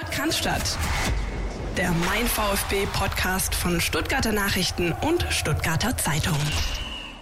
Podcast. 0.00 0.78
Der 1.76 1.90
Mein 2.06 2.26
VfB 2.26 2.86
Podcast 2.92 3.54
von 3.54 3.80
Stuttgarter 3.80 4.32
Nachrichten 4.32 4.94
und 5.06 5.26
Stuttgarter 5.28 5.94
Zeitung. 5.98 6.38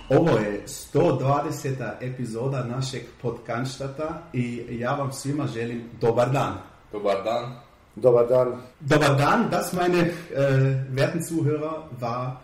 Ovo 0.09 0.39
je 0.39 0.63
120. 0.67 1.81
epizoda 2.01 2.63
našeg 2.65 3.09
podcastata 3.23 4.23
i 4.33 4.79
ja 4.79 4.95
vam 4.95 5.13
svima 5.13 5.47
želim 5.47 5.91
dobar 6.01 6.31
dan. 6.31 6.59
Dobar 6.93 7.25
dan. 7.25 7.57
Dobar 7.95 8.27
dan. 8.29 8.63
Dobar 8.81 9.17
dan, 9.17 9.51
das 9.51 9.73
meine 9.73 10.11
äh, 10.31 10.95
werten 10.97 11.23
Zuhörer 11.23 11.89
war 12.01 12.43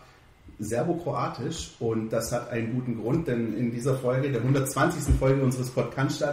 serbokroatisch 0.59 1.77
und 1.79 2.11
das 2.11 2.33
hat 2.33 2.51
einen 2.51 2.75
guten 2.75 3.01
Grund, 3.01 3.29
denn 3.29 3.57
in 3.57 3.71
dieser 3.71 3.95
Folge, 3.95 4.33
der 4.33 4.41
120. 4.41 5.15
Folge 5.19 5.43
unseres 5.43 5.71
Podcasts 5.71 6.25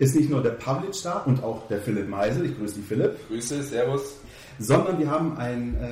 ist 0.00 0.16
nicht 0.16 0.30
nur 0.30 0.42
der 0.42 0.52
Pavlic 0.52 0.94
da 1.04 1.18
und 1.18 1.44
auch 1.44 1.68
der 1.68 1.78
Philipp 1.78 2.08
Meisel. 2.08 2.46
Ich 2.46 2.58
grüße 2.58 2.76
dich, 2.76 2.86
Philipp. 2.86 3.16
Grüße, 3.28 3.62
Servus. 3.62 4.16
Sondern 4.58 4.98
wir 4.98 5.10
haben 5.10 5.36
einen 5.36 5.76
äh, 5.76 5.88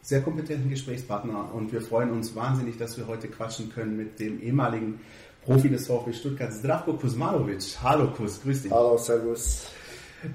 sehr 0.00 0.22
kompetenten 0.22 0.70
Gesprächspartner 0.70 1.54
und 1.54 1.70
wir 1.70 1.82
freuen 1.82 2.10
uns 2.10 2.34
wahnsinnig, 2.34 2.78
dass 2.78 2.96
wir 2.96 3.06
heute 3.06 3.28
quatschen 3.28 3.70
können 3.70 3.98
mit 3.98 4.18
dem 4.18 4.42
ehemaligen 4.42 4.98
Profi 5.44 5.68
des 5.68 5.86
VfB 5.86 6.14
Stuttgart, 6.14 6.52
Zdravko 6.54 6.94
Kuzmanovic. 6.94 7.76
Hallo 7.82 8.10
Kuz, 8.12 8.40
grüß 8.42 8.62
dich. 8.62 8.72
Hallo, 8.72 8.96
Servus. 8.96 9.66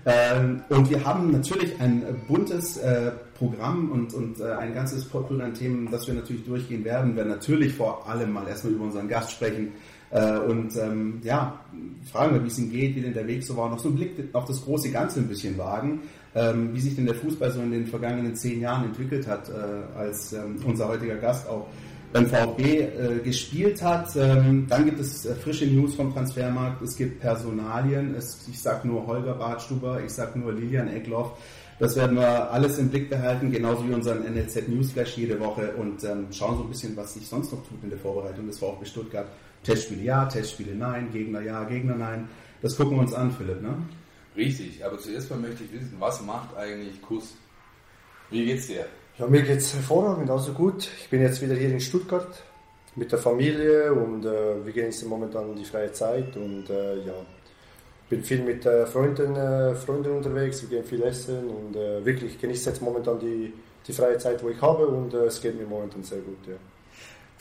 Ähm, 0.05 0.61
und 0.69 0.87
wir 0.91 1.03
haben 1.03 1.31
natürlich 1.31 1.81
ein 1.81 2.03
buntes 2.27 2.77
äh, 2.77 3.11
Programm 3.39 3.89
und, 3.91 4.13
und 4.13 4.39
äh, 4.39 4.51
ein 4.51 4.75
ganzes 4.75 5.03
Portfolio 5.05 5.45
an 5.45 5.55
Themen, 5.55 5.89
das 5.89 6.05
wir 6.05 6.13
natürlich 6.13 6.45
durchgehen 6.45 6.85
werden. 6.85 7.15
Wir 7.15 7.23
werden 7.23 7.29
natürlich 7.29 7.73
vor 7.73 8.07
allem 8.07 8.33
mal 8.33 8.47
erstmal 8.47 8.73
über 8.73 8.83
unseren 8.83 9.07
Gast 9.07 9.31
sprechen, 9.31 9.71
äh, 10.11 10.37
und 10.39 10.75
ähm, 10.75 11.21
ja, 11.23 11.59
fragen 12.11 12.33
wir, 12.33 12.43
wie 12.43 12.47
es 12.47 12.57
ihm 12.57 12.71
geht, 12.71 12.95
wie 12.95 13.01
denn 13.01 13.13
der 13.13 13.27
Weg 13.27 13.43
so 13.43 13.55
war, 13.55 13.69
noch 13.69 13.79
so 13.79 13.89
einen 13.89 13.97
Blick 13.97 14.13
auf 14.33 14.45
das 14.45 14.63
große 14.63 14.91
Ganze 14.91 15.19
ein 15.19 15.27
bisschen 15.27 15.57
wagen, 15.57 16.01
ähm, 16.35 16.73
wie 16.73 16.79
sich 16.79 16.95
denn 16.95 17.05
der 17.05 17.15
Fußball 17.15 17.51
so 17.51 17.61
in 17.61 17.71
den 17.71 17.85
vergangenen 17.85 18.35
zehn 18.35 18.61
Jahren 18.61 18.85
entwickelt 18.85 19.27
hat, 19.27 19.49
äh, 19.49 19.97
als 19.97 20.33
ähm, 20.33 20.57
unser 20.65 20.87
heutiger 20.87 21.15
Gast 21.15 21.47
auch 21.47 21.67
beim 22.11 22.25
VfB 22.25 22.79
äh, 22.81 23.19
gespielt 23.23 23.81
hat. 23.83 24.15
Ähm, 24.15 24.65
dann 24.67 24.85
gibt 24.85 24.99
es 24.99 25.25
äh, 25.25 25.35
frische 25.35 25.67
News 25.67 25.95
vom 25.95 26.11
Transfermarkt, 26.11 26.81
es 26.81 26.95
gibt 26.95 27.19
Personalien, 27.19 28.15
es, 28.15 28.47
ich 28.49 28.59
sage 28.59 28.87
nur 28.87 29.05
Holger 29.05 29.35
Bartstuber, 29.35 30.01
ich 30.03 30.11
sage 30.11 30.39
nur 30.39 30.53
Lilian 30.53 30.87
Eckloff. 30.87 31.33
Das 31.77 31.95
werden 31.95 32.17
wir 32.17 32.51
alles 32.51 32.77
im 32.77 32.89
Blick 32.89 33.09
behalten, 33.09 33.51
genauso 33.51 33.87
wie 33.87 33.93
unseren 33.93 34.23
NLZ 34.23 34.67
Newsflash 34.67 35.15
jede 35.15 35.39
Woche 35.39 35.71
und 35.77 36.03
ähm, 36.03 36.27
schauen 36.31 36.57
so 36.57 36.63
ein 36.63 36.69
bisschen, 36.69 36.97
was 36.97 37.13
sich 37.13 37.25
sonst 37.25 37.53
noch 37.53 37.65
tut 37.65 37.81
in 37.83 37.89
der 37.89 37.99
Vorbereitung 37.99 38.47
des 38.47 38.59
VfB 38.59 38.85
Stuttgart. 38.85 39.27
Testspiele 39.69 40.03
ja, 40.03 40.25
Testspiele 40.25 40.75
nein, 40.75 41.11
Gegner 41.11 41.41
ja, 41.41 41.63
Gegner 41.63 41.95
nein. 41.95 42.29
Das 42.61 42.75
gucken 42.75 42.97
wir 42.97 43.01
uns 43.01 43.13
an, 43.13 43.31
Philipp, 43.31 43.61
ne? 43.61 43.75
Richtig, 44.35 44.83
aber 44.83 44.97
zuerst 44.97 45.29
mal 45.29 45.39
möchte 45.39 45.63
ich 45.63 45.73
wissen, 45.73 45.95
was 45.99 46.21
macht 46.21 46.55
eigentlich 46.55 47.01
Kuss? 47.01 47.35
Wie 48.29 48.45
geht's 48.45 48.67
dir? 48.67 48.85
Ja, 49.17 49.27
mir 49.27 49.41
geht's 49.41 49.73
hervorragend, 49.73 50.29
also 50.29 50.53
gut. 50.53 50.87
Ich 50.99 51.09
bin 51.09 51.21
jetzt 51.21 51.41
wieder 51.41 51.55
hier 51.55 51.69
in 51.69 51.79
Stuttgart 51.79 52.43
mit 52.95 53.11
der 53.11 53.19
Familie 53.19 53.93
und 53.93 54.25
äh, 54.25 54.65
wir 54.65 54.73
genießen 54.73 55.07
momentan 55.07 55.55
die 55.55 55.65
freie 55.65 55.91
Zeit 55.91 56.35
und 56.35 56.69
äh, 56.69 56.97
ja, 57.05 57.13
bin 58.09 58.23
viel 58.23 58.41
mit 58.43 58.65
äh, 58.65 58.85
Freunden, 58.85 59.35
äh, 59.35 59.75
Freunden 59.75 60.11
unterwegs, 60.11 60.61
wir 60.61 60.69
gehen 60.69 60.85
viel 60.85 61.03
essen 61.03 61.47
und 61.47 61.75
äh, 61.75 62.03
wirklich 62.05 62.39
genieße 62.39 62.69
jetzt 62.69 62.81
momentan 62.81 63.19
die, 63.19 63.53
die 63.87 63.93
freie 63.93 64.17
Zeit, 64.17 64.43
wo 64.43 64.49
ich 64.49 64.61
habe 64.61 64.87
und 64.87 65.13
äh, 65.13 65.25
es 65.25 65.41
geht 65.41 65.57
mir 65.59 65.67
momentan 65.67 66.03
sehr 66.03 66.19
gut. 66.19 66.47
Ja. 66.47 66.55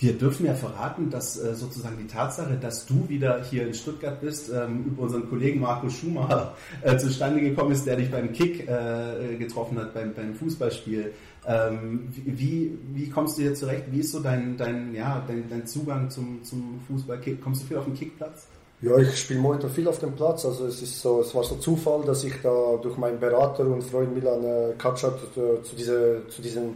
Wir 0.01 0.13
dürfen 0.13 0.47
ja 0.47 0.55
verraten, 0.55 1.11
dass 1.11 1.37
äh, 1.43 1.57
sozusagen 1.57 1.99
die 1.99 2.07
Tatsache, 2.07 2.57
dass 2.57 2.87
du 2.87 3.09
wieder 3.09 3.43
hier 3.43 3.67
in 3.67 3.75
Stuttgart 3.75 4.21
bist, 4.21 4.49
ähm, 4.49 4.85
über 4.87 5.03
unseren 5.03 5.29
Kollegen 5.29 5.59
Marco 5.59 5.91
Schumacher 5.91 6.55
äh, 6.83 6.97
zustande 6.97 7.41
gekommen 7.41 7.73
ist, 7.73 7.85
der 7.85 7.97
dich 7.97 8.09
beim 8.09 8.33
Kick 8.33 8.69
äh, 8.69 9.35
getroffen 9.37 9.77
hat, 9.77 9.93
beim, 9.95 10.15
beim 10.15 10.35
Fußballspiel. 10.35 11.13
Ähm, 11.49 12.09
wie, 12.15 12.79
wie 12.95 13.11
kommst 13.11 13.39
du 13.39 13.43
hier 13.43 13.55
zurecht? 13.55 13.87
Wie 13.91 13.99
ist 13.99 14.13
so 14.13 14.21
dein, 14.21 14.57
dein, 14.57 14.95
ja, 14.95 15.21
dein, 15.27 15.49
dein 15.51 15.67
Zugang 15.67 16.09
zum, 16.11 16.45
zum 16.45 16.81
Fußballkick? 16.87 17.43
Kommst 17.43 17.63
du 17.63 17.67
viel 17.67 17.79
auf 17.79 17.85
den 17.85 17.95
Kickplatz? 17.95 18.47
Ja, 18.81 18.97
ich 18.99 19.19
spiele 19.19 19.41
momentan 19.41 19.71
viel 19.71 19.89
auf 19.89 19.99
dem 19.99 20.13
Platz. 20.13 20.45
Also 20.47 20.67
es 20.67 20.81
ist 20.81 21.01
so, 21.01 21.23
es 21.23 21.35
war 21.35 21.43
so 21.43 21.57
Zufall, 21.57 22.05
dass 22.05 22.23
ich 22.23 22.35
da 22.41 22.77
durch 22.81 22.97
meinen 22.99 23.19
Berater 23.19 23.67
und 23.67 23.83
Freund 23.83 24.15
Milan 24.15 24.79
Katschat 24.79 25.19
zu, 25.35 25.75
diese, 25.77 26.23
zu 26.29 26.41
diesem 26.41 26.75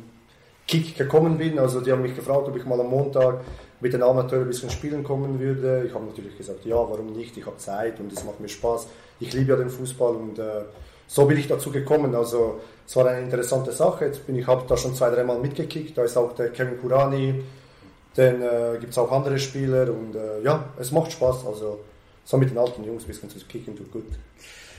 Kick 0.66 0.96
gekommen 0.96 1.38
bin. 1.38 1.58
Also 1.58 1.80
die 1.80 1.92
haben 1.92 2.02
mich 2.02 2.16
gefragt, 2.16 2.48
ob 2.48 2.56
ich 2.56 2.64
mal 2.64 2.80
am 2.80 2.88
Montag 2.88 3.40
mit 3.80 3.92
den 3.92 4.02
Amateuren 4.02 4.44
ein 4.44 4.48
bisschen 4.48 4.70
spielen 4.70 5.02
kommen 5.02 5.40
würde. 5.40 5.84
Ich 5.86 5.94
habe 5.94 6.04
natürlich 6.04 6.36
gesagt, 6.36 6.64
ja, 6.64 6.76
warum 6.76 7.12
nicht? 7.12 7.36
Ich 7.36 7.44
habe 7.44 7.56
Zeit 7.56 7.98
und 7.98 8.12
es 8.12 8.24
macht 8.24 8.40
mir 8.40 8.48
Spaß. 8.48 8.86
Ich 9.20 9.32
liebe 9.32 9.50
ja 9.50 9.56
den 9.56 9.70
Fußball 9.70 10.14
und 10.14 10.38
äh, 10.38 10.62
so 11.06 11.26
bin 11.26 11.36
ich 11.36 11.48
dazu 11.48 11.70
gekommen. 11.70 12.14
Also 12.14 12.60
es 12.86 12.96
war 12.96 13.06
eine 13.06 13.22
interessante 13.22 13.72
Sache. 13.72 14.06
Jetzt 14.06 14.26
bin 14.26 14.36
ich 14.36 14.46
habe 14.46 14.64
da 14.68 14.76
schon 14.76 14.94
zwei, 14.94 15.10
dreimal 15.10 15.38
mitgekickt. 15.38 15.98
Da 15.98 16.04
ist 16.04 16.16
auch 16.16 16.34
der 16.34 16.50
Kevin 16.50 16.80
Kurani. 16.80 17.42
Dann 18.14 18.42
äh, 18.42 18.78
gibt 18.78 18.92
es 18.92 18.98
auch 18.98 19.10
andere 19.10 19.38
Spieler 19.38 19.88
und 19.90 20.14
äh, 20.14 20.42
ja, 20.42 20.64
es 20.78 20.92
macht 20.92 21.12
Spaß. 21.12 21.46
Also 21.46 21.80
so 22.24 22.36
mit 22.36 22.50
den 22.50 22.58
alten 22.58 22.84
Jungs 22.84 23.04
ein 23.04 23.08
bisschen 23.08 23.30
zu 23.30 23.38
kicken 23.46 23.76
tut 23.76 23.90
gut. 23.92 24.04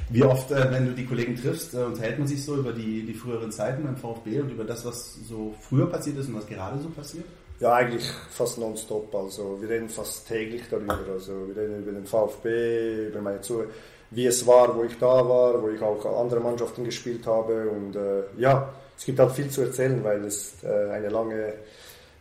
Wie 0.10 0.24
oft, 0.24 0.52
äh, 0.52 0.72
wenn 0.72 0.86
du 0.86 0.92
die 0.94 1.06
Kollegen 1.06 1.36
triffst, 1.36 1.74
äh, 1.74 1.78
unterhält 1.78 2.20
man 2.20 2.28
sich 2.28 2.44
so 2.44 2.56
über 2.56 2.72
die, 2.72 3.06
die 3.06 3.14
früheren 3.14 3.52
Zeiten 3.52 3.84
beim 3.84 3.98
VfB 3.98 4.42
und 4.42 4.52
über 4.52 4.64
das, 4.64 4.86
was 4.86 5.16
so 5.28 5.54
früher 5.62 5.90
passiert 5.90 6.18
ist 6.18 6.28
und 6.28 6.36
was 6.36 6.48
gerade 6.48 6.80
so 6.80 6.90
passiert? 6.90 7.26
Ja, 7.60 7.76
eigentlich 7.76 8.10
fast 8.30 8.58
nonstop. 8.58 9.14
Also 9.16 9.58
wir 9.62 9.70
reden 9.70 9.90
fast 9.90 10.28
täglich 10.28 10.64
darüber. 10.70 11.00
Also 11.14 11.48
wir 11.48 11.56
reden 11.56 11.82
über 11.82 11.92
den 11.92 12.06
VfB, 12.06 13.08
über 13.08 13.22
meine 13.22 13.42
Zuhörer, 13.42 13.70
wie 14.12 14.26
es 14.26 14.46
war, 14.46 14.76
wo 14.76 14.84
ich 14.84 14.98
da 15.00 15.28
war, 15.28 15.62
wo 15.62 15.70
ich 15.70 15.82
auch 15.82 16.22
andere 16.22 16.40
Mannschaften 16.40 16.84
gespielt 16.84 17.26
habe. 17.26 17.70
Und 17.70 17.96
äh, 17.96 18.24
ja, 18.38 18.74
es 18.98 19.06
gibt 19.06 19.20
halt 19.20 19.32
viel 19.32 19.50
zu 19.50 19.62
erzählen, 19.62 20.04
weil 20.04 20.26
es 20.26 20.64
äh, 20.64 20.92
eine 20.92 21.10
lange 21.10 21.54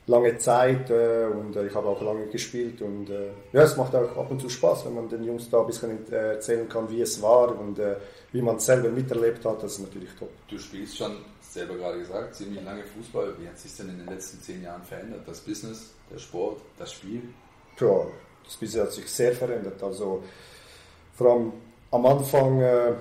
lange 0.07 0.37
Zeit 0.39 0.91
äh, 0.91 1.27
und 1.27 1.55
äh, 1.55 1.67
ich 1.67 1.75
habe 1.75 1.89
auch 1.89 2.03
lange 2.03 2.27
gespielt 2.27 2.83
und 2.83 3.09
äh, 3.09 3.29
ja, 3.53 3.63
es 3.63 3.77
macht 3.77 3.95
auch 3.95 4.17
ab 4.17 4.31
und 4.31 4.41
zu 4.41 4.49
Spaß, 4.49 4.87
wenn 4.87 4.95
man 4.95 5.09
den 5.09 5.23
Jungs 5.23 5.49
da 5.49 5.61
ein 5.61 5.67
bisschen 5.67 6.11
äh, 6.11 6.35
erzählen 6.35 6.69
kann, 6.69 6.91
wie 6.91 7.01
es 7.01 7.23
war 7.23 7.59
und 7.59 7.79
äh, 7.79 7.97
wie 8.33 8.43
man 8.43 8.57
es 8.57 8.67
selber 8.67 8.89
miterlebt 8.89 9.45
hat, 9.45 9.63
das 9.63 9.73
ist 9.75 9.81
natürlich 9.81 10.11
top. 10.19 10.31
Du 10.49 10.59
spielst 10.59 10.99
schon, 10.99 11.19
selber 11.41 11.77
gerade 11.77 11.99
gesagt, 11.99 12.35
ziemlich 12.35 12.65
lange 12.65 12.83
Fußball. 12.85 13.35
Wie 13.39 13.47
hat 13.47 13.59
sich 13.59 13.77
denn 13.77 13.91
in 13.91 13.99
den 13.99 14.09
letzten 14.09 14.41
zehn 14.41 14.63
Jahren 14.63 14.83
verändert? 14.83 15.21
Das 15.27 15.41
Business, 15.41 15.93
der 16.11 16.19
Sport, 16.19 16.61
das 16.79 16.93
Spiel? 16.93 17.23
Ja, 17.79 18.07
das 18.45 18.57
Business 18.57 18.87
hat 18.87 18.93
sich 18.93 19.09
sehr 19.09 19.33
verändert. 19.33 19.81
Also 19.83 20.23
vor 21.15 21.31
allem 21.31 21.53
am 21.91 22.07
Anfang 22.07 22.61
äh, 22.61 22.93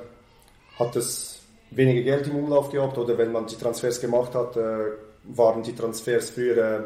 hat 0.77 0.95
es 0.95 1.39
weniger 1.71 2.01
Geld 2.01 2.27
im 2.27 2.35
Umlauf 2.35 2.69
gehabt 2.69 2.97
oder 2.97 3.17
wenn 3.17 3.31
man 3.31 3.47
die 3.47 3.55
Transfers 3.55 3.99
gemacht 4.01 4.35
hat, 4.35 4.57
waren 5.23 5.63
die 5.63 5.75
Transfers 5.75 6.31
früher 6.31 6.57
äh, 6.57 6.83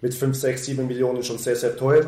mit 0.00 0.14
5, 0.14 0.36
6, 0.36 0.66
7 0.66 0.86
Millionen 0.86 1.22
schon 1.22 1.38
sehr, 1.38 1.56
sehr 1.56 1.76
teuer. 1.76 2.06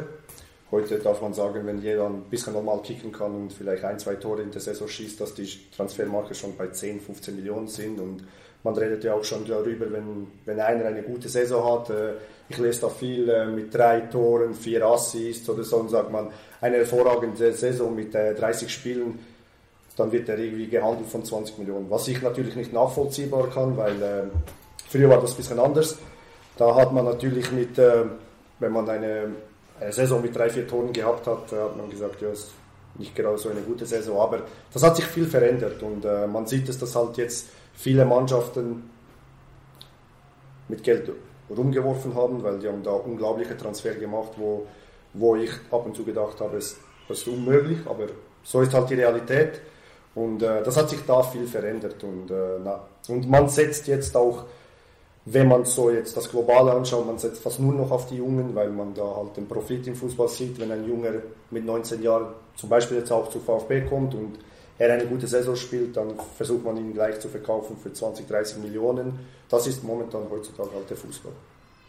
Heute 0.70 0.98
darf 0.98 1.22
man 1.22 1.32
sagen, 1.32 1.66
wenn 1.66 1.80
jeder 1.80 2.06
ein 2.06 2.22
bisschen 2.24 2.52
normal 2.52 2.82
kicken 2.82 3.12
kann 3.12 3.34
und 3.34 3.52
vielleicht 3.52 3.84
ein, 3.84 3.98
zwei 3.98 4.16
Tore 4.16 4.42
in 4.42 4.50
der 4.50 4.60
Saison 4.60 4.88
schießt, 4.88 5.20
dass 5.20 5.34
die 5.34 5.48
Transfermarke 5.76 6.34
schon 6.34 6.56
bei 6.56 6.66
10, 6.66 7.00
15 7.00 7.36
Millionen 7.36 7.68
sind. 7.68 8.00
Und 8.00 8.24
man 8.64 8.74
redet 8.74 9.04
ja 9.04 9.14
auch 9.14 9.22
schon 9.22 9.46
darüber, 9.46 9.90
wenn, 9.92 10.26
wenn 10.44 10.58
einer 10.58 10.86
eine 10.86 11.02
gute 11.02 11.28
Saison 11.28 11.72
hat. 11.72 11.90
Äh, 11.90 12.14
ich 12.48 12.58
lese 12.58 12.82
da 12.82 12.88
viel 12.88 13.28
äh, 13.28 13.46
mit 13.46 13.72
drei 13.72 14.00
Toren, 14.00 14.54
vier 14.54 14.84
Assists 14.84 15.48
oder 15.48 15.62
so 15.62 15.76
und 15.76 15.90
sagt 15.90 16.10
man, 16.10 16.30
eine 16.60 16.78
hervorragende 16.78 17.52
Saison 17.52 17.94
mit 17.94 18.12
30 18.12 18.68
Spielen, 18.72 19.18
dann 19.96 20.10
wird 20.10 20.28
er 20.28 20.38
irgendwie 20.38 20.66
gehandelt 20.66 21.08
von 21.08 21.24
20 21.24 21.58
Millionen. 21.58 21.88
Was 21.88 22.08
ich 22.08 22.20
natürlich 22.20 22.56
nicht 22.56 22.72
nachvollziehbar 22.72 23.48
kann, 23.50 23.76
weil 23.76 24.30
Früher 24.94 25.10
war 25.10 25.20
das 25.20 25.32
ein 25.32 25.38
bisschen 25.38 25.58
anders. 25.58 25.98
Da 26.56 26.72
hat 26.72 26.92
man 26.92 27.04
natürlich 27.04 27.50
mit, 27.50 27.76
äh, 27.80 28.04
wenn 28.60 28.70
man 28.70 28.88
eine, 28.88 29.32
eine, 29.80 29.92
Saison 29.92 30.22
mit 30.22 30.36
drei, 30.36 30.48
vier 30.48 30.68
Toren 30.68 30.92
gehabt 30.92 31.26
hat, 31.26 31.52
äh, 31.52 31.56
hat 31.56 31.76
man 31.76 31.90
gesagt, 31.90 32.22
ja, 32.22 32.30
ist 32.30 32.52
nicht 32.96 33.12
gerade 33.16 33.36
so 33.36 33.48
eine 33.48 33.62
gute 33.62 33.86
Saison. 33.86 34.20
Aber 34.20 34.42
das 34.72 34.84
hat 34.84 34.94
sich 34.94 35.04
viel 35.06 35.26
verändert 35.26 35.82
und 35.82 36.04
äh, 36.04 36.28
man 36.28 36.46
sieht 36.46 36.68
es, 36.68 36.78
dass 36.78 36.94
halt 36.94 37.16
jetzt 37.16 37.48
viele 37.72 38.04
Mannschaften 38.04 38.88
mit 40.68 40.84
Geld 40.84 41.10
rumgeworfen 41.50 42.14
haben, 42.14 42.44
weil 42.44 42.60
die 42.60 42.68
haben 42.68 42.84
da 42.84 42.92
unglaubliche 42.92 43.56
Transfer 43.56 43.94
gemacht, 43.96 44.34
wo, 44.36 44.64
wo 45.12 45.34
ich 45.34 45.50
ab 45.72 45.86
und 45.86 45.96
zu 45.96 46.04
gedacht 46.04 46.40
habe, 46.40 46.54
das 46.54 46.76
ist 47.08 47.26
unmöglich, 47.26 47.78
aber 47.86 48.06
so 48.44 48.60
ist 48.60 48.72
halt 48.72 48.88
die 48.90 48.94
Realität. 48.94 49.60
Und 50.14 50.40
äh, 50.44 50.62
das 50.62 50.76
hat 50.76 50.88
sich 50.88 51.00
da 51.04 51.20
viel 51.24 51.48
verändert. 51.48 52.04
Und, 52.04 52.30
äh, 52.30 53.12
und 53.12 53.28
man 53.28 53.48
setzt 53.48 53.88
jetzt 53.88 54.16
auch 54.16 54.44
wenn 55.26 55.48
man 55.48 55.64
so 55.64 55.90
jetzt 55.90 56.16
das 56.16 56.30
Globale 56.30 56.72
anschaut, 56.72 57.06
man 57.06 57.18
setzt 57.18 57.42
fast 57.42 57.58
nur 57.58 57.72
noch 57.72 57.90
auf 57.90 58.06
die 58.06 58.16
Jungen, 58.16 58.54
weil 58.54 58.70
man 58.70 58.92
da 58.92 59.04
halt 59.16 59.36
den 59.36 59.48
Profit 59.48 59.86
im 59.86 59.94
Fußball 59.94 60.28
sieht, 60.28 60.58
wenn 60.58 60.70
ein 60.70 60.86
Junger 60.86 61.12
mit 61.50 61.64
19 61.64 62.02
Jahren 62.02 62.26
zum 62.56 62.68
Beispiel 62.68 62.98
jetzt 62.98 63.10
auch 63.10 63.30
zu 63.30 63.40
VfB 63.40 63.82
kommt 63.82 64.14
und 64.14 64.38
er 64.78 64.92
eine 64.92 65.06
gute 65.06 65.26
Saison 65.26 65.56
spielt, 65.56 65.96
dann 65.96 66.14
versucht 66.36 66.64
man 66.64 66.76
ihn 66.76 66.92
gleich 66.92 67.20
zu 67.20 67.28
verkaufen 67.28 67.76
für 67.82 67.92
20, 67.92 68.26
30 68.26 68.58
Millionen. 68.58 69.18
Das 69.48 69.66
ist 69.66 69.84
momentan 69.84 70.22
heutzutage 70.30 70.70
halt 70.74 70.90
der 70.90 70.96
Fußball. 70.96 71.32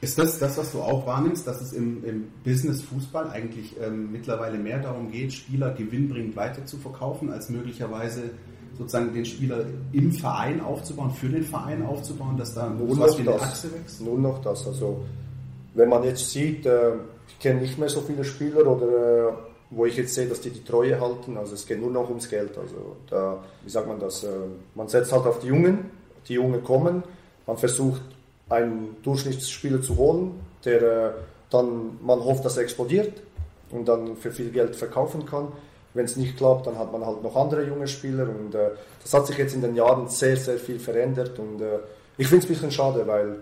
Ist 0.02 0.20
das 0.20 0.38
das, 0.38 0.58
was 0.58 0.72
du 0.72 0.82
auch 0.82 1.08
wahrnimmst, 1.08 1.48
dass 1.48 1.62
es 1.62 1.74
im, 1.74 2.04
im 2.06 2.32
Business 2.44 2.84
Fußball 2.84 3.30
eigentlich 3.30 3.76
ähm, 3.82 4.12
mittlerweile 4.12 4.58
mehr 4.58 4.80
darum 4.80 5.10
geht, 5.12 5.34
Spieler 5.34 5.74
gewinnbringend 5.74 6.36
weiter 6.36 6.66
zu 6.66 6.78
verkaufen, 6.78 7.32
als 7.32 7.50
möglicherweise 7.50 8.30
sozusagen 8.78 9.14
den 9.14 9.26
Spieler 9.26 9.66
im 9.92 10.12
Verein 10.12 10.62
aufzubauen, 10.62 11.12
für 11.12 11.30
den 11.30 11.44
Verein 11.44 11.86
aufzubauen, 11.86 12.38
dass 12.38 12.54
da 12.54 12.70
nur 12.70 12.96
noch 12.96 13.24
das. 13.24 13.42
Achse 13.42 13.74
wächst? 13.74 14.02
Nur 14.02 14.20
noch 14.20 14.42
das. 14.42 14.68
Also 14.68 15.02
wenn 15.74 15.90
man 15.90 16.04
jetzt 16.04 16.30
sieht, 16.30 16.66
äh, 16.66 16.94
ich 17.28 17.40
kenne 17.40 17.62
nicht 17.62 17.78
mehr 17.78 17.90
so 17.90 18.02
viele 18.02 18.24
Spieler 18.24 18.66
oder 18.66 19.30
äh, 19.30 19.34
wo 19.72 19.86
ich 19.86 19.98
jetzt 19.98 20.14
sehe, 20.14 20.28
dass 20.28 20.42
die 20.42 20.52
die 20.52 20.64
Treue 20.64 21.00
halten. 21.00 21.38
Also 21.38 21.54
es 21.54 21.66
geht 21.66 21.82
nur 21.82 21.92
noch 21.92 22.08
ums 22.10 22.30
Geld. 22.30 22.58
Also 22.58 22.96
da, 23.10 23.44
wie 23.64 23.70
sagt 23.70 23.88
man 23.88 24.00
das? 24.00 24.24
Äh, 24.24 24.28
man 24.76 24.88
setzt 24.88 25.12
halt 25.12 25.26
auf 25.26 25.40
die 25.40 25.48
Jungen, 25.48 25.92
die 26.28 26.34
Jungen 26.34 26.64
kommen, 26.64 27.04
man 27.46 27.58
versucht 27.58 28.02
einen 28.50 28.96
Durchschnittsspieler 29.04 29.82
zu 29.82 29.98
holen, 29.98 30.32
der 30.64 31.16
dann 31.50 31.98
man 32.04 32.24
hofft, 32.24 32.46
dass 32.46 32.58
er 32.58 32.64
explodiert 32.64 33.22
und 33.72 33.88
dann 33.88 34.16
für 34.18 34.32
viel 34.32 34.50
Geld 34.52 34.76
verkaufen 34.76 35.26
kann. 35.26 35.48
Wenn 35.96 36.06
es 36.06 36.18
nicht 36.18 36.38
klappt, 36.38 36.68
dann 36.68 36.78
hat 36.78 36.92
man 36.92 37.06
halt 37.06 37.24
noch 37.24 37.36
andere 37.36 37.64
junge 37.64 37.88
Spieler 37.88 38.28
und 38.30 38.54
äh, 38.54 38.72
das 39.02 39.14
hat 39.14 39.26
sich 39.26 39.38
jetzt 39.38 39.56
in 39.56 39.62
den 39.62 39.76
Jahren 39.76 40.08
sehr, 40.10 40.38
sehr 40.38 40.58
viel 40.58 40.78
verändert 40.78 41.40
und 41.40 41.62
äh, 41.62 41.80
ich 42.18 42.28
finde 42.28 42.44
es 42.44 42.50
ein 42.50 42.54
bisschen 42.54 42.72
schade, 42.72 43.08
weil 43.08 43.38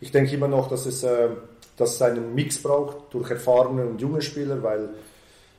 ich 0.00 0.12
denke 0.12 0.32
immer 0.32 0.48
noch, 0.48 0.68
dass 0.68 0.86
es, 0.86 1.02
äh, 1.02 1.28
dass 1.76 1.94
es 1.94 2.02
einen 2.02 2.34
Mix 2.34 2.62
braucht 2.62 3.12
durch 3.12 3.30
erfahrene 3.30 3.84
und 3.84 4.00
junge 4.00 4.22
Spieler, 4.22 4.62
weil 4.62 4.90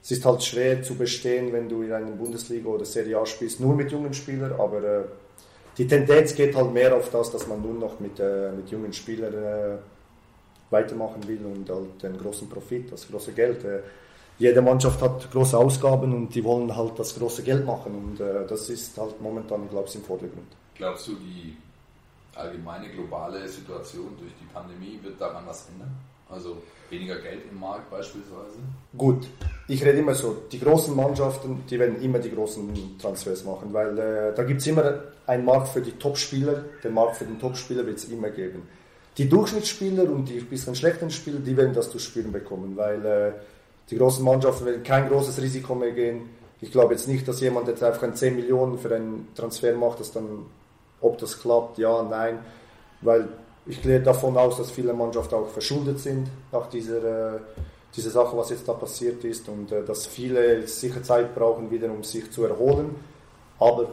es 0.01 0.11
ist 0.11 0.25
halt 0.25 0.41
schwer 0.41 0.81
zu 0.81 0.95
bestehen, 0.95 1.51
wenn 1.51 1.67
du 1.67 1.83
in 1.83 1.91
einer 1.91 2.11
Bundesliga 2.11 2.69
oder 2.69 2.85
Serie 2.85 3.19
A 3.19 3.25
spielst, 3.25 3.59
nur 3.59 3.75
mit 3.75 3.91
jungen 3.91 4.13
Spielern, 4.13 4.53
aber 4.53 4.83
äh, 4.83 5.01
die 5.77 5.87
Tendenz 5.87 6.35
geht 6.35 6.55
halt 6.55 6.73
mehr 6.73 6.95
auf 6.95 7.09
das, 7.09 7.31
dass 7.31 7.47
man 7.47 7.61
nur 7.61 7.73
noch 7.73 7.99
mit, 7.99 8.19
äh, 8.19 8.51
mit 8.51 8.69
jungen 8.69 8.93
Spielern 8.93 9.33
äh, 9.33 9.77
weitermachen 10.69 11.27
will 11.27 11.39
und 11.45 11.69
halt 11.69 12.01
den 12.01 12.17
großen 12.17 12.47
Profit, 12.47 12.91
das 12.91 13.07
große 13.09 13.33
Geld. 13.33 13.65
Jede 14.39 14.61
Mannschaft 14.61 15.01
hat 15.01 15.29
große 15.31 15.57
Ausgaben 15.57 16.13
und 16.13 16.33
die 16.33 16.43
wollen 16.43 16.73
halt 16.73 16.97
das 16.97 17.13
große 17.13 17.43
Geld 17.43 17.65
machen 17.65 17.93
und 17.93 18.19
äh, 18.21 18.47
das 18.47 18.69
ist 18.69 18.97
halt 18.97 19.21
momentan, 19.21 19.69
glaube 19.69 19.87
ich, 19.89 19.95
im 19.95 20.01
Vordergrund. 20.01 20.47
Glaubst 20.75 21.07
du, 21.07 21.15
die 21.15 21.57
allgemeine 22.35 22.89
globale 22.89 23.47
Situation 23.49 24.07
durch 24.17 24.31
die 24.39 24.45
Pandemie 24.53 24.97
wird 25.03 25.19
daran 25.19 25.43
was 25.45 25.67
ändern? 25.67 25.93
Also 26.29 26.57
weniger 26.89 27.19
Geld 27.19 27.41
im 27.51 27.59
Markt 27.59 27.89
beispielsweise? 27.89 28.59
Gut, 28.97 29.27
ich 29.67 29.83
rede 29.83 29.97
immer 29.97 30.15
so, 30.15 30.43
die 30.49 30.59
großen 30.59 30.95
Mannschaften, 30.95 31.63
die 31.69 31.77
werden 31.77 32.01
immer 32.01 32.19
die 32.19 32.31
großen 32.31 32.97
Transfers 32.97 33.43
machen, 33.43 33.73
weil 33.73 33.97
äh, 33.97 34.33
da 34.33 34.43
gibt 34.43 34.61
es 34.61 34.67
immer 34.67 35.01
einen 35.27 35.43
Markt 35.43 35.67
für 35.67 35.81
die 35.81 35.91
Top-Spieler, 35.91 36.63
den 36.81 36.93
Markt 36.93 37.17
für 37.17 37.25
den 37.25 37.39
Top-Spieler 37.39 37.85
wird 37.85 37.97
es 37.97 38.05
immer 38.05 38.29
geben. 38.29 38.63
Die 39.17 39.27
Durchschnittsspieler 39.27 40.03
und 40.03 40.29
die 40.29 40.39
bisschen 40.39 40.75
schlechten 40.75 41.09
Spieler, 41.11 41.39
die 41.39 41.57
werden 41.57 41.73
das 41.73 41.91
zu 41.91 41.99
spüren 41.99 42.31
bekommen, 42.31 42.77
weil 42.77 43.05
äh, 43.05 43.31
die 43.89 43.97
großen 43.97 44.23
Mannschaften 44.23 44.65
werden 44.65 44.83
kein 44.83 45.09
großes 45.09 45.41
Risiko 45.41 45.75
mehr 45.75 45.91
gehen. 45.91 46.29
Ich 46.61 46.71
glaube 46.71 46.93
jetzt 46.93 47.07
nicht, 47.07 47.27
dass 47.27 47.41
jemand 47.41 47.67
jetzt 47.67 47.83
einfach 47.83 48.13
10 48.13 48.35
Millionen 48.35 48.77
für 48.77 48.93
einen 48.93 49.29
Transfer 49.35 49.73
macht, 49.73 49.99
dass 49.99 50.11
dann, 50.11 50.45
ob 51.01 51.17
das 51.17 51.39
klappt, 51.39 51.77
ja, 51.77 52.03
nein, 52.03 52.39
weil 53.01 53.29
ich 53.65 53.81
gehe 53.81 53.99
davon 54.01 54.35
aus, 54.37 54.57
dass 54.57 54.71
viele 54.71 54.93
Mannschaften 54.93 55.35
auch 55.35 55.47
verschuldet 55.47 55.99
sind 55.99 56.27
nach 56.51 56.67
dieser, 56.69 57.35
äh, 57.35 57.39
dieser 57.95 58.09
Sache, 58.09 58.35
was 58.35 58.49
jetzt 58.49 58.67
da 58.67 58.73
passiert 58.73 59.23
ist 59.23 59.47
und 59.47 59.71
äh, 59.71 59.83
dass 59.83 60.07
viele 60.07 60.67
sicher 60.67 61.03
Zeit 61.03 61.35
brauchen, 61.35 61.71
wieder 61.71 61.89
um 61.91 62.03
sich 62.03 62.31
zu 62.31 62.45
erholen. 62.45 62.95
Aber 63.59 63.89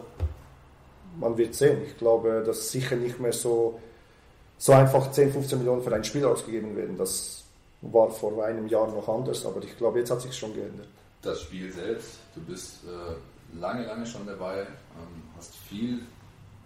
man 1.19 1.37
wird 1.37 1.55
sehen. 1.55 1.79
Ich 1.87 1.97
glaube, 1.97 2.43
dass 2.45 2.71
sicher 2.71 2.97
nicht 2.97 3.21
mehr 3.21 3.33
so, 3.33 3.79
so 4.59 4.73
einfach 4.73 5.11
10, 5.11 5.33
15 5.33 5.59
Millionen 5.59 5.83
für 5.83 5.95
ein 5.95 6.05
Spiel 6.05 6.25
ausgegeben 6.25 6.77
werden. 6.77 6.97
Das 6.97 7.46
war 7.83 8.11
vor 8.11 8.45
einem 8.45 8.67
Jahr 8.69 8.89
noch 8.89 9.09
anders, 9.09 9.45
aber 9.47 9.63
ich 9.63 9.77
glaube, 9.77 9.99
jetzt 9.99 10.11
hat 10.11 10.23
sich 10.23 10.37
schon 10.37 10.55
geändert. 10.55 10.89
Das 11.23 11.43
Spiel 11.43 11.73
selbst, 11.73 12.19
du 12.35 12.41
bist 12.43 12.85
äh, 12.85 13.59
lange, 13.59 13.87
lange 13.87 14.07
schon 14.07 14.27
dabei, 14.27 14.61
ähm, 14.61 15.23
hast 15.37 15.55
viel 15.55 16.01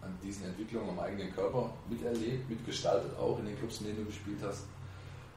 an 0.03 0.17
diesen 0.23 0.47
Entwicklungen 0.47 0.91
am 0.91 1.01
eigenen 1.01 1.35
Körper 1.35 1.73
miterlebt, 1.89 2.49
mitgestaltet, 2.49 3.17
auch 3.19 3.39
in 3.39 3.47
den 3.47 3.59
Clubs, 3.59 3.81
in 3.81 3.87
denen 3.87 3.99
du 3.99 4.05
gespielt 4.07 4.39
hast. 4.43 4.65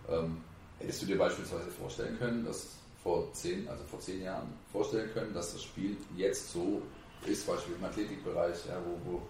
Ähm, 0.10 0.38
hättest 0.80 1.02
du 1.02 1.06
dir 1.06 1.18
beispielsweise 1.18 1.70
vorstellen 1.70 2.18
können, 2.18 2.46
dass 2.46 2.68
vor 3.02 3.32
zehn, 3.34 3.68
also 3.68 3.84
vor 3.84 4.00
zehn 4.00 4.22
Jahren 4.24 4.48
vorstellen 4.72 5.10
können, 5.14 5.34
dass 5.34 5.54
das 5.54 5.64
Spiel 5.64 5.98
jetzt 6.16 6.52
so 6.52 6.82
ist, 7.26 7.46
beispielsweise 7.46 7.80
im 7.80 7.86
Athletikbereich, 7.86 8.66
ja, 8.68 8.82
wo, 8.86 9.12
wo 9.12 9.22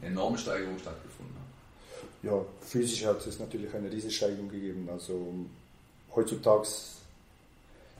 eine 0.00 0.10
enorme 0.10 0.38
Steigerung 0.38 0.78
stattgefunden 0.78 1.34
hat? 1.36 1.50
Ja, 2.22 2.44
physisch 2.60 3.04
hat 3.04 3.24
es 3.26 3.38
natürlich 3.38 3.74
eine 3.74 3.90
Riesensteigerung 3.90 4.48
gegeben. 4.48 4.88
Also 4.90 5.34
heutzutage 6.14 6.68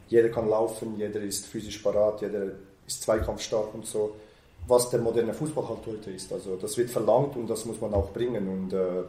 jeder 0.08 0.28
kann 0.28 0.48
laufen, 0.48 0.98
jeder 0.98 1.20
ist 1.20 1.46
physisch 1.46 1.78
parat, 1.78 2.20
jeder 2.22 2.46
ist 2.86 3.02
zweikampfstark 3.02 3.74
und 3.74 3.86
so 3.86 4.14
was 4.66 4.90
der 4.90 5.00
moderne 5.00 5.34
Fußball 5.34 5.68
halt 5.68 5.86
heute 5.86 6.10
ist. 6.10 6.32
Also 6.32 6.56
das 6.56 6.76
wird 6.76 6.90
verlangt 6.90 7.36
und 7.36 7.48
das 7.48 7.64
muss 7.64 7.80
man 7.80 7.92
auch 7.94 8.10
bringen. 8.12 8.48
Und 8.48 8.72
äh, 8.72 9.02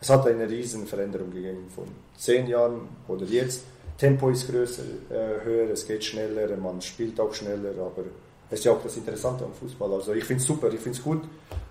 es 0.00 0.08
hat 0.08 0.26
eine 0.26 0.48
riesen 0.48 0.86
Veränderung 0.86 1.30
gegeben 1.32 1.68
von 1.74 1.84
zehn 2.16 2.46
Jahren 2.46 2.88
oder 3.08 3.24
jetzt. 3.26 3.62
Tempo 3.98 4.30
ist 4.30 4.48
größer, 4.48 4.82
äh, 5.10 5.44
höher, 5.44 5.70
es 5.70 5.86
geht 5.86 6.02
schneller, 6.02 6.56
man 6.56 6.80
spielt 6.80 7.20
auch 7.20 7.34
schneller, 7.34 7.72
aber 7.78 8.04
es 8.50 8.60
ist 8.60 8.64
ja 8.64 8.72
auch 8.72 8.82
das 8.82 8.96
Interessante 8.96 9.44
am 9.44 9.52
Fußball. 9.52 9.92
Also 9.92 10.14
ich 10.14 10.24
finde 10.24 10.40
es 10.40 10.46
super, 10.46 10.72
ich 10.72 10.80
finde 10.80 10.96
es 10.96 11.04
gut, 11.04 11.22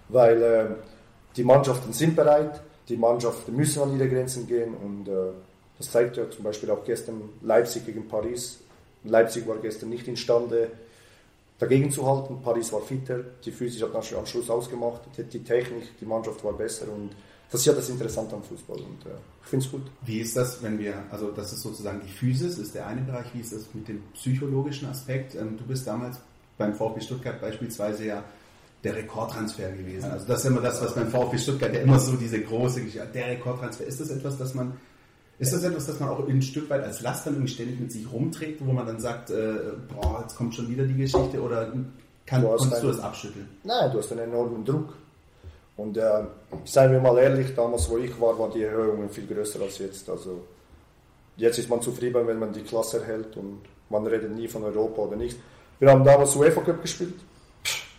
weil 0.10 0.44
äh, 0.44 0.66
die 1.36 1.44
Mannschaften 1.44 1.92
sind 1.92 2.16
bereit, 2.16 2.62
die 2.88 2.98
Mannschaften 2.98 3.56
müssen 3.56 3.82
an 3.82 3.98
ihre 3.98 4.08
Grenzen 4.08 4.46
gehen 4.46 4.76
und 4.76 5.08
äh, 5.08 5.32
das 5.80 5.92
zeigt 5.92 6.18
ja 6.18 6.30
zum 6.30 6.44
Beispiel 6.44 6.70
auch 6.70 6.84
gestern 6.86 7.22
Leipzig 7.42 7.86
gegen 7.86 8.08
Paris. 8.08 8.60
Leipzig 9.04 9.48
war 9.48 9.58
gestern 9.58 9.90
nicht 9.90 10.08
imstande, 10.08 10.70
dagegen 11.58 11.90
zu 11.90 12.06
halten. 12.06 12.42
Paris 12.44 12.72
war 12.72 12.82
fitter, 12.82 13.20
die 13.44 13.52
Physis 13.52 13.82
hat 13.82 13.96
am 13.96 14.26
Schluss 14.26 14.50
ausgemacht, 14.50 15.02
die, 15.18 15.24
die, 15.24 15.44
Technik, 15.44 15.98
die 16.00 16.06
Mannschaft 16.06 16.44
war 16.44 16.54
besser 16.54 16.86
und 16.92 17.12
das 17.52 17.62
ist 17.62 17.66
ja 17.66 17.74
das 17.74 17.90
Interessante 17.90 18.36
am 18.36 18.44
Fußball 18.44 18.78
und 18.78 19.06
äh, 19.06 19.16
ich 19.42 19.50
finde 19.50 19.66
es 19.66 19.72
gut. 19.72 19.82
Wie 20.06 20.20
ist 20.20 20.38
das, 20.38 20.62
wenn 20.62 20.78
wir, 20.78 21.04
also 21.10 21.32
das 21.32 21.52
ist 21.52 21.62
sozusagen 21.62 22.00
die 22.06 22.12
Physis, 22.12 22.60
ist 22.60 22.76
der 22.76 22.86
eine 22.86 23.02
Bereich, 23.02 23.26
wie 23.34 23.40
ist 23.40 23.54
das 23.54 23.74
mit 23.74 23.88
dem 23.88 24.04
psychologischen 24.14 24.88
Aspekt? 24.88 25.34
Ähm, 25.34 25.58
du 25.58 25.64
bist 25.64 25.88
damals 25.88 26.20
beim 26.58 26.76
VfB 26.76 27.02
Stuttgart 27.02 27.42
beispielsweise 27.42 28.06
ja 28.06 28.24
der 28.84 28.96
Rekordtransfer 28.96 29.72
gewesen. 29.72 30.12
Also 30.12 30.26
das 30.28 30.40
ist 30.40 30.46
immer 30.46 30.62
das, 30.62 30.82
was 30.82 30.94
beim 30.94 31.10
VfB 31.10 31.38
Stuttgart 31.38 31.74
ja 31.74 31.82
immer 31.82 32.00
so 32.00 32.16
diese 32.16 32.42
große 32.42 32.82
Geschichte, 32.84 33.08
der 33.14 33.28
Rekordtransfer. 33.28 33.86
Ist 33.86 34.00
das 34.00 34.10
etwas, 34.10 34.38
das 34.38 34.54
man 34.54 34.74
ist 35.40 35.54
das 35.54 35.64
etwas, 35.64 35.88
das 35.88 36.00
man 36.00 36.10
auch 36.10 36.28
ein 36.28 36.42
Stück 36.42 36.70
weit 36.70 36.84
als 36.84 37.02
Last 37.02 37.26
dann 37.26 37.36
irgendwie 37.36 37.52
ständig 37.52 37.80
mit 37.80 37.92
sich 37.92 38.12
rumträgt, 38.12 38.66
wo 38.66 38.74
man 38.74 38.86
dann 38.86 39.00
sagt, 39.00 39.32
äh, 39.32 39.54
boah, 39.94 40.20
jetzt 40.22 40.36
kommt 40.36 40.54
schon 40.54 40.70
wieder 40.70 40.84
die 40.84 40.96
Geschichte 40.96 41.42
oder 41.42 41.72
kann, 42.26 42.42
du 42.42 42.48
konntest 42.48 42.74
einen, 42.74 42.82
du 42.82 42.88
das 42.90 43.00
abschütteln? 43.00 43.48
Nein, 43.64 43.92
du 43.92 44.00
hast 44.00 44.12
einen 44.12 44.22
enormen 44.22 44.66
Druck. 44.66 44.94
Und 45.78 45.98
äh, 45.98 46.24
seien 46.66 46.92
wir 46.92 47.00
mal 47.00 47.18
ehrlich, 47.18 47.56
damals 47.56 47.90
wo 47.90 47.98
ich 47.98 48.20
war, 48.20 48.38
waren 48.38 48.52
die 48.52 48.64
Erhöhungen 48.64 49.10
viel 49.10 49.26
größer 49.28 49.62
als 49.62 49.78
jetzt. 49.78 50.10
Also 50.10 50.42
jetzt 51.38 51.58
ist 51.58 51.70
man 51.70 51.82
zufrieden, 51.82 52.28
wenn 52.28 52.38
man 52.38 52.52
die 52.52 52.64
Klasse 52.64 53.00
erhält 53.00 53.38
und 53.38 53.62
man 53.90 54.06
redet 54.06 54.36
nie 54.36 54.50
von 54.50 54.64
Europa 54.64 55.04
oder 55.04 55.16
nicht. 55.16 55.40
Wir 55.80 55.90
haben 55.90 56.04
damals 56.04 56.36
UEFA 56.36 56.62
Cup 56.62 56.82
gespielt. 56.82 57.16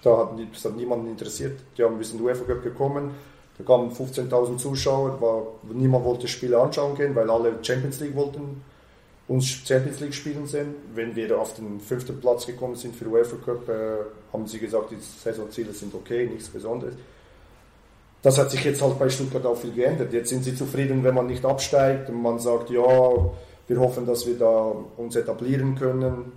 Da 0.02 0.16
hat, 0.16 0.32
das 0.52 0.64
hat 0.64 0.76
niemanden 0.76 1.09
interessiert. 1.09 1.59
Die 1.76 1.82
haben 1.82 1.97
bis 1.97 2.12
in 2.12 2.18
den 2.18 2.26
UEFA 2.26 2.44
Cup 2.44 2.62
gekommen, 2.62 3.12
da 3.60 3.66
kamen 3.66 3.90
15.000 3.90 4.56
Zuschauer, 4.56 5.20
war, 5.20 5.42
niemand 5.72 6.04
wollte 6.04 6.28
Spiele 6.28 6.58
anschauen 6.58 6.96
gehen, 6.96 7.14
weil 7.14 7.30
alle 7.30 7.52
Champions 7.62 8.00
League 8.00 8.16
wollten 8.16 8.62
uns 9.28 9.46
Champions 9.46 10.00
League 10.00 10.14
spielen 10.14 10.46
sehen. 10.46 10.74
Wenn 10.94 11.14
wir 11.14 11.38
auf 11.38 11.54
den 11.54 11.78
fünften 11.78 12.20
Platz 12.20 12.46
gekommen 12.46 12.74
sind 12.74 12.96
für 12.96 13.06
UEFA 13.06 13.36
Cup, 13.36 13.68
äh, 13.68 13.98
haben 14.32 14.46
sie 14.46 14.58
gesagt, 14.58 14.90
die 14.90 14.96
Saisonziele 14.96 15.72
sind 15.72 15.94
okay, 15.94 16.26
nichts 16.26 16.48
Besonderes. 16.48 16.94
Das 18.22 18.38
hat 18.38 18.50
sich 18.50 18.64
jetzt 18.64 18.82
halt 18.82 18.98
bei 18.98 19.08
Stuttgart 19.08 19.46
auch 19.46 19.56
viel 19.56 19.72
geändert. 19.72 20.12
Jetzt 20.12 20.30
sind 20.30 20.44
sie 20.44 20.54
zufrieden, 20.54 21.04
wenn 21.04 21.14
man 21.14 21.26
nicht 21.26 21.44
absteigt 21.44 22.08
und 22.10 22.20
man 22.20 22.38
sagt, 22.38 22.70
ja, 22.70 22.82
wir 22.82 23.78
hoffen, 23.78 24.04
dass 24.04 24.26
wir 24.26 24.36
da 24.36 24.74
uns 24.96 25.16
etablieren 25.16 25.76
können. 25.76 26.32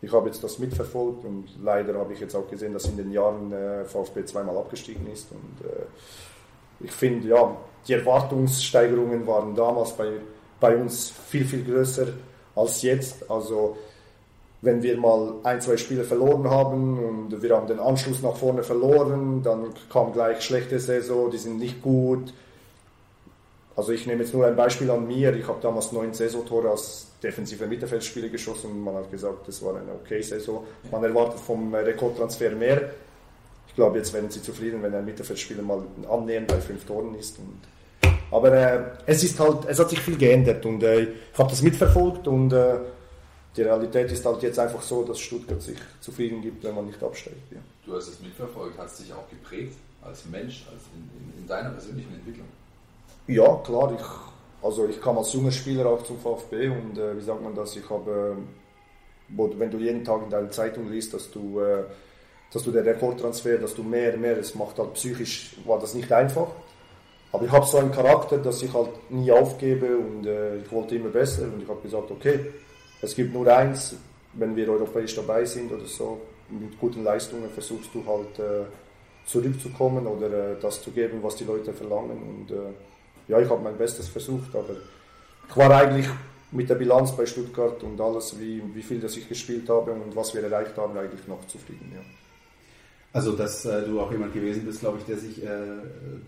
Ich 0.00 0.12
habe 0.12 0.28
jetzt 0.28 0.44
das 0.44 0.58
mitverfolgt 0.58 1.24
und 1.24 1.48
leider 1.62 1.98
habe 1.98 2.12
ich 2.12 2.20
jetzt 2.20 2.36
auch 2.36 2.48
gesehen, 2.48 2.72
dass 2.72 2.86
in 2.86 2.96
den 2.96 3.10
Jahren 3.10 3.52
äh, 3.52 3.84
VfB 3.84 4.24
zweimal 4.26 4.56
abgestiegen 4.56 5.10
ist. 5.12 5.26
Und 5.32 5.66
äh, 5.66 5.86
ich 6.80 6.92
finde, 6.92 7.28
ja, 7.28 7.56
die 7.86 7.94
Erwartungssteigerungen 7.94 9.26
waren 9.26 9.54
damals 9.54 9.92
bei, 9.92 10.08
bei 10.60 10.76
uns 10.76 11.12
viel, 11.28 11.44
viel 11.44 11.64
größer 11.64 12.08
als 12.54 12.82
jetzt. 12.82 13.30
Also 13.30 13.76
wenn 14.62 14.82
wir 14.82 14.96
mal 14.98 15.34
ein, 15.44 15.60
zwei 15.60 15.76
Spiele 15.76 16.04
verloren 16.04 16.48
haben 16.50 16.98
und 16.98 17.42
wir 17.42 17.56
haben 17.56 17.66
den 17.66 17.78
Anschluss 17.78 18.22
nach 18.22 18.36
vorne 18.36 18.62
verloren, 18.62 19.42
dann 19.42 19.66
kam 19.90 20.12
gleich 20.12 20.42
schlechte 20.42 20.78
Saison, 20.80 21.30
die 21.30 21.38
sind 21.38 21.58
nicht 21.58 21.82
gut. 21.82 22.32
Also 23.76 23.92
ich 23.92 24.06
nehme 24.06 24.22
jetzt 24.22 24.32
nur 24.32 24.46
ein 24.46 24.56
Beispiel 24.56 24.90
an 24.90 25.06
mir. 25.06 25.34
Ich 25.36 25.46
habe 25.46 25.58
damals 25.60 25.92
neun 25.92 26.14
Saisontore 26.14 26.70
als 26.70 27.08
defensive 27.22 27.66
Mittelfeldspieler 27.66 28.28
geschossen 28.28 28.70
und 28.70 28.84
man 28.84 28.94
hat 28.94 29.10
gesagt, 29.10 29.46
das 29.46 29.62
war 29.62 29.76
eine 29.76 29.92
okay 29.92 30.22
Saison. 30.22 30.64
Man 30.90 31.04
erwartet 31.04 31.38
vom 31.40 31.74
Rekordtransfer 31.74 32.50
mehr. 32.52 32.90
Ich 33.76 33.78
glaube, 33.78 33.98
jetzt 33.98 34.14
werden 34.14 34.30
sie 34.30 34.40
zufrieden, 34.40 34.82
wenn 34.82 34.94
ein 34.94 35.04
Mittelfeldspieler 35.04 35.60
mal 35.60 35.82
annähernd 36.10 36.48
bei 36.48 36.58
fünf 36.62 36.86
Toren 36.86 37.14
ist. 37.14 37.38
Und, 37.38 37.60
aber 38.30 38.50
äh, 38.50 38.84
es 39.04 39.22
ist 39.22 39.38
halt, 39.38 39.66
es 39.68 39.78
hat 39.78 39.90
sich 39.90 40.00
viel 40.00 40.16
geändert 40.16 40.64
und 40.64 40.82
äh, 40.82 41.02
ich 41.02 41.38
habe 41.38 41.50
das 41.50 41.60
mitverfolgt 41.60 42.26
und 42.26 42.54
äh, 42.54 42.78
die 43.54 43.60
Realität 43.60 44.10
ist 44.10 44.24
halt 44.24 44.42
jetzt 44.42 44.58
einfach 44.58 44.80
so, 44.80 45.04
dass 45.04 45.20
Stuttgart 45.20 45.60
sich 45.60 45.76
zufrieden 46.00 46.40
gibt, 46.40 46.64
wenn 46.64 46.74
man 46.74 46.86
nicht 46.86 47.02
absteigt. 47.02 47.52
Ja. 47.52 47.58
Du 47.84 47.94
hast 47.94 48.08
es 48.08 48.18
mitverfolgt, 48.18 48.78
hast 48.78 48.98
dich 48.98 49.12
auch 49.12 49.28
geprägt 49.28 49.76
als 50.00 50.24
Mensch, 50.24 50.66
als 50.72 50.84
in, 50.94 51.02
in, 51.20 51.42
in 51.42 51.46
deiner 51.46 51.68
persönlichen 51.68 52.14
Entwicklung? 52.14 52.48
Ja, 53.26 53.56
klar. 53.56 53.94
Ich, 53.94 54.64
also 54.64 54.88
ich 54.88 55.02
kam 55.02 55.18
als 55.18 55.34
junger 55.34 55.52
Spieler 55.52 55.84
auch 55.84 56.02
zum 56.02 56.18
VfB 56.18 56.70
und 56.70 56.96
äh, 56.96 57.14
wie 57.14 57.20
sagt 57.20 57.42
man 57.42 57.54
das? 57.54 57.76
Ich 57.76 57.90
habe, 57.90 58.38
äh, 59.36 59.58
wenn 59.58 59.70
du 59.70 59.76
jeden 59.76 60.02
Tag 60.02 60.22
in 60.22 60.30
deiner 60.30 60.50
Zeitung 60.50 60.90
liest, 60.90 61.12
dass 61.12 61.30
du, 61.30 61.60
äh, 61.60 61.84
dass 62.52 62.62
du 62.62 62.70
der 62.70 62.84
Rekordtransfer, 62.84 63.58
dass 63.58 63.74
du 63.74 63.82
mehr, 63.82 64.16
mehr, 64.16 64.36
das 64.36 64.54
macht 64.54 64.78
halt 64.78 64.94
psychisch, 64.94 65.56
war 65.64 65.78
das 65.78 65.94
nicht 65.94 66.10
einfach. 66.12 66.48
Aber 67.32 67.44
ich 67.44 67.52
habe 67.52 67.66
so 67.66 67.78
einen 67.78 67.92
Charakter, 67.92 68.38
dass 68.38 68.62
ich 68.62 68.72
halt 68.72 69.10
nie 69.10 69.30
aufgebe 69.30 69.96
und 69.96 70.26
äh, 70.26 70.56
ich 70.58 70.72
wollte 70.72 70.94
immer 70.94 71.10
besser 71.10 71.42
und 71.42 71.62
ich 71.62 71.68
habe 71.68 71.80
gesagt, 71.82 72.10
okay, 72.10 72.40
es 73.02 73.14
gibt 73.14 73.34
nur 73.34 73.46
eins, 73.54 73.96
wenn 74.34 74.56
wir 74.56 74.68
europäisch 74.68 75.14
dabei 75.14 75.44
sind 75.44 75.72
oder 75.72 75.86
so, 75.86 76.20
mit 76.48 76.78
guten 76.78 77.04
Leistungen 77.04 77.50
versuchst 77.50 77.90
du 77.92 78.04
halt 78.06 78.38
äh, 78.38 78.64
zurückzukommen 79.26 80.06
oder 80.06 80.52
äh, 80.52 80.56
das 80.60 80.82
zu 80.82 80.92
geben, 80.92 81.18
was 81.22 81.36
die 81.36 81.44
Leute 81.44 81.72
verlangen. 81.72 82.22
Und 82.22 82.50
äh, 82.50 82.72
ja, 83.28 83.40
ich 83.40 83.50
habe 83.50 83.62
mein 83.62 83.76
Bestes 83.76 84.08
versucht, 84.08 84.54
aber 84.54 84.76
ich 85.48 85.56
war 85.56 85.70
eigentlich 85.70 86.08
mit 86.52 86.70
der 86.70 86.76
Bilanz 86.76 87.12
bei 87.12 87.26
Stuttgart 87.26 87.82
und 87.82 88.00
alles, 88.00 88.38
wie, 88.38 88.62
wie 88.72 88.82
viel 88.82 89.00
das 89.00 89.16
ich 89.16 89.28
gespielt 89.28 89.68
habe 89.68 89.92
und 89.92 90.14
was 90.14 90.34
wir 90.34 90.42
erreicht 90.42 90.76
haben, 90.76 90.96
eigentlich 90.96 91.26
noch 91.26 91.44
zufrieden. 91.48 91.92
Ja. 91.94 92.02
Also, 93.16 93.32
dass 93.32 93.64
äh, 93.64 93.82
du 93.86 93.98
auch 93.98 94.12
jemand 94.12 94.34
gewesen 94.34 94.66
bist, 94.66 94.80
glaube 94.80 94.98
ich, 94.98 95.04
der 95.06 95.16
sich, 95.16 95.42
äh, 95.42 95.48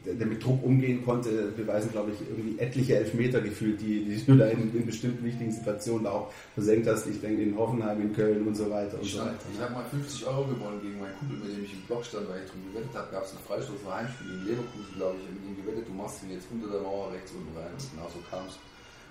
der, 0.06 0.14
der, 0.14 0.26
mit 0.26 0.42
Druck 0.42 0.64
umgehen 0.64 1.04
konnte, 1.04 1.52
beweisen, 1.54 1.92
glaube 1.92 2.12
ich, 2.12 2.20
irgendwie 2.26 2.58
etliche 2.58 2.96
Elfmeter 2.96 3.42
gefühlt, 3.42 3.78
die, 3.82 4.06
die 4.06 4.24
du 4.24 4.34
da 4.34 4.46
in, 4.46 4.74
in, 4.74 4.86
bestimmten 4.86 5.22
wichtigen 5.22 5.52
Situationen 5.52 6.04
da 6.04 6.12
auch 6.12 6.32
versenkt 6.54 6.88
hast. 6.88 7.06
Ich 7.06 7.20
denke 7.20 7.42
in 7.42 7.58
Hoffenheim, 7.58 8.00
in 8.00 8.14
Köln 8.14 8.46
und 8.46 8.54
so 8.54 8.70
weiter. 8.70 8.96
Und 8.96 9.04
ich, 9.04 9.12
so. 9.12 9.20
ich 9.20 9.60
habe 9.60 9.74
mal 9.74 9.84
50 9.84 10.26
Euro 10.28 10.44
gewonnen 10.44 10.80
gegen 10.80 10.98
meinen 10.98 11.12
Kumpel, 11.18 11.36
mit 11.36 11.58
dem 11.58 11.64
ich 11.64 11.74
im 11.74 11.82
Block 11.82 12.06
stand, 12.06 12.26
weil 12.26 12.40
ich 12.40 12.50
drum 12.50 12.64
gewettet 12.72 12.94
habe. 12.96 13.12
Gab 13.12 13.24
es 13.24 13.30
einen 13.32 13.44
Freistoß 13.44 13.76
für 13.84 13.94
Heimspiel 13.94 14.32
in 14.32 14.44
Leverkusen, 14.48 14.94
glaube 14.96 15.14
ich. 15.20 15.22
Ich 15.24 15.28
habe 15.28 15.36
mit 15.36 15.44
ihm 15.44 15.56
gewettet, 15.60 15.84
du 15.88 15.92
machst 15.92 16.24
ihn 16.24 16.32
jetzt 16.32 16.48
unter 16.48 16.72
der 16.72 16.80
Mauer 16.80 17.12
rechts 17.12 17.36
unten 17.36 17.52
rein. 17.52 17.68
Und 17.68 17.84
genau 17.84 18.08
so 18.08 18.20
kam 18.32 18.48
es. 18.48 18.56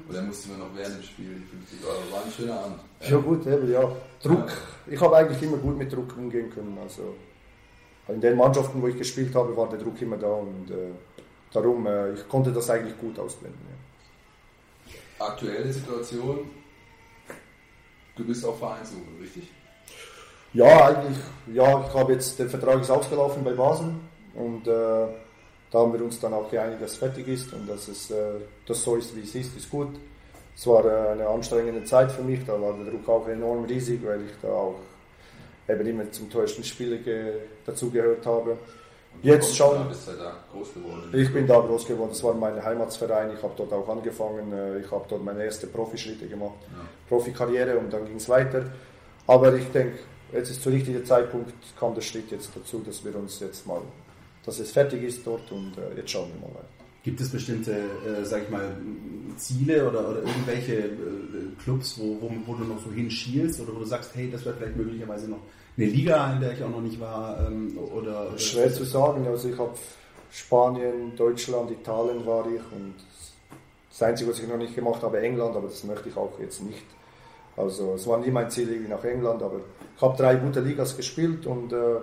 Und 0.02 0.14
dann 0.18 0.26
musste 0.26 0.50
mir 0.50 0.58
noch 0.66 0.74
während 0.74 0.98
dem 0.98 1.06
Spiel 1.06 1.30
die 1.30 1.78
50 1.78 1.86
Euro. 1.86 2.02
War 2.10 2.26
ein 2.26 2.34
schöner 2.34 2.58
Abend. 2.58 2.82
Ja, 3.06 3.18
gut, 3.22 3.46
eben, 3.46 3.70
ja. 3.70 3.86
Druck. 4.26 4.50
Ich 4.90 4.98
habe 4.98 5.14
eigentlich 5.14 5.42
immer 5.46 5.62
gut 5.62 5.78
mit 5.78 5.94
Druck 5.94 6.18
umgehen 6.18 6.50
können. 6.50 6.74
Also 6.82 7.14
in 8.08 8.22
den 8.22 8.38
Mannschaften, 8.38 8.82
wo 8.82 8.88
ich 8.88 8.98
gespielt 8.98 9.36
habe, 9.36 9.56
war 9.56 9.70
der 9.70 9.80
Druck 9.80 10.02
immer 10.02 10.18
da 10.18 10.28
und 10.28 10.72
äh, 10.72 10.92
darum, 11.52 11.86
äh, 11.88 12.14
ich 12.14 12.28
konnte 12.28 12.52
das 12.52 12.70
eigentlich 12.70 12.98
gut 12.98 13.20
ausblenden. 13.20 13.60
Ja. 13.70 15.26
Aktuelle 15.26 15.72
Situation, 15.72 16.40
du 18.16 18.26
bist 18.26 18.46
auf 18.46 18.60
Vereinssuche, 18.60 19.02
richtig? 19.22 19.52
Ja, 20.54 20.88
eigentlich, 20.88 21.18
ja, 21.54 21.86
ich 21.88 21.94
habe 21.94 22.14
jetzt, 22.14 22.40
der 22.40 22.50
Vertrag 22.50 22.82
ist 22.82 22.90
ausgelaufen 22.90 23.44
bei 23.44 23.54
Basel 23.54 23.94
und 24.36 24.68
äh, 24.68 25.08
da 25.70 25.80
haben 25.80 25.92
wir 25.92 26.02
uns 26.02 26.20
dann 26.20 26.34
auch 26.34 26.50
geeinigt, 26.50 26.82
dass 26.82 26.94
es 26.94 26.98
fertig 26.98 27.28
ist 27.28 27.52
und 27.54 27.68
dass 27.68 27.88
es 27.88 28.10
äh, 28.12 28.40
das 28.66 28.82
so 28.82 28.96
ist, 28.96 29.16
wie 29.16 29.22
es 29.22 29.36
ist, 29.36 29.58
ist 29.58 29.70
gut. 29.70 29.90
Es 30.56 30.66
war 30.66 30.86
äh, 30.86 31.12
eine 31.12 31.28
anstrengende 31.28 31.84
Zeit 31.84 32.12
für 32.12 32.24
mich, 32.24 32.46
da 32.46 32.60
war 32.60 32.74
der 32.74 32.92
Druck 32.92 33.08
auch 33.10 33.28
enorm 33.28 33.66
riesig, 33.66 34.00
weil 34.06 34.22
ich 34.22 34.32
da 34.42 34.48
auch 34.48 34.80
eben 35.68 35.88
immer 35.88 36.12
zum 36.12 36.30
teuersten 36.30 36.64
Spieler 36.64 36.98
dazugehört 37.66 38.26
habe. 38.26 38.58
Jetzt 39.24 39.56
schauen. 39.56 39.88
Ich 41.14 41.34
bin 41.34 41.48
da 41.48 41.60
groß 41.60 41.88
geworden. 41.88 42.10
Das 42.10 42.24
war 42.24 42.34
mein 42.34 42.64
Heimatsverein. 42.64 43.32
Ich 43.36 43.42
habe 43.42 43.54
dort 43.58 43.74
auch 43.74 43.90
angefangen. 43.90 44.54
Äh, 44.54 44.80
ich 44.80 44.92
habe 44.92 45.06
dort 45.10 45.24
meine 45.24 45.44
ersten 45.44 45.72
Profischritte 45.72 46.28
gemacht, 46.28 46.60
ja. 46.68 46.86
Profikarriere 47.10 47.78
und 47.78 47.92
dann 47.92 48.06
ging 48.06 48.18
es 48.18 48.30
weiter. 48.30 48.66
Aber 49.26 49.56
ich 49.56 49.68
denke, 49.72 50.00
jetzt 50.32 50.52
ist 50.52 50.62
zu 50.62 50.70
richtiger 50.70 51.04
Zeitpunkt 51.04 51.52
kam 51.80 51.96
der 51.96 52.02
Schritt 52.02 52.32
jetzt 52.32 52.52
dazu, 52.56 52.80
dass 52.86 53.04
wir 53.04 53.16
uns 53.16 53.40
jetzt 53.40 53.66
mal, 53.66 53.82
dass 54.46 54.60
es 54.60 54.72
fertig 54.72 55.04
ist 55.04 55.26
dort 55.26 55.52
und 55.52 55.74
äh, 55.78 55.98
jetzt 55.98 56.12
schauen 56.12 56.30
wir 56.34 56.48
mal 56.48 56.54
weiter. 56.54 56.77
Gibt 57.08 57.22
es 57.22 57.30
bestimmte, 57.30 57.72
äh, 57.72 58.26
sag 58.26 58.44
ich 58.44 58.50
mal, 58.50 58.76
Ziele 59.38 59.88
oder, 59.88 60.10
oder 60.10 60.24
irgendwelche 60.24 60.74
äh, 60.74 60.92
Clubs, 61.64 61.98
wo, 61.98 62.18
wo, 62.20 62.30
wo, 62.46 62.54
du 62.54 62.66
noch 62.66 62.84
so 62.84 62.92
hinschielst 62.92 63.62
oder 63.62 63.74
wo 63.74 63.80
du 63.80 63.86
sagst, 63.86 64.14
hey, 64.14 64.30
das 64.30 64.44
wäre 64.44 64.56
vielleicht 64.56 64.76
möglicherweise 64.76 65.30
noch 65.30 65.40
eine 65.78 65.86
Liga, 65.86 66.34
in 66.34 66.42
der 66.42 66.52
ich 66.52 66.62
auch 66.62 66.70
noch 66.70 66.82
nicht 66.82 67.00
war? 67.00 67.48
Ähm, 67.48 67.78
oder, 67.78 68.28
oder 68.28 68.38
Schwer 68.38 68.74
zu 68.74 68.84
sagen. 68.84 69.26
Also 69.26 69.48
ich 69.48 69.58
habe 69.58 69.72
Spanien, 70.34 71.16
Deutschland, 71.16 71.72
Italien 71.72 72.26
war 72.26 72.46
ich 72.46 72.76
und 72.76 72.96
das 73.90 74.02
Einzige, 74.02 74.32
was 74.32 74.40
ich 74.40 74.50
noch 74.50 74.58
nicht 74.58 74.76
gemacht 74.76 75.02
habe, 75.02 75.22
England, 75.22 75.56
aber 75.56 75.70
das 75.70 75.86
möchte 75.86 76.10
ich 76.10 76.18
auch 76.18 76.38
jetzt 76.42 76.62
nicht. 76.62 76.84
Also 77.56 77.94
es 77.94 78.06
war 78.06 78.18
nie 78.20 78.32
mein 78.32 78.52
Ziel 78.52 78.68
irgendwie 78.68 78.92
nach 78.92 79.04
England, 79.06 79.42
aber 79.42 79.62
ich 79.96 80.02
habe 80.02 80.18
drei 80.18 80.36
gute 80.36 80.60
Ligas 80.60 80.98
gespielt 80.98 81.46
und 81.46 81.72
äh, 81.72 82.02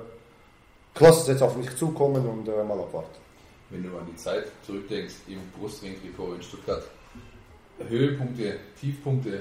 lasse 0.98 1.20
es 1.20 1.26
jetzt 1.28 1.42
auf 1.42 1.58
mich 1.58 1.76
zukommen 1.76 2.26
und 2.26 2.48
äh, 2.48 2.64
mal 2.64 2.80
abwarten 2.80 3.23
wenn 3.74 3.82
du 3.82 3.98
an 3.98 4.06
die 4.10 4.16
Zeit 4.16 4.46
zurückdenkst 4.64 5.14
im 5.26 5.40
Brustring-Trikot 5.58 6.34
in 6.34 6.42
Stuttgart. 6.42 6.84
Höhepunkte, 7.88 8.56
Tiefpunkte, 8.80 9.40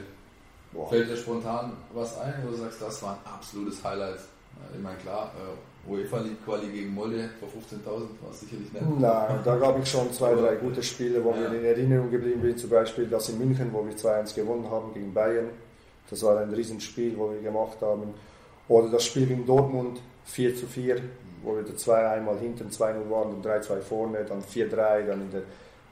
Boah. 0.72 0.90
fällt 0.90 1.10
dir 1.10 1.18
spontan 1.18 1.74
was 1.94 2.18
ein, 2.20 2.34
wo 2.44 2.50
du 2.50 2.58
sagst, 2.58 2.82
das 2.82 3.04
war 3.04 3.14
ein 3.14 3.32
absolutes 3.32 3.84
Highlight? 3.84 4.20
Ich 4.74 4.82
meine, 4.82 4.98
klar, 4.98 5.32
äh, 5.36 5.90
UEFA 5.90 6.20
League 6.20 6.44
Quali 6.46 6.68
gegen 6.68 6.94
Molde 6.94 7.30
vor 7.40 7.50
15.000 7.50 7.86
war 8.22 8.32
es 8.32 8.40
sicherlich 8.40 8.72
nicht. 8.72 9.00
Nein, 9.00 9.40
da 9.44 9.56
gab 9.58 9.80
ich 9.80 9.90
schon 9.90 10.12
zwei, 10.14 10.34
drei 10.34 10.56
gute 10.56 10.82
Spiele, 10.82 11.24
wo 11.24 11.32
ja. 11.32 11.50
mir 11.50 11.58
in 11.58 11.66
Erinnerung 11.66 12.10
geblieben 12.10 12.42
sind. 12.42 12.60
Zum 12.60 12.70
Beispiel 12.70 13.08
das 13.08 13.30
in 13.30 13.38
München, 13.38 13.70
wo 13.72 13.86
wir 13.86 13.94
2-1 13.94 14.34
gewonnen 14.36 14.70
haben 14.70 14.94
gegen 14.94 15.14
Bayern. 15.14 15.50
Das 16.10 16.24
war 16.24 16.40
ein 16.40 16.54
Riesenspiel, 16.54 17.18
wo 17.18 17.32
wir 17.32 17.42
gemacht 17.42 17.78
haben. 17.82 18.14
Oder 18.68 18.90
das 18.90 19.06
Spiel 19.06 19.28
gegen 19.28 19.46
Dortmund 19.46 20.00
4 20.26 20.56
zu 20.56 20.68
4, 20.68 21.02
wo 21.44 21.56
wir 21.56 21.78
zwei 21.78 22.08
einmal 22.08 22.38
hinten 22.40 22.70
2-0 22.70 23.10
waren 23.10 23.36
und 23.36 23.46
3-2 23.46 23.80
vorne, 23.82 24.26
dann 24.28 24.42
4-3, 24.42 25.08
dann 25.08 25.22
in 25.22 25.32
der 25.32 25.42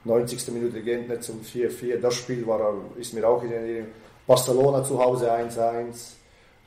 90. 0.04 0.48
Minute 0.52 0.82
Gentner 0.82 1.20
zum 1.20 1.40
4-4. 1.42 1.98
Das 1.98 2.14
Spiel 2.14 2.46
war, 2.46 2.74
ist 2.98 3.14
mir 3.14 3.26
auch 3.26 3.42
in 3.42 3.52
Erinnerung. 3.52 3.88
Barcelona 4.26 4.82
zu 4.84 4.98
Hause 4.98 5.30
1-1. 5.32 6.12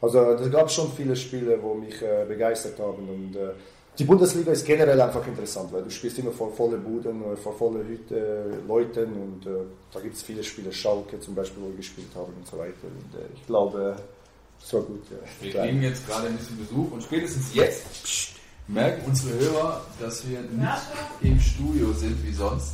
Also 0.02 0.20
es 0.20 0.52
gab 0.52 0.70
schon 0.70 0.92
viele 0.92 1.16
Spiele, 1.16 1.58
wo 1.62 1.74
mich 1.74 2.02
äh, 2.02 2.26
begeistert 2.28 2.80
haben. 2.80 3.10
Und, 3.10 3.36
äh, 3.36 3.54
die 3.98 4.04
Bundesliga 4.04 4.52
ist 4.52 4.66
generell 4.66 5.00
einfach 5.00 5.26
interessant, 5.26 5.72
weil 5.72 5.84
du 5.84 5.90
spielst 5.90 6.20
immer 6.20 6.32
vor 6.32 6.52
volle 6.52 6.78
Buden, 6.78 7.24
äh, 7.24 7.36
vor 7.38 7.54
volle 7.54 7.86
Hütte, 7.88 8.16
äh, 8.16 8.68
Leuten 8.68 9.14
und 9.14 9.46
äh, 9.46 9.64
da 9.94 10.02
gibt 10.02 10.16
es 10.16 10.22
viele 10.22 10.44
Spiele, 10.44 10.72
Schalke 10.72 11.20
zum 11.22 11.34
Beispiel, 11.34 11.64
wo 11.64 11.70
wir 11.70 11.78
gespielt 11.78 12.10
haben 12.14 12.34
und 12.38 12.46
so 12.46 12.58
weiter. 12.58 12.74
Und, 12.84 13.20
äh, 13.20 13.26
ich 13.34 13.48
glaube, 13.48 13.96
es 14.62 14.74
war 14.74 14.82
gut. 14.82 15.04
Ja. 15.10 15.18
Wir 15.42 15.54
kriegen 15.54 15.82
jetzt 15.82 16.06
gerade 16.08 16.28
ein 16.28 16.36
bisschen 16.36 16.58
Besuch 16.58 16.92
und 16.92 17.04
spätestens 17.04 17.56
jetzt 17.56 18.35
merken 18.68 19.04
unsere 19.08 19.38
Hörer, 19.40 19.82
dass 20.00 20.28
wir 20.28 20.40
nicht 20.42 20.82
im 21.22 21.40
Studio 21.40 21.94
sind 21.94 22.24
wie 22.24 22.34
sonst, 22.34 22.74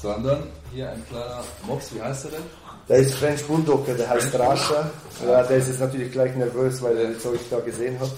sondern 0.00 0.44
hier 0.72 0.90
ein 0.90 1.04
kleiner 1.08 1.42
Mops, 1.66 1.94
wie 1.94 2.02
heißt 2.02 2.26
er 2.26 2.30
denn? 2.32 2.42
Der 2.88 2.96
ist 2.98 3.14
French 3.14 3.44
Bulldog, 3.46 3.86
der 3.86 4.08
heißt 4.08 4.34
Rascha. 4.38 4.90
Ja, 5.24 5.42
der 5.44 5.56
ist 5.56 5.68
jetzt 5.68 5.80
natürlich 5.80 6.10
gleich 6.10 6.34
nervös, 6.34 6.82
weil 6.82 6.96
er 6.96 7.10
jetzt 7.10 7.24
euch 7.26 7.40
da 7.48 7.60
gesehen 7.60 7.98
hat. 8.00 8.10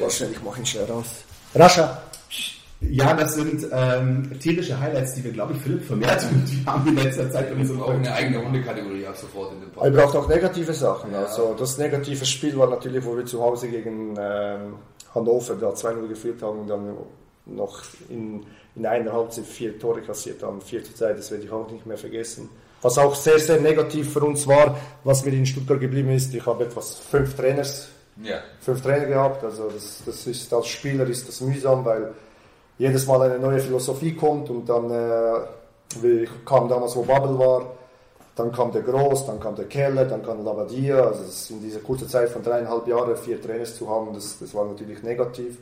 Warte 0.00 0.14
schnell, 0.14 0.32
ich 0.32 0.42
mache 0.42 0.60
ihn 0.60 0.66
schnell 0.66 0.84
raus. 0.84 1.06
Rascha! 1.54 2.02
Ja, 2.90 3.14
das 3.14 3.34
sind 3.34 3.68
ähm, 3.70 4.28
tierische 4.40 4.78
Highlights, 4.78 5.14
die 5.14 5.22
wir, 5.22 5.30
glaube 5.30 5.52
ich, 5.52 5.60
Philipp 5.60 5.84
vermehrt 5.84 6.24
und 6.24 6.66
haben 6.66 6.88
in 6.88 6.96
letzter 6.96 7.30
Zeit 7.30 7.48
irgendwie 7.48 7.66
so 7.66 7.80
auch 7.80 7.90
eine 7.90 8.12
eigene 8.12 8.44
Hundekategorie 8.44 9.06
ab 9.06 9.16
sofort 9.16 9.52
in 9.52 9.60
dem 9.60 9.70
Podcast. 9.70 9.94
Er 9.94 10.02
braucht 10.02 10.16
auch 10.16 10.28
negative 10.28 10.72
Sachen. 10.72 11.12
Ja. 11.12 11.20
Also 11.20 11.54
das 11.56 11.78
negative 11.78 12.26
Spiel 12.26 12.56
war 12.58 12.68
natürlich, 12.68 13.04
wo 13.04 13.16
wir 13.16 13.24
zu 13.24 13.40
Hause 13.40 13.68
gegen 13.68 14.16
ähm, 14.18 14.74
Hannover 15.14 15.54
da 15.54 15.70
2-0 15.70 16.08
geführt 16.08 16.42
haben 16.42 16.60
und 16.60 16.68
dann 16.68 16.96
noch 17.46 17.82
in, 18.08 18.44
in 18.74 18.86
einer 18.86 19.12
Halbzeit 19.12 19.44
vier 19.44 19.78
Tore 19.78 20.02
kassiert 20.02 20.42
haben. 20.42 20.60
Vierte 20.60 20.94
Zeit, 20.94 21.18
das 21.18 21.30
werde 21.30 21.44
ich 21.44 21.50
auch 21.50 21.70
nicht 21.70 21.86
mehr 21.86 21.98
vergessen. 21.98 22.48
Was 22.82 22.98
auch 22.98 23.14
sehr, 23.14 23.38
sehr 23.38 23.60
negativ 23.60 24.12
für 24.12 24.20
uns 24.20 24.46
war, 24.46 24.76
was 25.04 25.24
mir 25.24 25.32
in 25.32 25.46
Stuttgart 25.46 25.80
geblieben 25.80 26.10
ist, 26.10 26.34
ich 26.34 26.44
habe 26.44 26.64
etwas 26.64 26.98
fünf 26.98 27.36
Trainers, 27.36 27.88
ja. 28.22 28.40
fünf 28.60 28.82
Trainer 28.82 29.06
gehabt. 29.06 29.44
Also 29.44 29.68
das, 29.70 30.02
das 30.04 30.26
ist 30.26 30.52
als 30.52 30.66
Spieler 30.66 31.06
ist 31.06 31.28
das 31.28 31.40
mühsam, 31.40 31.84
weil 31.84 32.12
jedes 32.78 33.06
Mal 33.06 33.22
eine 33.22 33.38
neue 33.38 33.60
Philosophie 33.60 34.14
kommt 34.14 34.50
und 34.50 34.68
dann 34.68 34.90
äh, 34.90 36.26
kam 36.44 36.68
damals, 36.68 36.96
wo 36.96 37.02
Bubble 37.02 37.38
war, 37.38 37.74
dann 38.34 38.50
kam 38.50 38.72
der 38.72 38.82
Groß, 38.82 39.26
dann 39.26 39.38
kam 39.40 39.54
der 39.56 39.66
Keller, 39.66 40.04
dann 40.06 40.22
kam 40.22 40.44
Labadia. 40.44 41.06
Also 41.06 41.54
in 41.54 41.60
dieser 41.60 41.80
kurzen 41.80 42.08
Zeit 42.08 42.30
von 42.30 42.42
dreieinhalb 42.42 42.86
Jahren 42.86 43.16
vier 43.16 43.40
Trainers 43.40 43.76
zu 43.76 43.88
haben, 43.88 44.14
das, 44.14 44.38
das 44.38 44.54
war 44.54 44.64
natürlich 44.64 45.02
negativ, 45.02 45.58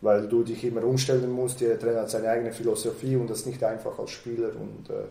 weil 0.00 0.26
du 0.26 0.42
dich 0.42 0.64
immer 0.64 0.84
umstellen 0.84 1.30
musst. 1.30 1.60
Jeder 1.60 1.78
Trainer 1.78 2.02
hat 2.02 2.10
seine 2.10 2.28
eigene 2.28 2.52
Philosophie 2.52 3.16
und 3.16 3.28
das 3.28 3.40
ist 3.40 3.46
nicht 3.46 3.62
einfach 3.62 3.98
als 3.98 4.10
Spieler. 4.10 4.48
Und 4.48 4.88
äh, 4.88 5.04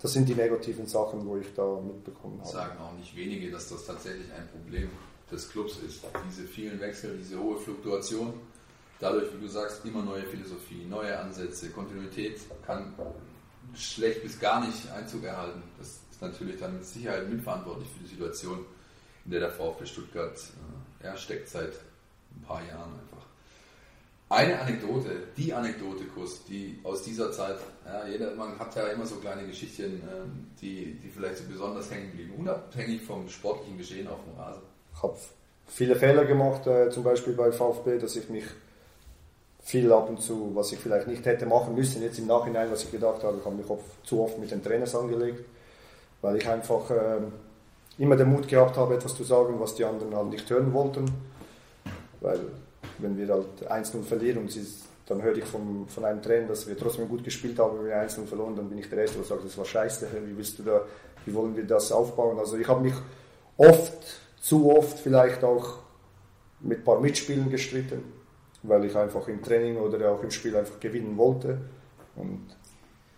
das 0.00 0.12
sind 0.14 0.28
die 0.28 0.34
negativen 0.34 0.86
Sachen, 0.86 1.26
wo 1.26 1.36
ich 1.36 1.52
da 1.54 1.80
mitbekommen 1.80 2.40
habe. 2.40 2.50
Sagen 2.50 2.78
auch 2.78 2.96
nicht 2.98 3.14
wenige, 3.14 3.50
dass 3.50 3.68
das 3.68 3.84
tatsächlich 3.84 4.26
ein 4.32 4.48
Problem 4.48 4.88
des 5.30 5.50
Clubs 5.50 5.78
ist. 5.86 6.04
Diese 6.28 6.46
vielen 6.46 6.80
Wechsel, 6.80 7.18
diese 7.18 7.38
hohe 7.38 7.58
Fluktuation. 7.58 8.32
Dadurch, 9.00 9.26
wie 9.34 9.42
du 9.44 9.48
sagst, 9.48 9.84
immer 9.84 10.02
neue 10.02 10.22
Philosophie, 10.22 10.86
neue 10.88 11.18
Ansätze, 11.18 11.68
Kontinuität 11.70 12.40
kann 12.64 12.94
schlecht 13.74 14.22
bis 14.22 14.38
gar 14.38 14.64
nicht 14.64 14.90
Einzug 14.92 15.24
erhalten. 15.24 15.62
Das 15.78 16.00
natürlich 16.24 16.58
dann 16.58 16.74
mit 16.74 16.84
Sicherheit 16.84 17.28
mitverantwortlich 17.28 17.88
für 17.88 18.04
die 18.04 18.10
Situation, 18.10 18.64
in 19.24 19.30
der 19.30 19.40
der 19.40 19.50
VfB 19.50 19.86
Stuttgart 19.86 20.36
äh, 21.02 21.06
ja, 21.06 21.16
steckt 21.16 21.48
seit 21.48 21.72
ein 21.72 22.42
paar 22.46 22.60
Jahren 22.60 22.92
einfach. 22.92 23.24
Eine 24.30 24.58
Anekdote, 24.58 25.10
die 25.36 25.52
Anekdote, 25.52 26.04
Kuss, 26.04 26.44
die 26.44 26.80
aus 26.82 27.02
dieser 27.02 27.30
Zeit, 27.30 27.58
ja, 27.84 28.06
jeder, 28.08 28.34
man 28.34 28.58
hat 28.58 28.74
ja 28.74 28.88
immer 28.88 29.06
so 29.06 29.16
kleine 29.16 29.46
Geschichtchen, 29.46 30.02
ähm, 30.02 30.46
die, 30.60 30.98
die 31.02 31.10
vielleicht 31.10 31.38
so 31.38 31.44
besonders 31.44 31.90
hängen 31.90 32.10
blieben, 32.10 32.34
unabhängig 32.38 33.02
vom 33.02 33.28
sportlichen 33.28 33.78
Geschehen 33.78 34.08
auf 34.08 34.18
dem 34.24 34.40
Rasen. 34.40 34.62
Ich 34.94 35.02
habe 35.02 35.16
viele 35.66 35.94
Fehler 35.94 36.24
gemacht, 36.24 36.66
äh, 36.66 36.90
zum 36.90 37.04
Beispiel 37.04 37.34
bei 37.34 37.52
VfB, 37.52 37.98
dass 37.98 38.16
ich 38.16 38.28
mich 38.28 38.44
viel 39.64 39.90
ab 39.92 40.08
und 40.08 40.20
zu, 40.20 40.50
was 40.54 40.72
ich 40.72 40.78
vielleicht 40.78 41.06
nicht 41.06 41.24
hätte 41.24 41.46
machen 41.46 41.74
müssen, 41.74 42.02
jetzt 42.02 42.18
im 42.18 42.26
Nachhinein, 42.26 42.70
was 42.70 42.84
ich 42.84 42.92
gedacht 42.92 43.22
habe, 43.22 43.38
ich 43.38 43.44
habe 43.44 43.56
mich 43.56 43.68
oft, 43.68 43.84
zu 44.06 44.20
oft 44.20 44.38
mit 44.38 44.50
den 44.50 44.62
Trainers 44.62 44.94
angelegt, 44.94 45.44
weil 46.24 46.36
ich 46.36 46.48
einfach 46.48 46.90
äh, 46.90 47.18
immer 47.98 48.16
den 48.16 48.30
Mut 48.30 48.48
gehabt 48.48 48.78
habe, 48.78 48.94
etwas 48.94 49.14
zu 49.14 49.24
sagen, 49.24 49.60
was 49.60 49.74
die 49.74 49.84
anderen 49.84 50.16
halt 50.16 50.30
nicht 50.30 50.48
hören 50.48 50.72
wollten. 50.72 51.04
Weil 52.22 52.40
wenn 52.96 53.18
wir 53.18 53.28
halt 53.28 53.68
1-0 53.68 54.02
verlieren 54.02 54.38
und 54.38 54.50
sie, 54.50 54.66
dann 55.04 55.20
höre 55.20 55.36
ich 55.36 55.44
von, 55.44 55.86
von 55.86 56.02
einem 56.06 56.22
Trainer, 56.22 56.48
dass 56.48 56.66
wir 56.66 56.78
trotzdem 56.78 57.10
gut 57.10 57.22
gespielt 57.22 57.58
haben, 57.58 57.78
wenn 57.78 57.88
wir 57.88 57.96
1-0 57.96 58.24
verloren, 58.24 58.56
dann 58.56 58.70
bin 58.70 58.78
ich 58.78 58.88
der 58.88 59.00
Erste, 59.00 59.18
der 59.18 59.26
sagt, 59.26 59.44
das 59.44 59.58
war 59.58 59.66
scheiße, 59.66 60.08
wie 60.26 60.34
willst 60.34 60.58
du 60.58 60.62
da, 60.62 60.80
wie 61.26 61.34
wollen 61.34 61.54
wir 61.54 61.66
das 61.66 61.92
aufbauen? 61.92 62.38
Also 62.38 62.56
ich 62.56 62.66
habe 62.66 62.80
mich 62.80 62.94
oft, 63.58 63.92
zu 64.40 64.74
oft 64.74 64.98
vielleicht 64.98 65.44
auch 65.44 65.74
mit 66.60 66.78
ein 66.78 66.84
paar 66.84 67.00
Mitspielen 67.00 67.50
gestritten, 67.50 68.02
weil 68.62 68.86
ich 68.86 68.96
einfach 68.96 69.28
im 69.28 69.42
Training 69.42 69.76
oder 69.76 70.10
auch 70.10 70.22
im 70.22 70.30
Spiel 70.30 70.56
einfach 70.56 70.80
gewinnen 70.80 71.18
wollte. 71.18 71.58
Und 72.16 72.46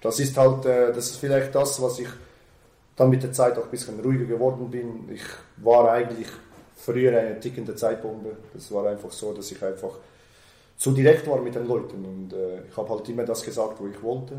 das 0.01 0.19
ist 0.19 0.37
halt, 0.37 0.65
äh, 0.65 0.93
das 0.93 1.11
ist 1.11 1.19
vielleicht 1.19 1.55
das, 1.55 1.81
was 1.81 2.01
ich 2.01 2.09
dann 2.97 3.11
mit 3.11 3.23
der 3.23 3.33
Zeit 3.33 3.59
auch 3.59 3.65
ein 3.65 3.71
bisschen 3.71 4.01
ruhiger 4.01 4.25
geworden 4.25 4.71
bin. 4.71 5.09
Ich 5.13 5.23
war 5.59 5.91
eigentlich 5.91 6.29
früher 6.75 7.19
eine 7.19 7.39
tickende 7.39 7.75
Zeitbombe. 7.75 8.37
Das 8.55 8.73
war 8.73 8.89
einfach 8.89 9.13
so, 9.13 9.33
dass 9.33 9.51
ich 9.53 9.63
einfach 9.63 9.93
zu 10.79 10.93
direkt 10.93 11.27
war 11.27 11.41
mit 11.41 11.55
den 11.55 11.67
Leuten 11.67 12.05
und 12.05 12.33
äh, 12.33 12.67
ich 12.69 12.77
habe 12.77 12.91
halt 12.91 13.09
immer 13.09 13.25
das 13.25 13.43
gesagt, 13.43 13.81
wo 13.81 13.87
ich 13.87 14.03
wollte. 14.03 14.35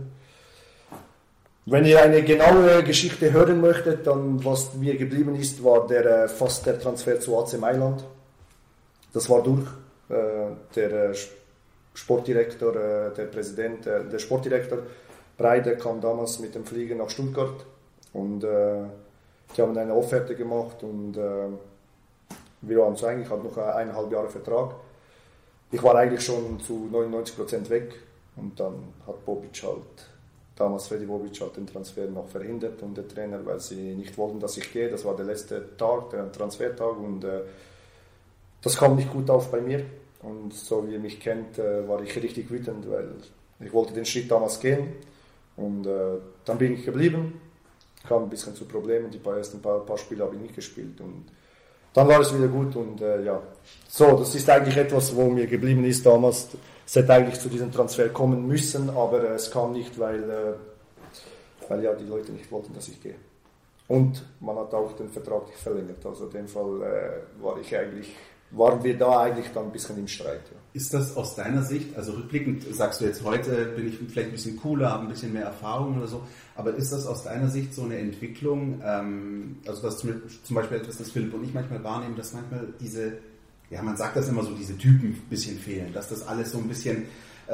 Wenn 1.65 1.83
ihr 1.83 2.01
eine 2.01 2.23
genaue 2.23 2.83
Geschichte 2.83 3.33
hören 3.33 3.59
möchtet, 3.59 4.05
dann 4.07 4.43
was 4.45 4.73
mir 4.75 4.95
geblieben 4.97 5.35
ist, 5.35 5.63
war 5.63 5.87
der, 5.87 6.23
äh, 6.23 6.27
fast 6.27 6.65
der 6.65 6.79
Transfer 6.79 7.19
zu 7.19 7.37
AC 7.37 7.59
Mailand. 7.59 8.03
Das 9.13 9.29
war 9.29 9.43
durch. 9.43 9.67
Äh, 10.09 10.55
der 10.75 11.09
äh, 11.09 11.15
Sportdirektor, 11.93 12.75
äh, 12.75 13.13
der 13.13 13.25
Präsident, 13.25 13.85
äh, 13.87 14.05
der 14.05 14.19
Sportdirektor 14.19 14.79
Breide 15.37 15.75
kam 15.75 15.99
damals 15.99 16.39
mit 16.39 16.55
dem 16.55 16.65
Flieger 16.65 16.95
nach 16.95 17.09
Stuttgart 17.09 17.65
und 18.13 18.43
äh, 18.43 18.83
die 19.55 19.61
haben 19.61 19.77
eine 19.77 19.93
Offerte 19.93 20.35
gemacht 20.35 20.83
und 20.83 21.17
äh, 21.17 21.47
wir 22.61 22.79
waren 22.79 22.95
eigentlich, 23.03 23.29
halt 23.29 23.43
noch 23.43 23.57
eineinhalb 23.57 24.11
Jahre 24.11 24.29
Vertrag. 24.29 24.75
Ich 25.71 25.81
war 25.83 25.95
eigentlich 25.95 26.23
schon 26.23 26.59
zu 26.59 26.89
99% 26.91 27.69
weg 27.69 27.93
und 28.35 28.59
dann 28.59 28.75
hat 29.05 29.25
Bobic 29.25 29.61
halt, 29.63 30.09
damals 30.55 30.87
Freddy 30.87 31.05
Bobic 31.05 31.39
halt 31.41 31.57
den 31.57 31.67
Transfer 31.67 32.05
noch 32.05 32.27
verhindert 32.27 32.81
und 32.81 32.95
der 32.95 33.07
Trainer, 33.07 33.45
weil 33.45 33.59
sie 33.59 33.95
nicht 33.95 34.17
wollten, 34.17 34.39
dass 34.39 34.57
ich 34.57 34.71
gehe. 34.71 34.89
Das 34.89 35.05
war 35.05 35.15
der 35.15 35.25
letzte 35.25 35.77
Tag, 35.77 36.09
der 36.11 36.31
Transfertag 36.31 36.97
und 36.97 37.23
äh, 37.23 37.41
das 38.61 38.77
kam 38.77 38.95
nicht 38.95 39.11
gut 39.11 39.29
auf 39.29 39.51
bei 39.51 39.61
mir. 39.61 39.83
Und 40.23 40.53
so 40.53 40.87
wie 40.87 40.93
ihr 40.93 40.99
mich 40.99 41.19
kennt, 41.19 41.59
äh, 41.59 41.87
war 41.87 42.01
ich 42.01 42.15
richtig 42.15 42.49
wütend, 42.49 42.89
weil 42.89 43.09
ich 43.59 43.71
wollte 43.71 43.93
den 43.93 44.05
Schritt 44.05 44.31
damals 44.31 44.59
gehen 44.59 44.93
und 45.57 45.85
äh, 45.85 46.17
dann 46.45 46.57
bin 46.57 46.73
ich 46.73 46.85
geblieben 46.85 47.39
kam 48.07 48.23
ein 48.23 48.29
bisschen 48.29 48.55
zu 48.55 48.65
Problemen. 48.65 49.11
Die 49.11 49.19
ersten 49.25 49.61
paar, 49.61 49.85
paar 49.85 49.97
Spiele 49.97 50.23
habe 50.23 50.35
ich 50.35 50.41
nicht 50.41 50.55
gespielt 50.55 50.99
und 51.01 51.25
dann 51.93 52.07
war 52.07 52.19
es 52.19 52.35
wieder 52.35 52.47
gut 52.47 52.75
und 52.75 53.01
äh, 53.01 53.23
ja. 53.23 53.41
So, 53.87 54.17
das 54.17 54.35
ist 54.35 54.49
eigentlich 54.49 54.77
etwas, 54.77 55.15
wo 55.15 55.29
mir 55.29 55.47
geblieben 55.47 55.83
ist 55.85 56.05
damals. 56.05 56.49
Es 56.85 56.95
hätte 56.95 57.13
eigentlich 57.13 57.39
zu 57.39 57.49
diesem 57.49 57.71
Transfer 57.71 58.09
kommen 58.09 58.47
müssen, 58.47 58.89
aber 58.89 59.23
äh, 59.23 59.33
es 59.33 59.49
kam 59.51 59.73
nicht, 59.73 59.97
weil, 59.99 60.23
äh, 60.23 61.69
weil 61.69 61.83
ja 61.83 61.93
die 61.93 62.05
Leute 62.05 62.31
nicht 62.31 62.51
wollten, 62.51 62.73
dass 62.73 62.87
ich 62.87 63.01
gehe. 63.01 63.15
Und 63.87 64.23
man 64.39 64.57
hat 64.57 64.73
auch 64.73 64.93
den 64.93 65.09
Vertrag 65.09 65.47
nicht 65.47 65.59
verlängert. 65.59 66.05
Also 66.05 66.25
in 66.25 66.31
dem 66.31 66.47
Fall 66.47 66.81
äh, 66.81 67.43
war 67.43 67.57
ich 67.59 67.75
eigentlich 67.75 68.13
waren 68.51 68.83
wir 68.83 68.97
da 68.97 69.21
eigentlich 69.21 69.51
dann 69.53 69.65
ein 69.65 69.71
bisschen 69.71 69.97
im 69.97 70.07
Streit. 70.07 70.41
Ja. 70.51 70.56
Ist 70.77 70.93
das 70.93 71.17
aus 71.17 71.33
deiner 71.33 71.63
Sicht, 71.63 71.97
also 71.97 72.11
rückblickend 72.11 72.63
sagst 72.71 73.01
du 73.01 73.05
jetzt, 73.05 73.23
heute 73.23 73.65
bin 73.75 73.87
ich 73.87 73.95
vielleicht 73.97 74.29
ein 74.29 74.33
bisschen 74.33 74.57
cooler, 74.57 74.91
habe 74.91 75.05
ein 75.05 75.09
bisschen 75.09 75.33
mehr 75.33 75.45
Erfahrung 75.45 75.97
oder 75.97 76.07
so, 76.07 76.21
aber 76.55 76.75
ist 76.75 76.91
das 76.91 77.07
aus 77.07 77.23
deiner 77.23 77.49
Sicht 77.49 77.73
so 77.73 77.81
eine 77.81 77.97
Entwicklung, 77.97 78.79
ähm, 78.85 79.55
also 79.65 79.81
das 79.81 79.97
zum, 79.97 80.55
Beispiel 80.55 80.77
etwas, 80.77 80.97
das 80.97 81.09
Philipp 81.09 81.33
und 81.33 81.43
ich 81.43 81.53
manchmal 81.55 81.83
wahrnehmen, 81.83 82.15
dass 82.15 82.33
manchmal 82.33 82.67
diese, 82.79 83.13
ja 83.71 83.81
man 83.81 83.97
sagt 83.97 84.17
das 84.17 84.29
immer 84.29 84.43
so, 84.43 84.51
diese 84.51 84.77
Typen 84.77 85.13
ein 85.13 85.29
bisschen 85.31 85.57
fehlen, 85.57 85.91
dass 85.93 86.09
das 86.09 86.27
alles 86.27 86.51
so 86.51 86.59
ein 86.59 86.67
bisschen 86.67 87.05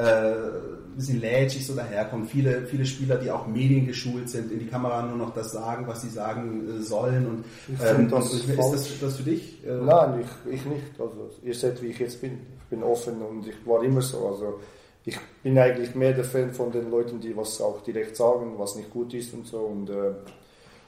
ein 0.02 0.96
bisschen 0.96 1.20
lätschig 1.20 1.66
so 1.66 1.74
daherkommt. 1.74 2.30
Viele, 2.30 2.66
viele 2.66 2.84
Spieler, 2.84 3.16
die 3.16 3.30
auch 3.30 3.46
mediengeschult 3.46 4.28
sind, 4.28 4.50
in 4.50 4.58
die 4.58 4.66
Kamera 4.66 5.02
nur 5.02 5.16
noch 5.16 5.34
das 5.34 5.52
sagen, 5.52 5.86
was 5.86 6.02
sie 6.02 6.08
sagen 6.08 6.78
äh, 6.78 6.82
sollen. 6.82 7.26
Und, 7.26 7.44
ähm, 7.84 8.10
das 8.10 8.32
ist, 8.32 8.48
das, 8.56 9.00
das 9.00 9.16
für 9.16 9.22
dich? 9.22 9.64
Äh? 9.64 9.72
Nein, 9.72 10.20
ich, 10.20 10.54
ich 10.54 10.64
nicht. 10.64 10.98
Also, 10.98 11.30
ihr 11.42 11.54
seht, 11.54 11.80
wie 11.82 11.88
ich 11.88 11.98
jetzt 11.98 12.20
bin. 12.20 12.40
Ich 12.58 12.64
bin 12.70 12.82
offen 12.82 13.22
und 13.22 13.46
ich 13.46 13.54
war 13.66 13.82
immer 13.82 14.02
so. 14.02 14.26
Also, 14.28 14.60
ich 15.04 15.18
bin 15.42 15.58
eigentlich 15.58 15.94
mehr 15.94 16.12
der 16.12 16.24
Fan 16.24 16.52
von 16.52 16.72
den 16.72 16.90
Leuten, 16.90 17.20
die 17.20 17.36
was 17.36 17.60
auch 17.60 17.82
direkt 17.82 18.16
sagen, 18.16 18.54
was 18.56 18.74
nicht 18.74 18.90
gut 18.90 19.12
ist 19.14 19.34
und 19.34 19.46
so. 19.46 19.58
Und 19.58 19.90
äh, 19.90 20.12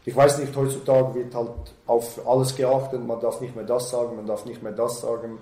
ich 0.04 0.16
weiß 0.16 0.38
nicht, 0.38 0.56
heutzutage 0.56 1.14
wird 1.14 1.34
halt 1.34 1.50
auf 1.86 2.26
alles 2.26 2.56
geachtet. 2.56 3.06
Man 3.06 3.20
darf 3.20 3.40
nicht 3.40 3.54
mehr 3.54 3.64
das 3.64 3.90
sagen, 3.90 4.16
man 4.16 4.26
darf 4.26 4.46
nicht 4.46 4.62
mehr 4.62 4.72
das 4.72 5.00
sagen 5.00 5.38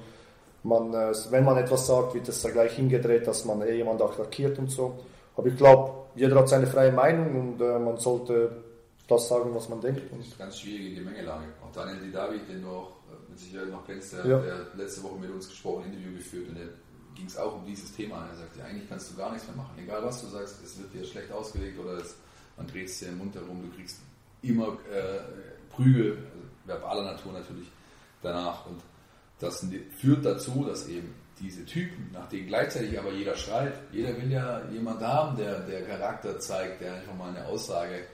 man, 0.64 0.92
äh, 0.92 1.12
wenn 1.30 1.44
man 1.44 1.56
etwas 1.58 1.86
sagt, 1.86 2.14
wird 2.14 2.28
es 2.28 2.42
da 2.42 2.50
gleich 2.50 2.72
hingedreht, 2.72 3.26
dass 3.26 3.44
man 3.44 3.62
eh 3.62 3.76
jemand 3.76 4.02
attackiert 4.02 4.58
und 4.58 4.70
so. 4.70 4.98
Aber 5.36 5.46
ich 5.46 5.56
glaube, 5.56 6.06
jeder 6.16 6.36
hat 6.36 6.48
seine 6.48 6.66
freie 6.66 6.92
Meinung 6.92 7.52
und 7.52 7.60
äh, 7.60 7.78
man 7.78 7.98
sollte 7.98 8.64
das 9.06 9.28
sagen, 9.28 9.54
was 9.54 9.68
man 9.68 9.80
denkt. 9.80 10.02
Das 10.10 10.26
ist 10.26 10.34
eine 10.34 10.44
ganz 10.44 10.60
schwierige 10.60 10.96
Gemengelage. 10.96 11.44
Auch 11.62 11.72
Daniel 11.72 12.00
Didavi, 12.00 12.38
den 12.48 12.62
du 12.62 12.68
auch 12.68 12.90
äh, 13.10 13.30
mit 13.30 13.38
Sicherheit 13.38 13.68
noch 13.68 13.86
kennst, 13.86 14.14
der, 14.14 14.26
ja. 14.26 14.38
der 14.38 14.66
letzte 14.74 15.02
Woche 15.02 15.18
mit 15.18 15.30
uns 15.30 15.48
gesprochen, 15.48 15.84
ein 15.84 15.92
Interview 15.92 16.16
geführt 16.16 16.48
und 16.48 16.58
der 16.58 16.68
ging 17.14 17.26
es 17.26 17.36
auch 17.36 17.54
um 17.54 17.64
dieses 17.66 17.94
Thema. 17.94 18.26
Er 18.30 18.36
sagte, 18.36 18.64
eigentlich 18.64 18.88
kannst 18.88 19.12
du 19.12 19.16
gar 19.16 19.32
nichts 19.32 19.46
mehr 19.46 19.56
machen. 19.56 19.74
Egal 19.78 20.02
was 20.02 20.22
du 20.22 20.28
sagst, 20.28 20.64
es 20.64 20.78
wird 20.78 20.94
dir 20.94 21.04
schlecht 21.04 21.30
ausgelegt 21.30 21.78
oder 21.78 21.98
es, 21.98 22.16
man 22.56 22.66
dreht 22.66 22.88
es 22.88 22.98
dir 22.98 23.08
im 23.08 23.18
Mund 23.18 23.34
herum, 23.34 23.62
du 23.62 23.76
kriegst 23.76 23.98
immer 24.42 24.78
äh, 24.90 25.20
Prügel, 25.70 26.12
also 26.12 26.46
verbaler 26.64 27.04
Natur 27.04 27.32
natürlich, 27.32 27.70
danach. 28.22 28.66
Und 28.66 28.80
das 29.40 29.66
führt 29.98 30.24
dazu, 30.24 30.64
dass 30.64 30.88
eben 30.88 31.14
diese 31.40 31.64
Typen, 31.64 32.10
nach 32.12 32.28
denen 32.28 32.46
gleichzeitig 32.46 32.98
aber 32.98 33.12
jeder 33.12 33.36
schreit, 33.36 33.74
jeder 33.92 34.16
will 34.16 34.30
ja 34.30 34.62
jemand 34.70 35.00
haben, 35.00 35.36
der, 35.36 35.60
der 35.60 35.82
Charakter 35.82 36.38
zeigt, 36.38 36.80
der 36.80 36.94
einfach 36.94 37.14
mal 37.14 37.30
eine 37.30 37.46
Aussage 37.46 38.06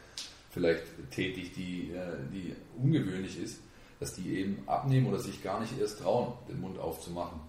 vielleicht 0.50 0.84
tätigt, 1.10 1.56
die, 1.56 1.92
äh, 1.92 2.16
die 2.32 2.54
ungewöhnlich 2.82 3.40
ist, 3.40 3.60
dass 4.00 4.14
die 4.14 4.38
eben 4.38 4.66
abnehmen 4.66 5.06
oder 5.06 5.18
sich 5.18 5.42
gar 5.42 5.60
nicht 5.60 5.78
erst 5.78 6.00
trauen, 6.00 6.32
den 6.48 6.60
Mund 6.60 6.78
aufzumachen. 6.78 7.40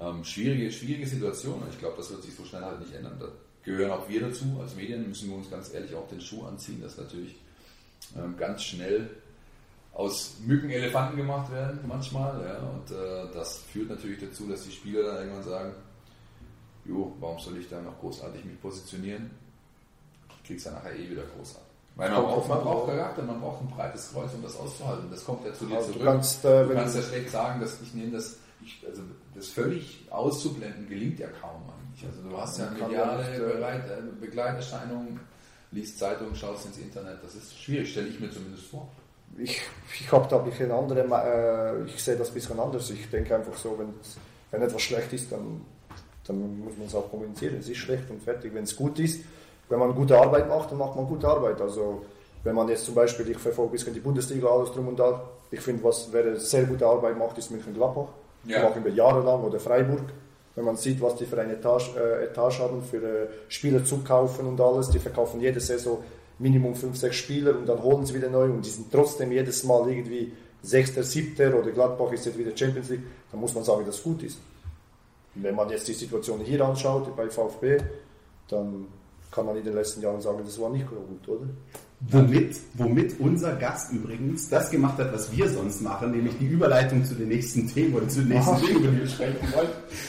Ähm, 0.00 0.24
schwierige, 0.24 0.72
schwierige 0.72 1.06
Situation 1.06 1.62
ich 1.70 1.78
glaube, 1.78 1.98
das 1.98 2.10
wird 2.10 2.22
sich 2.22 2.34
so 2.34 2.44
schnell 2.44 2.62
halt 2.62 2.80
nicht 2.80 2.94
ändern. 2.94 3.18
Da 3.20 3.28
gehören 3.62 3.90
auch 3.90 4.08
wir 4.08 4.20
dazu. 4.20 4.58
Als 4.60 4.74
Medien 4.74 5.06
müssen 5.06 5.28
wir 5.28 5.36
uns 5.36 5.50
ganz 5.50 5.72
ehrlich 5.72 5.94
auch 5.94 6.08
den 6.08 6.20
Schuh 6.20 6.44
anziehen, 6.44 6.80
dass 6.80 6.96
natürlich 6.96 7.36
ähm, 8.16 8.36
ganz 8.38 8.62
schnell 8.62 9.10
aus 9.92 10.36
Mücken 10.44 10.70
Elefanten 10.70 11.16
gemacht 11.16 11.52
werden 11.52 11.80
manchmal. 11.86 12.40
Ja, 12.44 12.58
und 12.58 12.90
äh, 12.90 13.32
das 13.34 13.58
führt 13.58 13.90
natürlich 13.90 14.20
dazu, 14.20 14.46
dass 14.46 14.64
die 14.64 14.72
Spieler 14.72 15.02
dann 15.02 15.16
irgendwann 15.18 15.42
sagen, 15.42 15.72
jo, 16.84 17.14
warum 17.20 17.38
soll 17.38 17.58
ich 17.58 17.68
da 17.68 17.80
noch 17.80 17.98
großartig 18.00 18.44
mich 18.44 18.60
positionieren? 18.60 19.30
Ich 20.42 20.48
krieg's 20.48 20.64
dann 20.64 20.74
nachher 20.74 20.96
eh 20.96 21.10
wieder 21.10 21.22
großartig. 21.36 21.68
Weil 21.96 22.10
man 22.10 22.22
braucht, 22.22 22.48
man 22.48 22.60
braucht 22.60 22.88
Charakter, 22.88 23.22
man 23.22 23.40
braucht 23.40 23.62
ein 23.62 23.68
breites 23.68 24.12
Kreuz, 24.12 24.32
um 24.32 24.42
das 24.42 24.56
auszuhalten. 24.56 25.10
Das 25.10 25.24
kommt 25.24 25.44
ja 25.44 25.52
zu 25.52 25.66
dir 25.66 25.76
also 25.76 25.88
zurück. 25.88 26.00
Du 26.00 26.06
kannst, 26.06 26.44
äh, 26.44 26.64
du 26.66 26.74
kannst 26.74 26.96
ja 26.96 27.02
schlecht 27.02 27.30
sagen, 27.30 27.60
dass 27.60 27.80
ich 27.82 27.92
nehme 27.92 28.12
das, 28.12 28.36
ich, 28.64 28.82
also 28.88 29.02
das 29.34 29.48
völlig 29.48 30.06
auszublenden 30.10 30.88
gelingt 30.88 31.18
ja 31.18 31.28
kaum 31.40 31.62
eigentlich. 31.68 32.06
Also 32.06 32.28
du 32.28 32.36
hast 32.38 32.58
ja 32.58 32.70
mediale 32.70 33.22
ja 33.22 33.76
nicht, 33.76 33.90
äh, 33.90 34.02
Begleiterscheinungen, 34.20 35.20
liest 35.72 35.98
Zeitungen, 35.98 36.34
schaust 36.34 36.66
ins 36.66 36.78
Internet. 36.78 37.18
Das 37.22 37.34
ist 37.34 37.60
schwierig, 37.60 37.90
stelle 37.90 38.08
ich 38.08 38.18
mir 38.18 38.30
zumindest 38.30 38.66
vor 38.66 38.88
ich, 39.38 39.60
ich 40.00 40.12
habe 40.12 40.28
da 40.28 40.38
ein 40.38 40.44
bisschen 40.44 40.70
andere, 40.70 41.00
äh, 41.00 41.84
ich 41.86 42.02
sehe 42.02 42.16
das 42.16 42.28
ein 42.28 42.34
bisschen 42.34 42.58
anders. 42.58 42.90
Ich 42.90 43.08
denke 43.10 43.34
einfach 43.34 43.56
so, 43.56 43.78
wenn, 43.78 43.94
wenn 44.50 44.62
etwas 44.62 44.82
schlecht 44.82 45.12
ist, 45.12 45.30
dann, 45.32 45.62
dann 46.26 46.60
muss 46.60 46.76
man 46.76 46.86
es 46.86 46.94
auch 46.94 47.10
kommunizieren. 47.10 47.56
Es 47.58 47.68
ist 47.68 47.78
schlecht 47.78 48.10
und 48.10 48.22
fertig. 48.22 48.54
Wenn 48.54 48.64
es 48.64 48.74
gut 48.74 48.98
ist, 48.98 49.24
wenn 49.68 49.78
man 49.78 49.94
gute 49.94 50.18
Arbeit 50.18 50.48
macht, 50.48 50.70
dann 50.70 50.78
macht 50.78 50.96
man 50.96 51.06
gute 51.06 51.28
Arbeit. 51.28 51.60
Also 51.60 52.04
wenn 52.42 52.54
man 52.54 52.68
jetzt 52.68 52.84
zum 52.84 52.94
Beispiel, 52.94 53.30
ich 53.30 53.38
verfolge 53.38 53.70
ein 53.70 53.72
bisschen 53.72 53.94
die 53.94 54.00
Bundesliga, 54.00 54.48
alles 54.48 54.72
drum 54.72 54.88
und 54.88 54.98
da, 54.98 55.22
ich 55.50 55.60
finde, 55.60 55.84
was 55.84 56.08
wer 56.12 56.36
sehr 56.36 56.64
gute 56.64 56.86
Arbeit 56.86 57.16
macht, 57.18 57.38
ist 57.38 57.50
München-Gladbach. 57.50 58.08
Ja. 58.44 58.62
Machen 58.62 58.84
wir 58.84 58.92
jahrelang 58.92 59.42
oder 59.42 59.60
Freiburg. 59.60 60.04
Wenn 60.56 60.64
man 60.64 60.76
sieht, 60.76 61.00
was 61.00 61.16
die 61.16 61.26
für 61.26 61.40
eine 61.40 61.54
Etage, 61.54 61.94
äh, 61.96 62.24
Etage 62.24 62.60
haben, 62.60 62.82
für 62.82 62.96
äh, 62.96 63.28
Spieler 63.48 63.84
zu 63.84 63.98
kaufen 63.98 64.46
und 64.46 64.60
alles, 64.60 64.90
die 64.90 64.98
verkaufen 64.98 65.40
jede 65.40 65.60
Saison 65.60 66.02
Minimum 66.40 66.74
5, 66.74 66.96
6 66.96 67.16
Spieler 67.16 67.56
und 67.56 67.66
dann 67.66 67.82
holen 67.82 68.04
sie 68.04 68.14
wieder 68.14 68.30
neu 68.30 68.46
und 68.46 68.64
die 68.64 68.70
sind 68.70 68.90
trotzdem 68.90 69.30
jedes 69.30 69.62
Mal 69.62 69.88
irgendwie 69.88 70.32
Sechster, 70.62 71.02
Siebter 71.02 71.54
oder 71.54 71.70
Gladbach 71.70 72.12
ist 72.12 72.26
jetzt 72.26 72.38
wieder 72.38 72.56
Champions 72.56 72.88
League, 72.88 73.02
dann 73.30 73.40
muss 73.40 73.54
man 73.54 73.62
sagen, 73.64 73.84
dass 73.86 73.96
es 73.96 74.02
gut 74.02 74.22
ist. 74.22 74.38
Wenn 75.34 75.54
man 75.54 75.68
jetzt 75.70 75.86
die 75.86 75.92
Situation 75.92 76.40
hier 76.40 76.60
anschaut, 76.64 77.14
bei 77.16 77.28
VfB, 77.28 77.78
dann 78.48 78.86
kann 79.30 79.46
man 79.46 79.56
in 79.56 79.64
den 79.64 79.74
letzten 79.74 80.02
Jahren 80.02 80.20
sagen, 80.20 80.40
das 80.44 80.60
war 80.60 80.70
nicht 80.70 80.86
gut, 80.88 81.28
oder? 81.28 81.46
Womit, 82.08 82.56
womit 82.74 83.20
unser 83.20 83.56
Gast 83.56 83.92
übrigens 83.92 84.48
das 84.48 84.70
gemacht 84.70 84.96
hat, 84.98 85.12
was 85.12 85.30
wir 85.36 85.48
sonst 85.50 85.82
machen, 85.82 86.12
nämlich 86.12 86.32
die 86.38 86.46
Überleitung 86.46 87.04
zu 87.04 87.14
den 87.14 87.28
nächsten 87.28 87.68
Themen 87.68 87.94
oder 87.94 88.08
zu 88.08 88.20
den 88.20 88.28
nächsten 88.28 88.56
Dingen, 88.56 88.76
über 88.76 88.88
die 88.88 89.00
wir 89.00 89.06
sprechen 89.06 89.52
wollen. 89.54 89.68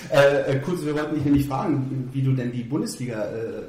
Äh, 0.09 0.53
äh, 0.53 0.59
kurz, 0.61 0.85
wir 0.85 0.95
wollten 0.95 1.15
dich 1.15 1.25
nämlich 1.25 1.47
fragen, 1.47 2.09
wie 2.13 2.21
du 2.21 2.31
denn 2.31 2.53
die 2.53 2.63
Bundesliga 2.63 3.25
äh, 3.25 3.63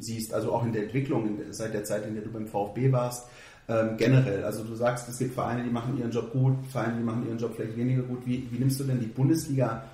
siehst, 0.00 0.34
also 0.34 0.52
auch 0.52 0.64
in 0.64 0.72
der 0.72 0.84
Entwicklung 0.84 1.38
seit 1.50 1.74
der 1.74 1.84
Zeit, 1.84 2.06
in 2.06 2.14
der 2.14 2.24
du 2.24 2.30
beim 2.30 2.46
VfB 2.46 2.92
warst, 2.92 3.26
ähm, 3.68 3.96
generell. 3.96 4.44
Also 4.44 4.64
du 4.64 4.74
sagst, 4.74 5.08
es 5.08 5.18
gibt 5.18 5.34
Vereine, 5.34 5.62
die 5.62 5.70
machen 5.70 5.96
ihren 5.98 6.10
Job 6.10 6.32
gut, 6.32 6.54
Vereine, 6.70 6.96
die 6.98 7.04
machen 7.04 7.26
ihren 7.26 7.38
Job 7.38 7.52
vielleicht 7.54 7.76
weniger 7.76 8.02
gut. 8.02 8.26
Wie, 8.26 8.48
wie 8.50 8.58
nimmst 8.58 8.80
du 8.80 8.84
denn 8.84 9.00
die 9.00 9.06
Bundesliga 9.06 9.84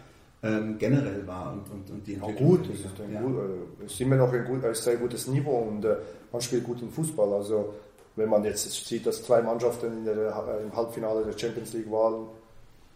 ähm, 0.42 0.76
generell 0.78 1.26
wahr 1.26 1.52
und, 1.52 1.70
und, 1.70 1.90
und 1.90 2.06
die 2.06 2.14
Entwicklung? 2.14 2.50
Ja, 2.50 2.56
gut, 2.56 2.70
es 2.72 2.80
ist, 2.80 3.12
ja. 3.12 3.20
gut, 3.20 3.36
äh, 3.36 3.84
ist 3.84 4.00
immer 4.00 4.16
noch 4.16 4.32
ein, 4.32 4.44
gut, 4.44 4.64
ein 4.64 4.74
sehr 4.74 4.96
gutes 4.96 5.26
Niveau 5.26 5.58
und 5.58 5.84
äh, 5.84 5.96
man 6.32 6.40
spielt 6.40 6.64
guten 6.64 6.90
Fußball. 6.90 7.34
Also 7.34 7.74
wenn 8.16 8.30
man 8.30 8.44
jetzt 8.44 8.86
sieht, 8.86 9.04
dass 9.06 9.22
zwei 9.22 9.42
Mannschaften 9.42 10.04
der, 10.04 10.16
äh, 10.16 10.62
im 10.62 10.74
Halbfinale 10.74 11.24
der 11.24 11.38
Champions 11.38 11.74
League 11.74 11.90
waren, 11.90 12.28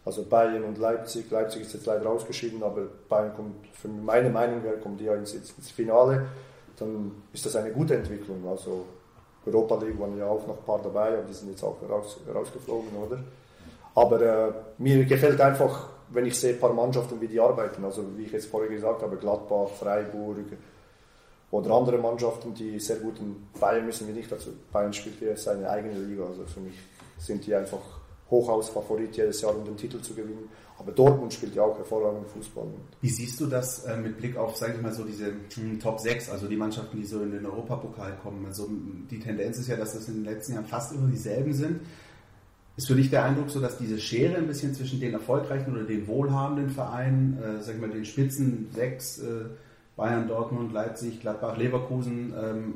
also 0.04 0.24
Bayern 0.24 0.64
und 0.64 0.78
Leipzig. 0.78 1.30
Leipzig 1.30 1.62
ist 1.62 1.74
jetzt 1.74 1.86
leider 1.86 2.08
ausgeschieden, 2.08 2.62
aber 2.62 2.86
Bayern 3.08 3.34
kommt, 3.34 3.66
für 3.74 3.88
meine 3.88 4.30
Meinung 4.30 4.62
her, 4.62 4.78
kommt 4.82 5.00
ja 5.00 5.14
ins, 5.14 5.34
ins 5.34 5.70
Finale. 5.70 6.26
Dann 6.80 7.12
ist 7.32 7.46
das 7.46 7.54
eine 7.56 7.70
gute 7.70 7.94
Entwicklung. 7.94 8.46
Also 8.48 8.86
Europa 9.46 9.76
League 9.76 10.00
waren 10.00 10.18
ja 10.18 10.26
auch 10.26 10.46
noch 10.46 10.58
ein 10.58 10.64
paar 10.64 10.80
dabei, 10.82 11.08
aber 11.08 11.22
die 11.22 11.32
sind 11.32 11.50
jetzt 11.50 11.62
auch 11.62 11.76
raus, 11.88 12.18
rausgeflogen, 12.34 12.90
oder? 12.96 13.18
Aber 13.94 14.20
äh, 14.20 14.52
mir 14.78 15.04
gefällt 15.04 15.40
einfach, 15.40 15.88
wenn 16.10 16.26
ich 16.26 16.38
sehe 16.38 16.54
ein 16.54 16.60
paar 16.60 16.72
Mannschaften, 16.72 17.20
wie 17.20 17.28
die 17.28 17.40
arbeiten. 17.40 17.84
Also 17.84 18.04
wie 18.16 18.24
ich 18.24 18.32
jetzt 18.32 18.46
vorher 18.46 18.68
gesagt 18.68 19.02
habe, 19.02 19.16
Gladbach, 19.16 19.68
Freiburg 19.78 20.36
oder 21.50 21.70
andere 21.72 21.98
Mannschaften, 21.98 22.54
die 22.54 22.78
sehr 22.78 22.96
gut 22.96 23.18
in 23.18 23.48
Bayern 23.58 23.86
müssen 23.86 24.06
wir 24.06 24.14
nicht 24.14 24.30
dazu. 24.30 24.50
Bayern 24.72 24.92
spielt 24.92 25.18
hier 25.18 25.36
seine 25.36 25.68
eigene 25.68 25.98
Liga. 25.98 26.24
Also 26.24 26.44
für 26.44 26.60
mich 26.60 26.78
sind 27.18 27.46
die 27.46 27.54
einfach 27.54 27.80
hochaus 28.30 28.68
Favorit 28.68 29.16
jedes 29.16 29.40
Jahr, 29.40 29.56
um 29.56 29.64
den 29.64 29.76
Titel 29.76 30.00
zu 30.00 30.14
gewinnen. 30.14 30.48
Aber 30.80 30.92
Dortmund 30.92 31.34
spielt 31.34 31.54
ja 31.54 31.62
auch 31.62 31.76
hervorragenden 31.76 32.26
Fußball. 32.26 32.66
Wie 33.02 33.10
siehst 33.10 33.38
du 33.38 33.46
das 33.46 33.84
äh, 33.84 33.98
mit 33.98 34.16
Blick 34.16 34.38
auf, 34.38 34.56
sage 34.56 34.74
ich 34.76 34.82
mal 34.82 34.92
so, 34.92 35.04
diese 35.04 35.26
hm, 35.54 35.78
Top 35.78 36.00
6, 36.00 36.30
also 36.30 36.48
die 36.48 36.56
Mannschaften, 36.56 36.96
die 36.96 37.04
so 37.04 37.20
in 37.22 37.32
den 37.32 37.44
Europapokal 37.44 38.16
kommen? 38.22 38.46
Also 38.46 38.66
die 39.10 39.20
Tendenz 39.20 39.58
ist 39.58 39.68
ja, 39.68 39.76
dass 39.76 39.92
das 39.92 40.08
in 40.08 40.14
den 40.14 40.24
letzten 40.24 40.54
Jahren 40.54 40.64
fast 40.64 40.94
immer 40.94 41.08
dieselben 41.08 41.52
sind. 41.52 41.80
Ist 42.76 42.86
für 42.86 42.94
dich 42.94 43.10
der 43.10 43.24
Eindruck 43.24 43.50
so, 43.50 43.60
dass 43.60 43.76
diese 43.76 44.00
Schere 44.00 44.36
ein 44.36 44.46
bisschen 44.46 44.74
zwischen 44.74 45.00
den 45.00 45.12
erfolgreichen 45.12 45.70
oder 45.70 45.84
den 45.84 46.06
wohlhabenden 46.06 46.70
Vereinen, 46.70 47.38
äh, 47.42 47.60
sag 47.60 47.74
ich 47.74 47.80
mal, 47.80 47.90
den 47.90 48.06
Spitzen 48.06 48.68
6, 48.72 49.18
äh, 49.18 49.24
Bayern, 49.96 50.28
Dortmund, 50.28 50.72
Leipzig, 50.72 51.20
Gladbach, 51.20 51.58
Leverkusen, 51.58 52.32
ähm, 52.42 52.74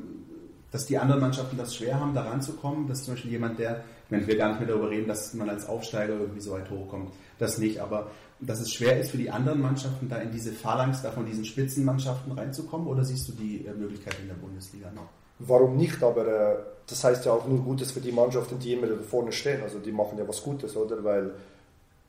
dass 0.75 0.87
die 0.87 0.99
anderen 0.99 1.21
Mannschaften 1.21 1.57
das 1.57 1.77
schwer 1.77 2.01
haben, 2.01 2.15
da 2.15 2.23
ranzukommen, 2.23 2.89
dass 2.89 3.05
zum 3.05 3.15
Beispiel 3.15 3.31
jemand, 3.31 3.61
der, 3.61 3.85
ich 4.07 4.11
meine, 4.11 4.25
ich 4.25 4.29
will 4.29 4.37
gar 4.37 4.49
nicht 4.49 4.59
mehr 4.59 4.69
darüber 4.69 4.91
reden, 4.91 5.07
dass 5.07 5.33
man 5.33 5.49
als 5.49 5.69
Aufsteiger 5.69 6.15
irgendwie 6.15 6.41
so 6.41 6.51
weit 6.51 6.69
hochkommt, 6.69 7.13
das 7.39 7.59
nicht, 7.59 7.79
aber 7.79 8.11
dass 8.41 8.61
es 8.61 8.73
schwer 8.73 8.99
ist 8.99 9.13
für 9.13 9.17
die 9.17 9.31
anderen 9.31 9.61
Mannschaften, 9.61 10.09
da 10.09 10.17
in 10.17 10.33
diese 10.33 10.51
Phalanx 10.51 11.01
da 11.01 11.13
von 11.13 11.27
diesen 11.27 11.45
Spitzenmannschaften 11.45 12.33
reinzukommen, 12.33 12.89
oder 12.89 13.05
siehst 13.05 13.29
du 13.29 13.33
die 13.35 13.65
äh, 13.65 13.73
Möglichkeit 13.73 14.17
in 14.21 14.27
der 14.27 14.35
Bundesliga 14.35 14.91
noch? 14.91 15.07
Warum 15.39 15.77
nicht, 15.77 16.03
aber 16.03 16.27
äh, 16.27 16.57
das 16.89 17.05
heißt 17.05 17.25
ja 17.25 17.31
auch 17.31 17.47
nur 17.47 17.63
Gutes 17.63 17.93
für 17.93 18.01
die 18.01 18.11
Mannschaften, 18.11 18.59
die 18.59 18.73
immer 18.73 18.89
da 18.89 18.97
vorne 19.01 19.31
stehen, 19.31 19.63
also 19.63 19.79
die 19.79 19.93
machen 19.93 20.19
ja 20.19 20.27
was 20.27 20.43
Gutes, 20.43 20.77
oder, 20.77 21.05
weil 21.05 21.31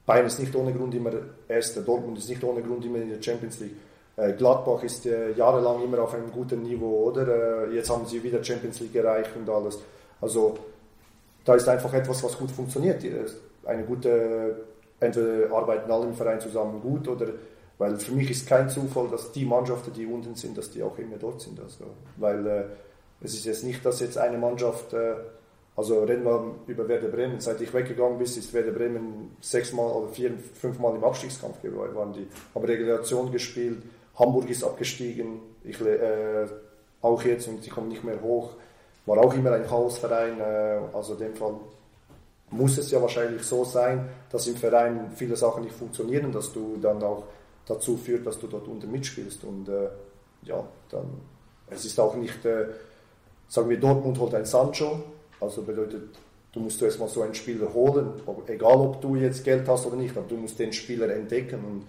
Bayern 0.08 0.26
ist 0.26 0.40
nicht 0.40 0.56
ohne 0.56 0.74
Grund 0.74 0.96
immer 0.96 1.12
Erster, 1.48 1.82
Dortmund 1.82 2.18
ist 2.18 2.30
nicht 2.30 2.44
ohne 2.44 2.64
Grund 2.64 2.84
immer 2.84 2.98
in 2.98 3.10
der 3.10 3.22
Champions 3.22 3.60
League. 3.60 3.76
Äh, 4.18 4.34
Gladbach 4.34 4.84
ist 4.84 5.06
äh, 5.06 5.32
jahrelang 5.34 5.84
immer 5.84 6.00
auf 6.02 6.14
einem 6.14 6.32
guten 6.32 6.64
Niveau, 6.64 7.06
oder? 7.06 7.68
Äh, 7.68 7.76
jetzt 7.76 7.90
haben 7.90 8.06
sie 8.06 8.24
wieder 8.24 8.44
Champions 8.44 8.80
League 8.80 8.96
erreicht 8.96 9.32
und 9.36 9.50
alles. 9.50 9.80
Also 10.22 10.58
da 11.44 11.56
ist 11.56 11.68
einfach 11.68 11.94
etwas, 11.94 12.24
was 12.24 12.38
gut 12.38 12.52
funktioniert. 12.52 13.04
Eine 13.66 13.84
gute, 13.84 14.56
entweder 15.00 15.54
arbeiten 15.54 15.92
alle 15.92 16.06
im 16.06 16.14
Verein 16.14 16.40
zusammen 16.40 16.82
gut 16.82 17.08
oder 17.08 17.28
weil 17.78 17.98
für 17.98 18.14
mich 18.14 18.32
ist 18.32 18.48
kein 18.48 18.70
Zufall, 18.70 19.08
dass 19.10 19.32
die 19.32 19.46
Mannschaften, 19.46 19.92
die 19.92 20.06
unten 20.06 20.36
sind, 20.36 20.58
dass 20.58 20.72
die 20.72 20.82
auch 20.82 20.98
immer 20.98 21.18
dort 21.18 21.42
sind. 21.42 21.60
Also, 21.60 21.86
weil 22.18 22.48
äh, 22.48 22.64
es 23.22 23.34
ist 23.34 23.46
jetzt 23.46 23.64
nicht, 23.64 23.86
dass 23.86 24.00
jetzt 24.00 24.18
eine 24.18 24.38
Mannschaft, 24.38 24.94
äh, 24.94 25.16
also 25.76 26.04
reden 26.04 26.24
wir 26.24 26.56
über 26.68 26.88
Werder 26.88 27.10
Bremen, 27.10 27.42
seit 27.42 27.60
ich 27.60 27.74
weggegangen 27.74 28.18
bin, 28.18 28.26
ist 28.26 28.54
Werder 28.54 28.72
Bremen 28.72 29.36
sechsmal 29.42 29.92
oder 29.92 30.08
vier, 30.08 30.32
fünfmal 30.54 30.96
im 30.96 31.04
Abstiegskampf 31.04 31.62
geworden, 31.62 32.14
die, 32.14 32.28
haben 32.54 32.66
Regulation 32.66 33.30
gespielt, 33.32 33.84
Hamburg 34.18 34.50
ist 34.50 34.64
abgestiegen, 34.64 35.40
ich, 35.64 35.80
äh, 35.82 36.48
auch 37.02 37.22
jetzt 37.24 37.48
und 37.48 37.66
die 37.66 37.70
kommen 37.70 37.90
nicht 37.90 38.04
mehr 38.04 38.22
hoch. 38.22 38.52
War 39.06 39.18
auch 39.20 39.34
immer 39.34 39.52
ein 39.52 39.66
Chaosverein, 39.66 40.40
äh, 40.40 40.80
also 40.94 41.14
in 41.14 41.20
dem 41.20 41.36
Fall 41.36 41.56
muss 42.52 42.78
es 42.78 42.92
ja 42.92 43.02
wahrscheinlich 43.02 43.44
so 43.44 43.64
sein, 43.64 44.08
dass 44.32 44.48
im 44.48 44.56
Verein 44.56 45.12
viele 45.16 45.36
Sachen 45.36 45.64
nicht 45.64 45.76
funktionieren, 45.76 46.32
dass 46.32 46.54
du 46.54 46.78
dann 46.82 47.02
auch 47.04 47.24
dazu 47.66 47.98
führt, 47.98 48.26
dass 48.26 48.40
du 48.40 48.48
dort 48.48 48.68
unten 48.68 48.92
mitspielst. 48.92 49.44
Und 49.44 49.68
äh, 49.68 49.90
ja, 50.44 50.64
dann 50.90 51.06
es 51.70 51.86
ist 51.86 52.00
auch 52.00 52.16
nicht, 52.16 52.46
äh, 52.46 52.68
sagen 53.48 53.70
wir 53.70 53.80
Dortmund 53.80 54.20
holt 54.20 54.34
ein 54.36 54.46
Sancho, 54.46 55.04
also 55.40 55.64
bedeutet, 55.64 56.18
du 56.52 56.60
musst 56.60 56.82
erstmal 56.82 57.10
so 57.10 57.22
einen 57.22 57.34
Spieler 57.34 57.74
holen, 57.74 58.14
egal 58.48 58.76
ob 58.76 59.02
du 59.02 59.16
jetzt 59.16 59.44
Geld 59.44 59.68
hast 59.68 59.86
oder 59.86 59.96
nicht, 59.96 60.16
aber 60.16 60.28
du 60.28 60.38
musst 60.38 60.60
den 60.60 60.74
Spieler 60.74 61.10
entdecken 61.10 61.60
und 61.66 61.84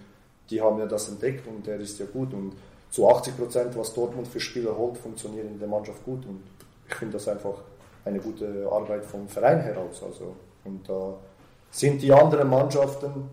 die 0.49 0.61
haben 0.61 0.79
ja 0.79 0.85
das 0.85 1.09
entdeckt 1.09 1.47
und 1.47 1.65
der 1.65 1.79
ist 1.79 1.99
ja 1.99 2.05
gut. 2.05 2.33
Und 2.33 2.53
zu 2.89 3.09
80 3.09 3.37
Prozent, 3.37 3.77
was 3.77 3.93
Dortmund 3.93 4.27
für 4.27 4.39
Spieler 4.39 4.77
holt, 4.77 4.97
funktioniert 4.97 5.45
in 5.45 5.59
der 5.59 5.67
Mannschaft 5.67 6.03
gut. 6.05 6.25
Und 6.25 6.41
ich 6.87 6.95
finde 6.95 7.13
das 7.13 7.27
einfach 7.27 7.55
eine 8.05 8.19
gute 8.19 8.67
Arbeit 8.71 9.05
vom 9.05 9.27
Verein 9.27 9.59
heraus. 9.59 10.01
Also, 10.03 10.35
und 10.63 10.87
da 10.87 11.17
sind 11.69 12.01
die 12.01 12.11
anderen 12.11 12.49
Mannschaften 12.49 13.29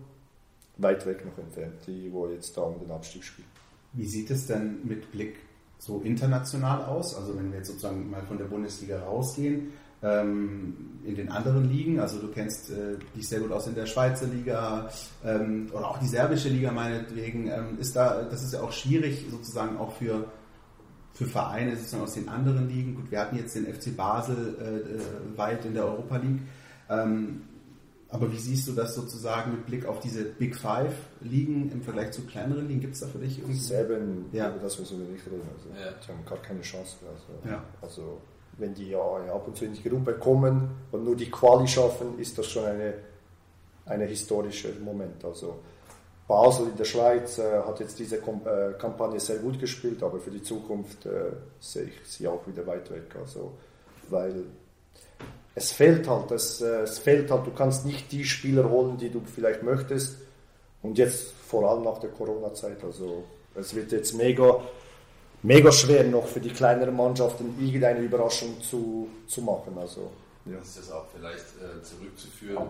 weit 0.77 1.05
weg 1.05 1.25
noch 1.25 1.37
entfernt, 1.37 1.75
die 1.87 2.11
wo 2.11 2.27
jetzt 2.27 2.55
da 2.57 2.61
um 2.61 2.79
den 2.79 2.91
Abstieg 2.91 3.23
spielen. 3.23 3.47
Wie 3.93 4.05
sieht 4.05 4.29
es 4.29 4.47
denn 4.47 4.79
mit 4.83 5.11
Blick 5.11 5.37
so 5.79 6.01
international 6.01 6.83
aus? 6.83 7.15
Also 7.15 7.37
wenn 7.37 7.51
wir 7.51 7.59
jetzt 7.59 7.67
sozusagen 7.67 8.09
mal 8.09 8.21
von 8.23 8.37
der 8.37 8.45
Bundesliga 8.45 8.99
rausgehen, 8.99 9.71
in 10.01 11.15
den 11.15 11.31
anderen 11.31 11.67
Ligen. 11.71 11.99
Also 11.99 12.19
du 12.19 12.27
kennst 12.27 12.69
äh, 12.69 12.97
dich 13.15 13.27
sehr 13.27 13.39
gut 13.39 13.51
aus 13.51 13.65
in 13.65 13.73
der 13.73 13.87
Schweizer 13.87 14.27
Liga 14.27 14.89
ähm, 15.23 15.67
oder 15.71 15.89
auch 15.89 15.97
die 15.97 16.07
serbische 16.07 16.49
Liga 16.49 16.71
meinetwegen. 16.71 17.47
Ähm, 17.47 17.79
ist 17.79 17.95
da, 17.95 18.23
das 18.23 18.43
ist 18.43 18.53
ja 18.53 18.61
auch 18.61 18.71
schwierig 18.71 19.25
sozusagen 19.31 19.77
auch 19.77 19.93
für 19.93 20.25
für 21.15 21.25
Vereine 21.25 21.77
sozusagen 21.77 22.03
aus 22.03 22.13
den 22.13 22.27
anderen 22.27 22.67
Ligen. 22.67 22.95
Gut, 22.95 23.09
wir 23.09 23.21
hatten 23.21 23.37
jetzt 23.37 23.55
den 23.55 23.65
FC 23.65 23.95
Basel 23.95 24.57
äh, 24.59 24.95
äh, 24.95 25.37
weit 25.37 25.63
in 25.65 25.73
der 25.73 25.85
Europa 25.85 26.17
League. 26.17 26.41
Ähm, 26.89 27.43
aber 28.09 28.31
wie 28.31 28.37
siehst 28.37 28.67
du 28.67 28.73
das 28.73 28.95
sozusagen 28.95 29.51
mit 29.51 29.65
Blick 29.65 29.85
auf 29.85 30.01
diese 30.01 30.25
Big 30.25 30.55
Five 30.55 30.93
Ligen 31.21 31.71
im 31.71 31.81
Vergleich 31.81 32.11
zu 32.11 32.21
kleineren 32.23 32.67
Ligen? 32.67 32.81
Gibt 32.81 32.95
es 32.95 32.99
da 32.99 33.07
für 33.07 33.19
dich 33.19 33.39
irgendwie? 33.39 33.57
Selben, 33.57 34.25
ja. 34.33 34.49
das 34.61 34.77
müssen 34.77 34.99
wir 34.99 35.07
nicht 35.07 35.25
reden. 35.25 35.41
Also, 35.57 35.69
ja. 35.69 35.91
Die 36.05 36.11
haben 36.11 36.25
gar 36.25 36.41
keine 36.41 36.61
Chance. 36.61 36.97
Also, 37.01 37.49
ja. 37.49 37.63
also 37.81 38.21
wenn 38.57 38.73
die 38.73 38.89
ja 38.89 38.99
ab 38.99 39.47
und 39.47 39.57
zu 39.57 39.65
in 39.65 39.73
die 39.73 39.87
Gruppe 39.87 40.13
kommen 40.13 40.69
und 40.91 41.03
nur 41.03 41.15
die 41.15 41.29
Quali 41.29 41.67
schaffen, 41.67 42.19
ist 42.19 42.37
das 42.37 42.47
schon 42.47 42.65
eine, 42.65 42.93
eine 43.85 44.05
historischer 44.05 44.69
Moment. 44.83 45.23
Also 45.23 45.59
Basel 46.27 46.67
in 46.69 46.75
der 46.75 46.85
Schweiz 46.85 47.37
äh, 47.37 47.61
hat 47.65 47.79
jetzt 47.79 47.99
diese 47.99 48.17
Kom 48.19 48.41
äh, 48.45 48.73
Kampagne 48.79 49.19
sehr 49.19 49.37
gut 49.37 49.59
gespielt, 49.59 50.01
aber 50.01 50.19
für 50.19 50.31
die 50.31 50.41
Zukunft 50.41 51.05
äh, 51.05 51.31
sehe 51.59 51.83
ich 51.83 52.11
sie 52.11 52.27
auch 52.27 52.45
wieder 52.47 52.65
weit 52.65 52.89
weg. 52.89 53.15
Also, 53.19 53.51
weil 54.09 54.45
es 55.53 55.71
fehlt 55.71 56.07
halt, 56.07 56.31
es, 56.31 56.61
äh, 56.61 56.81
es 56.81 56.97
fehlt 56.97 57.29
halt, 57.29 57.45
du 57.45 57.51
kannst 57.51 57.85
nicht 57.85 58.11
die 58.11 58.23
Spieler 58.23 58.69
holen, 58.69 58.97
die 58.97 59.09
du 59.09 59.21
vielleicht 59.23 59.61
möchtest. 59.61 60.17
Und 60.81 60.97
jetzt 60.97 61.31
vor 61.31 61.69
allem 61.69 61.83
nach 61.83 61.99
der 61.99 62.09
Corona-Zeit. 62.09 62.83
Also 62.83 63.23
es 63.55 63.75
wird 63.75 63.91
jetzt 63.91 64.13
mega 64.13 64.61
mega 65.45 65.71
schwer 65.71 66.03
noch 66.03 66.27
für 66.27 66.39
die 66.39 66.49
kleineren 66.49 66.95
Mannschaften 66.95 67.55
irgendeine 67.59 67.99
Überraschung 67.99 68.61
zu, 68.61 69.07
zu 69.27 69.41
machen. 69.41 69.77
Also, 69.77 70.11
ja. 70.45 70.57
Ist 70.59 70.77
das 70.77 70.91
auch 70.91 71.05
vielleicht 71.15 71.45
äh, 71.61 71.81
zurückzuführen 71.81 72.69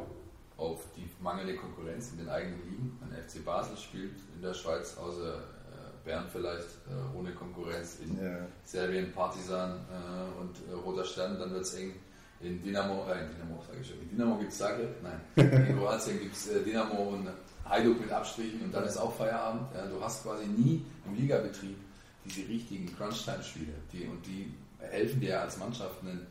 auf 0.58 0.80
die 0.96 1.10
mangelnde 1.22 1.56
Konkurrenz 1.56 2.12
in 2.12 2.20
den 2.20 2.30
eigenen 2.30 2.62
Ligen? 2.70 3.00
Ein 3.02 3.12
FC 3.28 3.44
Basel 3.44 3.76
spielt 3.78 4.16
in 4.36 4.42
der 4.42 4.54
Schweiz 4.54 4.98
außer 4.98 5.36
äh, 5.36 6.06
Bern 6.06 6.26
vielleicht 6.32 6.70
äh, 6.88 7.18
ohne 7.18 7.32
Konkurrenz 7.32 7.98
in 8.04 8.18
ja. 8.24 8.38
Serbien, 8.64 9.12
Partisan 9.12 9.72
äh, 9.72 10.42
und 10.42 10.56
äh, 10.70 10.74
Roter 10.86 11.04
Stern, 11.04 11.40
dann 11.40 11.52
wird 11.52 11.64
es 11.64 11.74
eng. 11.76 11.94
In 12.42 12.62
Dynamo, 12.62 13.06
äh, 13.10 13.24
in 13.24 13.32
Dynamo 13.32 13.64
sage 13.66 13.80
ich 13.82 13.88
schon, 13.88 14.02
in 14.02 14.10
Dynamo 14.10 14.38
gibt 14.38 14.52
es 14.52 14.58
Zagreb, 14.58 14.96
nein, 15.02 15.22
in 15.68 15.78
Kroatien 15.78 16.20
gibt 16.20 16.36
es 16.36 16.48
äh, 16.48 16.64
Dynamo 16.64 17.10
und 17.10 17.30
Hajduk 17.68 18.00
mit 18.00 18.12
Abstrichen 18.12 18.62
und 18.62 18.74
dann 18.74 18.86
ist 18.86 18.98
auch 18.98 19.14
Feierabend. 19.16 19.68
Ja, 19.74 19.86
du 19.88 20.02
hast 20.02 20.24
quasi 20.24 20.46
nie 20.46 20.86
im 21.06 21.16
Ligabetrieb 21.16 21.78
diese 22.26 22.48
richtigen 22.48 22.96
Crunch-Time-Spiele. 22.96 23.74
Die, 23.94 24.06
und 24.06 24.26
die 24.26 24.52
helfen 24.80 25.20
dir 25.20 25.42
als 25.42 25.58
Mannschaft 25.58 26.02
einen 26.02 26.26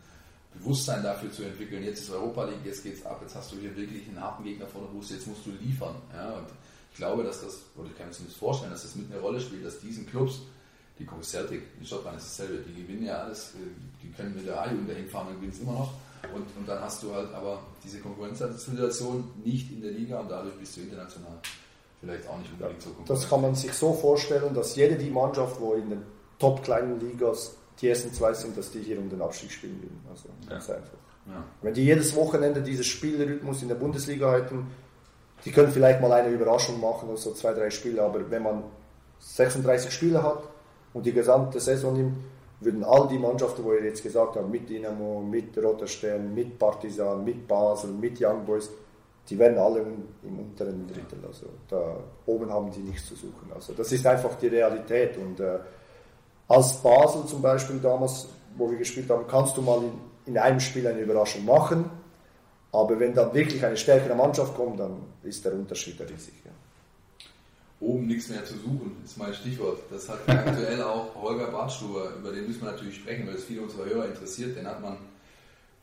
Bewusstsein 0.54 1.02
dafür 1.02 1.30
zu 1.32 1.42
entwickeln. 1.44 1.82
Jetzt 1.82 2.00
ist 2.00 2.10
Europa 2.10 2.44
League, 2.44 2.64
jetzt 2.64 2.82
geht's 2.82 3.04
ab, 3.04 3.20
jetzt 3.22 3.34
hast 3.34 3.52
du 3.52 3.56
hier 3.56 3.76
wirklich 3.76 4.08
einen 4.08 4.20
harten 4.20 4.44
Gegner 4.44 4.66
vor 4.66 4.82
der 4.82 4.88
Brust, 4.88 5.10
jetzt 5.10 5.26
musst 5.26 5.46
du 5.46 5.50
liefern. 5.60 5.96
Ja, 6.12 6.32
und 6.34 6.46
ich 6.92 6.96
glaube, 6.96 7.24
dass 7.24 7.40
das, 7.40 7.62
oder 7.76 7.88
ich 7.88 7.98
kann 7.98 8.06
mir 8.06 8.12
zumindest 8.12 8.38
vorstellen, 8.38 8.70
dass 8.70 8.82
das 8.82 8.94
mit 8.94 9.10
eine 9.10 9.20
Rolle 9.20 9.40
spielt, 9.40 9.64
dass 9.64 9.80
diesen 9.80 10.06
Clubs, 10.06 10.42
die 10.98 11.08
Celtic, 11.22 11.62
in 11.80 11.86
Schottland 11.86 12.18
ist 12.18 12.26
dasselbe, 12.38 12.62
die 12.62 12.82
gewinnen 12.82 13.04
ja 13.04 13.18
alles, 13.18 13.54
äh, 13.54 13.58
die 14.00 14.12
können 14.12 14.34
mit 14.34 14.46
der 14.46 14.60
A-Jugend 14.60 14.88
dahin 14.88 15.08
fahren 15.08 15.28
und 15.28 15.34
gewinnen 15.34 15.52
es 15.52 15.60
immer 15.60 15.72
noch. 15.72 15.94
Und, 16.32 16.46
und 16.56 16.68
dann 16.68 16.80
hast 16.80 17.02
du 17.02 17.12
halt 17.12 17.34
aber 17.34 17.62
diese 17.82 17.98
Konkurrenzsituation 17.98 19.28
nicht 19.44 19.72
in 19.72 19.82
der 19.82 19.90
Liga 19.90 20.20
und 20.20 20.30
dadurch 20.30 20.54
bist 20.54 20.76
du 20.76 20.82
international 20.82 21.40
vielleicht 22.04 22.28
auch 22.28 22.38
nicht 22.38 22.52
unbedingt 22.52 22.82
so 22.82 22.90
Das 23.06 23.28
kann 23.28 23.42
man 23.42 23.54
sich 23.54 23.72
so 23.72 23.92
vorstellen, 23.92 24.54
dass 24.54 24.76
jede 24.76 24.96
die 24.96 25.10
Mannschaft, 25.10 25.60
wo 25.60 25.74
in 25.74 25.90
den 25.90 26.02
top 26.38 26.62
kleinen 26.62 27.00
Ligas 27.00 27.56
die 27.80 27.88
ersten 27.88 28.12
zwei 28.12 28.32
sind, 28.32 28.56
dass 28.56 28.70
die 28.70 28.80
hier 28.80 28.98
um 28.98 29.08
den 29.08 29.20
Abstieg 29.20 29.50
spielen 29.50 29.80
würden. 29.82 30.00
Also 30.10 30.28
ganz 30.48 30.68
ja. 30.68 30.74
einfach. 30.76 30.98
Ja. 31.26 31.42
Wenn 31.62 31.74
die 31.74 31.84
jedes 31.84 32.14
Wochenende 32.14 32.60
dieses 32.62 32.86
Spielrhythmus 32.86 33.62
in 33.62 33.68
der 33.68 33.76
Bundesliga 33.76 34.32
hätten, 34.32 34.66
die 35.44 35.50
können 35.50 35.72
vielleicht 35.72 36.00
mal 36.00 36.12
eine 36.12 36.28
Überraschung 36.28 36.80
machen, 36.80 37.08
also 37.10 37.32
zwei, 37.32 37.52
drei 37.52 37.70
Spiele, 37.70 38.02
aber 38.02 38.30
wenn 38.30 38.42
man 38.42 38.64
36 39.18 39.90
Spiele 39.90 40.22
hat 40.22 40.42
und 40.92 41.06
die 41.06 41.12
gesamte 41.12 41.60
Saison 41.60 41.94
nimmt, 41.94 42.16
würden 42.60 42.84
all 42.84 43.08
die 43.08 43.18
Mannschaften, 43.18 43.64
wo 43.64 43.72
ihr 43.72 43.84
jetzt 43.84 44.02
gesagt 44.02 44.36
habt, 44.36 44.48
mit 44.48 44.68
Dynamo, 44.68 45.20
mit 45.20 45.56
Roter 45.58 45.86
Stern, 45.86 46.34
mit 46.34 46.58
Partisan, 46.58 47.24
mit 47.24 47.46
Basel, 47.46 47.90
mit 47.90 48.20
Young 48.20 48.44
Boys, 48.44 48.70
die 49.28 49.38
werden 49.38 49.58
alle 49.58 49.80
im 50.22 50.38
unteren 50.38 50.86
Drittel. 50.86 51.18
Also 51.26 51.46
da 51.68 51.96
oben 52.26 52.50
haben 52.50 52.70
die 52.70 52.80
nichts 52.80 53.06
zu 53.06 53.14
suchen. 53.14 53.50
Also 53.54 53.72
das 53.72 53.90
ist 53.92 54.06
einfach 54.06 54.34
die 54.36 54.48
Realität. 54.48 55.16
Und 55.16 55.40
äh, 55.40 55.58
als 56.48 56.74
Basel 56.82 57.24
zum 57.26 57.40
Beispiel 57.40 57.78
damals, 57.78 58.28
wo 58.56 58.70
wir 58.70 58.76
gespielt 58.76 59.08
haben, 59.08 59.26
kannst 59.26 59.56
du 59.56 59.62
mal 59.62 59.82
in, 59.82 59.92
in 60.26 60.38
einem 60.38 60.60
Spiel 60.60 60.86
eine 60.86 61.00
Überraschung 61.00 61.44
machen. 61.44 61.88
Aber 62.72 62.98
wenn 62.98 63.14
dann 63.14 63.32
wirklich 63.32 63.64
eine 63.64 63.76
stärkere 63.76 64.14
Mannschaft 64.14 64.54
kommt, 64.54 64.78
dann 64.80 65.02
ist 65.22 65.44
der 65.44 65.54
Unterschied 65.54 65.98
riesig. 66.00 66.34
Ja. 66.44 66.50
Oben 67.80 68.06
nichts 68.06 68.28
mehr 68.28 68.44
zu 68.44 68.54
suchen, 68.54 68.96
ist 69.04 69.16
mein 69.16 69.32
Stichwort. 69.32 69.78
Das 69.90 70.08
hat 70.08 70.18
aktuell 70.26 70.82
auch 70.82 71.14
Holger 71.14 71.50
Bartstuber, 71.50 72.14
über 72.18 72.32
den 72.32 72.46
müssen 72.46 72.62
wir 72.62 72.72
natürlich 72.72 72.96
sprechen, 72.96 73.26
weil 73.26 73.34
es 73.34 73.44
viele 73.44 73.62
unserer 73.62 73.86
Hörer 73.86 74.06
interessiert. 74.06 74.56
Den 74.56 74.66
hat 74.66 74.80
man 74.80 74.96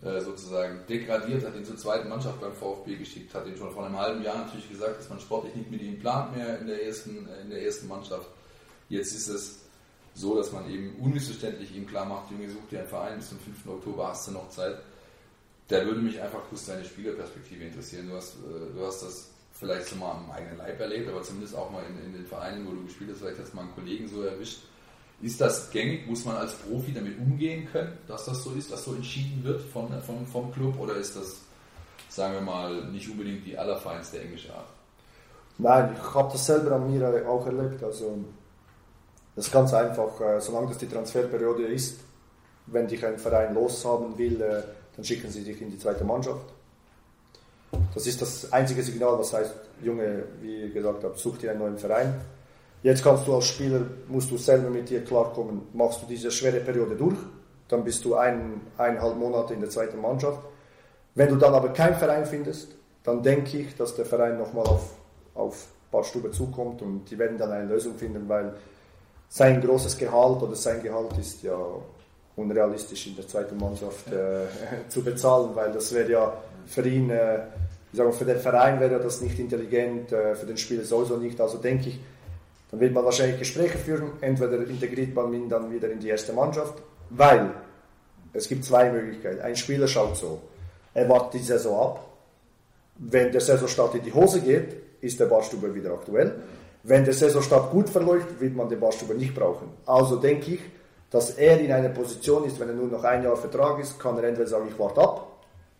sozusagen 0.02 0.80
degradiert, 0.90 1.46
hat 1.46 1.56
ihn 1.56 1.66
zur 1.66 1.78
zweiten 1.78 2.10
Mannschaft 2.10 2.42
beim 2.42 2.54
VfB 2.54 2.96
geschickt, 2.96 3.34
hat 3.36 3.46
ihm 3.46 3.56
schon 3.56 3.72
vor 3.72 3.86
einem 3.86 3.98
halben 3.98 4.24
Jahr 4.24 4.38
natürlich 4.40 4.68
gesagt, 4.70 4.98
dass 5.00 5.10
man 5.10 5.20
sportlich 5.20 5.56
nicht 5.56 5.70
mit 5.70 5.82
ihm 5.82 6.00
plant 6.00 6.36
mehr 6.36 6.60
in 6.60 6.68
der 6.68 6.84
ersten, 6.84 7.28
äh, 7.30 7.42
in 7.42 7.50
der 7.52 7.64
ersten 7.64 7.88
Mannschaft. 7.88 8.28
Jetzt 8.90 9.14
ist 9.14 9.28
es 9.28 9.60
so, 10.16 10.36
dass 10.36 10.52
man 10.52 10.70
eben 10.70 10.96
unmissverständlich 11.00 11.76
ihm 11.76 11.86
klar 11.86 12.06
macht, 12.06 12.32
Junge, 12.32 12.50
such 12.50 12.68
dir 12.70 12.80
einen 12.80 12.88
Verein, 12.88 13.18
bis 13.18 13.30
zum 13.30 13.40
5. 13.40 13.68
Oktober 13.68 14.08
hast 14.08 14.28
du 14.28 14.32
noch 14.32 14.50
Zeit. 14.50 14.78
Da 15.68 15.86
würde 15.86 16.02
mich 16.02 16.20
einfach 16.20 16.42
kurz 16.50 16.66
deine 16.66 16.84
Spielerperspektive 16.84 17.64
interessieren. 17.64 18.10
Du 18.10 18.16
hast, 18.16 18.36
äh, 18.38 18.74
du 18.76 18.86
hast 18.86 19.04
das 19.04 19.30
vielleicht 19.54 19.88
schon 19.88 20.00
mal 20.00 20.14
am 20.14 20.32
eigenen 20.32 20.58
Leib 20.58 20.80
erlebt, 20.80 21.10
aber 21.10 21.22
zumindest 21.22 21.56
auch 21.56 21.70
mal 21.70 21.84
in, 21.86 22.06
in 22.06 22.14
den 22.14 22.26
Vereinen, 22.26 22.68
wo 22.68 22.72
du 22.72 22.84
gespielt 22.86 23.12
hast, 23.12 23.20
vielleicht 23.20 23.40
hast 23.40 23.52
du 23.52 23.58
mal 23.58 23.64
einen 23.64 23.76
Kollegen 23.76 24.08
so 24.08 24.24
erwischt, 24.24 24.62
ist 25.22 25.40
das 25.40 25.70
gängig? 25.72 26.08
Muss 26.08 26.26
man 26.26 26.36
als 26.36 26.54
Profi 26.54 26.94
damit 26.94 27.18
umgehen 27.20 27.68
können, 27.72 27.98
dass 28.08 28.26
das 28.26 28.44
so 28.44 28.52
ist, 28.52 28.72
dass 28.72 28.84
so 28.84 28.94
entschieden 28.94 29.44
wird 29.44 29.62
von, 29.62 29.90
von, 30.02 30.26
vom 30.26 30.52
Club? 30.52 30.80
Oder 30.80 30.96
ist 30.96 31.16
das, 31.16 31.42
sagen 32.10 32.34
wir 32.34 32.42
mal, 32.42 32.86
nicht 32.92 33.10
unbedingt 33.10 33.46
die 33.46 33.58
allerfeinste 33.58 34.20
englische 34.20 34.54
Art? 34.54 34.68
Nein, 35.58 35.96
ich 35.96 36.14
habe 36.16 36.32
das 36.32 36.46
selber 36.46 36.76
an 36.76 36.92
mir 36.92 37.30
auch 37.30 37.46
erlebt. 37.46 37.84
Also, 37.84 38.18
das 39.36 39.46
ist 39.46 39.52
ganz 39.54 39.74
einfach. 39.74 40.20
Äh, 40.20 40.42
solange 40.42 40.70
das 40.70 40.80
die 40.80 40.88
Transferperiode 40.88 41.68
ist, 41.68 42.00
wenn 42.66 42.88
dich 42.88 43.06
ein 43.06 43.18
Verein 43.18 43.54
loshaben 43.54 44.18
will, 44.18 44.42
äh, 44.42 44.64
dann 44.96 45.06
schicken 45.06 45.30
sie 45.30 45.44
dich 45.44 45.62
in 45.62 45.70
die 45.70 45.78
zweite 45.78 46.04
Mannschaft. 46.04 46.46
Das 47.94 48.08
ist 48.08 48.22
das 48.22 48.52
einzige 48.52 48.84
Signal, 48.84 49.20
was 49.20 49.34
heißt, 49.34 49.54
Junge, 49.82 50.24
wie 50.42 50.70
gesagt 50.72 51.04
such 51.18 51.38
dir 51.38 51.52
einen 51.52 51.60
neuen 51.60 51.78
Verein. 51.78 52.20
Jetzt 52.84 53.04
kannst 53.04 53.28
du 53.28 53.36
als 53.36 53.46
Spieler, 53.46 53.82
musst 54.08 54.32
du 54.32 54.38
selber 54.38 54.70
mit 54.70 54.90
dir 54.90 55.04
klarkommen, 55.04 55.62
machst 55.74 56.02
du 56.02 56.08
diese 56.08 56.32
schwere 56.32 56.60
Periode 56.60 56.96
durch, 56.96 57.18
dann 57.68 57.84
bist 57.84 58.04
du 58.04 58.16
ein, 58.16 58.62
eineinhalb 58.78 59.18
Monate 59.18 59.54
in 59.54 59.62
der 59.62 59.70
zweiten 59.70 60.02
Mannschaft. 60.02 60.40
Wenn 61.14 61.30
du 61.30 61.36
dann 61.36 61.54
aber 61.54 61.70
keinen 61.70 61.96
Verein 61.96 62.26
findest, 62.26 62.76
dann 63.04 63.22
denke 63.22 63.58
ich, 63.58 63.76
dass 63.76 63.96
der 63.96 64.06
Verein 64.06 64.38
nochmal 64.38 64.66
auf, 64.66 64.94
auf 65.36 65.68
Badstube 65.92 66.32
zukommt 66.32 66.82
und 66.82 67.10
die 67.10 67.18
werden 67.20 67.38
dann 67.38 67.52
eine 67.52 67.66
Lösung 67.66 67.96
finden, 67.96 68.28
weil 68.28 68.54
sein 69.30 69.62
großes 69.62 69.98
Gehalt 69.98 70.42
oder 70.42 70.56
sein 70.56 70.82
Gehalt 70.82 71.18
ist 71.18 71.44
ja 71.44 71.58
unrealistisch 72.36 73.08
in 73.08 73.16
der 73.16 73.28
zweiten 73.28 73.58
Mannschaft 73.58 74.08
äh, 74.12 74.46
zu 74.90 75.04
bezahlen, 75.04 75.52
weil 75.54 75.72
das 75.72 75.94
wäre 75.94 76.12
ja 76.12 76.34
für 76.66 76.88
ihn, 76.88 77.10
äh, 77.10 77.40
ich 77.92 77.98
sage, 77.98 78.12
für 78.14 78.26
den 78.26 78.40
Verein 78.40 78.80
wäre 78.80 79.00
das 79.00 79.22
nicht 79.22 79.38
intelligent, 79.38 80.12
äh, 80.12 80.36
für 80.36 80.46
den 80.46 80.58
Spieler 80.58 80.84
sowieso 80.84 81.18
nicht. 81.18 81.40
Also 81.40 81.58
denke 81.58 81.90
ich, 81.90 82.00
dann 82.72 82.80
wird 82.80 82.94
man 82.94 83.04
wahrscheinlich 83.04 83.38
Gespräche 83.40 83.78
führen, 83.78 84.14
entweder 84.22 84.58
integriert 84.66 85.14
man 85.14 85.34
ihn 85.34 85.50
dann 85.50 85.72
wieder 85.72 85.90
in 85.92 86.00
die 86.00 86.08
erste 86.08 86.34
Mannschaft, 86.34 86.82
weil 87.10 87.52
es 88.34 88.48
gibt 88.48 88.64
zwei 88.64 88.90
Möglichkeiten. 88.90 89.42
Ein 89.42 89.58
Spieler 89.58 89.88
schaut 89.88 90.16
so, 90.16 90.42
er 90.94 91.08
wartet 91.10 91.42
die 91.42 91.46
Saison 91.46 91.82
ab. 91.82 92.08
Wenn 92.96 93.32
der 93.32 93.42
Saisonstart 93.42 93.96
in 93.96 94.04
die 94.04 94.14
Hose 94.14 94.40
geht, 94.42 94.76
ist 95.02 95.20
der 95.20 95.26
Barstuber 95.26 95.74
wieder 95.74 95.92
aktuell. 95.92 96.36
Wenn 96.84 97.04
der 97.04 97.14
Saisonstart 97.14 97.72
gut 97.72 97.90
verläuft, 97.90 98.40
wird 98.40 98.56
man 98.56 98.70
den 98.70 98.80
Barstuber 98.80 99.14
nicht 99.14 99.36
brauchen. 99.36 99.70
Also 99.86 100.16
denke 100.16 100.52
ich, 100.52 100.62
dass 101.10 101.32
er 101.32 101.60
in 101.60 101.72
einer 101.72 101.90
Position 101.90 102.46
ist, 102.46 102.60
wenn 102.60 102.70
er 102.70 102.76
nur 102.76 102.88
noch 102.88 103.04
ein 103.04 103.24
Jahr 103.24 103.36
Vertrag 103.36 103.80
ist, 103.80 104.00
kann 104.00 104.18
er 104.18 104.24
entweder 104.24 104.48
sagen, 104.48 104.68
ich 104.70 104.80
warte 104.80 105.02
ab, 105.02 105.28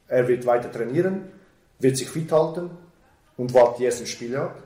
er 0.08 0.28
wird 0.28 0.46
weiter 0.46 0.70
trainieren, 0.70 1.30
wird 1.80 1.96
sich 1.96 2.10
fit 2.10 2.32
halten 2.32 2.70
und 3.38 3.54
wartet 3.54 3.80
die 3.80 3.86
ersten 3.86 4.06
Spiele 4.06 4.42
ab. 4.42 4.64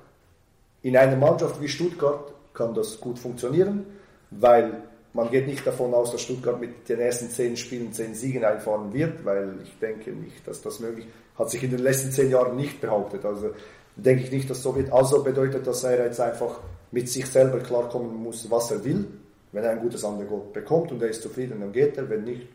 In 0.85 0.95
einer 0.95 1.15
Mannschaft 1.15 1.59
wie 1.59 1.67
Stuttgart 1.67 2.31
kann 2.53 2.75
das 2.75 3.01
gut 3.01 3.17
funktionieren, 3.17 3.87
weil 4.29 4.83
man 5.13 5.31
geht 5.31 5.47
nicht 5.47 5.65
davon 5.65 5.95
aus, 5.95 6.11
dass 6.11 6.21
Stuttgart 6.21 6.59
mit 6.59 6.87
den 6.87 6.99
ersten 6.99 7.27
zehn 7.27 7.57
Spielen 7.57 7.91
zehn 7.91 8.13
Siegen 8.13 8.45
einfahren 8.45 8.93
wird, 8.93 9.25
weil 9.25 9.55
ich 9.63 9.79
denke 9.79 10.11
nicht, 10.11 10.47
dass 10.47 10.61
das 10.61 10.79
möglich 10.79 11.07
hat 11.39 11.49
sich 11.49 11.63
in 11.63 11.71
den 11.71 11.79
letzten 11.79 12.11
zehn 12.11 12.29
Jahren 12.29 12.55
nicht 12.55 12.81
behauptet. 12.81 13.25
Also 13.25 13.49
denke 13.95 14.25
ich 14.25 14.31
nicht, 14.31 14.47
dass 14.47 14.61
so 14.61 14.75
wird. 14.75 14.93
Also 14.93 15.23
bedeutet, 15.23 15.65
dass 15.65 15.83
er 15.83 16.05
jetzt 16.05 16.19
einfach 16.19 16.59
mit 16.91 17.09
sich 17.09 17.25
selber 17.25 17.61
klarkommen 17.61 18.15
muss, 18.15 18.51
was 18.51 18.69
er 18.69 18.85
will. 18.85 19.07
Wenn 19.53 19.63
er 19.63 19.71
ein 19.71 19.79
gutes 19.79 20.05
Angebot 20.05 20.53
bekommt 20.53 20.91
und 20.91 21.01
er 21.01 21.09
ist 21.09 21.23
zufrieden, 21.23 21.61
dann 21.61 21.71
geht 21.71 21.97
er. 21.97 22.07
Wenn 22.11 22.25
nicht, 22.25 22.47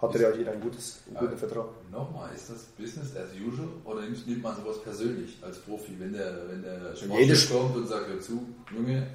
hat 0.00 0.14
er 0.14 0.30
ja 0.30 0.36
hier 0.36 0.50
ein 0.50 0.60
gutes, 0.60 1.00
einen 1.06 1.16
guten 1.16 1.36
Vertrag. 1.36 1.66
Nochmal, 1.90 2.30
ist 2.34 2.48
das 2.50 2.62
Business 2.78 3.14
as 3.16 3.30
usual 3.34 3.68
oder 3.84 4.00
nimmt 4.02 4.42
man 4.42 4.56
sowas 4.56 4.80
persönlich 4.82 5.38
als 5.42 5.58
Profi, 5.58 5.94
wenn 5.98 6.12
der, 6.12 6.48
wenn 6.48 6.62
der 6.62 6.96
Sportchef 6.96 7.52
kommt 7.52 7.76
und 7.76 7.86
sagt, 7.86 8.08
hör 8.08 8.20
zu, 8.20 8.42
Junge, 8.74 9.06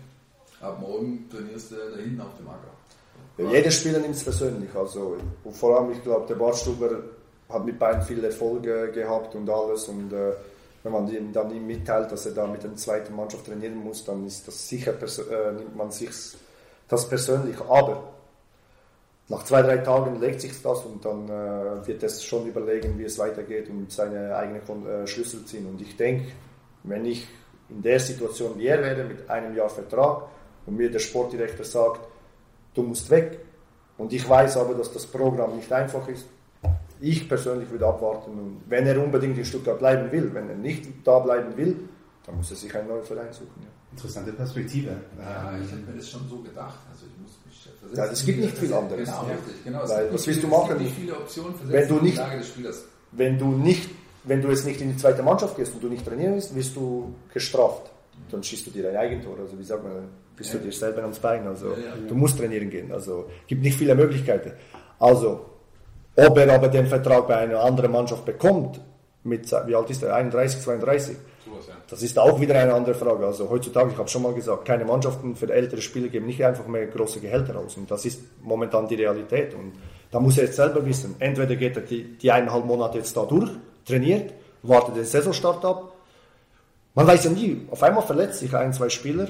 ab 0.62 0.80
morgen 0.80 1.28
trainierst 1.30 1.71
du 1.71 1.76
da 1.76 1.98
hinten 1.98 2.21
auf 2.21 2.38
dem 2.38 2.48
Acker. 2.48 2.76
Ja, 3.38 3.52
jeder 3.52 3.71
Spieler 3.71 4.00
nimmt 4.00 4.15
es 4.15 4.24
persönlich. 4.24 4.74
Also, 4.76 5.17
vor 5.52 5.80
allem, 5.80 5.91
ich 5.91 6.02
glaube, 6.04 6.26
der 6.28 6.36
Bartstuber 6.36 7.04
hat 7.50 7.65
mit 7.65 7.78
beiden 7.78 8.02
viel 8.04 8.24
Erfolge 8.24 8.91
gehabt 8.91 9.36
und 9.36 9.50
alles. 9.50 9.88
Und 9.88 10.13
äh, 10.13 10.34
wenn 10.84 10.91
man 10.91 11.08
ihm 11.08 11.34
dann 11.34 11.54
ihm 11.54 11.67
mitteilt, 11.67 12.12
dass 12.12 12.26
er 12.26 12.34
da 12.34 12.48
mit 12.48 12.63
der 12.63 12.76
zweiten 12.76 13.15
Mannschaft 13.15 13.45
trainieren 13.45 13.76
muss, 13.76 14.04
dann 14.04 14.26
ist 14.26 14.48
das 14.48 14.69
sicher, 14.69 14.93
äh, 14.93 15.52
nimmt 15.52 15.76
man 15.76 15.91
sich 15.91 16.12
das 16.88 17.10
persönlich. 17.10 17.60
Aber 17.62 18.14
nach 19.27 19.43
zwei, 19.43 19.61
drei 19.63 19.77
Tagen 19.77 20.19
legt 20.19 20.41
sich 20.41 20.61
das 20.61 20.85
und 20.85 21.03
dann 21.03 21.27
äh, 21.27 21.88
wird 21.88 22.03
es 22.03 22.23
schon 22.23 22.45
überlegen, 22.45 22.97
wie 22.99 23.05
es 23.05 23.17
weitergeht 23.17 23.69
und 23.69 23.91
seine 23.91 24.35
eigenen 24.35 24.85
äh, 24.85 25.07
Schlüssel 25.07 25.43
ziehen. 25.45 25.65
Und 25.65 25.81
ich 25.81 25.97
denke, 25.97 26.31
wenn 26.83 27.05
ich 27.05 27.27
in 27.69 27.81
der 27.81 27.99
Situation 27.99 28.57
wie 28.59 28.67
er 28.67 28.81
wäre, 28.81 29.03
mit 29.03 29.27
einem 29.29 29.55
Jahr 29.55 29.69
Vertrag 29.69 30.27
und 30.67 30.77
mir 30.77 30.91
der 30.91 30.99
Sportdirektor 30.99 31.65
sagt, 31.65 32.01
du 32.75 32.83
musst 32.83 33.09
weg, 33.09 33.39
und 33.97 34.11
ich 34.11 34.27
weiß 34.27 34.57
aber, 34.57 34.73
dass 34.73 34.91
das 34.91 35.05
Programm 35.05 35.55
nicht 35.55 35.71
einfach 35.71 36.07
ist, 36.07 36.25
ich 36.99 37.27
persönlich 37.27 37.69
würde 37.69 37.88
abwarten 37.88 38.31
und 38.31 38.61
wenn 38.67 38.85
er 38.85 39.01
unbedingt 39.01 39.38
in 39.38 39.45
Stuttgart 39.45 39.79
bleiben 39.79 40.11
will, 40.11 40.33
wenn 40.33 40.49
er 40.49 40.55
nicht 40.55 40.85
da 41.03 41.19
bleiben 41.19 41.55
will, 41.57 41.77
dann 42.25 42.38
muss 42.38 42.51
er 42.51 42.57
sich 42.57 42.75
einen 42.75 42.88
neuen 42.88 43.03
Verein 43.03 43.31
suchen. 43.31 43.61
Ja. 43.61 43.67
Interessante 43.91 44.33
Perspektive. 44.33 44.89
Ja, 45.17 45.57
ich 45.63 45.71
habe 45.71 45.81
mir 45.81 45.97
das 45.97 46.09
schon 46.09 46.27
so 46.29 46.39
gedacht. 46.39 46.79
Also 46.91 47.05
ich 47.05 47.21
muss 47.21 47.39
ja, 47.93 48.06
es 48.06 48.26
gibt 48.26 48.39
nicht 48.39 48.58
viel 48.58 48.74
anderes. 48.74 49.06
Genau, 49.06 49.21
richtig, 49.21 49.63
genau. 49.63 49.89
Weil, 49.89 50.13
was 50.13 50.28
willst 50.28 50.43
du 50.43 50.48
machen? 50.48 50.78
nicht 50.78 50.95
viele 50.95 51.15
Optionen 51.15 51.54
wenn 51.63 51.88
du 51.88 51.95
nicht, 51.95 52.21
Wenn 53.12 53.38
du 53.38 53.48
nicht, 53.52 53.89
wenn 54.24 54.41
du 54.41 54.50
jetzt 54.50 54.65
nicht 54.65 54.82
in 54.82 54.91
die 54.91 54.98
zweite 54.98 55.24
Mannschaft 55.24 55.56
gehst 55.56 55.74
und 55.74 55.84
du 55.84 55.88
nicht 55.88 56.06
trainieren 56.06 56.34
willst, 56.34 56.56
wirst 56.56 56.76
du 56.76 57.13
gestraft. 57.34 57.91
Dann 58.32 58.41
schießt 58.41 58.67
du 58.67 58.71
dir 58.71 58.89
ein 58.89 58.95
Eigentor. 58.95 59.38
Also 59.39 59.58
wie 59.60 59.63
sagt 59.63 59.84
man, 59.84 60.08
bist 60.36 60.54
du 60.54 60.58
dir 60.58 60.71
selber 60.71 61.02
ans 61.02 61.19
Bein. 61.19 61.45
Also 61.48 61.71
ja, 61.71 61.78
ja, 61.78 61.95
du 62.08 62.15
musst 62.15 62.38
trainieren 62.38 62.69
gehen. 62.69 62.91
Also 62.91 63.30
gibt 63.48 63.62
nicht 63.62 63.78
viele 63.78 63.95
Möglichkeiten. 63.95 64.54
Also 65.00 65.45
ob 66.15 66.38
er 66.38 66.54
aber 66.54 66.69
den 66.69 66.88
Vertrag 66.88 67.28
bei 67.28 67.38
einer 67.38 67.60
anderen 67.60 67.91
Mannschaft 67.91 68.26
bekommt, 68.26 68.80
mit 69.24 69.52
wie 69.52 69.76
alt 69.76 69.89
ist 69.89 70.04
er? 70.04 70.15
31, 70.15 70.62
32 70.62 71.17
das 71.89 72.01
ist 72.01 72.17
auch 72.17 72.39
wieder 72.39 72.55
eine 72.60 72.73
andere 72.73 72.95
Frage. 72.95 73.25
Also 73.25 73.49
heutzutage, 73.49 73.91
ich 73.91 73.97
habe 73.97 74.10
schon 74.10 74.23
mal 74.23 74.34
gesagt, 74.34 74.65
keine 74.65 74.86
Mannschaften 74.86 75.36
für 75.36 75.51
ältere 75.51 75.81
Spieler 75.81 76.08
geben 76.08 76.25
nicht 76.25 76.43
einfach 76.43 76.67
mehr 76.67 76.88
große 76.88 77.19
Gehälter 77.19 77.58
aus. 77.58 77.77
Und 77.77 77.89
das 77.89 78.05
ist 78.05 78.21
momentan 78.41 78.88
die 78.88 78.95
Realität. 78.95 79.53
Und 79.53 79.73
Da 80.12 80.21
muss 80.21 80.38
er 80.38 80.45
jetzt 80.45 80.55
selber 80.55 80.86
wissen, 80.86 81.15
entweder 81.19 81.55
geht 81.58 81.75
er 81.75 81.81
die, 81.81 82.17
die 82.17 82.31
eineinhalb 82.31 82.65
Monate 82.65 82.99
jetzt 82.99 83.17
da 83.17 83.25
durch, 83.25 83.49
trainiert, 83.86 84.34
wartet 84.63 84.95
den 84.95 85.03
Saisonstart 85.03 85.65
ab. 85.65 85.91
Man 86.93 87.05
weiß 87.05 87.25
ja 87.25 87.31
nie, 87.31 87.67
auf 87.69 87.84
einmal 87.84 88.03
verletzt 88.03 88.39
sich 88.39 88.55
ein, 88.55 88.71
zwei 88.71 88.88
Spieler. 88.88 89.27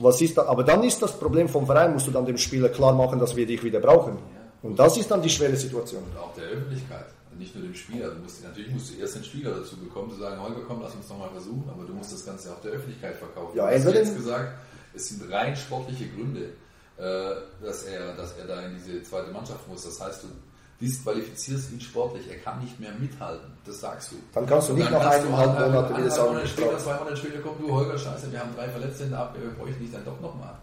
Was 0.00 0.20
ist 0.20 0.36
da? 0.36 0.46
Aber 0.46 0.64
dann 0.64 0.82
ist 0.82 1.00
das 1.00 1.12
Problem 1.12 1.48
vom 1.48 1.66
Verein, 1.66 1.92
musst 1.92 2.08
du 2.08 2.10
dann 2.10 2.26
dem 2.26 2.36
Spieler 2.38 2.68
klar 2.68 2.92
machen, 2.92 3.20
dass 3.20 3.36
wir 3.36 3.46
dich 3.46 3.62
wieder 3.62 3.78
brauchen. 3.78 4.18
Und 4.62 4.76
das 4.76 4.96
ist 4.96 5.08
dann 5.08 5.22
die 5.22 5.30
schwere 5.30 5.54
Situation. 5.54 6.02
Und 6.02 6.18
auch 6.18 6.34
der 6.34 6.44
Öffentlichkeit, 6.46 7.06
nicht 7.38 7.54
nur 7.54 7.64
dem 7.64 7.74
Spieler. 7.74 8.10
Du 8.10 8.20
musst, 8.20 8.42
natürlich 8.42 8.70
musst 8.72 8.90
du 8.92 8.98
erst 9.00 9.16
den 9.16 9.24
Spieler 9.24 9.52
dazu 9.54 9.76
bekommen, 9.76 10.10
zu 10.10 10.16
sagen, 10.18 10.40
Holger, 10.40 10.60
komm, 10.66 10.82
lass 10.82 10.94
uns 10.94 11.08
nochmal 11.08 11.30
versuchen, 11.30 11.68
aber 11.70 11.84
du 11.84 11.94
musst 11.94 12.12
das 12.12 12.24
Ganze 12.24 12.52
auch 12.52 12.60
der 12.60 12.72
Öffentlichkeit 12.72 13.16
verkaufen. 13.16 13.56
Ja, 13.56 13.66
hast 13.66 13.74
entweder- 13.74 14.00
jetzt 14.00 14.16
gesagt, 14.16 14.52
es 14.94 15.08
sind 15.08 15.30
rein 15.32 15.54
sportliche 15.56 16.08
Gründe, 16.08 16.50
äh, 16.96 17.34
dass 17.64 17.84
er, 17.84 18.14
dass 18.16 18.36
er 18.36 18.46
da 18.46 18.62
in 18.62 18.74
diese 18.74 19.02
zweite 19.02 19.30
Mannschaft 19.30 19.66
muss. 19.68 19.84
Das 19.84 20.00
heißt, 20.00 20.24
du 20.24 20.28
disqualifizierst 20.80 21.72
ihn 21.72 21.80
sportlich, 21.80 22.28
er 22.30 22.38
kann 22.38 22.60
nicht 22.60 22.78
mehr 22.78 22.92
mithalten. 22.98 23.50
Das 23.66 23.80
sagst 23.80 24.12
du. 24.12 24.16
Dann 24.32 24.46
kannst 24.46 24.68
du 24.68 24.74
nicht 24.74 24.90
nach 24.90 25.00
du 25.00 25.06
eineinhalb 25.08 25.32
halt 25.32 25.70
Monaten 25.72 25.96
wieder 25.96 26.14
eineinhalb 26.14 26.48
sagen, 26.48 26.78
zwei 26.78 26.96
Monate 26.98 27.16
später 27.16 27.38
kommt, 27.40 27.60
du 27.60 27.70
Holger, 27.72 27.98
scheiße, 27.98 28.30
wir 28.30 28.40
haben 28.40 28.54
drei 28.54 28.68
Verletzte 28.68 29.04
in 29.04 29.10
der 29.10 29.18
Abwehr, 29.20 29.42
wir 29.42 29.50
bräuchten 29.50 29.80
dich 29.82 29.92
dann 29.92 30.04
doch 30.04 30.20
nochmal. 30.20 30.54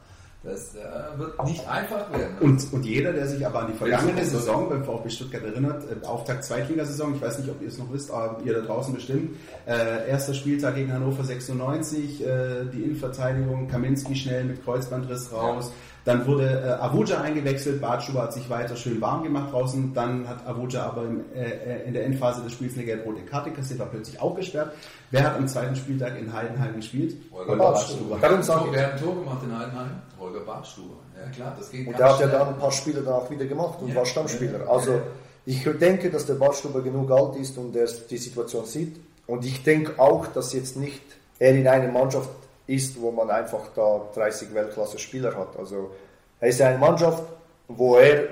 Das 0.45 0.75
äh, 0.75 1.17
wird 1.17 1.43
nicht 1.43 1.67
einfach 1.67 2.12
werden. 2.12 2.38
Und, 2.39 2.71
und 2.71 2.86
jeder, 2.86 3.12
der 3.13 3.27
sich 3.27 3.43
aber 3.43 3.62
an 3.62 3.71
die 3.71 3.77
vergangene 3.77 4.23
Saison 4.23 4.69
beim 4.69 4.84
VfB 4.84 5.10
Stuttgart 5.10 5.43
erinnert, 5.43 5.84
äh, 5.89 6.05
Auftakt 6.05 6.43
Zweitligasaison, 6.43 7.15
ich 7.15 7.21
weiß 7.21 7.39
nicht, 7.39 7.49
ob 7.49 7.60
ihr 7.63 7.69
es 7.69 7.79
noch 7.79 7.91
wisst, 7.91 8.12
aber 8.12 8.43
ihr 8.45 8.53
da 8.53 8.62
draußen 8.62 8.93
bestimmt, 8.93 9.38
äh, 9.65 10.08
erster 10.08 10.36
Spieltag 10.36 10.75
gegen 10.75 10.93
Hannover 10.93 11.23
96, 11.23 12.23
äh, 12.23 12.65
die 12.71 12.84
Innenverteidigung, 12.84 13.67
Kaminski 13.67 14.15
schnell 14.15 14.43
mit 14.43 14.63
Kreuzbandriss 14.63 15.34
raus, 15.34 15.71
dann 16.06 16.26
wurde 16.28 16.48
äh, 16.80 16.84
Avuja 16.84 17.20
eingewechselt, 17.22 17.82
Bartschuber 17.82 18.22
hat 18.24 18.34
sich 18.34 18.48
weiter 18.50 18.76
schön 18.76 19.02
warm 19.02 19.24
gemacht 19.24 19.52
draußen, 19.52 19.91
dann 19.94 20.28
hat 20.30 20.46
Avuja 20.48 20.86
aber 20.86 21.04
im, 21.04 21.22
äh, 21.36 21.44
äh, 21.50 21.88
in 21.88 21.94
der 21.94 22.06
Endphase 22.06 22.44
des 22.44 22.54
Spiels 22.54 22.76
eine 22.76 22.86
gelb-rote 22.86 23.24
Karte 23.24 23.50
kassiert, 23.52 23.80
war 23.80 23.88
plötzlich 23.88 24.22
auch 24.22 24.36
gesperrt. 24.36 24.72
Wer 25.10 25.24
hat 25.24 25.36
am 25.36 25.48
zweiten 25.48 25.76
Spieltag 25.76 26.18
in 26.20 26.32
Heidenheim 26.32 26.76
gespielt? 26.76 27.18
Holger. 27.34 27.56
Bartstuber. 27.56 28.18
Darum 28.22 28.44
sag 28.44 28.65
ich- 28.68 28.72
Wer 28.74 28.86
hat 28.88 28.94
ein 28.94 29.00
Tor 29.02 29.15
gemacht 29.15 29.39
in 29.44 29.58
Heidenheim? 29.58 29.89
Holger 30.20 30.39
Bartstuber. 30.41 30.96
Ja 31.20 31.32
klar, 31.32 31.56
das 31.58 31.72
geht 31.72 31.88
Und 31.88 31.98
der 31.98 32.10
hat 32.13 32.20
ja 32.20 32.28
dann 32.28 32.48
ein 32.50 32.58
paar 32.58 32.72
Spiele 32.72 33.02
danach 33.02 33.30
wieder 33.30 33.46
gemacht 33.46 33.80
und 33.82 33.89
Ja. 33.89 33.96
war 33.96 34.06
Stammspieler. 34.06 34.70
Also 34.70 35.02
ich 35.46 35.63
denke, 35.82 36.12
dass 36.12 36.26
der 36.28 36.36
Bartstuber 36.36 36.82
genug 36.82 37.10
alt 37.12 37.36
ist 37.38 37.58
und 37.58 37.76
er 37.76 37.88
die 38.10 38.18
Situation 38.18 38.65
sieht. 38.65 38.98
Und 39.28 39.44
ich 39.44 39.63
denke 39.63 40.00
auch, 40.00 40.28
dass 40.28 40.54
jetzt 40.54 40.78
nicht 40.78 41.02
er 41.39 41.56
in 41.56 41.68
einer 41.68 41.91
Mannschaft 41.91 42.30
ist, 42.67 42.99
wo 42.99 43.12
man 43.12 43.30
einfach 43.30 43.69
da 43.75 44.01
30 44.13 44.54
Weltklasse-Spieler 44.54 45.36
hat. 45.36 45.58
Also 45.58 45.91
er 46.39 46.49
ist 46.49 46.60
in 46.60 46.65
einer 46.65 46.78
Mannschaft, 46.78 47.23
wo 47.67 47.97
er 47.97 48.28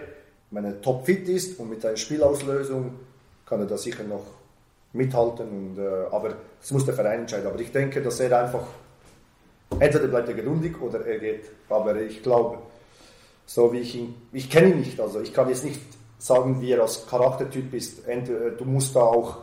meine, 0.52 0.80
topfit 0.82 1.28
ist 1.28 1.60
und 1.60 1.70
mit 1.70 1.86
einer 1.86 1.98
Spielauslösung 1.98 2.94
kann 3.46 3.60
er 3.60 3.66
da 3.66 3.78
sicher 3.78 4.04
noch 4.04 4.26
mithalten. 4.94 5.48
Und, 5.48 5.80
äh, 5.80 6.06
aber 6.12 6.36
das 6.60 6.72
muss 6.72 6.86
der 6.86 6.94
Verein 6.94 7.22
entscheiden. 7.22 7.48
Aber 7.48 7.60
ich 7.60 7.72
denke, 7.72 8.02
dass 8.02 8.20
er 8.20 8.44
einfach 8.44 8.66
entweder 9.80 10.08
bleibt 10.08 10.30
er 10.30 10.36
geduldig 10.36 10.80
oder 10.82 11.06
er 11.06 11.20
geht. 11.20 11.46
Aber 11.70 12.00
ich 12.00 12.22
glaube, 12.22 12.60
so 13.46 13.74
wie 13.74 13.80
ich 13.80 13.96
ihn, 13.96 14.16
ich 14.32 14.50
kenne 14.50 14.70
ihn 14.70 14.80
nicht, 14.80 15.00
also 15.00 15.20
ich 15.20 15.34
kann 15.34 15.50
jetzt 15.50 15.66
nicht 15.66 15.82
sagen, 16.18 16.62
wie 16.62 16.72
er 16.72 16.82
als 16.82 17.06
Charaktertyp 17.08 17.74
ist. 17.74 18.08
Entweder, 18.08 18.52
du 18.52 18.66
musst 18.66 18.96
da 18.96 19.02
auch 19.02 19.40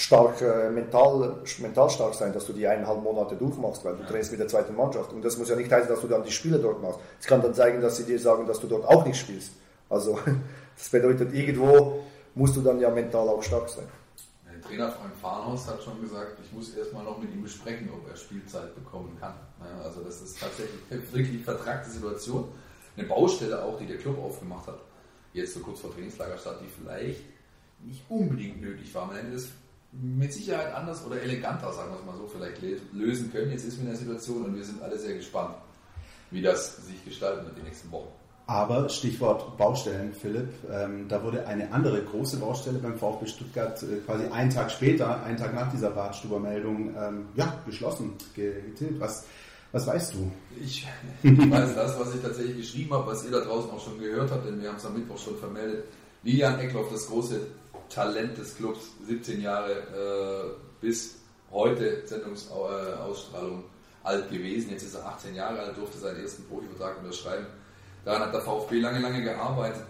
stark, 0.00 0.40
äh, 0.40 0.70
mental, 0.70 1.36
mental 1.58 1.90
stark 1.90 2.14
sein, 2.14 2.32
dass 2.32 2.46
du 2.46 2.54
die 2.54 2.66
eineinhalb 2.66 3.02
Monate 3.02 3.36
durchmachst, 3.36 3.84
weil 3.84 3.96
du 3.96 4.04
trainierst 4.04 4.30
mit 4.30 4.40
der 4.40 4.48
zweiten 4.48 4.74
Mannschaft. 4.74 5.12
Und 5.12 5.22
das 5.22 5.36
muss 5.36 5.50
ja 5.50 5.56
nicht 5.56 5.70
heißen, 5.70 5.90
dass 5.90 6.00
du 6.00 6.08
dann 6.08 6.22
die 6.22 6.32
Spiele 6.32 6.58
dort 6.58 6.80
machst. 6.80 7.00
Es 7.20 7.26
kann 7.26 7.42
dann 7.42 7.52
zeigen, 7.52 7.82
dass 7.82 7.98
sie 7.98 8.04
dir 8.04 8.18
sagen, 8.18 8.46
dass 8.46 8.58
du 8.60 8.66
dort 8.66 8.86
auch 8.88 9.04
nicht 9.04 9.20
spielst. 9.20 9.52
Also 9.90 10.18
das 10.76 10.88
bedeutet, 10.88 11.34
irgendwo 11.34 12.02
musst 12.34 12.56
du 12.56 12.62
dann 12.62 12.80
ja 12.80 12.88
mental 12.88 13.28
auch 13.28 13.42
stark 13.42 13.68
sein. 13.68 13.84
Der 14.50 14.62
Trainer 14.62 14.90
Frank 14.90 15.14
Farnhaus 15.20 15.66
hat 15.66 15.82
schon 15.82 16.00
gesagt, 16.00 16.38
ich 16.42 16.50
muss 16.50 16.74
erstmal 16.74 17.04
noch 17.04 17.18
mit 17.18 17.34
ihm 17.34 17.42
besprechen, 17.42 17.90
ob 17.92 18.08
er 18.08 18.16
Spielzeit 18.16 18.74
bekommen 18.74 19.14
kann. 19.20 19.34
Also 19.84 20.00
das 20.00 20.22
ist 20.22 20.40
tatsächlich 20.40 20.80
eine 20.90 21.12
wirklich 21.12 21.44
vertragte 21.44 21.90
Situation. 21.90 22.48
Eine 22.96 23.06
Baustelle 23.06 23.62
auch, 23.62 23.78
die 23.78 23.86
der 23.86 23.98
Club 23.98 24.18
aufgemacht 24.18 24.66
hat. 24.66 24.80
Jetzt 25.34 25.52
so 25.52 25.60
kurz 25.60 25.80
vor 25.80 25.92
Trainingslagerstart, 25.92 26.62
die 26.62 26.68
vielleicht 26.68 27.20
nicht 27.80 28.02
unbedingt 28.08 28.62
nötig 28.62 28.94
war. 28.94 29.06
Man 29.06 29.16
hätte 29.16 29.32
das 29.32 29.48
mit 29.92 30.32
Sicherheit 30.32 30.72
anders 30.74 31.04
oder 31.04 31.20
eleganter, 31.20 31.72
sagen 31.72 31.92
wir 31.92 31.98
es 32.00 32.06
mal 32.06 32.16
so, 32.16 32.26
vielleicht 32.28 32.62
le- 32.62 32.80
lösen 32.92 33.32
können. 33.32 33.50
Jetzt 33.50 33.64
ist 33.64 33.76
wir 33.78 33.82
in 33.84 33.88
der 33.90 33.96
Situation 33.96 34.44
und 34.44 34.56
wir 34.56 34.64
sind 34.64 34.80
alle 34.82 34.98
sehr 34.98 35.14
gespannt, 35.14 35.54
wie 36.30 36.42
das 36.42 36.76
sich 36.86 37.04
gestalten 37.04 37.44
wird 37.46 37.56
die 37.58 37.62
nächsten 37.62 37.90
Wochen. 37.90 38.08
Aber 38.46 38.88
Stichwort 38.88 39.56
Baustellen, 39.58 40.12
Philipp, 40.12 40.48
ähm, 40.72 41.06
da 41.08 41.22
wurde 41.22 41.46
eine 41.46 41.70
andere 41.72 42.02
große 42.02 42.36
Baustelle 42.38 42.78
beim 42.80 42.98
VfB 42.98 43.26
Stuttgart 43.26 43.80
äh, 43.84 43.98
quasi 44.04 44.24
einen 44.26 44.50
Tag 44.50 44.70
später, 44.72 45.22
einen 45.22 45.36
Tag 45.36 45.54
nach 45.54 45.70
dieser 45.70 45.90
Bartstuber-Meldung, 45.90 46.94
ähm, 46.96 47.26
ja, 47.36 47.60
geschlossen, 47.66 48.12
ge- 48.34 48.60
getilgt. 48.62 48.98
Was, 49.00 49.24
was 49.70 49.86
weißt 49.86 50.14
du? 50.14 50.32
Ich 50.60 50.84
weiß 51.22 51.74
das, 51.76 51.98
was 52.00 52.12
ich 52.14 52.20
tatsächlich 52.22 52.56
geschrieben 52.56 52.92
habe, 52.94 53.06
was 53.12 53.24
ihr 53.24 53.30
da 53.30 53.40
draußen 53.40 53.70
auch 53.70 53.84
schon 53.84 54.00
gehört 54.00 54.30
habt, 54.32 54.44
denn 54.46 54.60
wir 54.60 54.68
haben 54.68 54.76
es 54.78 54.86
am 54.86 54.94
Mittwoch 54.94 55.18
schon 55.18 55.36
vermeldet. 55.36 55.84
Lilian 56.24 56.58
Eckloff, 56.58 56.90
das 56.90 57.06
große 57.06 57.40
Talent 57.90 58.38
des 58.38 58.56
Clubs, 58.56 58.80
17 59.06 59.40
Jahre 59.42 59.72
äh, 59.72 60.50
bis 60.80 61.16
heute 61.50 62.02
Sendungsausstrahlung 62.06 63.64
alt 64.02 64.30
gewesen. 64.30 64.70
Jetzt 64.70 64.84
ist 64.84 64.94
er 64.94 65.06
18 65.06 65.34
Jahre 65.34 65.60
alt, 65.60 65.76
durfte 65.76 65.98
seinen 65.98 66.22
ersten 66.22 66.44
Profivertrag 66.44 66.98
unterschreiben. 66.98 67.46
Daran 68.04 68.22
hat 68.22 68.32
der 68.32 68.40
VfB 68.40 68.80
lange, 68.80 69.00
lange 69.00 69.22
gearbeitet 69.22 69.82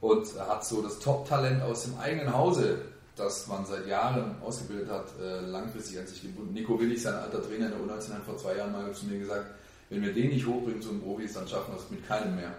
und 0.00 0.26
hat 0.38 0.66
so 0.66 0.82
das 0.82 0.98
Top-Talent 0.98 1.62
aus 1.62 1.84
dem 1.84 1.98
eigenen 1.98 2.34
Hause, 2.34 2.82
das 3.16 3.46
man 3.46 3.64
seit 3.64 3.86
Jahren 3.86 4.36
ausgebildet 4.42 4.90
hat, 4.90 5.06
äh, 5.22 5.40
langfristig 5.46 5.98
an 5.98 6.06
sich 6.06 6.20
gebunden. 6.20 6.52
Nico 6.52 6.78
Willig, 6.78 7.00
sein 7.00 7.14
alter 7.14 7.42
Trainer 7.42 7.66
in 7.66 7.72
der 7.72 7.96
U19, 7.96 8.12
hat 8.12 8.24
vor 8.24 8.36
zwei 8.36 8.56
Jahren 8.56 8.72
mal 8.72 8.92
zu 8.92 9.06
mir 9.06 9.18
gesagt, 9.18 9.46
wenn 9.88 10.02
wir 10.02 10.12
den 10.12 10.30
nicht 10.30 10.46
hochbringen 10.46 10.82
zum 10.82 11.00
Profis, 11.00 11.32
dann 11.32 11.48
schaffen 11.48 11.72
wir 11.72 11.80
es 11.80 11.90
mit 11.90 12.06
keinem 12.06 12.36
mehr 12.36 12.52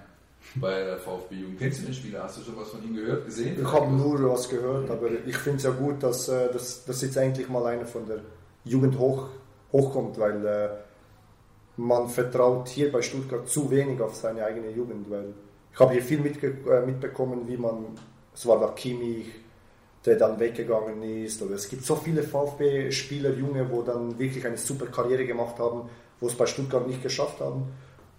bei 0.55 0.83
der 0.83 0.97
VfB-Jugend. 0.97 1.59
Kennst 1.59 1.81
du 1.81 1.85
den 1.85 1.93
Spieler? 1.93 2.23
Hast 2.23 2.37
du 2.37 2.41
schon 2.43 2.57
was 2.57 2.69
von 2.69 2.83
ihm 2.83 2.95
gehört, 2.95 3.25
gesehen? 3.25 3.57
Ich 3.59 3.71
habe 3.71 3.91
nur 3.91 4.31
was 4.31 4.49
gehört, 4.49 4.89
aber 4.89 5.09
ich 5.25 5.37
finde 5.37 5.57
es 5.57 5.63
ja 5.63 5.71
gut, 5.71 6.01
dass, 6.01 6.29
äh, 6.29 6.51
dass, 6.51 6.85
dass 6.85 7.01
jetzt 7.01 7.17
endlich 7.17 7.49
mal 7.49 7.65
einer 7.65 7.85
von 7.85 8.05
der 8.05 8.19
Jugend 8.63 8.97
hoch, 8.97 9.27
hochkommt, 9.71 10.19
weil 10.19 10.45
äh, 10.45 10.69
man 11.77 12.09
vertraut 12.09 12.67
hier 12.67 12.91
bei 12.91 13.01
Stuttgart 13.01 13.47
zu 13.47 13.69
wenig 13.69 14.01
auf 14.01 14.15
seine 14.15 14.43
eigene 14.43 14.71
Jugend, 14.71 15.09
weil 15.09 15.33
ich 15.71 15.79
habe 15.79 15.93
hier 15.93 16.01
viel 16.01 16.19
mitge 16.19 16.57
äh, 16.69 16.85
mitbekommen, 16.85 17.47
wie 17.47 17.57
man, 17.57 17.85
es 18.33 18.45
war 18.45 18.59
der 18.59 18.69
Kimmich, 18.69 19.27
der 20.05 20.15
dann 20.15 20.39
weggegangen 20.39 21.03
ist, 21.03 21.41
oder 21.41 21.55
es 21.55 21.69
gibt 21.69 21.83
so 21.83 21.95
viele 21.95 22.23
VfB-Spieler, 22.23 23.33
Junge, 23.33 23.69
wo 23.69 23.81
dann 23.81 24.17
wirklich 24.17 24.45
eine 24.45 24.57
super 24.57 24.87
Karriere 24.87 25.25
gemacht 25.25 25.59
haben, 25.59 25.89
wo 26.19 26.27
es 26.27 26.35
bei 26.35 26.45
Stuttgart 26.45 26.87
nicht 26.87 27.03
geschafft 27.03 27.39
haben. 27.41 27.67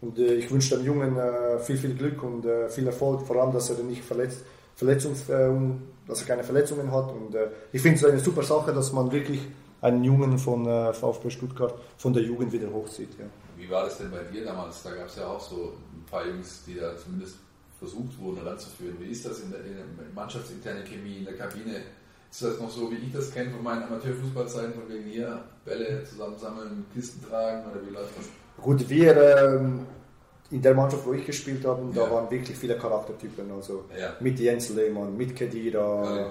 Und 0.00 0.18
äh, 0.18 0.34
ich 0.34 0.50
wünsche 0.50 0.76
dem 0.76 0.84
Jungen 0.84 1.16
äh, 1.16 1.58
viel, 1.58 1.76
viel 1.76 1.94
Glück 1.94 2.22
und 2.22 2.44
äh, 2.44 2.68
viel 2.68 2.86
Erfolg, 2.86 3.26
vor 3.26 3.36
allem, 3.42 3.52
dass 3.52 3.70
er 3.70 3.82
nicht 3.82 4.04
verletzt, 4.04 4.44
Verletzungs, 4.76 5.28
äh, 5.28 5.50
dass 6.06 6.20
er 6.20 6.26
keine 6.26 6.44
Verletzungen 6.44 6.90
hat. 6.92 7.10
Und 7.12 7.34
äh, 7.34 7.48
ich 7.72 7.82
finde 7.82 7.98
es 7.98 8.04
eine 8.04 8.20
super 8.20 8.42
Sache, 8.42 8.72
dass 8.72 8.92
man 8.92 9.10
wirklich 9.10 9.40
einen 9.80 10.04
Jungen 10.04 10.38
von 10.38 10.66
äh, 10.66 10.92
VfB 10.92 11.30
Stuttgart 11.30 11.74
von 11.96 12.12
der 12.12 12.22
Jugend 12.22 12.52
wieder 12.52 12.72
hochzieht. 12.72 13.10
Ja. 13.18 13.26
Wie 13.56 13.68
war 13.68 13.84
das 13.84 13.98
denn 13.98 14.10
bei 14.10 14.22
dir 14.22 14.44
damals? 14.44 14.82
Da 14.82 14.94
gab 14.94 15.06
es 15.06 15.16
ja 15.16 15.26
auch 15.26 15.40
so 15.40 15.74
ein 15.92 16.04
paar 16.08 16.26
Jungs, 16.26 16.62
die 16.66 16.74
da 16.74 16.96
zumindest 16.96 17.36
versucht 17.78 18.18
wurden 18.18 18.46
ranzuführen. 18.46 18.96
Wie 19.00 19.10
ist 19.10 19.24
das 19.24 19.40
in 19.40 19.50
der, 19.50 19.64
in 19.64 19.74
der 19.74 19.84
mannschaftsinterne 20.14 20.84
Chemie, 20.84 21.18
in 21.18 21.24
der 21.24 21.36
Kabine? 21.36 21.82
Ist 22.30 22.42
das 22.42 22.60
noch 22.60 22.70
so, 22.70 22.90
wie 22.90 22.96
ich 22.96 23.12
das 23.12 23.32
kenne 23.32 23.50
von 23.50 23.62
meinen 23.62 23.84
Amateurfußballzeiten, 23.84 24.74
von 24.74 24.88
wegen 24.88 25.08
hier 25.08 25.42
Bälle 25.64 26.04
zusammensammeln, 26.04 26.84
Kisten 26.92 27.24
tragen 27.26 27.70
oder 27.70 27.80
wie 27.86 27.94
läuft 27.94 28.18
das? 28.18 28.26
Gut, 28.62 28.88
wir 28.88 29.16
ähm, 29.16 29.86
in 30.50 30.62
der 30.62 30.74
Mannschaft, 30.74 31.06
wo 31.06 31.12
ich 31.12 31.24
gespielt 31.26 31.64
habe, 31.66 31.82
da 31.94 32.02
Ja. 32.04 32.10
waren 32.10 32.30
wirklich 32.30 32.56
viele 32.56 32.76
Charaktertypen. 32.76 33.50
Also 33.56 33.84
Ja. 33.98 34.08
mit 34.20 34.38
Jens 34.40 34.70
Lehmann, 34.70 35.16
mit 35.16 35.36
Kedira, 35.36 36.26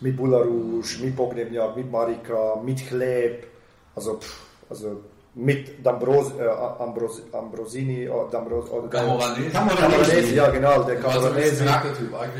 mit 0.00 0.16
Bularouche, 0.16 1.02
mit 1.04 1.14
Bognemjak, 1.16 1.76
mit 1.76 1.90
Marika, 1.90 2.56
mit 2.64 2.86
Kleb, 2.86 3.46
also, 3.94 4.14
pff, 4.14 4.40
also 4.70 5.00
mit 5.34 5.84
D'Ambros, 5.84 6.32
äh, 6.40 6.48
Ambros, 6.82 7.22
Ambrosini, 7.32 8.04
äh, 8.04 8.08
D'Ambros, 8.10 8.70
oder 8.70 8.88
Camoranesi. 8.88 9.50
Camoranesi, 9.50 10.34
ja 10.34 10.50
genau, 10.50 10.82
der 10.82 10.96
Camoranesi. 10.96 11.64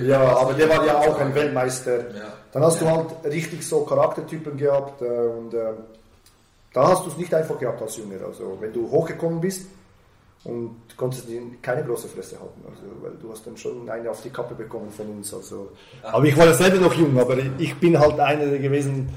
Ja, 0.05 0.23
aber 0.41 0.55
der 0.55 0.69
war 0.69 0.87
ja 0.87 0.99
auch 0.99 1.19
ein 1.21 1.35
Weltmeister. 1.35 1.99
Ja. 1.99 2.33
Dann 2.53 2.63
hast 2.63 2.81
Ja. 2.81 2.91
du 2.91 2.97
halt 2.97 3.33
richtig 3.35 3.67
so 3.67 3.81
Charaktertypen 3.85 4.57
gehabt 4.57 5.03
äh, 5.03 5.05
und 5.07 5.53
äh, 5.55 5.73
da 6.73 6.89
hast 6.89 7.05
du 7.05 7.11
es 7.11 7.17
nicht 7.17 7.33
einfach 7.35 7.59
gehabt 7.59 7.81
als 7.83 7.97
Jünger. 7.97 8.25
Also 8.27 8.57
wenn 8.61 8.73
du 8.73 8.91
hochgekommen 8.91 9.41
bist 9.41 9.67
und 10.45 10.77
konntest 10.97 11.27
keine 11.63 11.85
große 11.85 12.09
Fresse 12.09 12.39
halten, 12.39 12.63
also, 12.69 12.83
weil 13.03 13.13
du 13.21 13.31
hast 13.31 13.47
dann 13.47 13.57
schon 13.57 13.89
eine 13.89 14.11
auf 14.11 14.21
die 14.23 14.31
Kappe 14.31 14.55
bekommen 14.55 14.91
von 14.91 15.09
uns. 15.09 15.33
Also. 15.33 15.71
Aber 16.03 16.25
ich 16.25 16.37
war 16.37 16.47
ja 16.47 16.55
selber 16.55 16.79
noch 16.79 16.95
jung, 16.95 17.19
aber 17.19 17.37
ich 17.59 17.75
bin 17.79 17.99
halt 17.99 18.21
einer 18.21 18.47
gewesen, 18.59 19.09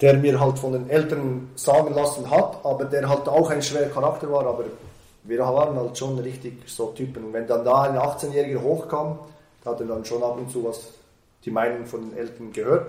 der 0.00 0.14
mir 0.14 0.40
halt 0.40 0.58
von 0.58 0.72
den 0.72 0.88
Eltern 0.88 1.50
sagen 1.56 1.94
lassen 1.94 2.30
hat, 2.30 2.64
aber 2.64 2.86
der 2.86 3.08
halt 3.08 3.28
auch 3.28 3.50
ein 3.50 3.62
schwerer 3.62 3.90
Charakter 3.90 4.30
war, 4.32 4.46
aber 4.46 4.64
wir 5.24 5.38
waren 5.40 5.76
halt 5.76 5.98
schon 5.98 6.18
richtig 6.18 6.54
so 6.66 6.86
Typen. 6.92 7.24
Und 7.26 7.32
wenn 7.34 7.46
dann 7.46 7.64
da 7.64 7.82
ein 7.82 7.96
18-Jähriger 7.98 8.62
hochkam, 8.62 9.18
da 9.62 9.70
hat 9.70 9.80
er 9.80 9.86
dann 9.86 10.04
schon 10.04 10.22
ab 10.22 10.38
und 10.38 10.50
zu 10.50 10.64
was 10.64 10.80
die 11.44 11.50
Meinung 11.50 11.84
von 11.86 12.08
den 12.08 12.18
Eltern 12.18 12.52
gehört. 12.52 12.86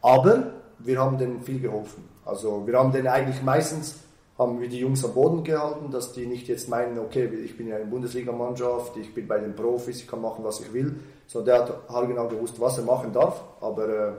Aber 0.00 0.44
wir 0.78 0.98
haben 0.98 1.18
denen 1.18 1.42
viel 1.42 1.60
geholfen. 1.60 2.15
Also 2.26 2.66
wir 2.66 2.78
haben 2.78 2.92
denen 2.92 3.06
eigentlich 3.06 3.42
meistens 3.42 4.00
haben 4.38 4.60
wir 4.60 4.68
die 4.68 4.80
Jungs 4.80 5.02
am 5.02 5.14
Boden 5.14 5.44
gehalten, 5.44 5.90
dass 5.90 6.12
die 6.12 6.26
nicht 6.26 6.46
jetzt 6.48 6.68
meinen, 6.68 6.98
okay, 6.98 7.24
ich 7.42 7.56
bin 7.56 7.68
ja 7.68 7.76
eine 7.76 7.86
Bundesligamannschaft, 7.86 8.94
ich 8.98 9.14
bin 9.14 9.26
bei 9.26 9.38
den 9.38 9.54
Profis, 9.54 10.02
ich 10.02 10.06
kann 10.06 10.20
machen, 10.20 10.44
was 10.44 10.60
ich 10.60 10.70
will. 10.74 10.96
Sondern 11.26 11.46
der 11.46 11.64
hat 11.64 11.88
haargenau 11.88 12.28
gewusst, 12.28 12.60
was 12.60 12.76
er 12.76 12.84
machen 12.84 13.12
darf. 13.14 13.42
Aber 13.62 13.88
äh, 13.88 14.12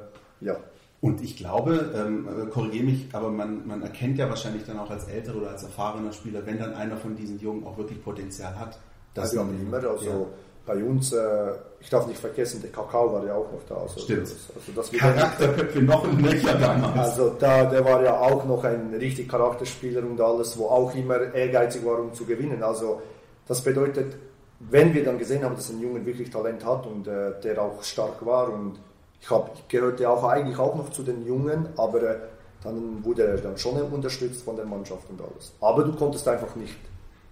ja, 0.45 0.57
und 0.99 1.21
ich 1.21 1.37
glaube, 1.37 1.91
ähm, 1.95 2.27
äh, 2.27 2.49
korrigiere 2.49 2.85
mich, 2.85 3.07
aber 3.13 3.29
man, 3.29 3.67
man 3.67 3.83
erkennt 3.83 4.17
ja 4.17 4.27
wahrscheinlich 4.27 4.65
dann 4.65 4.79
auch 4.79 4.89
als 4.89 5.07
älterer 5.07 5.37
oder 5.37 5.51
als 5.51 5.61
erfahrener 5.61 6.11
Spieler, 6.11 6.43
wenn 6.45 6.57
dann 6.57 6.73
einer 6.73 6.97
von 6.97 7.15
diesen 7.15 7.39
Jungen 7.39 7.65
auch 7.65 7.77
wirklich 7.77 8.03
Potenzial 8.03 8.57
hat. 8.57 8.79
Das 9.13 9.33
ja, 9.33 9.41
immer. 9.41 9.77
Also 9.77 10.05
ja. 10.05 10.25
Bei 10.67 10.83
uns, 10.83 11.13
äh, 11.13 11.53
ich 11.79 11.89
darf 11.89 12.05
nicht 12.05 12.19
vergessen, 12.19 12.61
der 12.61 12.71
Kakao 12.71 13.13
war 13.13 13.25
ja 13.25 13.33
auch 13.33 13.49
noch 13.51 13.63
da. 13.67 13.75
Also, 13.75 14.01
Stimmt. 14.01 14.27
Also, 14.27 14.71
das 14.75 14.91
Charakterköpfe 14.91 15.81
noch 15.81 16.03
und 16.03 16.21
nöcher 16.21 16.55
damals. 16.55 17.11
Also 17.11 17.29
da, 17.39 17.65
der 17.65 17.83
war 17.85 18.03
ja 18.03 18.19
auch 18.19 18.43
noch 18.45 18.63
ein 18.65 18.93
richtig 18.93 19.29
Charakterspieler 19.29 20.01
und 20.01 20.19
alles, 20.19 20.57
wo 20.57 20.65
auch 20.67 20.93
immer 20.93 21.33
ehrgeizig 21.33 21.85
war, 21.85 21.99
um 21.99 22.13
zu 22.13 22.25
gewinnen. 22.25 22.61
Also 22.61 23.01
das 23.47 23.61
bedeutet, 23.61 24.17
wenn 24.59 24.93
wir 24.93 25.05
dann 25.05 25.17
gesehen 25.17 25.43
haben, 25.43 25.55
dass 25.55 25.69
ein 25.69 25.79
Junge 25.79 26.05
wirklich 26.05 26.29
Talent 26.29 26.65
hat 26.65 26.85
und 26.85 27.07
äh, 27.07 27.39
der 27.41 27.61
auch 27.61 27.81
stark 27.81 28.25
war 28.25 28.51
und 28.51 28.79
ich, 29.21 29.29
hab, 29.29 29.55
ich 29.55 29.67
gehörte 29.69 30.09
auch 30.09 30.23
eigentlich 30.25 30.57
auch 30.57 30.75
noch 30.75 30.89
zu 30.89 31.03
den 31.03 31.25
Jungen, 31.25 31.69
aber 31.77 32.03
äh, 32.03 32.15
dann 32.63 33.03
wurde 33.05 33.23
er 33.25 33.37
dann 33.37 33.57
schon 33.57 33.81
unterstützt 33.81 34.43
von 34.43 34.57
der 34.57 34.65
Mannschaft 34.65 35.09
und 35.09 35.21
alles. 35.21 35.53
Aber 35.61 35.83
du 35.83 35.93
konntest 35.93 36.27
einfach 36.27 36.55
nicht 36.55 36.75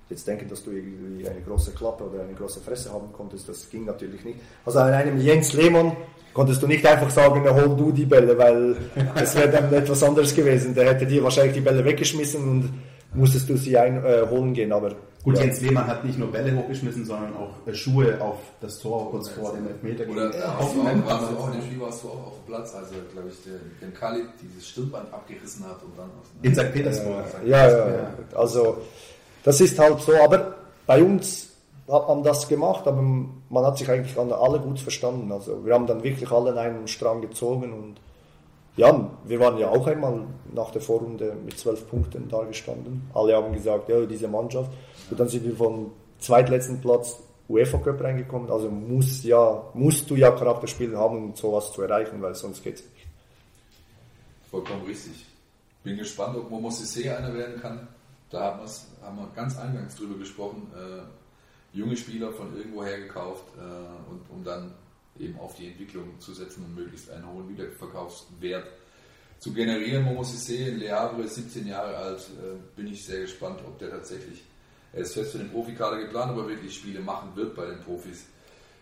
jetzt 0.09 0.27
denken, 0.27 0.47
dass 0.49 0.63
du 0.63 0.71
irgendwie 0.71 1.27
eine 1.27 1.41
große 1.41 1.71
Klappe 1.71 2.03
oder 2.03 2.23
eine 2.23 2.33
große 2.33 2.59
Fresse 2.59 2.91
haben 2.91 3.11
konntest, 3.11 3.49
das 3.49 3.69
ging 3.69 3.85
natürlich 3.85 4.23
nicht. 4.23 4.39
Also 4.65 4.79
an 4.79 4.93
einem 4.93 5.19
Jens 5.19 5.53
Lehmann 5.53 5.95
konntest 6.33 6.61
du 6.61 6.67
nicht 6.67 6.85
einfach 6.85 7.09
sagen, 7.09 7.43
hol 7.43 7.75
du 7.75 7.91
die 7.91 8.05
Bälle, 8.05 8.37
weil 8.37 8.75
das 9.15 9.35
wäre 9.35 9.49
dann 9.49 9.73
etwas 9.73 10.03
anderes 10.03 10.35
gewesen. 10.35 10.75
Der 10.75 10.89
hätte 10.89 11.05
dir 11.05 11.23
wahrscheinlich 11.23 11.55
die 11.55 11.61
Bälle 11.61 11.83
weggeschmissen 11.83 12.49
und 12.49 12.73
musstest 13.13 13.49
du 13.49 13.57
sie 13.57 13.77
einholen 13.77 14.51
äh, 14.51 14.53
gehen, 14.53 14.71
aber 14.71 14.95
Gut, 15.25 15.37
ja. 15.37 15.45
Jens 15.45 15.59
Lehmann 15.59 15.87
hat 15.87 16.05
nicht 16.05 16.19
nur 16.19 16.31
Bälle 16.31 16.55
hochgeschmissen, 16.55 17.03
sondern 17.03 17.35
auch 17.35 17.67
äh, 17.67 17.73
Schuhe 17.73 18.21
auf 18.21 18.37
das 18.61 18.77
Tor 18.77 19.09
kurz 19.09 19.27
vor 19.29 19.53
dem 19.53 19.65
Elfmeter. 19.67 20.07
Oder 20.07 20.37
ja, 20.37 20.55
auf 20.55 20.71
dem 20.71 21.03
warst 21.03 21.31
du 21.31 21.37
auch 21.37 21.47
in 21.47 21.53
dem 21.53 21.61
Spiel 21.63 21.81
warst 21.81 22.03
du 22.03 22.09
auch 22.09 22.27
auf 22.27 22.33
dem 22.35 22.53
Platz, 22.53 22.75
also 22.75 22.93
glaube 23.11 23.29
ich, 23.29 23.43
der, 23.43 23.53
den 23.81 23.91
Kali 23.95 24.21
dieses 24.39 24.67
Stirnband 24.67 25.11
abgerissen 25.11 25.65
hat 25.65 25.81
und 25.81 25.97
dann 25.97 26.11
aus, 26.11 26.27
in 26.43 26.53
St. 26.53 26.71
Petersburg. 26.71 27.25
Ja, 27.43 27.67
ja, 27.67 27.87
ja, 27.89 28.13
also 28.35 28.77
das 29.45 29.61
ist 29.61 29.77
halt 29.77 30.01
so, 30.01 30.15
aber 30.15 30.55
bei 30.87 31.03
uns 31.03 31.51
hat 31.87 32.07
man 32.07 32.23
das 32.23 32.47
gemacht, 32.47 32.87
aber 32.87 32.99
man 33.01 33.63
hat 33.63 33.77
sich 33.77 33.87
eigentlich 33.87 34.17
alle 34.17 34.59
gut 34.59 34.79
verstanden. 34.79 35.31
Also 35.31 35.63
wir 35.63 35.75
haben 35.75 35.85
dann 35.85 36.03
wirklich 36.03 36.31
alle 36.31 36.49
in 36.49 36.57
einen 36.57 36.87
Strang 36.87 37.21
gezogen 37.21 37.71
und 37.71 37.95
ja, 38.75 39.09
wir 39.23 39.39
waren 39.39 39.59
ja 39.59 39.69
auch 39.69 39.85
einmal 39.85 40.23
nach 40.51 40.71
der 40.71 40.81
Vorrunde 40.81 41.37
mit 41.45 41.59
zwölf 41.59 41.87
Punkten 41.87 42.27
da 42.27 42.43
gestanden. 42.43 43.07
Alle 43.13 43.35
haben 43.35 43.53
gesagt, 43.53 43.87
ja, 43.87 44.03
diese 44.05 44.27
Mannschaft. 44.27 44.71
Und 45.11 45.19
dann 45.19 45.29
sind 45.29 45.45
wir 45.45 45.55
vom 45.55 45.91
zweitletzten 46.19 46.81
Platz 46.81 47.19
UEFA 47.47 47.77
Cup 47.77 48.01
reingekommen. 48.01 48.51
Also 48.51 48.69
muss 48.69 49.23
ja, 49.23 49.61
musst 49.75 50.09
du 50.09 50.15
ja 50.15 50.31
Charakterspiele 50.31 50.97
haben, 50.97 51.17
um 51.17 51.35
sowas 51.35 51.71
zu 51.71 51.83
erreichen, 51.83 52.19
weil 52.19 52.33
sonst 52.33 52.63
geht 52.63 52.75
es 52.75 52.81
nicht. 52.81 53.07
Vollkommen 54.49 54.83
richtig. 54.87 55.23
Bin 55.83 55.97
gespannt, 55.97 56.35
ob 56.35 56.49
Momo 56.49 56.69
Sissé 56.69 57.15
einer 57.15 57.31
werden 57.31 57.61
kann. 57.61 57.87
Da 58.35 58.41
haben, 58.41 58.59
haben 59.01 59.17
wir 59.17 59.31
ganz 59.33 59.57
eingangs 59.57 59.95
drüber 59.95 60.17
gesprochen. 60.17 60.69
Äh, 60.75 61.77
junge 61.77 61.95
Spieler 61.95 62.33
von 62.33 62.53
irgendwoher 62.53 62.99
gekauft 62.99 63.45
äh, 63.57 64.11
und 64.11 64.29
um 64.29 64.43
dann 64.43 64.73
eben 65.17 65.39
auf 65.39 65.55
die 65.55 65.67
Entwicklung 65.67 66.19
zu 66.19 66.33
setzen 66.33 66.65
und 66.65 66.75
möglichst 66.75 67.09
einen 67.09 67.25
hohen 67.31 67.47
Wiederverkaufswert 67.47 68.67
zu 69.39 69.53
generieren. 69.53 70.03
Momo 70.03 70.23
Sissé 70.23 70.67
in 70.67 70.79
Le 70.79 70.91
Havre, 70.91 71.25
17 71.25 71.65
Jahre 71.65 71.95
alt, 71.95 72.19
äh, 72.19 72.57
bin 72.75 72.87
ich 72.87 73.05
sehr 73.05 73.21
gespannt, 73.21 73.61
ob 73.65 73.79
der 73.79 73.91
tatsächlich 73.91 74.43
er 74.91 75.03
ist 75.03 75.13
fest 75.13 75.31
für 75.31 75.37
den 75.37 75.51
Profikader 75.51 75.97
geplant, 76.01 76.31
aber 76.31 76.45
wirklich 76.49 76.75
Spiele 76.75 76.99
machen 76.99 77.33
wird 77.35 77.55
bei 77.55 77.65
den 77.65 77.79
Profis. 77.79 78.25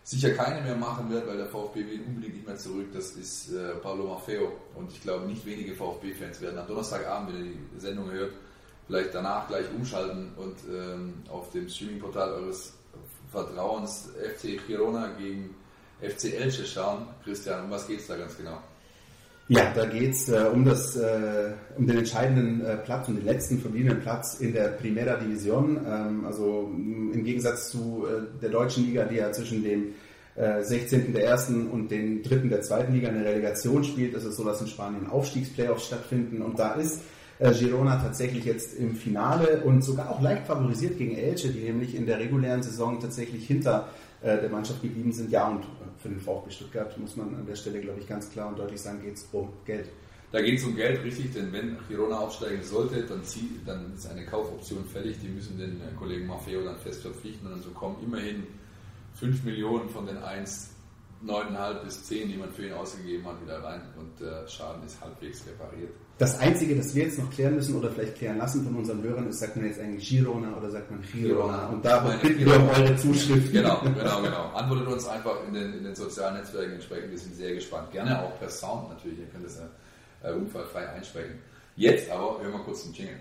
Sicher 0.02 0.30
keine 0.30 0.62
mehr 0.62 0.76
machen 0.76 1.10
wird, 1.10 1.28
weil 1.28 1.36
der 1.36 1.46
VfB 1.46 1.86
will 1.86 2.02
unbedingt 2.08 2.34
nicht 2.34 2.46
mehr 2.46 2.56
zurück. 2.56 2.88
Das 2.92 3.12
ist 3.12 3.52
äh, 3.52 3.74
Paulo 3.76 4.08
Maffeo. 4.08 4.52
Und 4.74 4.90
ich 4.90 5.00
glaube, 5.00 5.26
nicht 5.26 5.46
wenige 5.46 5.74
VfB-Fans 5.74 6.40
werden 6.40 6.58
am 6.58 6.66
Donnerstagabend, 6.66 7.34
wenn 7.34 7.46
ihr 7.46 7.52
die 7.52 7.80
Sendung 7.80 8.10
hört, 8.10 8.32
vielleicht 8.86 9.14
danach 9.14 9.48
gleich 9.48 9.66
umschalten 9.76 10.32
und 10.36 10.56
ähm, 10.70 11.14
auf 11.28 11.50
dem 11.50 11.68
Streaming-Portal 11.68 12.32
eures 12.32 12.74
Vertrauens 13.30 14.10
FC 14.22 14.58
Girona 14.66 15.12
gegen 15.18 15.54
FC 16.00 16.34
Elche 16.34 16.64
schauen. 16.64 17.06
Christian, 17.24 17.64
um 17.64 17.70
was 17.70 17.86
geht 17.86 18.00
es 18.00 18.06
da 18.06 18.16
ganz 18.16 18.36
genau? 18.36 18.58
Ja, 19.48 19.72
da 19.74 19.84
geht's 19.84 20.28
äh, 20.30 20.48
um, 20.50 20.66
äh, 20.66 20.72
um 21.76 21.86
den 21.86 21.98
entscheidenden 21.98 22.64
äh, 22.64 22.76
Platz, 22.78 23.08
um 23.08 23.16
den 23.16 23.26
letzten 23.26 23.58
verbliebenen 23.58 24.00
Platz 24.00 24.40
in 24.40 24.54
der 24.54 24.68
Primera 24.68 25.16
Division. 25.16 25.84
Ähm, 25.86 26.24
also 26.24 26.70
im 26.72 27.24
Gegensatz 27.24 27.70
zu 27.70 28.06
äh, 28.06 28.40
der 28.40 28.48
deutschen 28.48 28.86
Liga, 28.86 29.04
die 29.04 29.16
ja 29.16 29.30
zwischen 29.32 29.62
dem 29.62 29.94
äh, 30.36 30.62
16. 30.62 31.12
der 31.12 31.26
ersten 31.26 31.68
und 31.68 31.90
dem 31.90 32.22
dritten 32.22 32.48
der 32.48 32.62
zweiten 32.62 32.94
Liga 32.94 33.08
eine 33.08 33.22
Relegation 33.22 33.84
spielt, 33.84 34.14
ist 34.14 34.24
es 34.24 34.36
so, 34.36 34.44
dass 34.44 34.62
in 34.62 34.66
Spanien 34.66 35.08
Aufstiegsplayoffs 35.08 35.86
stattfinden. 35.86 36.40
Und 36.40 36.58
da 36.58 36.74
ist 36.74 37.02
äh, 37.44 37.52
Girona 37.52 37.96
tatsächlich 37.96 38.44
jetzt 38.46 38.74
im 38.78 38.96
Finale 38.96 39.62
und 39.64 39.82
sogar 39.82 40.10
auch 40.10 40.22
leicht 40.22 40.46
favorisiert 40.46 40.96
gegen 40.96 41.14
Elche, 41.14 41.50
die 41.50 41.60
nämlich 41.60 41.94
in 41.94 42.06
der 42.06 42.18
regulären 42.18 42.62
Saison 42.62 42.98
tatsächlich 42.98 43.46
hinter 43.46 43.88
äh, 44.22 44.40
der 44.40 44.48
Mannschaft 44.48 44.80
geblieben 44.80 45.12
sind. 45.12 45.30
Ja, 45.30 45.48
und 45.48 45.64
für 45.98 46.08
den 46.08 46.20
VfB 46.20 46.50
Stuttgart 46.50 46.98
muss 46.98 47.16
man 47.16 47.34
an 47.34 47.46
der 47.46 47.54
Stelle, 47.54 47.80
glaube 47.80 48.00
ich, 48.00 48.08
ganz 48.08 48.30
klar 48.30 48.48
und 48.48 48.58
deutlich 48.58 48.80
sagen, 48.80 49.02
geht 49.02 49.16
es 49.16 49.28
um 49.32 49.50
Geld. 49.66 49.90
Da 50.32 50.40
geht 50.40 50.58
es 50.58 50.64
um 50.64 50.74
Geld, 50.74 51.04
richtig, 51.04 51.34
denn 51.34 51.52
wenn 51.52 51.76
Girona 51.86 52.18
aufsteigen 52.20 52.62
sollte, 52.62 53.02
dann, 53.02 53.22
zieh, 53.22 53.60
dann 53.66 53.92
ist 53.94 54.10
eine 54.10 54.24
Kaufoption 54.24 54.84
fällig. 54.86 55.18
Die 55.22 55.28
müssen 55.28 55.58
den 55.58 55.82
äh, 55.82 55.94
Kollegen 55.98 56.26
Maffeo 56.26 56.64
dann 56.64 56.78
fest 56.78 57.02
verpflichten 57.02 57.52
und 57.52 57.62
so 57.62 57.70
kommen 57.70 57.96
immerhin 58.02 58.44
5 59.16 59.44
Millionen 59.44 59.90
von 59.90 60.06
den 60.06 60.16
1, 60.16 60.70
9,5 61.26 61.84
bis 61.84 62.04
10, 62.04 62.28
die 62.28 62.36
man 62.36 62.52
für 62.52 62.66
ihn 62.66 62.72
ausgegeben 62.74 63.24
hat, 63.26 63.40
wieder 63.42 63.62
rein 63.62 63.80
und 63.98 64.20
der 64.20 64.46
Schaden 64.46 64.84
ist 64.84 65.00
halbwegs 65.00 65.46
repariert. 65.46 65.90
Das 66.18 66.38
Einzige, 66.38 66.76
das 66.76 66.94
wir 66.94 67.04
jetzt 67.04 67.18
noch 67.18 67.30
klären 67.30 67.56
müssen 67.56 67.74
oder 67.76 67.90
vielleicht 67.90 68.16
klären 68.16 68.38
lassen 68.38 68.64
von 68.64 68.76
unseren 68.76 69.02
Hörern, 69.02 69.26
ist, 69.28 69.40
sagt 69.40 69.56
man 69.56 69.64
jetzt 69.64 69.80
eigentlich 69.80 70.08
Girona 70.08 70.56
oder 70.56 70.70
sagt 70.70 70.90
man 70.90 71.02
Girona? 71.02 71.68
Und 71.68 71.84
da 71.84 72.00
bitten 72.22 72.44
wir 72.44 72.56
um 72.56 72.68
eure 72.68 72.94
Zuschrift. 72.96 73.52
Genau, 73.52 73.80
genau, 73.82 74.22
genau. 74.22 74.50
Antwortet 74.54 74.86
uns 74.86 75.08
einfach 75.08 75.36
in 75.48 75.54
den, 75.54 75.74
in 75.74 75.84
den 75.84 75.94
sozialen 75.94 76.36
Netzwerken 76.36 76.74
entsprechend. 76.74 77.10
Wir 77.10 77.18
sind 77.18 77.34
sehr 77.34 77.54
gespannt. 77.54 77.90
Gerne 77.90 78.22
auch 78.22 78.38
per 78.38 78.48
Sound 78.48 78.90
natürlich. 78.90 79.18
Ihr 79.18 79.26
könnt 79.26 79.46
das 79.46 79.58
ja 79.58 80.30
äh, 80.30 80.34
unfallfrei 80.34 80.88
einsprechen. 80.90 81.38
Jetzt 81.74 82.08
aber 82.10 82.40
hören 82.40 82.52
wir 82.52 82.60
kurz 82.60 82.84
den 82.84 82.92
Jingle. 82.92 83.16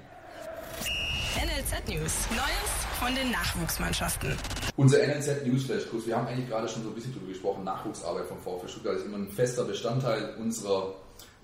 NLZ 1.36 1.88
News. 1.88 2.28
Neues 2.32 2.72
von 3.00 3.14
den 3.16 3.32
Nachwuchsmannschaften. 3.32 4.36
Unser 4.78 5.06
NLZ 5.06 5.46
News 5.46 5.66
Flash 5.66 5.90
Kurs. 5.90 6.08
Wir 6.08 6.18
haben 6.18 6.28
eigentlich 6.28 6.50
gerade 6.50 6.68
schon 6.68 6.84
so 6.84 6.90
ein 6.90 6.96
bisschen 6.96 7.14
drüber 7.14 7.28
gesprochen. 7.28 7.64
Nachwuchsarbeit 7.64 8.26
vom 8.26 8.40
VfB 8.40 8.68
Stuttgart 8.68 8.96
ist 8.98 9.06
immer 9.06 9.18
ein 9.18 9.30
fester 9.30 9.64
Bestandteil 9.66 10.36
unserer 10.40 10.96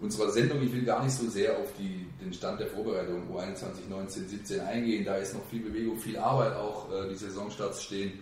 unserer 0.02 0.32
Sendung. 0.32 0.62
Ich 0.62 0.74
will 0.74 0.84
gar 0.84 1.04
nicht 1.04 1.14
so 1.14 1.28
sehr 1.28 1.58
auf 1.58 1.74
die, 1.78 2.08
den 2.22 2.34
Stand 2.34 2.60
der 2.60 2.68
Vorbereitung 2.68 3.24
U21, 3.32 3.90
19, 3.90 4.28
17 4.30 4.62
eingehen. 4.62 5.06
Da 5.06 5.16
ist 5.16 5.34
noch 5.34 5.46
viel 5.46 5.62
Bewegung, 5.62 5.98
viel 5.98 6.18
Arbeit 6.18 6.54
auch. 6.54 6.92
Äh, 6.92 7.10
die 7.10 7.16
Saisonstarts 7.16 7.84
stehen 7.84 8.20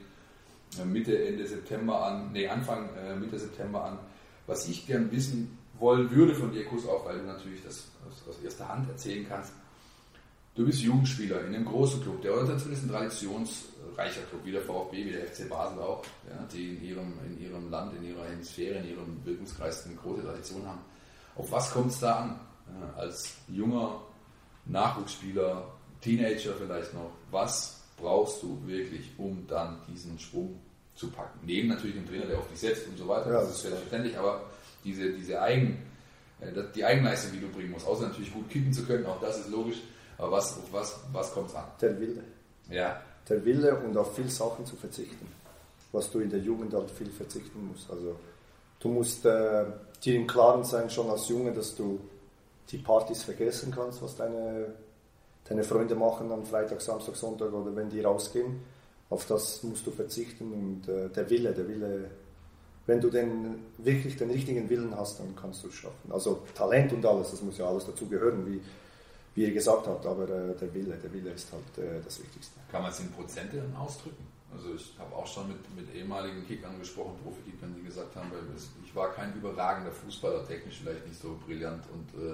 äh, 0.80 0.86
Mitte, 0.86 1.26
Ende 1.26 1.46
September 1.48 2.04
an, 2.04 2.32
nee, 2.34 2.48
Anfang 2.48 2.90
äh, 2.96 3.16
Mitte 3.16 3.38
September 3.38 3.84
an. 3.84 4.00
Was 4.48 4.68
ich 4.68 4.88
gern 4.88 5.12
wissen 5.12 5.58
wollen 5.80 6.10
würde 6.12 6.34
von 6.34 6.52
dir, 6.52 6.66
Kuss 6.66 6.88
auch, 6.88 7.06
weil 7.06 7.20
du 7.20 7.26
natürlich 7.26 7.64
das 7.64 7.88
aus, 8.08 8.28
aus 8.28 8.44
erster 8.44 8.68
Hand 8.68 8.90
erzählen 8.90 9.26
kannst. 9.28 9.54
Du 10.58 10.66
bist 10.66 10.82
Jugendspieler 10.82 11.42
in 11.42 11.54
einem 11.54 11.66
großen 11.66 12.02
Club, 12.02 12.20
der 12.24 12.34
Orientation 12.34 12.74
ist 12.74 12.82
ein 12.82 12.90
traditionsreicher 12.90 14.22
Club, 14.28 14.42
wie 14.44 14.52
der 14.52 14.64
VfB, 14.64 15.06
wie 15.06 15.12
der 15.12 15.28
FC 15.28 15.48
Basel 15.48 15.80
auch, 15.80 16.04
ja, 16.28 16.48
die 16.52 16.70
in 16.70 16.84
ihrem, 16.84 17.14
in 17.28 17.40
ihrem 17.40 17.70
Land, 17.70 17.94
in 17.96 18.04
ihrer 18.04 18.26
Hemisphäre, 18.26 18.80
in 18.80 18.90
ihrem 18.90 19.24
Wirkungskreis 19.24 19.86
eine 19.86 19.94
große 19.94 20.24
Tradition 20.24 20.66
haben. 20.66 20.80
Auf 21.36 21.52
was 21.52 21.72
kommt 21.72 21.92
es 21.92 22.00
da 22.00 22.16
an? 22.16 22.40
als 22.98 23.38
junger 23.48 24.02
Nachwuchsspieler, 24.66 25.64
Teenager 26.02 26.54
vielleicht 26.60 26.94
noch, 26.94 27.12
was 27.32 27.80
brauchst 27.96 28.42
du 28.42 28.60
wirklich, 28.66 29.12
um 29.18 29.46
dann 29.48 29.78
diesen 29.88 30.18
Sprung 30.20 30.60
zu 30.96 31.12
packen? 31.12 31.40
Neben 31.44 31.70
natürlich 31.70 31.96
dem 31.96 32.08
Trainer, 32.08 32.26
der 32.26 32.40
auf 32.40 32.50
dich 32.50 32.60
setzt 32.60 32.88
und 32.88 32.98
so 32.98 33.08
weiter, 33.08 33.32
ja. 33.32 33.42
das 33.42 33.52
ist 33.52 33.62
selbstverständlich, 33.62 34.18
aber 34.18 34.42
diese, 34.84 35.14
diese 35.14 35.40
Eigen, 35.40 35.78
äh, 36.42 36.52
die 36.76 36.84
Eigenleistung, 36.84 37.32
die 37.34 37.42
du 37.42 37.48
bringen 37.48 37.72
musst, 37.72 37.88
außer 37.88 38.08
natürlich 38.08 38.34
gut 38.34 38.50
kicken 38.50 38.74
zu 38.74 38.84
können, 38.86 39.06
auch 39.06 39.22
das 39.22 39.40
ist 39.40 39.50
logisch, 39.50 39.78
aber 40.18 40.32
was, 40.32 40.58
auf 40.58 40.72
was, 40.72 41.00
was 41.12 41.32
kommt 41.34 41.50
es 41.50 41.56
an? 41.56 41.66
Der 41.82 42.00
Wille. 42.00 42.24
Ja. 42.70 43.02
Der 43.30 43.44
Wille 43.44 43.76
und 43.76 43.96
auf 43.98 44.16
viele 44.16 44.30
Sachen 44.30 44.66
zu 44.66 44.76
verzichten, 44.76 45.28
was 45.92 46.10
du 46.12 46.20
in 46.20 46.30
der 46.30 46.40
Jugend 46.40 46.74
halt 46.74 46.90
viel 46.90 47.10
verzichten 47.10 47.68
musst. 47.68 47.90
Also 47.92 48.16
du 48.80 48.90
musst 48.90 49.26
äh, 49.26 49.66
dir 50.04 50.16
im 50.16 50.28
Klaren 50.28 50.64
sein, 50.64 50.90
schon 50.90 51.10
als 51.10 51.28
Junge, 51.28 51.52
dass 51.52 51.76
du 51.76 52.00
die 52.70 52.78
Partys 52.78 53.24
vergessen 53.24 53.72
kannst, 53.74 54.02
was 54.02 54.16
deine, 54.16 54.74
deine 55.48 55.64
Freunde 55.64 55.96
machen 55.96 56.32
am 56.32 56.46
Freitag, 56.46 56.82
Samstag, 56.82 57.16
Sonntag 57.16 57.54
oder 57.54 57.76
wenn 57.76 57.90
die 57.90 58.02
rausgehen. 58.02 58.62
Auf 59.10 59.26
das 59.26 59.64
musst 59.64 59.88
du 59.88 59.92
verzichten 59.92 60.52
und 60.52 60.90
äh, 60.90 61.10
der 61.10 61.30
Wille, 61.30 61.54
der 61.54 61.68
Wille, 61.68 62.12
wenn 62.86 63.00
du 63.00 63.10
den, 63.10 63.66
wirklich 63.78 64.18
den 64.18 64.32
richtigen 64.32 64.70
Willen 64.70 64.96
hast, 64.98 65.20
dann 65.20 65.36
kannst 65.36 65.64
du 65.64 65.68
es 65.68 65.76
schaffen. 65.76 66.12
Also 66.12 66.44
Talent 66.56 66.92
und 66.92 67.06
alles, 67.06 67.32
das 67.32 67.42
muss 67.42 67.58
ja 67.58 67.68
alles 67.68 67.86
dazu 67.86 68.08
gehören, 68.08 68.46
wie, 68.46 68.62
wie 69.38 69.44
ihr 69.44 69.54
gesagt 69.54 69.86
habt, 69.86 70.04
aber 70.04 70.24
äh, 70.24 70.56
der 70.56 70.74
Wille, 70.74 70.96
der 70.98 71.14
Wille 71.14 71.30
ist 71.30 71.54
halt 71.54 71.78
äh, 71.78 72.02
das 72.04 72.20
Wichtigste. 72.20 72.60
Kann 72.72 72.82
man 72.82 72.90
es 72.90 73.00
in 73.00 73.12
Prozente 73.12 73.58
dann 73.58 73.76
ausdrücken? 73.76 74.26
Also 74.52 74.74
ich 74.74 74.96
habe 74.98 75.16
auch 75.16 75.28
schon 75.28 75.48
mit, 75.50 75.76
mit 75.76 75.94
ehemaligen 75.94 76.44
Kickern 76.48 76.80
gesprochen, 76.80 77.20
Profi-Kickern, 77.24 77.76
die 77.78 77.84
gesagt 77.84 78.16
haben, 78.16 78.32
weil 78.32 78.40
ich 78.84 78.96
war 78.96 79.14
kein 79.14 79.36
überragender 79.36 79.92
Fußballer, 79.92 80.44
technisch 80.48 80.80
vielleicht 80.82 81.06
nicht 81.06 81.22
so 81.22 81.38
brillant 81.46 81.84
und 81.94 82.20
äh, 82.20 82.34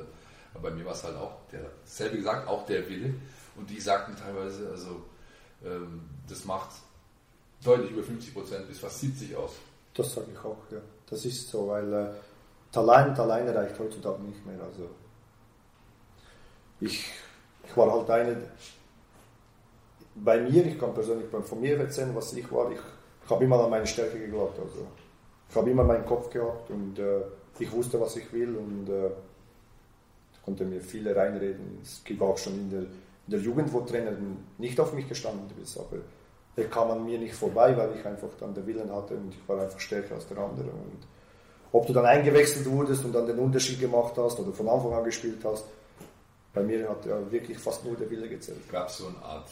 aber 0.53 0.69
bei 0.69 0.75
mir 0.75 0.85
war 0.85 0.93
es 0.93 1.03
halt 1.03 1.17
auch 1.17 1.33
der, 1.51 1.65
selbe 1.83 2.17
gesagt, 2.17 2.47
auch 2.47 2.65
der 2.65 2.87
Wille 2.87 3.13
und 3.57 3.69
die 3.69 3.81
sagten 3.81 4.15
teilweise, 4.15 4.69
also 4.69 5.01
ähm, 5.65 6.03
das 6.29 6.45
macht 6.45 6.69
deutlich 7.65 7.91
über 7.91 8.03
50 8.03 8.33
Prozent 8.33 8.67
bis 8.69 8.79
fast 8.79 9.01
70 9.01 9.35
aus. 9.35 9.51
Das 9.93 10.13
sage 10.13 10.27
ich 10.31 10.39
auch, 10.39 10.57
ja. 10.71 10.79
Das 11.09 11.25
ist 11.25 11.49
so, 11.49 11.67
weil 11.67 11.91
äh, 11.91 12.07
Talent 12.71 13.19
alleine 13.19 13.53
reicht 13.53 13.77
heutzutage 13.77 14.23
nicht 14.23 14.45
mehr. 14.45 14.61
Also 14.63 14.89
ich, 16.83 17.11
ich 17.65 17.77
war 17.77 17.91
halt 17.91 18.09
eine, 18.09 18.37
bei 20.15 20.39
mir, 20.39 20.65
ich 20.65 20.79
kann 20.79 20.93
persönlich 20.93 21.27
von 21.29 21.61
mir 21.61 21.79
erzählen, 21.79 22.13
was 22.13 22.33
ich 22.33 22.51
war, 22.51 22.71
ich, 22.71 22.79
ich 23.23 23.29
habe 23.29 23.43
immer 23.43 23.63
an 23.63 23.69
meine 23.69 23.87
Stärke 23.87 24.19
geglaubt. 24.19 24.59
Also 24.59 24.85
ich 25.49 25.55
habe 25.55 25.69
immer 25.69 25.83
meinen 25.83 26.05
Kopf 26.05 26.29
gehabt 26.29 26.69
und 26.69 26.99
äh, 26.99 27.21
ich 27.59 27.71
wusste, 27.71 27.99
was 27.99 28.15
ich 28.15 28.31
will 28.33 28.55
und 28.55 28.89
äh, 28.89 29.09
konnte 30.43 30.65
mir 30.65 30.81
viele 30.81 31.15
reinreden. 31.15 31.79
Es 31.81 32.03
gibt 32.03 32.21
auch 32.21 32.37
schon 32.37 32.53
in 32.53 32.69
der, 32.69 32.81
in 32.81 33.31
der 33.31 33.39
Jugend, 33.39 33.71
wo 33.71 33.81
Trainer 33.81 34.11
nicht 34.57 34.79
auf 34.79 34.93
mich 34.93 35.07
gestanden 35.07 35.49
ist, 35.61 35.77
aber 35.77 35.97
der 36.57 36.69
kam 36.69 36.91
an 36.91 37.05
mir 37.05 37.17
nicht 37.17 37.33
vorbei, 37.33 37.75
weil 37.75 37.95
ich 37.97 38.05
einfach 38.05 38.29
dann 38.39 38.53
den 38.53 38.67
Willen 38.67 38.91
hatte 38.91 39.15
und 39.15 39.33
ich 39.33 39.49
war 39.49 39.59
einfach 39.61 39.79
stärker 39.79 40.15
als 40.15 40.27
der 40.27 40.37
andere. 40.37 40.67
Und 40.67 41.07
ob 41.71 41.87
du 41.87 41.93
dann 41.93 42.05
eingewechselt 42.05 42.69
wurdest 42.69 43.03
und 43.05 43.13
dann 43.13 43.25
den 43.25 43.39
Unterschied 43.39 43.79
gemacht 43.79 44.13
hast 44.17 44.39
oder 44.39 44.51
von 44.51 44.67
Anfang 44.67 44.93
an 44.93 45.03
gespielt 45.03 45.39
hast, 45.43 45.65
bei 46.53 46.63
mir 46.63 46.87
hat 46.89 47.05
ja 47.05 47.31
wirklich 47.31 47.57
fast 47.57 47.83
nur 47.83 47.95
der 47.95 48.09
Wille 48.09 48.29
gezählt. 48.29 48.69
Gab 48.71 48.89
es 48.89 48.97
so 48.97 49.07
eine 49.07 49.17
Art 49.23 49.49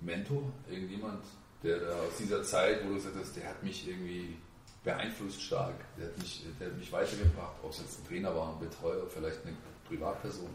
Mentor, 0.00 0.42
irgendjemand, 0.68 1.24
der 1.62 1.78
da 1.78 1.92
aus 1.92 2.16
dieser 2.18 2.42
Zeit, 2.42 2.84
wo 2.84 2.88
du 2.88 2.94
gesagt 2.94 3.16
hast, 3.18 3.36
der 3.36 3.48
hat 3.48 3.62
mich 3.62 3.88
irgendwie 3.88 4.36
beeinflusst 4.84 5.42
stark, 5.42 5.74
der 5.98 6.06
hat 6.06 6.18
mich, 6.18 6.44
der 6.60 6.68
hat 6.68 6.76
mich 6.76 6.92
weitergebracht, 6.92 7.56
ob 7.62 7.70
es 7.70 7.80
jetzt 7.80 8.00
ein 8.00 8.08
Trainer 8.08 8.34
war, 8.34 8.50
ein 8.50 8.60
Betreuer, 8.60 9.06
vielleicht 9.08 9.44
eine 9.44 9.56
Privatperson? 9.88 10.48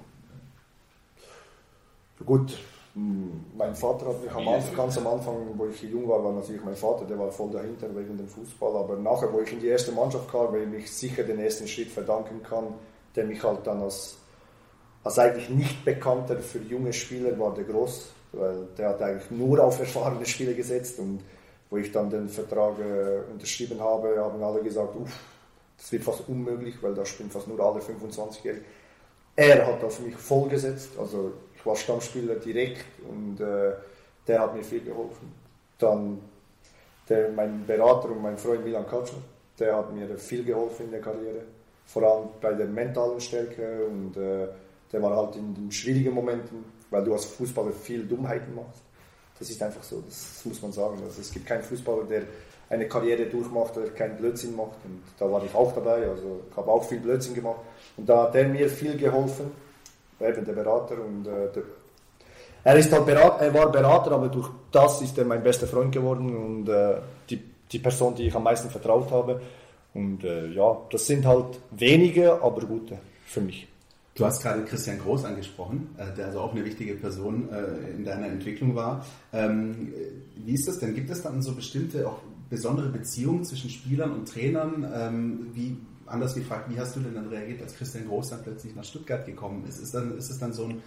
Gut, 2.26 2.57
hm, 2.93 3.45
mein 3.55 3.74
Vater 3.74 4.07
hat 4.07 4.22
mich 4.22 4.32
am 4.32 4.47
Anfang, 4.47 4.76
ganz 4.76 4.97
am 4.97 5.07
Anfang, 5.07 5.36
wo 5.57 5.66
ich 5.68 5.82
jung 5.82 6.07
war, 6.09 6.24
war 6.24 6.34
natürlich 6.34 6.64
mein 6.64 6.76
Vater, 6.76 7.05
der 7.05 7.18
war 7.18 7.32
voll 7.32 7.51
dahinter 7.51 7.88
wegen 7.95 8.18
dem 8.18 8.28
Fußball. 8.28 8.76
Aber 8.76 8.97
nachher, 8.97 9.32
wo 9.32 9.39
ich 9.41 9.51
in 9.53 9.62
die 9.62 9.68
erste 9.68 9.91
Mannschaft 9.91 10.30
kam, 10.30 10.51
weil 10.51 10.74
ich 10.74 10.91
sicher 10.91 11.24
den 11.24 11.39
ersten 11.39 11.68
Schritt 11.68 11.89
verdanken 11.89 12.43
kann, 12.43 12.74
der 13.16 13.26
mich 13.26 13.41
halt 13.43 13.66
dann 13.66 13.82
als, 13.82 14.18
als 15.04 15.20
eigentlich 15.20 15.49
nicht 15.49 15.84
bekannter 15.84 16.38
für 16.39 16.60
junge 16.60 16.93
Spieler 16.93 17.38
war 17.39 17.54
der 17.54 17.64
groß, 17.64 18.12
weil 18.34 18.68
der 18.78 18.89
hat 18.89 19.02
eigentlich 19.02 19.32
nur 19.32 19.64
auf 19.64 19.80
erfahrene 19.80 20.26
Spieler 20.26 20.54
gesetzt 20.54 20.99
und 20.99 21.22
wo 21.70 21.78
ich 21.78 21.91
dann 21.91 22.10
den 22.10 22.28
Vertrag 22.28 22.80
äh, 22.80 23.32
unterschrieben 23.32 23.80
habe, 23.80 24.16
haben 24.18 24.43
alle 24.43 24.62
gesagt, 24.62 24.95
uff, 24.95 25.18
das 25.78 25.91
wird 25.91 26.04
fast 26.04 26.28
unmöglich, 26.28 26.76
weil 26.82 26.93
da 26.93 27.06
spielen 27.06 27.32
fast 27.32 27.47
nur 27.47 27.60
alle 27.60 27.80
25-Jährigen. 27.80 28.66
Er 29.36 29.66
hat 29.66 29.84
auf 29.84 29.99
mich 30.02 30.16
vollgesetzt, 30.16 30.89
also 30.99 31.32
ich 31.56 31.66
war 31.66 31.76
Stammspieler 31.76 32.36
direkt 32.36 32.86
und 33.10 33.39
äh, 33.39 33.72
der 34.28 34.39
hat 34.39 34.56
mir 34.56 34.64
viel 34.64 34.82
geholfen. 34.82 35.34
Dann 35.80 36.20
der, 37.08 37.30
mein 37.30 37.66
Berater 37.66 38.10
und 38.10 38.22
mein 38.22 38.38
Freund 38.38 38.64
Milan 38.64 38.86
Katschner, 38.86 39.20
der 39.58 39.78
hat 39.78 39.93
mir 39.93 40.18
viel 40.18 40.43
geholfen 40.43 40.86
in 40.86 40.91
der 40.91 41.02
Karriere, 41.02 41.41
vor 41.86 42.04
allem 42.04 42.30
bei 42.41 42.54
der 42.54 42.68
mentalen 42.68 43.20
Stärke 43.20 43.86
und 43.86 44.18
äh, 44.18 44.47
der 44.91 45.01
war 45.01 45.15
halt 45.15 45.35
in 45.35 45.53
den 45.53 45.71
schwierigen 45.71 46.13
Momenten, 46.13 46.65
weil 46.89 47.03
du 47.03 47.13
als 47.13 47.25
Fußballer 47.25 47.71
viel 47.71 48.05
Dummheiten 48.05 48.53
machst. 48.55 48.81
Das 49.39 49.49
ist 49.49 49.61
einfach 49.63 49.83
so, 49.83 50.03
das 50.05 50.41
muss 50.45 50.61
man 50.61 50.71
sagen. 50.71 51.01
Also 51.03 51.21
es 51.21 51.31
gibt 51.31 51.45
keinen 51.45 51.63
Fußballer, 51.63 52.03
der 52.03 52.23
eine 52.69 52.87
Karriere 52.87 53.25
durchmacht, 53.25 53.75
der 53.75 53.89
keinen 53.89 54.17
Blödsinn 54.17 54.55
macht. 54.55 54.77
Und 54.85 55.01
da 55.17 55.31
war 55.31 55.43
ich 55.43 55.53
auch 55.53 55.73
dabei, 55.73 56.07
also 56.07 56.41
ich 56.49 56.57
habe 56.57 56.71
auch 56.71 56.83
viel 56.83 56.99
Blödsinn 56.99 57.33
gemacht. 57.33 57.59
Und 57.97 58.07
da 58.07 58.23
hat 58.23 58.35
er 58.35 58.47
mir 58.47 58.69
viel 58.69 58.95
geholfen, 58.97 59.51
eben 60.19 60.45
der 60.45 60.53
Berater. 60.53 60.95
Und, 61.03 61.27
äh, 61.27 61.51
der, 61.53 61.63
er, 62.63 62.75
ist 62.77 62.91
halt 62.91 63.05
Berater, 63.05 63.45
er 63.45 63.53
war 63.53 63.71
Berater, 63.71 64.11
aber 64.11 64.29
durch 64.29 64.49
das 64.71 65.01
ist 65.01 65.17
er 65.17 65.25
mein 65.25 65.43
bester 65.43 65.67
Freund 65.67 65.91
geworden 65.91 66.35
und 66.35 66.69
äh, 66.69 66.95
die, 67.29 67.41
die 67.71 67.79
Person, 67.79 68.15
die 68.15 68.27
ich 68.27 68.35
am 68.35 68.43
meisten 68.43 68.69
vertraut 68.69 69.11
habe. 69.11 69.41
Und 69.93 70.23
äh, 70.23 70.47
ja, 70.47 70.77
das 70.91 71.07
sind 71.07 71.25
halt 71.25 71.59
wenige, 71.71 72.41
aber 72.41 72.61
gute 72.61 72.99
für 73.25 73.41
mich. 73.41 73.70
Du 74.14 74.26
hast 74.26 74.41
gerade 74.41 74.66
Christian 74.66 74.99
Groß 74.99 75.24
angesprochen, 75.24 75.95
äh, 75.97 76.14
der 76.16 76.28
also 76.28 76.41
auch 76.41 76.53
eine 76.53 76.66
wichtige 76.66 76.95
Person 76.95 77.49
äh, 77.49 77.91
in 77.91 78.03
deiner 78.03 78.28
Entwicklung 78.28 78.76
war. 78.76 79.05
Ähm, 79.32 79.93
wie 80.36 80.53
ist 80.53 80.68
das 80.68 80.80
denn? 80.80 80.93
Gibt 80.93 81.09
es 81.09 81.22
dann 81.22 81.41
so 81.41 81.55
bestimmte, 81.55 82.07
auch 82.07 82.20
besondere 82.49 82.89
Beziehungen 82.89 83.45
zwischen 83.45 83.70
Spielern 83.70 84.12
und 84.12 84.28
Trainern? 84.28 84.86
Ähm, 84.93 85.47
wie, 85.53 85.78
anders 86.07 86.36
gefragt, 86.36 86.70
wie 86.70 86.78
hast 86.78 86.95
du 86.95 86.99
denn 86.99 87.16
dann 87.16 87.28
reagiert, 87.28 87.62
als 87.62 87.74
Christian 87.76 88.05
Groß 88.07 88.32
dann 88.32 88.43
plötzlich 88.43 88.76
nach 88.76 88.84
Stuttgart 88.84 89.26
gekommen 89.26 89.64
ist? 89.68 89.80
Ist, 89.80 89.93
dann, 89.93 90.18
ist 90.18 90.30
es 90.30 90.39
dann 90.39 90.51
so 90.51 90.66
ein 90.66 90.82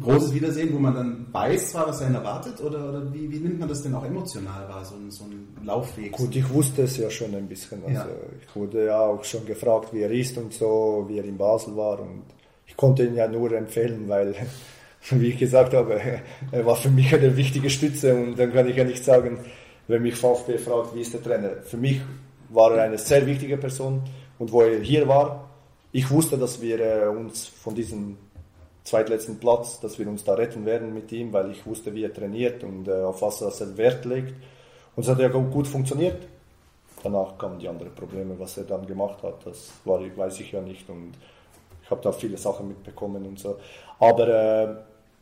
großes 0.00 0.32
Wiedersehen, 0.34 0.72
wo 0.72 0.78
man 0.78 0.94
dann 0.94 1.26
weiß 1.32 1.72
zwar, 1.72 1.88
was 1.88 2.00
einen 2.02 2.14
erwartet, 2.14 2.60
oder, 2.60 2.88
oder 2.88 3.12
wie, 3.12 3.30
wie, 3.30 3.38
nimmt 3.38 3.60
man 3.60 3.68
das 3.68 3.82
denn 3.82 3.94
auch 3.94 4.04
emotional 4.04 4.68
wahr, 4.68 4.84
so 4.84 4.94
ein, 4.94 5.10
so 5.10 5.24
ein 5.24 5.48
Laufweg? 5.64 6.12
Gut, 6.12 6.34
ich 6.34 6.48
wusste 6.50 6.82
es 6.82 6.96
ja 6.96 7.10
schon 7.10 7.34
ein 7.34 7.46
bisschen. 7.46 7.82
Also 7.84 7.94
ja. 7.94 8.08
Ich 8.40 8.56
wurde 8.56 8.86
ja 8.86 9.00
auch 9.00 9.22
schon 9.24 9.44
gefragt, 9.44 9.92
wie 9.92 10.00
er 10.00 10.10
ist 10.10 10.36
und 10.38 10.52
so, 10.52 11.04
wie 11.08 11.18
er 11.18 11.24
in 11.24 11.36
Basel 11.36 11.76
war 11.76 12.00
und 12.00 12.22
ich 12.66 12.76
konnte 12.76 13.04
ihn 13.04 13.14
ja 13.14 13.28
nur 13.28 13.52
empfehlen, 13.52 14.08
weil, 14.08 14.34
wie 15.10 15.28
ich 15.28 15.38
gesagt 15.38 15.74
habe, 15.74 16.00
er 16.52 16.66
war 16.66 16.76
für 16.76 16.90
mich 16.90 17.14
eine 17.14 17.36
wichtige 17.36 17.68
Stütze 17.68 18.14
und 18.14 18.38
dann 18.38 18.52
kann 18.52 18.68
ich 18.68 18.76
ja 18.76 18.84
nicht 18.84 19.04
sagen, 19.04 19.38
wenn 19.88 20.02
mich 20.02 20.14
VfB 20.14 20.58
fragt, 20.58 20.94
wie 20.94 21.00
ist 21.00 21.12
der 21.12 21.22
Trainer. 21.22 21.62
Für 21.64 21.76
mich 21.76 22.00
war 22.48 22.74
er 22.74 22.84
eine 22.84 22.98
sehr 22.98 23.26
wichtige 23.26 23.58
Person 23.58 24.02
und 24.38 24.52
wo 24.52 24.62
er 24.62 24.80
hier 24.80 25.06
war, 25.08 25.50
ich 25.92 26.10
wusste, 26.10 26.38
dass 26.38 26.60
wir 26.62 26.80
äh, 26.80 27.06
uns 27.08 27.46
von 27.46 27.74
diesem 27.74 28.16
zweitletzten 28.84 29.38
Platz, 29.38 29.80
dass 29.80 29.98
wir 29.98 30.08
uns 30.08 30.24
da 30.24 30.34
retten 30.34 30.66
werden 30.66 30.92
mit 30.92 31.12
ihm, 31.12 31.32
weil 31.32 31.50
ich 31.50 31.64
wusste, 31.66 31.94
wie 31.94 32.04
er 32.04 32.12
trainiert 32.12 32.64
und 32.64 32.88
äh, 32.88 33.02
auf 33.02 33.22
was 33.22 33.40
er 33.40 33.76
Wert 33.76 34.04
legt. 34.04 34.34
Und 34.96 35.04
es 35.04 35.08
hat 35.08 35.18
ja 35.18 35.28
gut 35.28 35.66
funktioniert. 35.66 36.22
Danach 37.02 37.36
kamen 37.38 37.58
die 37.58 37.68
anderen 37.68 37.94
Probleme, 37.94 38.38
was 38.38 38.56
er 38.58 38.64
dann 38.64 38.86
gemacht 38.86 39.22
hat, 39.22 39.44
das 39.44 39.72
war, 39.84 40.00
weiß 40.00 40.40
ich 40.40 40.52
ja 40.52 40.60
nicht 40.60 40.88
und 40.88 41.12
ich 41.82 41.90
habe 41.90 42.00
da 42.00 42.12
viele 42.12 42.36
Sachen 42.36 42.68
mitbekommen 42.68 43.26
und 43.26 43.38
so. 43.38 43.58
Aber 43.98 44.28
äh, 44.28 44.76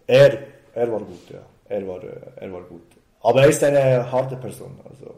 er, 0.07 0.39
er 0.75 0.93
war 0.93 1.01
gut, 1.01 1.31
ja. 1.31 1.41
Er 1.69 1.87
war, 1.87 2.03
äh, 2.03 2.17
er 2.37 2.53
war 2.53 2.63
gut. 2.63 2.83
Aber 3.23 3.43
er 3.43 3.49
ist 3.49 3.63
eine 3.65 4.11
harte 4.11 4.37
Person, 4.37 4.79
also. 4.85 5.15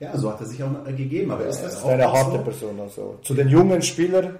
Ja, 0.00 0.16
so 0.16 0.30
hat 0.30 0.40
er 0.40 0.46
sich 0.46 0.62
auch 0.62 0.84
gegeben, 0.84 1.30
aber 1.30 1.46
ist 1.46 1.62
das 1.62 1.82
auch 1.82 1.88
eine 1.88 2.10
harte 2.10 2.38
so? 2.38 2.42
Person, 2.42 2.80
also. 2.80 3.18
Zu 3.22 3.34
den 3.34 3.48
jungen 3.48 3.80
Spielern 3.82 4.38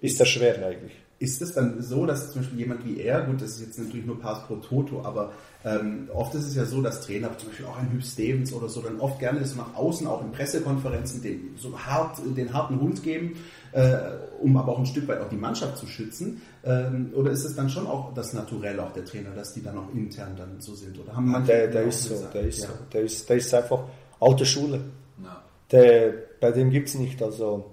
ist 0.00 0.20
das 0.20 0.28
schwer 0.28 0.54
eigentlich. 0.66 0.96
Ist 1.20 1.42
es 1.42 1.52
dann 1.52 1.82
so, 1.82 2.06
dass 2.06 2.30
zum 2.30 2.42
Beispiel 2.42 2.60
jemand 2.60 2.84
wie 2.86 3.00
er, 3.00 3.22
gut, 3.22 3.42
das 3.42 3.50
ist 3.50 3.60
jetzt 3.60 3.78
natürlich 3.78 4.06
nur 4.06 4.20
Pass 4.20 4.46
pro 4.46 4.56
Toto, 4.56 5.02
aber 5.02 5.32
ähm, 5.64 6.08
oft 6.14 6.32
ist 6.36 6.46
es 6.46 6.54
ja 6.54 6.64
so, 6.64 6.80
dass 6.80 7.00
Trainer, 7.00 7.36
zum 7.36 7.48
Beispiel 7.48 7.66
auch 7.66 7.76
ein 7.76 7.90
Hüb 7.90 8.04
Stevens 8.04 8.52
oder 8.52 8.68
so, 8.68 8.80
dann 8.80 9.00
oft 9.00 9.18
gerne 9.18 9.40
das 9.40 9.56
nach 9.56 9.74
außen, 9.74 10.06
auch 10.06 10.22
in 10.22 10.30
Pressekonferenzen, 10.30 11.20
den, 11.20 11.56
so 11.56 11.76
hart, 11.76 12.18
den 12.36 12.52
harten 12.52 12.80
Hund 12.80 13.02
geben, 13.02 13.36
äh, 13.72 13.96
um 14.40 14.56
aber 14.56 14.72
auch 14.72 14.78
ein 14.78 14.86
Stück 14.86 15.08
weit 15.08 15.20
auch 15.20 15.28
die 15.28 15.36
Mannschaft 15.36 15.76
zu 15.76 15.88
schützen. 15.88 16.40
Ähm, 16.64 17.10
oder 17.14 17.32
ist 17.32 17.44
es 17.44 17.56
dann 17.56 17.68
schon 17.68 17.88
auch 17.88 18.14
das 18.14 18.32
Naturell 18.32 18.78
auch 18.78 18.92
der 18.92 19.04
Trainer, 19.04 19.30
dass 19.30 19.52
die 19.52 19.62
dann 19.62 19.76
auch 19.76 19.92
intern 19.92 20.36
dann 20.36 20.60
so 20.60 20.74
sind? 20.74 20.98
Oder 21.00 21.16
haben 21.16 21.28
manche 21.28 21.52
der, 21.52 21.66
der 21.66 21.82
ist 21.82 22.04
so, 22.04 22.14
der 22.32 22.42
ist 22.42 22.62
ja. 22.62 22.68
so, 22.68 22.74
der 22.92 23.02
ist, 23.02 23.28
der 23.28 23.36
ist 23.36 23.52
einfach 23.52 23.80
alte 24.20 24.46
Schule. 24.46 24.80
Ja. 25.22 25.42
Der, 25.72 26.12
bei 26.40 26.52
dem 26.52 26.70
gibt 26.70 26.88
es 26.88 26.94
nicht, 26.94 27.20
also 27.20 27.72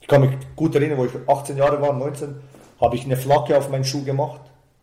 ich 0.00 0.06
kann 0.06 0.22
mich 0.22 0.30
gut 0.56 0.74
erinnern, 0.74 0.98
wo 0.98 1.04
ich 1.04 1.12
18 1.26 1.56
Jahre 1.56 1.80
war, 1.82 1.92
19, 1.92 2.34
habe 2.80 2.96
ich 2.96 3.04
eine 3.04 3.16
Flagge 3.16 3.56
auf 3.56 3.68
meinen 3.68 3.84
Schuh 3.84 4.04
gemacht. 4.04 4.40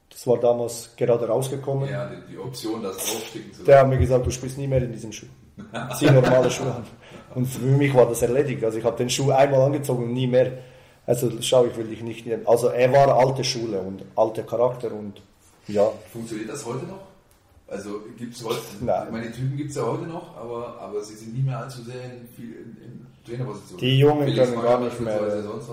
Das 0.10 0.26
war 0.26 0.38
damals 0.39 0.91
gerade 0.95 1.28
rausgekommen. 1.28 1.89
Ja, 1.89 2.10
die, 2.10 2.32
die 2.32 2.38
Option, 2.38 2.82
das 2.84 2.98
aufsticken 2.98 3.54
zu 3.54 3.64
Der 3.64 3.80
hat 3.80 3.88
mir 3.88 3.98
gesagt, 3.98 4.26
du 4.26 4.32
spielst 4.32 4.58
nie 4.58 4.68
mehr 4.68 4.82
in 4.82 4.91
diesem 4.91 5.12
Schuh. 5.12 5.28
Zieh 5.98 6.10
normale 6.10 6.50
Schuhe 6.50 6.74
an. 6.74 6.86
Und 7.36 7.45
für 7.45 7.62
mich 7.62 7.93
war 7.93 8.08
das 8.08 8.22
erledigt. 8.22 8.64
Also 8.64 8.78
ich 8.78 8.84
habe 8.84 8.98
den 8.98 9.10
Schuh 9.10 9.32
einmal 9.32 9.62
angezogen 9.62 10.06
und 10.06 10.14
nie 10.14 10.28
mehr. 10.28 10.52
Also 11.06 11.32
schau, 11.41 11.66
ich 11.66 11.76
will 11.78 11.88
dich 11.88 12.02
nicht 12.02 12.26
nehmen. 12.26 12.45
Also 12.45 12.68
er 12.68 12.91
war 12.91 13.18
alte 13.18 13.43
Schule 13.43 13.80
und 13.80 14.04
alte 14.16 14.43
Charakter 14.43 14.91
und 14.91 15.22
ja. 15.68 15.89
Funktioniert 16.12 16.50
das 16.50 16.66
heute 16.66 16.86
noch? 16.86 17.00
Also 17.68 18.02
gibt 18.18 18.34
es 18.34 18.43
heute, 18.45 18.62
Nein. 18.80 19.12
meine 19.12 19.32
Typen 19.32 19.58
gibt 19.58 19.72
es 19.72 19.76
ja 19.76 19.86
heute 19.86 20.04
noch, 20.04 20.38
aber, 20.38 20.80
aber 20.80 21.04
sie 21.04 21.16
sind 21.16 21.36
nie 21.36 21.43
mehr 21.43 21.60
allzu 21.60 21.84
sehr 21.84 22.02
in, 22.06 22.28
viel 22.34 22.54
in, 22.54 22.78
in 22.82 23.07
Trainerposition. 23.28 23.80
Die 23.80 23.99
Jungen 23.99 24.23
Felix 24.28 24.49
können 24.51 24.61
gar 24.63 24.80
nicht 24.80 24.99
mehr- 25.01 25.21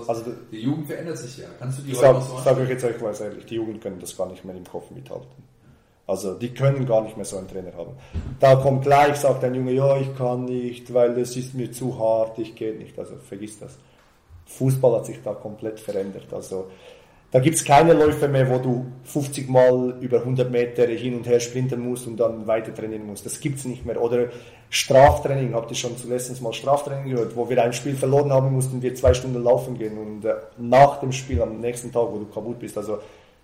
also 0.07 0.23
die 0.51 0.59
Jugend 0.59 0.87
verändert 0.87 1.17
sich 1.17 1.37
ja. 1.37 1.45
Kannst 1.59 1.79
du 1.79 1.83
die 1.83 1.91
Ich 1.91 1.97
sage 1.97 2.21
so 2.21 2.37
sag 2.43 2.57
euch 2.57 2.69
jetzt 2.69 2.83
euch 2.83 2.99
ganz 2.99 3.19
ehrlich, 3.21 3.45
die 3.45 3.55
Jugend 3.55 3.81
können 3.81 3.99
das 3.99 4.15
gar 4.17 4.27
nicht 4.29 4.43
mehr 4.45 4.55
im 4.55 4.63
Kopf 4.65 4.91
mithalten. 4.91 5.27
Also 6.07 6.35
die 6.35 6.53
können 6.53 6.85
gar 6.85 7.01
nicht 7.01 7.15
mehr 7.17 7.25
so 7.25 7.37
einen 7.37 7.47
Trainer 7.47 7.73
haben. 7.75 7.93
Da 8.39 8.55
kommt 8.57 8.83
gleich, 8.83 9.15
sagt 9.15 9.43
ein 9.43 9.55
Junge, 9.55 9.71
ja, 9.71 9.97
ich 9.97 10.15
kann 10.15 10.45
nicht, 10.45 10.93
weil 10.93 11.17
es 11.17 11.35
ist 11.35 11.55
mir 11.55 11.71
zu 11.71 11.97
hart, 11.97 12.37
ich 12.37 12.53
gehe 12.55 12.75
nicht. 12.75 12.97
Also 12.99 13.15
vergiss 13.17 13.57
das. 13.59 13.77
Fußball 14.45 14.97
hat 14.97 15.07
sich 15.07 15.17
da 15.23 15.33
komplett 15.33 15.79
verändert. 15.79 16.31
Also 16.31 16.67
da 17.35 17.41
gibt 17.41 17.57
es 17.57 17.65
keine 17.65 17.91
Läufe 17.91 18.29
mehr, 18.29 18.49
wo 18.49 18.59
du 18.59 18.85
50 19.03 19.49
Mal 19.49 19.97
über 19.99 20.19
100 20.19 20.49
Meter 20.49 20.87
hin 20.87 21.15
und 21.17 21.27
her 21.27 21.41
sprinten 21.41 21.81
musst 21.81 22.07
und 22.07 22.15
dann 22.15 22.47
weiter 22.47 22.73
trainieren 22.73 23.05
musst. 23.05 23.25
Das 23.25 23.41
gibt 23.41 23.57
es 23.57 23.65
nicht 23.65 23.85
mehr. 23.85 24.01
Oder 24.01 24.29
Straftraining, 24.69 25.53
habt 25.53 25.69
ihr 25.69 25.75
schon 25.75 25.97
zuletzt 25.97 26.41
mal 26.41 26.53
Straftraining 26.53 27.11
gehört, 27.11 27.35
wo 27.35 27.49
wir 27.49 27.61
ein 27.61 27.73
Spiel 27.73 27.93
verloren 27.93 28.31
haben, 28.31 28.53
mussten 28.53 28.81
wir 28.81 28.95
zwei 28.95 29.13
Stunden 29.13 29.43
laufen 29.43 29.77
gehen 29.77 29.97
und 29.97 30.23
äh, 30.23 30.35
nach 30.57 31.01
dem 31.01 31.11
Spiel 31.11 31.41
am 31.41 31.59
nächsten 31.59 31.91
Tag, 31.91 32.07
wo 32.09 32.19
du 32.19 32.25
kaputt 32.27 32.57
bist. 32.57 32.77
Also 32.77 32.99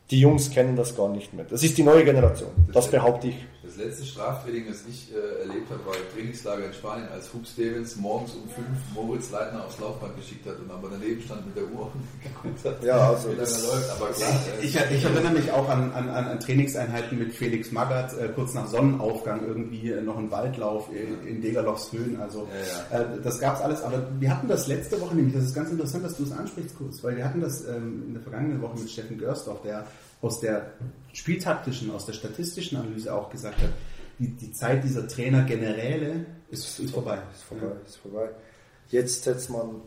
die 0.09 0.21
Jungs 0.21 0.49
kennen 0.51 0.77
das 0.77 0.95
gar 0.95 1.09
nicht 1.09 1.33
mehr. 1.33 1.43
Das 1.49 1.61
ist 1.61 1.77
die 1.77 1.83
neue 1.83 2.05
Generation. 2.05 2.51
Das 2.71 2.89
behaupte 2.89 3.27
ich. 3.27 3.35
Letzte 3.81 4.05
Straftraining, 4.05 4.65
das 4.67 4.83
ich 4.87 5.11
äh, 5.13 5.41
erlebt 5.41 5.69
habe, 5.71 5.85
war 5.85 5.95
im 5.95 6.07
Trainingslager 6.13 6.65
in 6.67 6.73
Spanien, 6.73 7.07
als 7.09 7.33
Hub 7.33 7.45
Stevens 7.47 7.95
morgens 7.95 8.33
um 8.33 8.47
fünf 8.49 8.67
Moritz 8.93 9.31
Leitner 9.31 9.65
aufs 9.65 9.79
Laufband 9.79 10.15
geschickt 10.15 10.45
hat 10.47 10.59
und 10.59 10.69
aber 10.69 10.89
daneben 10.91 11.21
stand 11.21 11.45
mit 11.47 11.55
der 11.55 11.63
Uhr 11.71 11.91
und 11.93 12.01
geguckt 12.23 12.65
hat, 12.65 12.83
Ja, 12.83 13.09
also 13.09 13.33
das- 13.33 13.63
läuft. 13.65 13.89
Aber 13.91 14.09
klar, 14.11 14.29
äh, 14.61 14.65
Ich, 14.65 14.75
ich 14.75 15.03
erinnere 15.03 15.33
mich 15.33 15.51
auch 15.51 15.67
an, 15.69 15.91
an, 15.93 16.09
an 16.09 16.39
Trainingseinheiten 16.39 17.17
mit 17.17 17.33
Felix 17.33 17.71
Magath, 17.71 18.17
äh, 18.17 18.29
kurz 18.35 18.53
nach 18.53 18.67
Sonnenaufgang 18.67 19.45
irgendwie 19.47 19.91
äh, 19.91 20.01
noch 20.01 20.17
ein 20.17 20.29
Waldlauf 20.31 20.89
in, 20.93 21.27
in 21.27 21.41
Degerlochs 21.41 21.91
Höhen. 21.91 22.19
Also 22.21 22.47
Ja, 22.91 22.99
Äh, 22.99 23.05
das 23.23 23.39
gab's 23.39 23.61
alles, 23.61 23.81
aber 23.81 24.03
wir 24.19 24.29
hatten 24.29 24.47
das 24.47 24.67
letzte 24.67 24.99
Woche 25.01 25.15
nämlich, 25.15 25.33
das 25.35 25.45
ist 25.45 25.55
ganz 25.55 25.71
interessant, 25.71 26.05
dass 26.05 26.15
du 26.17 26.23
es 26.23 26.31
ansprichst 26.31 26.77
kurz, 26.77 27.03
weil 27.03 27.17
wir 27.17 27.25
hatten 27.25 27.41
das 27.41 27.65
ähm, 27.67 28.03
in 28.07 28.13
der 28.13 28.21
vergangenen 28.23 28.61
Woche 28.61 28.77
mit 28.79 28.89
Steffen 28.89 29.17
Görsdorf, 29.17 29.61
der 29.63 29.85
aus 30.21 30.39
der 30.39 30.71
spieltaktischen, 31.13 31.91
aus 31.91 32.05
der 32.05 32.13
statistischen 32.13 32.77
Analyse 32.77 33.13
auch 33.13 33.29
gesagt 33.29 33.61
hat, 33.61 33.69
die, 34.19 34.29
die 34.29 34.51
Zeit 34.51 34.83
dieser 34.83 35.07
Trainer 35.07 35.43
Generäle 35.43 36.25
ist, 36.49 36.79
ist 36.79 36.93
vorbei. 36.93 37.19
Ist 37.33 37.43
vorbei, 37.43 37.71
ist 37.85 37.97
vorbei. 37.97 38.29
Jetzt 38.89 39.23
setzt 39.23 39.49
man 39.49 39.81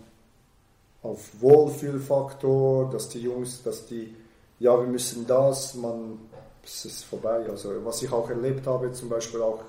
auf 1.03 1.30
Wohlfühlfaktor, 1.41 2.91
dass 2.91 3.09
die 3.11 3.20
Jungs, 3.20 3.62
dass 3.62 3.87
die, 3.87 4.14
ja, 4.59 4.76
wir 4.78 4.87
müssen 4.87 5.26
das, 5.26 5.74
man, 5.74 6.18
es 6.64 6.85
ist 6.85 7.05
vorbei. 7.05 7.47
Also 7.49 7.85
was 7.85 8.03
ich 8.03 8.11
auch 8.11 8.28
erlebt 8.28 8.66
habe, 8.66 8.93
zum 8.93 9.09
Beispiel 9.09 9.41
auch 9.43 9.62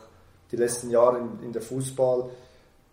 die 0.51 0.55
letzten 0.55 0.89
Jahre 0.89 1.20
in, 1.20 1.47
in 1.47 1.53
der 1.53 1.61
Fußball, 1.61 2.30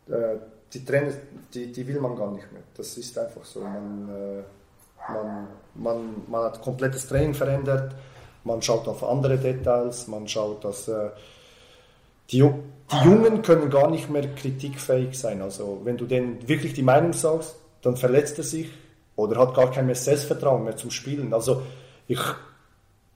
äh, 0.08 0.36
die 0.72 0.84
Trainer, 0.84 1.12
die, 1.54 1.70
die 1.70 1.86
will 1.86 2.00
man 2.00 2.16
gar 2.16 2.32
nicht 2.32 2.50
mehr. 2.52 2.62
Das 2.74 2.96
ist 2.98 3.16
einfach 3.16 3.44
so. 3.44 3.60
Man, 3.60 4.08
äh, 4.08 4.42
man, 5.08 5.48
man, 5.74 6.22
man 6.28 6.44
hat 6.44 6.62
komplettes 6.62 7.06
Training 7.08 7.34
verändert, 7.34 7.94
man 8.44 8.60
schaut 8.62 8.88
auf 8.88 9.04
andere 9.04 9.38
Details, 9.38 10.08
man 10.08 10.26
schaut, 10.28 10.64
dass 10.64 10.88
äh, 10.88 11.10
die, 12.30 12.38
die 12.40 13.04
Jungen 13.04 13.42
können 13.42 13.70
gar 13.70 13.90
nicht 13.90 14.10
mehr 14.10 14.26
kritikfähig 14.34 15.18
sein. 15.18 15.42
Also 15.42 15.80
wenn 15.84 15.96
du 15.96 16.06
denen 16.06 16.46
wirklich 16.48 16.74
die 16.74 16.82
Meinung 16.82 17.12
sagst, 17.12 17.54
dann 17.82 17.96
verletzt 17.96 18.38
er 18.38 18.44
sich 18.44 18.70
oder 19.16 19.38
hat 19.40 19.54
gar 19.54 19.70
kein 19.70 19.86
mehr 19.86 19.94
Selbstvertrauen 19.94 20.64
mehr 20.64 20.76
zum 20.76 20.90
Spielen. 20.90 21.34
Also 21.34 21.62
ich, 22.08 22.20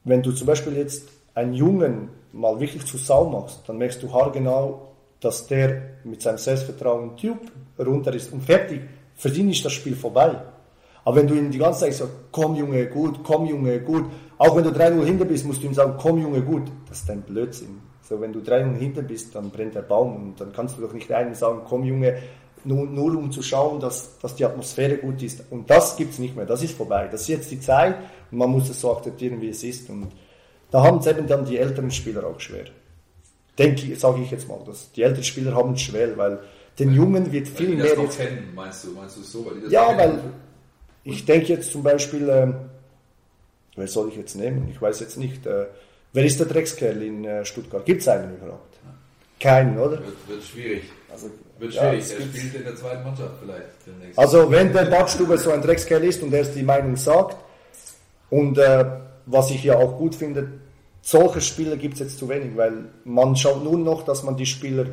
wenn 0.05 0.23
du 0.23 0.33
zum 0.33 0.47
Beispiel 0.47 0.77
jetzt 0.77 1.09
einen 1.35 1.55
Jungen 1.55 2.11
mal 2.33 2.61
wirklich 2.61 2.85
zu 2.85 2.99
Sau 2.99 3.29
machst, 3.29 3.63
dann 3.67 3.79
merkst 3.79 4.03
du 4.03 4.13
haargenau, 4.13 4.93
dass 5.21 5.47
der 5.47 5.83
mit 6.05 6.23
seinem 6.23 6.39
Selbstvertrauen 6.39 7.17
tjup, 7.17 7.41
runter 7.79 8.15
ist 8.15 8.33
und 8.33 8.43
fertig. 8.43 8.83
Für 9.17 9.31
ihn 9.31 9.51
ist 9.51 9.65
das 9.65 9.73
Spiel 9.73 9.97
vorbei. 9.97 10.37
Aber 11.07 11.19
wenn 11.19 11.29
du 11.29 11.35
ihm 11.35 11.53
die 11.53 11.59
ganze 11.59 11.81
Zeit 11.81 11.95
sagst, 11.95 12.13
komm 12.33 12.57
Junge, 12.57 12.85
gut, 12.89 13.21
komm 13.23 13.47
Junge, 13.47 13.79
gut, 13.79 14.07
auch 14.39 14.57
wenn 14.57 14.65
du 14.65 14.71
3-0 14.71 15.05
hinter 15.05 15.25
bist, 15.25 15.47
musst 15.47 15.63
du 15.63 15.67
ihm 15.69 15.73
sagen, 15.73 15.95
komm 15.97 16.21
Junge, 16.21 16.43
gut. 16.43 16.65
Das 16.89 17.03
ist 17.03 17.11
ein 17.11 17.23
Blödsinn. 17.23 17.81
So, 18.03 18.21
wenn 18.21 18.33
du 18.33 18.41
3-0 18.41 18.75
hinter 18.75 19.03
bist, 19.03 19.33
dann 19.33 19.51
brennt 19.51 19.77
der 19.77 19.83
Baum 19.83 20.17
und 20.17 20.41
dann 20.41 20.53
kannst 20.53 20.77
du 20.77 20.83
doch 20.83 20.93
nicht 20.93 21.11
einem 21.13 21.33
sagen, 21.37 21.61
komm 21.65 21.85
Junge, 21.85 22.17
nur, 22.65 22.87
nur 22.87 23.17
um 23.17 23.31
zu 23.31 23.41
schauen, 23.41 23.79
dass, 23.79 24.19
dass 24.19 24.35
die 24.35 24.45
Atmosphäre 24.45 24.97
gut 24.97 25.23
ist. 25.23 25.45
Und 25.51 25.71
das 25.71 25.97
gibt's 25.97 26.19
nicht 26.19 26.35
mehr, 26.35 26.45
das 26.45 26.65
ist 26.65 26.77
vorbei. 26.77 27.07
Das 27.09 27.21
ist 27.21 27.29
jetzt 27.29 27.53
die 27.53 27.61
Zeit 27.61 27.95
und 28.33 28.39
man 28.39 28.51
muss 28.51 28.69
es 28.69 28.81
so 28.81 28.91
akzeptieren, 28.97 29.41
wie 29.41 29.51
es 29.51 29.63
ist. 29.63 29.89
Und 29.89 30.09
da 30.73 30.83
haben 30.83 30.99
es 30.99 31.07
eben 31.07 31.29
dann 31.29 31.45
die 31.45 31.57
älteren 31.57 31.93
Spieler 31.93 32.27
auch 32.27 32.41
schwer. 32.41 32.65
Denke 33.57 33.93
ich, 33.93 34.01
sage 34.01 34.23
ich 34.23 34.33
jetzt 34.33 34.49
mal, 34.49 34.59
dass 34.67 34.91
die 34.91 35.03
älteren 35.03 35.23
Spieler 35.23 35.55
haben 35.55 35.75
es 35.75 35.83
schwer, 35.83 36.19
weil 36.19 36.41
den 36.81 36.93
Jungen 36.93 37.31
wird 37.31 37.47
weil 37.47 37.57
viel 37.57 37.67
die 37.69 37.77
mehr 37.77 37.95
das 37.95 37.97
noch 37.97 38.17
kennen, 38.17 38.53
meinst 38.57 38.85
du, 38.85 38.91
meinst 38.91 39.17
du 39.17 39.21
es 39.21 39.31
so? 39.31 39.47
Weil 39.47 39.55
die 39.55 39.61
das 39.63 39.73
ja, 39.73 39.87
weil 39.97 40.11
kennen? 40.11 40.46
Ich 41.07 41.25
denke 41.25 41.53
jetzt 41.53 41.71
zum 41.71 41.83
Beispiel, 41.83 42.29
ähm, 42.29 42.55
wer 43.77 43.87
soll 43.87 44.09
ich 44.09 44.17
jetzt 44.17 44.35
nehmen? 44.35 44.69
Ich 44.71 44.83
weiß 44.83 45.01
jetzt 45.01 45.17
nicht. 45.17 45.47
Äh, 45.47 45.67
wer 46.13 46.25
ist 46.25 46.41
der 46.41 46.47
Dreckskerl 46.47 47.01
in 47.01 47.25
äh, 47.25 47.45
Stuttgart? 47.45 47.85
Gibt 47.87 48.03
es 48.03 48.09
einen 48.09 48.37
überhaupt? 48.37 48.77
Keinen, 49.39 49.79
oder? 49.79 49.93
Wird, 49.93 50.29
wird 50.29 50.43
schwierig. 50.43 50.83
Also, 51.11 51.31
Wird 51.59 51.75
ja, 51.75 51.91
schwierig. 51.91 52.11
er 52.11 52.39
spielt 52.39 52.55
in 52.55 52.65
der 52.65 52.77
zweiten 52.77 53.05
Mannschaft 53.05 53.35
vielleicht 53.41 53.67
demnächst. 53.87 54.19
also 54.19 54.51
wenn 54.51 54.73
der 54.73 54.87
Badstube 54.87 55.39
so 55.39 55.53
ein 55.53 55.63
Dreckskerl 55.63 56.03
ist 56.05 56.23
und 56.23 56.33
er 56.33 56.45
die 56.45 56.63
Meinung 56.63 56.97
sagt 56.97 57.37
und 58.31 58.59
äh, 58.59 58.85
was 59.27 59.51
ich 59.51 59.63
ja 59.63 59.77
auch 59.77 59.99
gut 59.99 60.15
finde, 60.15 60.49
solche 61.03 61.41
Spieler 61.41 61.77
gibt 61.77 61.95
es 61.95 62.01
jetzt 62.01 62.19
zu 62.19 62.29
wenig, 62.29 62.57
weil 62.57 62.87
man 63.05 63.37
schaut 63.37 63.63
nur 63.63 63.79
noch, 63.79 64.05
dass 64.05 64.23
man 64.23 64.37
die 64.37 64.47
Spieler 64.47 64.87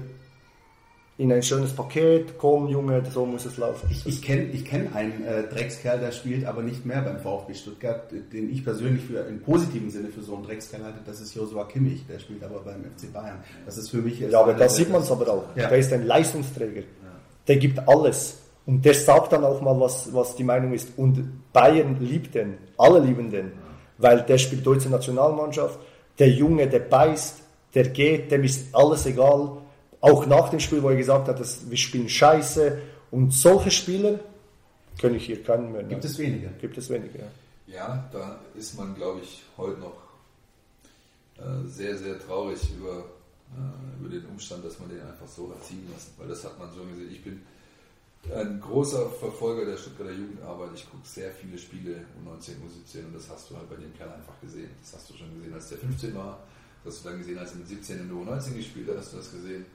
in 1.18 1.32
ein 1.32 1.44
schönes 1.44 1.74
Paket, 1.74 2.40
komm 2.40 2.68
Junge, 2.68 3.04
so 3.12 3.26
muss 3.26 3.46
es 3.46 3.58
laufen. 3.58 3.88
Ich, 3.92 4.06
ich 4.06 4.22
kenne 4.22 4.46
ich 4.46 4.66
kenn 4.66 4.94
einen 4.94 5.24
äh, 5.24 5.44
Dreckskerl, 5.44 6.00
der 6.00 6.12
spielt 6.12 6.46
aber 6.46 6.64
nicht 6.64 6.86
mehr 6.86 7.02
beim 7.02 7.20
VfB 7.20 7.54
Stuttgart, 7.54 8.12
den 8.12 8.52
ich 8.52 8.64
persönlich 8.64 9.04
für 9.04 9.20
im 9.20 9.40
positiven 9.42 9.92
Sinne 9.92 10.10
für 10.10 10.24
so 10.24 10.36
einen 10.36 10.44
Dreckskerl 10.44 10.84
halte. 10.84 11.00
Das 11.06 11.22
ist 11.22 11.36
Joshua 11.36 11.66
Kimmich, 11.66 12.06
der 12.08 12.18
spielt 12.18 12.44
aber 12.44 12.60
beim 12.62 12.84
FC 12.84 13.14
Bayern. 13.14 13.44
Das 13.66 13.78
ist 13.78 13.90
für 13.90 13.98
mich 13.98 14.20
jetzt 14.20 14.32
Ja, 14.32 14.42
aber 14.42 14.54
da 14.54 14.68
sieht 14.68 14.90
man 14.90 15.04
es 15.04 15.12
aber 15.12 15.32
auch. 15.32 15.44
Ja. 15.56 15.70
Der 15.70 15.78
ist 15.78 15.94
ein 15.94 16.06
Leistungsträger. 16.06 16.82
Der 17.48 17.58
gibt 17.58 17.88
alles. 17.88 18.40
Und 18.66 18.84
der 18.84 18.94
sagt 18.94 19.34
dann 19.34 19.44
auch 19.44 19.62
mal, 19.62 19.78
was, 19.80 20.12
was 20.14 20.36
die 20.36 20.44
Meinung 20.44 20.74
ist. 20.74 20.98
Und 20.98 21.52
Bayern 21.52 21.98
liebt 22.00 22.34
den. 22.34 22.58
Alle 22.78 23.00
lieben 23.00 23.30
den. 23.30 23.52
Weil 23.98 24.22
der 24.22 24.38
spielt 24.38 24.66
deutsche 24.66 24.90
Nationalmannschaft. 24.90 25.80
Der 26.18 26.30
Junge, 26.30 26.68
der 26.68 26.80
beißt, 26.80 27.42
der 27.76 27.90
geht, 27.90 28.32
dem 28.32 28.44
ist 28.44 28.74
alles 28.74 29.06
egal. 29.06 29.58
Auch 30.04 30.26
nach 30.26 30.50
dem 30.50 30.60
Spiel, 30.60 30.84
wo 30.84 30.90
er 30.90 30.98
gesagt 30.98 31.30
hat, 31.30 31.40
dass 31.40 31.70
wir 31.70 31.78
spielen 31.78 32.10
scheiße. 32.10 32.78
Und 33.10 33.32
solche 33.32 33.72
Spieler 33.72 34.20
kann 35.00 35.16
ich 35.16 35.28
hier 35.28 35.42
keinen 35.42 35.72
mehr. 35.72 35.82
Gibt 35.84 36.04
es 36.04 36.18
weniger. 36.18 36.50
Gibt 36.60 36.78
es 36.78 36.90
weniger, 36.90 37.20
ja. 37.20 37.32
Ja, 37.68 38.10
da 38.12 38.38
ist 38.54 38.78
man, 38.78 38.94
glaube 38.96 39.22
ich, 39.22 39.44
heute 39.56 39.80
noch 39.80 39.96
äh, 41.38 41.66
sehr, 41.70 41.98
sehr 41.98 42.20
traurig 42.20 42.60
über, 42.78 43.06
äh, 43.56 44.02
über 44.02 44.10
den 44.10 44.26
Umstand, 44.26 44.66
dass 44.66 44.78
man 44.78 44.90
den 44.90 45.00
einfach 45.00 45.26
so 45.26 45.50
hat 45.50 45.64
ziehen 45.64 45.88
lassen. 45.90 46.12
Weil 46.18 46.28
das 46.28 46.44
hat 46.44 46.60
man 46.60 46.70
so 46.74 46.84
gesehen. 46.84 47.10
Ich 47.10 47.24
bin 47.24 47.42
ein 48.36 48.60
großer 48.60 49.10
Verfolger 49.10 49.64
der 49.64 49.78
Stuttgarter 49.78 50.12
Jugendarbeit. 50.12 50.72
Ich 50.76 50.92
gucke 50.92 51.08
sehr 51.08 51.32
viele 51.32 51.58
Spiele 51.58 52.04
um 52.20 52.26
19 52.26 52.56
U17 52.56 53.06
und 53.06 53.16
das 53.16 53.30
hast 53.30 53.50
du 53.50 53.56
halt 53.56 53.70
bei 53.70 53.78
dem 53.78 53.94
Kerl 53.96 54.10
einfach 54.10 54.38
gesehen. 54.42 54.70
Das 54.82 54.96
hast 54.96 55.10
du 55.10 55.14
schon 55.14 55.34
gesehen, 55.36 55.54
als 55.54 55.70
der 55.70 55.78
15 55.78 56.14
war. 56.14 56.40
Das 56.84 56.96
hast 56.96 57.06
du 57.06 57.10
dann 57.10 57.20
gesehen, 57.20 57.38
als 57.38 57.52
er 57.52 57.60
mit 57.60 57.70
17 57.70 58.00
in 58.00 58.10
der 58.10 58.18
U19 58.18 58.56
gespielt 58.56 58.90
hat, 58.90 58.98
hast 58.98 59.14
du 59.14 59.18
das 59.18 59.32
gesehen. 59.32 59.66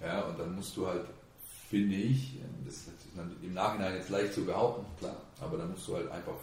Ja, 0.00 0.22
und 0.22 0.38
dann 0.38 0.54
musst 0.54 0.76
du 0.76 0.86
halt, 0.86 1.04
finde 1.68 1.96
ich, 1.96 2.38
das 2.64 2.74
ist 2.76 2.88
im 3.42 3.54
Nachhinein 3.54 3.94
jetzt 3.96 4.10
leicht 4.10 4.32
zu 4.34 4.44
behaupten, 4.44 4.86
klar, 4.98 5.16
aber 5.40 5.56
dann 5.58 5.70
musst 5.70 5.88
du 5.88 5.96
halt 5.96 6.10
einfach 6.10 6.34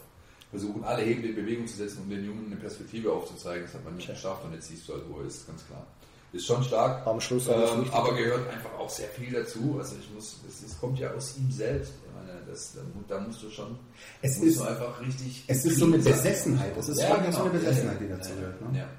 versuchen, 0.49 0.83
alle 0.83 1.01
Hebel 1.03 1.29
in 1.31 1.35
Bewegung 1.35 1.67
zu 1.67 1.77
setzen, 1.77 2.03
um 2.03 2.09
den 2.09 2.25
Jungen 2.25 2.45
eine 2.47 2.55
Perspektive 2.57 3.11
aufzuzeigen. 3.11 3.63
Das 3.65 3.73
hat 3.75 3.83
man 3.85 3.95
nicht 3.95 4.07
geschafft 4.07 4.43
und 4.45 4.53
jetzt 4.53 4.67
siehst 4.67 4.87
du 4.87 4.93
halt, 4.93 5.03
wo 5.09 5.19
er 5.19 5.25
ist, 5.27 5.47
ganz 5.47 5.65
klar. 5.67 5.85
Ist 6.33 6.47
schon 6.47 6.61
stark, 6.65 7.07
Am 7.07 7.21
Schluss 7.21 7.47
es 7.47 7.71
ähm, 7.71 7.85
aber 7.93 8.13
gehört 8.13 8.49
einfach 8.49 8.73
auch 8.77 8.89
sehr 8.89 9.07
viel 9.07 9.31
dazu. 9.31 9.77
Also 9.79 9.95
ich 9.97 10.13
muss, 10.13 10.37
das 10.45 10.77
kommt 10.79 10.99
ja 10.99 11.11
aus 11.13 11.37
ihm 11.37 11.49
selbst. 11.49 11.93
Ich 12.05 12.13
meine, 12.13 12.41
das, 12.45 12.75
da, 13.07 13.19
musst 13.21 13.41
du 13.41 13.49
schon, 13.49 13.77
Es 14.21 14.37
musst 14.37 14.49
ist- 14.49 14.59
du 14.59 14.63
einfach 14.65 14.99
richtig. 14.99 15.45
es 15.47 15.63
ist 15.63 15.77
so 15.79 15.85
eine. 15.85 15.97
Besessenheit. 15.97 16.75
Es 16.77 16.89
ist 16.89 16.99
ja, 16.99 17.15
genau. 17.15 17.31
so 17.31 17.43
eine 17.43 17.51
Besessenheit, 17.51 18.01
die 18.01 18.09
dazu 18.09 18.33
gehört, 18.35 18.61
ne? 18.69 18.79
Ja. 18.79 18.89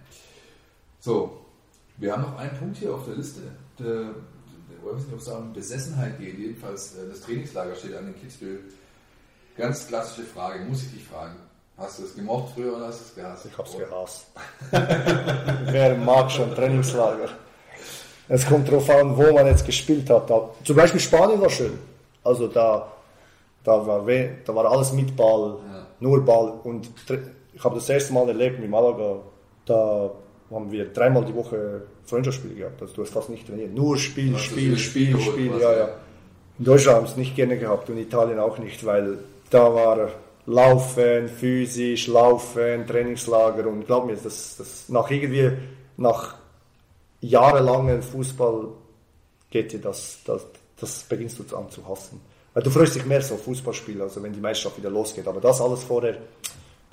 So, 1.01 1.45
wir 1.99 2.13
haben 2.13 2.23
noch 2.23 2.39
einen 2.39 2.57
Punkt 2.59 2.79
hier 2.79 2.95
auf 2.95 3.05
der 3.05 3.17
Liste. 3.17 3.41
Der, 3.79 4.15
um 4.91 5.53
Besessenheit 5.53 6.19
geht. 6.19 6.39
Jedenfalls, 6.39 6.95
äh, 6.97 7.09
das 7.09 7.21
Trainingslager 7.21 7.75
steht 7.75 7.95
an 7.97 8.07
den 8.07 8.21
Kitzbühel. 8.21 8.61
Ganz 9.57 9.87
klassische 9.87 10.27
Frage, 10.27 10.65
muss 10.65 10.83
ich 10.83 10.93
dich 10.93 11.05
fragen. 11.05 11.37
Hast 11.79 11.99
du 11.99 12.05
es 12.05 12.15
gemocht 12.15 12.53
früher 12.55 12.77
oder 12.77 12.87
hast 12.89 13.01
du 13.01 13.05
es 13.05 13.15
gehasst? 13.15 13.47
Ich 13.47 13.59
hab's 13.59 13.77
gehasst. 13.77 14.27
Wer 15.73 15.95
mag 15.97 16.31
schon 16.31 16.55
Trainingslager? 16.55 17.29
Es 18.29 18.47
kommt 18.47 18.69
darauf 18.69 18.89
an, 18.91 19.17
wo 19.17 19.33
man 19.33 19.47
jetzt 19.47 19.65
gespielt 19.65 20.09
hat. 20.11 20.29
Da, 20.31 20.49
zum 20.65 20.77
Beispiel 20.77 21.01
Spanien 21.01 21.41
war 21.41 21.51
schön. 21.51 21.79
Also 22.25 22.49
da, 22.49 22.91
da, 23.63 23.87
war, 23.87 24.05
da 24.07 24.55
war 24.55 24.65
alles 24.71 24.93
mit 24.93 25.15
Ball, 25.17 25.59
Ja. 25.71 25.87
nur 26.01 26.25
Ball. 26.25 26.55
Und 26.65 26.89
ich 27.53 27.63
habe 27.65 27.77
das 27.77 27.89
erste 27.89 28.13
Mal 28.13 28.27
erlebt 28.29 28.59
mit 28.59 28.69
Malaga. 28.71 29.17
Da 29.67 30.11
haben 30.51 30.71
wir 30.71 30.87
dreimal 30.93 31.25
die 31.25 31.35
Woche 31.35 31.83
Freundschaftsspiele 32.05 32.55
gehabt. 32.55 32.81
Also 32.81 32.95
du 32.95 33.03
hast 33.03 33.13
fast 33.13 33.31
nicht 33.31 33.47
trainiert. 33.47 33.75
Nur 33.75 33.97
Spiel, 33.97 34.35
hast 34.35 34.45
Spiel, 34.45 34.79
Spiel, 34.79 35.13
geholt, 35.13 35.25
Spiel. 35.25 35.53
was, 35.53 35.63
Ja, 35.63 35.77
ja. 35.77 35.89
In 36.59 36.65
Deutschland 36.65 36.97
haben 36.99 37.07
es 37.07 37.17
nicht 37.17 37.37
gerne 37.37 37.59
gehabt 37.59 37.91
und 37.91 37.99
Italien 37.99 38.39
auch 38.39 38.59
nicht, 38.59 38.85
weil 38.87 39.19
da 39.51 39.75
war 39.75 40.11
Laufen, 40.47 41.29
physisch, 41.29 42.07
Laufen, 42.07 42.87
Trainingslager 42.87 43.67
und 43.67 43.87
glaub 43.87 44.07
mir, 44.07 44.17
das, 44.17 44.57
das 44.57 44.89
nach 44.89 45.11
irgendwie, 45.11 45.51
nach 45.97 46.37
jahrelangen 47.21 48.01
Fußball 48.03 48.69
geht 49.51 49.73
dir 49.73 49.81
das, 49.81 50.19
das, 50.25 50.47
das 50.79 51.03
beginnst 51.03 51.39
du 51.39 51.57
an 51.57 51.71
zu 51.71 51.87
hassen. 51.89 52.21
Weil 52.55 52.63
du 52.63 52.71
freust 52.71 52.95
dich 52.95 53.05
mehr 53.05 53.21
so 53.21 53.35
auf 53.35 53.45
Fußballspiele, 53.45 54.03
also 54.03 54.23
wenn 54.23 54.33
die 54.33 54.41
Meisterschaft 54.41 54.79
wieder 54.79 54.89
losgeht. 54.89 55.27
Aber 55.29 55.41
das 55.41 55.61
alles 55.61 55.85
vorher, 55.85 56.17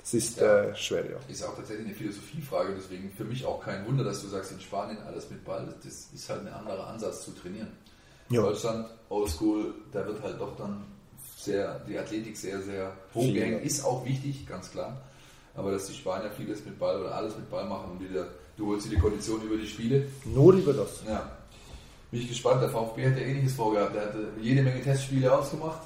das 0.04 0.14
ist 0.14 0.38
Ja. 0.38 0.60
äh, 0.64 0.76
schwer, 0.76 1.04
ja. 1.10 1.16
Ist 1.28 1.42
auch 1.42 1.56
tatsächlich 1.56 1.86
eine 1.86 1.94
Philosophiefrage, 1.94 2.74
deswegen 2.76 3.10
für 3.16 3.24
mich 3.24 3.44
auch 3.44 3.60
kein 3.64 3.84
Wunder, 3.86 4.04
dass 4.04 4.20
du 4.22 4.28
sagst, 4.28 4.52
in 4.52 4.60
Spanien 4.60 4.98
alles 5.06 5.28
mit 5.30 5.44
Ball, 5.44 5.74
das 5.82 6.08
ist 6.14 6.28
halt 6.28 6.42
ein 6.46 6.52
anderer 6.52 6.86
Ansatz 6.88 7.24
zu 7.24 7.30
trainieren. 7.32 7.72
Ja. 8.30 8.42
Deutschland, 8.42 8.86
Oldschool, 9.08 9.74
da 9.92 10.06
wird 10.06 10.22
halt 10.22 10.40
doch 10.40 10.56
dann 10.56 10.84
sehr, 11.38 11.80
die 11.88 11.98
Athletik 11.98 12.36
sehr, 12.36 12.60
sehr 12.62 12.92
hochgehängt, 13.14 13.62
ist 13.64 13.84
auch 13.84 14.04
wichtig, 14.04 14.46
ganz 14.46 14.70
klar. 14.70 15.00
Aber 15.54 15.70
dass 15.72 15.86
die 15.86 15.94
Spanier 15.94 16.30
vieles 16.30 16.64
mit 16.64 16.78
Ball 16.78 17.00
oder 17.00 17.14
alles 17.14 17.36
mit 17.36 17.48
Ball 17.50 17.66
machen 17.68 17.92
und 17.92 18.00
wieder, 18.08 18.26
du 18.56 18.66
holst 18.68 18.86
dir 18.86 18.90
die 18.90 18.98
Kondition 18.98 19.40
über 19.42 19.56
die 19.56 19.66
Spiele, 19.66 20.06
Nur 20.24 20.52
über 20.54 20.72
das. 20.72 21.02
ja. 21.08 21.30
Bin 22.10 22.20
ich 22.22 22.28
gespannt, 22.28 22.62
der 22.62 22.68
VfB 22.70 23.06
hat 23.10 23.16
ja 23.18 23.24
ähnliches 23.24 23.54
vorgehabt, 23.54 23.94
der 23.94 24.02
hatte 24.02 24.28
jede 24.40 24.62
Menge 24.62 24.80
Testspiele 24.82 25.32
ausgemacht. 25.36 25.80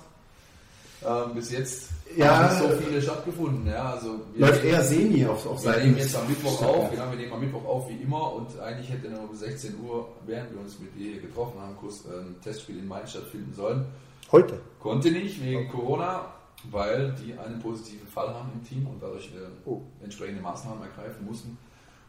Ähm, 1.07 1.35
bis 1.35 1.51
jetzt 1.53 1.91
Ja. 2.17 2.37
haben 2.39 2.49
nicht 2.67 2.71
so 2.81 2.83
viele 2.85 3.03
stattgefunden. 3.03 3.67
Ja, 3.67 3.93
also 3.93 4.21
wir- 4.35 4.47
Läuft 4.47 4.65
eher 4.65 4.83
semi 4.85 5.25
auf, 5.27 5.47
auf 5.47 5.63
wir 5.63 5.73
Seiten. 5.73 5.87
nehmen 5.87 5.99
jetzt 5.99 6.17
am 6.17 6.29
Mittwoch 6.29 6.51
Stuttgart. 6.57 6.77
auf, 6.77 6.91
genau, 6.91 7.11
wir 7.11 7.17
nehmen 7.19 7.33
am 7.33 7.41
Mittwoch 7.41 7.65
auf 7.65 7.89
wie 7.89 7.97
immer 8.03 8.33
und 8.35 8.59
eigentlich 8.61 8.91
hätte 8.91 9.09
dann 9.11 9.21
um 9.29 9.35
16 9.37 9.75
Uhr, 9.81 10.09
während 10.27 10.53
wir 10.53 10.61
uns 10.61 10.79
mit 10.81 10.95
dir 10.97 11.13
hier 11.13 11.21
getroffen 11.21 11.61
haben, 11.61 11.77
kurz 11.77 12.05
ein 12.07 12.37
Testspiel 12.43 12.79
in 12.79 12.89
Mainz 12.89 13.11
stattfinden 13.11 13.53
sollen. 13.55 13.85
Heute. 14.33 14.61
Konnte 14.81 15.11
nicht 15.11 15.43
wegen 15.45 15.69
Corona, 15.69 16.27
weil 16.71 17.15
die 17.25 17.39
einen 17.39 17.61
positiven 17.61 18.07
Fall 18.09 18.29
haben 18.35 18.51
im 18.55 18.65
Team 18.65 18.87
und 18.87 19.03
dadurch 19.03 19.27
äh, 19.29 19.49
Oh. 19.65 19.81
entsprechende 20.03 20.43
Maßnahmen 20.43 20.83
ergreifen 20.83 21.25
mussten. 21.27 21.57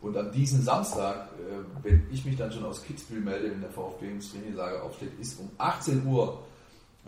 Und 0.01 0.15
an 0.15 0.31
diesem 0.31 0.61
Samstag, 0.63 1.27
äh, 1.37 1.83
wenn 1.83 2.07
ich 2.11 2.23
mich 2.25 2.37
dann 2.37 2.51
schon 2.51 2.63
aus 2.65 2.81
Kitzbühel 2.83 3.21
melde, 3.21 3.51
wenn 3.51 3.61
der 3.61 3.69
VfB 3.69 4.07
ins 4.07 4.31
Trainingslager 4.31 4.81
aufsteht, 4.83 5.11
ist 5.19 5.39
um 5.39 5.49
18 5.57 6.05
Uhr 6.07 6.39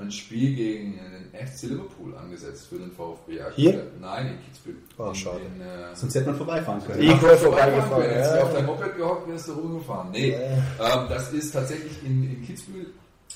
ein 0.02 0.12
Spiel 0.12 0.56
gegen 0.56 0.94
den 0.94 1.48
FC 1.48 1.64
Liverpool 1.64 2.16
angesetzt 2.16 2.68
für 2.68 2.78
den 2.78 2.92
VfB. 2.92 3.40
Hier? 3.56 3.92
Nein, 4.00 4.28
in 4.28 4.46
Kitzbühel. 4.46 4.78
In, 4.98 5.16
schade. 5.16 5.40
In, 5.40 5.62
äh, 5.62 5.96
Sonst 5.96 6.16
hätte 6.16 6.28
man 6.28 6.36
vorbeifahren 6.36 6.84
können. 6.84 7.02
Ich 7.02 7.22
wäre 7.22 7.38
vorbeigefahren, 7.38 7.90
vorbeigefahren, 7.90 8.04
Hättest 8.04 8.34
du 8.34 8.38
ja. 8.38 8.44
auf 8.44 8.54
dein 8.54 8.66
Moped 8.66 8.98
gehockt, 8.98 9.30
wärst 9.30 9.48
du 9.48 9.54
rumgefahren. 9.54 10.12
Nee, 10.12 10.32
ähm, 10.34 11.06
das 11.10 11.34
ist 11.34 11.52
tatsächlich 11.52 12.04
in, 12.04 12.24
in 12.24 12.46
Kitzbühel 12.46 12.88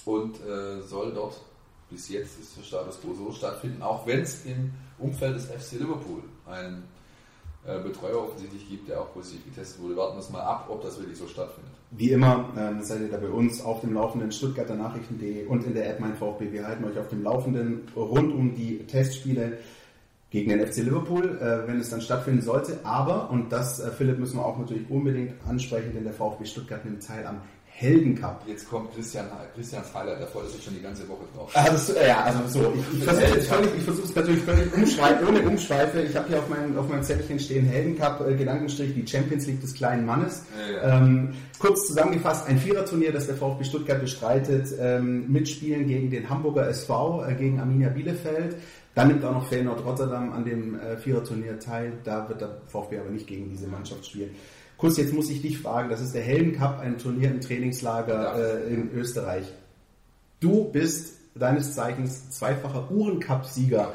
und 0.05 0.35
äh, 0.41 0.81
soll 0.81 1.13
dort 1.13 1.35
bis 1.89 2.09
jetzt 2.09 2.39
ist 2.39 2.57
der 2.57 2.63
Status 2.63 2.99
quo 3.01 3.13
so 3.13 3.31
stattfinden, 3.31 3.81
auch 3.81 4.05
wenn 4.07 4.21
es 4.21 4.45
im 4.45 4.73
Umfeld 4.97 5.35
des 5.35 5.45
FC 5.45 5.73
Liverpool 5.73 6.23
äh, 6.49 6.71
Betreuer 7.65 8.23
offensichtlich 8.23 8.69
gibt, 8.69 8.89
der 8.89 9.01
auch 9.01 9.11
positiv 9.13 9.43
getestet 9.45 9.81
wurde. 9.81 9.97
Warten 9.97 10.17
wir 10.17 10.21
es 10.21 10.29
mal 10.29 10.41
ab, 10.41 10.67
ob 10.69 10.83
das 10.83 10.99
wirklich 10.99 11.17
so 11.17 11.27
stattfindet. 11.27 11.71
Wie 11.91 12.11
immer 12.11 12.49
ähm, 12.57 12.83
seid 12.83 13.01
ihr 13.01 13.09
da 13.09 13.17
bei 13.17 13.29
uns 13.29 13.61
auf 13.61 13.81
dem 13.81 13.93
Laufenden 13.93 14.31
Stuttgarter 14.31 14.75
Nachrichten.de 14.75 15.45
und 15.47 15.65
in 15.65 15.73
der 15.73 15.89
App 15.89 15.99
Mein 15.99 16.15
VfB. 16.15 16.51
Wir 16.51 16.67
halten 16.67 16.83
euch 16.85 16.97
auf 16.99 17.07
dem 17.07 17.23
Laufenden 17.23 17.87
rund 17.95 18.33
um 18.33 18.53
die 18.53 18.85
Testspiele 18.85 19.57
gegen 20.29 20.49
den 20.49 20.67
FC 20.67 20.77
Liverpool, 20.83 21.37
äh, 21.39 21.67
wenn 21.67 21.79
es 21.79 21.89
dann 21.89 22.01
stattfinden 22.01 22.41
sollte. 22.41 22.79
Aber, 22.83 23.29
und 23.29 23.51
das, 23.51 23.79
äh, 23.79 23.89
Philipp, 23.91 24.19
müssen 24.19 24.37
wir 24.37 24.45
auch 24.45 24.57
natürlich 24.59 24.89
unbedingt 24.89 25.33
ansprechen, 25.47 25.93
denn 25.93 26.03
der 26.03 26.13
VfB 26.13 26.45
Stuttgart 26.45 26.83
nimmt 26.83 27.05
teil 27.05 27.25
am 27.25 27.41
Heldencup. 27.77 28.41
Jetzt 28.47 28.69
kommt 28.69 28.93
Christian, 28.95 29.25
Christians 29.53 29.93
Highlight, 29.93 30.21
da 30.21 30.25
freut 30.27 30.45
er 30.45 30.49
sich 30.51 30.63
schon 30.63 30.75
die 30.75 30.81
ganze 30.81 31.05
Woche 31.09 31.25
drauf. 31.35 31.53
Äh, 31.53 32.07
ja, 32.07 32.23
also 32.23 32.47
so, 32.47 32.73
ich, 32.73 32.99
ich 32.99 33.03
versuche 33.03 33.37
es 33.37 33.47
völlig, 33.49 33.69
ich 33.77 33.83
versuche 33.83 34.05
es 34.05 34.15
natürlich 34.15 34.43
völlig 34.43 34.73
umschweife, 34.73 35.27
ohne 35.27 35.41
Umschweife. 35.41 36.01
Ich 36.01 36.15
habe 36.15 36.29
hier 36.29 36.39
auf 36.39 36.47
meinem, 36.47 36.77
auf 36.77 36.87
meinem 36.87 37.03
Zettelchen 37.03 37.37
stehen 37.37 37.65
Heldencup, 37.65 38.25
äh, 38.25 38.35
Gedankenstrich, 38.35 38.93
die 38.93 39.05
Champions 39.05 39.45
League 39.47 39.59
des 39.59 39.73
kleinen 39.73 40.05
Mannes. 40.05 40.43
Ja, 40.57 40.87
ja. 40.87 41.03
Ähm, 41.03 41.33
kurz 41.59 41.87
zusammengefasst, 41.87 42.47
ein 42.47 42.59
Viererturnier, 42.59 43.11
das 43.11 43.27
der 43.27 43.35
VfB 43.35 43.65
Stuttgart 43.65 43.99
bestreitet, 43.99 44.73
ähm, 44.79 45.29
mitspielen 45.29 45.85
gegen 45.85 46.09
den 46.09 46.29
Hamburger 46.29 46.69
SV, 46.69 47.25
äh, 47.25 47.33
gegen 47.33 47.59
Arminia 47.59 47.89
Bielefeld. 47.89 48.55
Dann 48.93 49.09
nimmt 49.09 49.25
auch 49.25 49.33
noch 49.33 49.47
Feyenoord 49.47 49.83
Rotterdam 49.83 50.31
an 50.31 50.45
dem 50.45 50.79
äh, 50.79 50.95
Viererturnier 50.95 51.59
teil. 51.59 51.91
Da 52.05 52.29
wird 52.29 52.39
der 52.39 52.61
VfB 52.67 52.99
aber 52.99 53.09
nicht 53.09 53.27
gegen 53.27 53.49
diese 53.49 53.67
Mannschaft 53.67 54.05
spielen. 54.05 54.29
Kurz, 54.77 54.97
jetzt 54.97 55.13
muss 55.13 55.29
ich 55.29 55.41
dich 55.41 55.57
fragen, 55.59 55.89
das 55.89 56.01
ist 56.01 56.13
der 56.13 56.21
Heldencup, 56.21 56.79
ein 56.79 56.97
Turnier 56.97 57.29
im 57.31 57.39
Trainingslager 57.41 58.35
äh, 58.67 58.73
in 58.73 58.91
Österreich. 58.93 59.45
Du 60.39 60.65
bist 60.65 61.13
deines 61.35 61.73
Zeichens 61.73 62.29
zweifacher 62.31 62.89
Uhrencup-Sieger, 62.91 63.91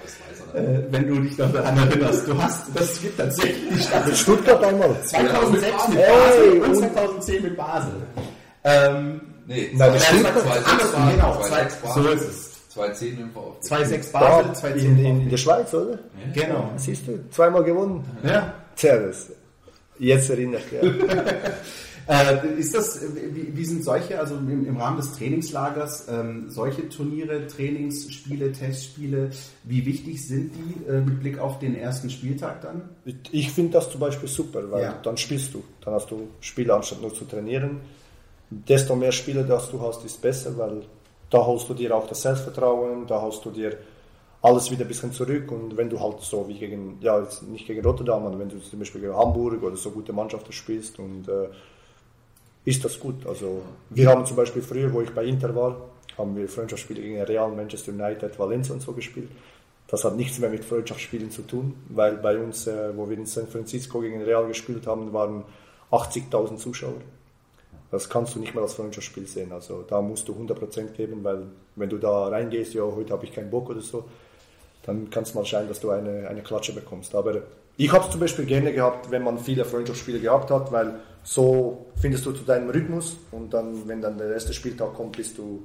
er 0.54 0.62
nicht. 0.62 0.68
äh, 0.68 0.84
wenn 0.92 1.06
du 1.06 1.20
dich 1.20 1.38
noch 1.38 1.52
daran 1.52 1.76
erinnerst. 1.78 2.26
Du 2.28 2.36
hast, 2.42 2.64
das 2.74 3.00
gibt 3.00 3.16
tatsächlich. 3.18 3.88
Mit 4.06 4.16
Stuttgart 4.16 4.62
einmal. 4.64 4.94
2006 5.04 5.88
mit 5.88 5.98
Hey, 5.98 6.10
Basel 6.10 6.62
und 6.62 6.68
und- 6.70 6.76
2010 6.76 7.42
mit 7.42 7.56
Basel. 7.56 7.92
Ähm, 8.64 9.20
Nee, 9.46 9.68
Nein, 9.74 9.92
das 9.94 10.04
stimmt. 10.06 10.22
2006 10.28 10.92
war- 10.94 11.10
genau, 11.12 11.40
2006 11.40 11.80
zwei- 11.80 11.88
war- 11.88 11.94
so 11.94 12.08
ist 12.10 12.22
es. 12.28 12.68
2010 12.68 13.18
im 13.20 13.30
VfB. 13.32 13.60
2-6 13.66 14.12
Da, 14.12 14.20
Basel, 14.20 14.44
in, 14.46 14.54
2-10 14.54 14.98
in, 15.04 15.20
in 15.22 15.30
der 15.30 15.36
Schweiz, 15.38 15.74
oder? 15.74 15.98
Genau. 16.34 16.70
Siehst 16.76 17.08
du, 17.08 17.18
zweimal 17.30 17.64
gewonnen. 17.64 18.04
Ja. 18.22 18.54
Das, 18.80 19.26
jetzt 20.00 20.30
erinnere 20.30 20.60
ich 20.60 20.72
mich. 20.82 21.08
Ja. 21.12 21.22
Äh, 22.10 22.58
ist 22.58 22.74
das, 22.74 23.00
wie, 23.32 23.56
wie 23.56 23.64
sind 23.64 23.84
solche, 23.84 24.18
also 24.18 24.34
im, 24.34 24.66
im 24.66 24.76
Rahmen 24.78 24.96
des 24.96 25.12
Trainingslagers, 25.12 26.08
ähm, 26.10 26.46
solche 26.48 26.88
Turniere, 26.88 27.46
Trainingsspiele, 27.46 28.50
Testspiele, 28.50 29.30
wie 29.62 29.86
wichtig 29.86 30.26
sind 30.26 30.50
die 30.56 30.90
äh, 30.90 31.02
mit 31.02 31.20
Blick 31.20 31.38
auf 31.38 31.60
den 31.60 31.76
ersten 31.76 32.10
Spieltag 32.10 32.62
dann? 32.62 32.82
Ich 33.30 33.52
finde 33.52 33.74
das 33.74 33.92
zum 33.92 34.00
Beispiel 34.00 34.28
super, 34.28 34.68
weil 34.72 34.82
Ja. 34.82 34.98
dann 35.04 35.16
spielst 35.18 35.54
du. 35.54 35.62
Dann 35.84 35.94
hast 35.94 36.10
du 36.10 36.26
Spiele 36.40 36.74
anstatt 36.74 37.00
nur 37.00 37.14
zu 37.14 37.26
trainieren. 37.26 37.78
Desto 38.50 38.96
mehr 38.96 39.12
Spiele, 39.12 39.44
das 39.44 39.70
du 39.70 39.80
hast, 39.80 40.04
ist 40.04 40.20
besser, 40.20 40.58
weil 40.58 40.82
da 41.30 41.46
holst 41.46 41.68
du 41.68 41.74
dir 41.74 41.94
auch 41.94 42.08
das 42.08 42.22
Selbstvertrauen, 42.22 43.06
da 43.06 43.22
holst 43.22 43.44
du 43.44 43.50
dir 43.52 43.76
alles 44.42 44.70
wieder 44.70 44.84
ein 44.84 44.88
bisschen 44.88 45.12
zurück 45.12 45.52
und 45.52 45.76
wenn 45.76 45.90
du 45.90 46.00
halt 46.00 46.20
so 46.20 46.48
wie 46.48 46.58
gegen, 46.58 46.98
ja 47.00 47.20
jetzt 47.20 47.42
nicht 47.42 47.66
gegen 47.66 47.84
Rotterdam, 47.84 48.24
aber 48.24 48.38
wenn 48.38 48.48
du 48.48 48.58
zum 48.58 48.78
Beispiel 48.78 49.02
gegen 49.02 49.14
Hamburg 49.14 49.62
oder 49.62 49.76
so 49.76 49.90
gute 49.90 50.12
Mannschaften 50.12 50.52
spielst 50.52 50.98
und 50.98 51.28
äh, 51.28 51.48
ist 52.64 52.84
das 52.84 52.98
gut. 52.98 53.26
Also 53.26 53.62
wir 53.90 54.08
haben 54.08 54.24
zum 54.24 54.36
Beispiel 54.36 54.62
früher, 54.62 54.92
wo 54.92 55.02
ich 55.02 55.10
bei 55.10 55.24
Inter 55.24 55.54
war, 55.54 55.76
haben 56.16 56.36
wir 56.36 56.48
Freundschaftsspiele 56.48 57.02
gegen 57.02 57.20
Real, 57.22 57.50
Manchester 57.50 57.92
United, 57.92 58.38
Valencia 58.38 58.74
und 58.74 58.80
so 58.80 58.92
gespielt. 58.92 59.28
Das 59.88 60.04
hat 60.04 60.16
nichts 60.16 60.38
mehr 60.38 60.50
mit 60.50 60.64
Freundschaftsspielen 60.64 61.30
zu 61.30 61.42
tun, 61.42 61.74
weil 61.88 62.16
bei 62.16 62.38
uns, 62.38 62.66
äh, 62.66 62.96
wo 62.96 63.10
wir 63.10 63.18
in 63.18 63.26
San 63.26 63.46
Francisco 63.46 64.00
gegen 64.00 64.22
Real 64.22 64.46
gespielt 64.46 64.86
haben, 64.86 65.12
waren 65.12 65.44
80.000 65.90 66.56
Zuschauer. 66.56 67.00
Das 67.90 68.08
kannst 68.08 68.36
du 68.36 68.38
nicht 68.38 68.54
mehr 68.54 68.62
als 68.62 68.74
Freundschaftsspiel 68.74 69.26
sehen. 69.26 69.52
Also 69.52 69.82
da 69.82 70.00
musst 70.00 70.28
du 70.28 70.32
100% 70.32 70.92
geben, 70.92 71.24
weil 71.24 71.42
wenn 71.74 71.88
du 71.88 71.98
da 71.98 72.28
reingehst, 72.28 72.72
ja, 72.74 72.82
heute 72.82 73.12
habe 73.12 73.24
ich 73.24 73.32
keinen 73.32 73.50
Bock 73.50 73.68
oder 73.68 73.80
so, 73.80 74.04
dann 74.90 75.08
kann 75.10 75.22
es 75.22 75.34
mal 75.34 75.44
scheinen, 75.44 75.68
dass 75.68 75.80
du 75.80 75.90
eine, 75.90 76.28
eine 76.28 76.42
Klatsche 76.42 76.72
bekommst. 76.72 77.14
Aber 77.14 77.42
ich 77.76 77.92
habe 77.92 78.04
es 78.04 78.10
zum 78.10 78.20
Beispiel 78.20 78.44
gerne 78.44 78.72
gehabt, 78.72 79.10
wenn 79.10 79.22
man 79.22 79.38
viele 79.38 79.64
Freundschaftsspiele 79.64 80.18
gehabt 80.18 80.50
hat, 80.50 80.72
weil 80.72 80.96
so 81.22 81.86
findest 81.96 82.26
du 82.26 82.32
zu 82.32 82.42
deinem 82.44 82.70
Rhythmus 82.70 83.16
und 83.30 83.54
dann, 83.54 83.86
wenn 83.86 84.00
dann 84.00 84.18
der 84.18 84.32
erste 84.32 84.52
Spieltag 84.52 84.94
kommt, 84.94 85.16
bist 85.16 85.38
du 85.38 85.62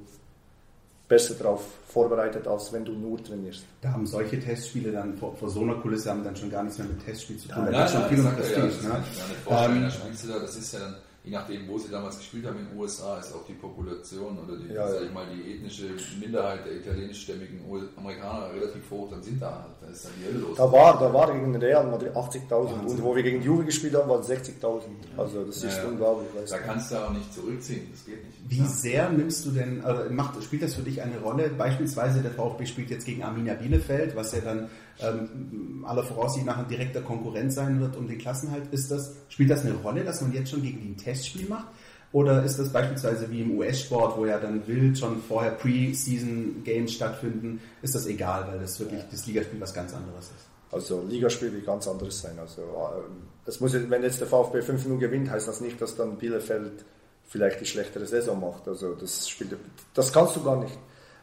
besser 1.08 1.34
darauf 1.34 1.62
vorbereitet, 1.88 2.46
als 2.46 2.72
wenn 2.72 2.84
du 2.84 2.92
nur 2.92 3.22
trainierst. 3.22 3.64
Da 3.80 3.92
haben 3.92 4.06
solche 4.06 4.40
Testspiele 4.40 4.92
dann 4.92 5.16
vor, 5.16 5.36
vor 5.36 5.48
so 5.48 5.60
einer 5.62 5.74
Kulisse 5.74 6.10
haben 6.10 6.24
dann 6.24 6.36
schon 6.36 6.50
gar 6.50 6.62
nichts 6.62 6.78
mehr 6.78 6.88
mit 6.88 7.04
Testspiel 7.04 7.36
zu 7.36 7.48
tun. 7.48 7.64
Nein, 7.64 7.72
da 7.72 7.78
nein, 7.78 7.88
schon 7.88 8.00
nein, 8.00 8.08
viel 8.10 8.22
sagt 8.22 8.40
er 8.40 8.50
ja, 8.50 8.66
das 8.66 8.82
ne? 8.82 9.04
vorstellen. 9.44 9.76
Ähm, 9.84 10.32
Da 10.32 10.38
das 10.40 10.56
ist 10.56 10.72
ja 10.72 10.78
dann, 10.80 10.94
je 11.26 11.32
nachdem, 11.32 11.66
wo 11.68 11.76
sie 11.76 11.90
damals 11.90 12.18
gespielt 12.18 12.46
haben 12.46 12.56
in 12.60 12.68
den 12.68 12.78
USA, 12.78 13.18
ist 13.18 13.34
auch 13.34 13.44
die 13.46 13.54
Population 13.54 14.38
oder 14.38 14.56
die, 14.56 14.72
Ja, 14.72 14.88
sag 14.88 15.02
ich 15.02 15.12
mal, 15.12 15.26
die 15.34 15.54
ethnische 15.54 15.88
Minderheit 16.20 16.64
der 16.64 16.76
italienischstämmigen 16.76 17.60
Amerikaner 17.96 18.54
relativ 18.54 18.88
hoch, 18.90 19.10
dann 19.10 19.22
sind 19.22 19.42
da 19.42 19.50
halt, 19.64 19.74
da 19.82 19.88
ist 19.88 20.04
dann 20.04 20.12
die 20.20 20.26
Hölle 20.26 20.38
los. 20.38 20.56
Da 20.56 20.70
war, 20.70 20.98
da 21.00 21.12
war 21.12 21.32
gegen 21.32 21.54
Real 21.56 21.84
Madrid 21.88 22.12
80.000 22.14 22.50
Wahnsinn. 22.50 22.86
und 22.86 23.02
wo 23.02 23.16
wir 23.16 23.22
gegen 23.24 23.42
Juve 23.42 23.64
gespielt 23.64 23.94
haben, 23.96 24.08
waren 24.08 24.20
es 24.20 24.30
60.000. 24.30 24.82
Also 25.16 25.44
das 25.44 25.56
ist 25.64 25.76
Ja, 25.78 25.84
unglaublich. 25.88 26.28
Da 26.48 26.58
kannst 26.58 26.92
du 26.92 26.96
auch 26.96 27.10
nicht 27.10 27.34
zurückziehen, 27.34 27.88
das 27.92 28.04
geht 28.04 28.24
nicht. 28.24 28.35
Wie 28.48 28.64
sehr 28.66 29.10
nimmst 29.10 29.44
du 29.44 29.50
denn, 29.50 29.84
also 29.84 30.10
macht, 30.12 30.42
spielt 30.42 30.62
das 30.62 30.74
für 30.74 30.82
dich 30.82 31.02
eine 31.02 31.18
Rolle? 31.18 31.50
Beispielsweise 31.50 32.20
der 32.20 32.30
VfB 32.30 32.66
spielt 32.66 32.90
jetzt 32.90 33.04
gegen 33.04 33.22
Arminia 33.22 33.54
Bielefeld, 33.54 34.14
was 34.14 34.32
ja 34.32 34.40
dann 34.40 34.68
ähm, 35.00 35.84
aller 35.86 36.04
Voraussicht 36.04 36.46
nach 36.46 36.58
ein 36.58 36.68
direkter 36.68 37.00
Konkurrent 37.00 37.52
sein 37.52 37.80
wird 37.80 37.96
um 37.96 38.06
den 38.06 38.18
Klassenhalt. 38.18 38.72
Ist 38.72 38.90
das, 38.90 39.16
spielt 39.28 39.50
das 39.50 39.64
eine 39.64 39.74
Rolle, 39.74 40.04
dass 40.04 40.20
man 40.20 40.32
jetzt 40.32 40.50
schon 40.50 40.62
gegen 40.62 40.80
die 40.80 40.90
ein 40.90 40.96
Testspiel 40.96 41.48
macht? 41.48 41.66
Oder 42.12 42.44
ist 42.44 42.58
das 42.58 42.72
beispielsweise 42.72 43.30
wie 43.30 43.42
im 43.42 43.58
US-Sport, 43.58 44.16
wo 44.16 44.26
ja 44.26 44.38
dann 44.38 44.66
wild 44.66 44.96
schon 44.96 45.20
vorher 45.22 45.50
Pre-Season-Games 45.52 46.92
stattfinden, 46.92 47.60
ist 47.82 47.94
das 47.94 48.06
egal, 48.06 48.46
weil 48.48 48.60
das 48.60 48.78
wirklich 48.78 49.02
das 49.10 49.26
Ligaspiel 49.26 49.60
was 49.60 49.74
ganz 49.74 49.92
anderes 49.92 50.26
ist? 50.26 50.46
Also 50.70 51.04
Ligaspiel 51.08 51.52
wird 51.52 51.66
ganz 51.66 51.86
anderes 51.88 52.20
sein. 52.20 52.38
Also 52.38 52.62
äh, 52.62 53.48
es 53.48 53.60
muss, 53.60 53.72
wenn 53.72 54.02
jetzt 54.02 54.20
der 54.20 54.28
VfB 54.28 54.60
5-0 54.60 54.98
gewinnt, 54.98 55.30
heißt 55.30 55.48
das 55.48 55.60
nicht, 55.60 55.80
dass 55.80 55.96
dann 55.96 56.16
Bielefeld 56.16 56.84
vielleicht 57.26 57.60
die 57.60 57.66
schlechtere 57.66 58.06
Saison 58.06 58.40
macht. 58.40 58.68
Also 58.68 58.94
das, 58.94 59.28
spielt, 59.28 59.56
das 59.94 60.12
kannst 60.12 60.36
du 60.36 60.42
gar 60.42 60.56
nicht. 60.56 60.78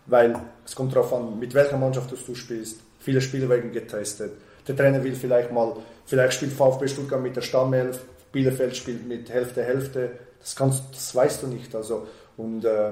Weil 0.06 0.38
es 0.66 0.76
kommt 0.76 0.93
darauf 0.93 1.14
an, 1.14 1.39
mit 1.39 1.54
welcher 1.54 1.78
Mannschaft 1.78 2.12
du 2.12 2.36
spielst. 2.36 2.80
Viele 2.99 3.22
Spieler 3.22 3.49
werden 3.49 3.72
getestet. 3.72 4.34
Der 4.68 4.76
Trainer 4.76 5.04
will 5.04 5.16
vielleicht 5.16 5.51
mal, 5.51 5.76
vielleicht 6.06 6.34
spielt 6.34 6.54
VfB 6.54 6.88
Stuttgart 6.88 7.22
mit 7.22 7.36
der 7.36 7.41
Stammelf, 7.41 8.04
Bielefeld 8.32 8.76
spielt 8.76 9.08
mit 9.08 9.30
Hälfte, 9.30 9.64
Hälfte. 9.64 10.12
Das, 10.39 10.56
kannst, 10.56 10.84
das 10.91 11.16
weißt 11.16 11.43
du 11.43 11.47
nicht. 11.47 11.74
Also, 11.76 12.08
und 12.38 12.66
äh, 12.66 12.91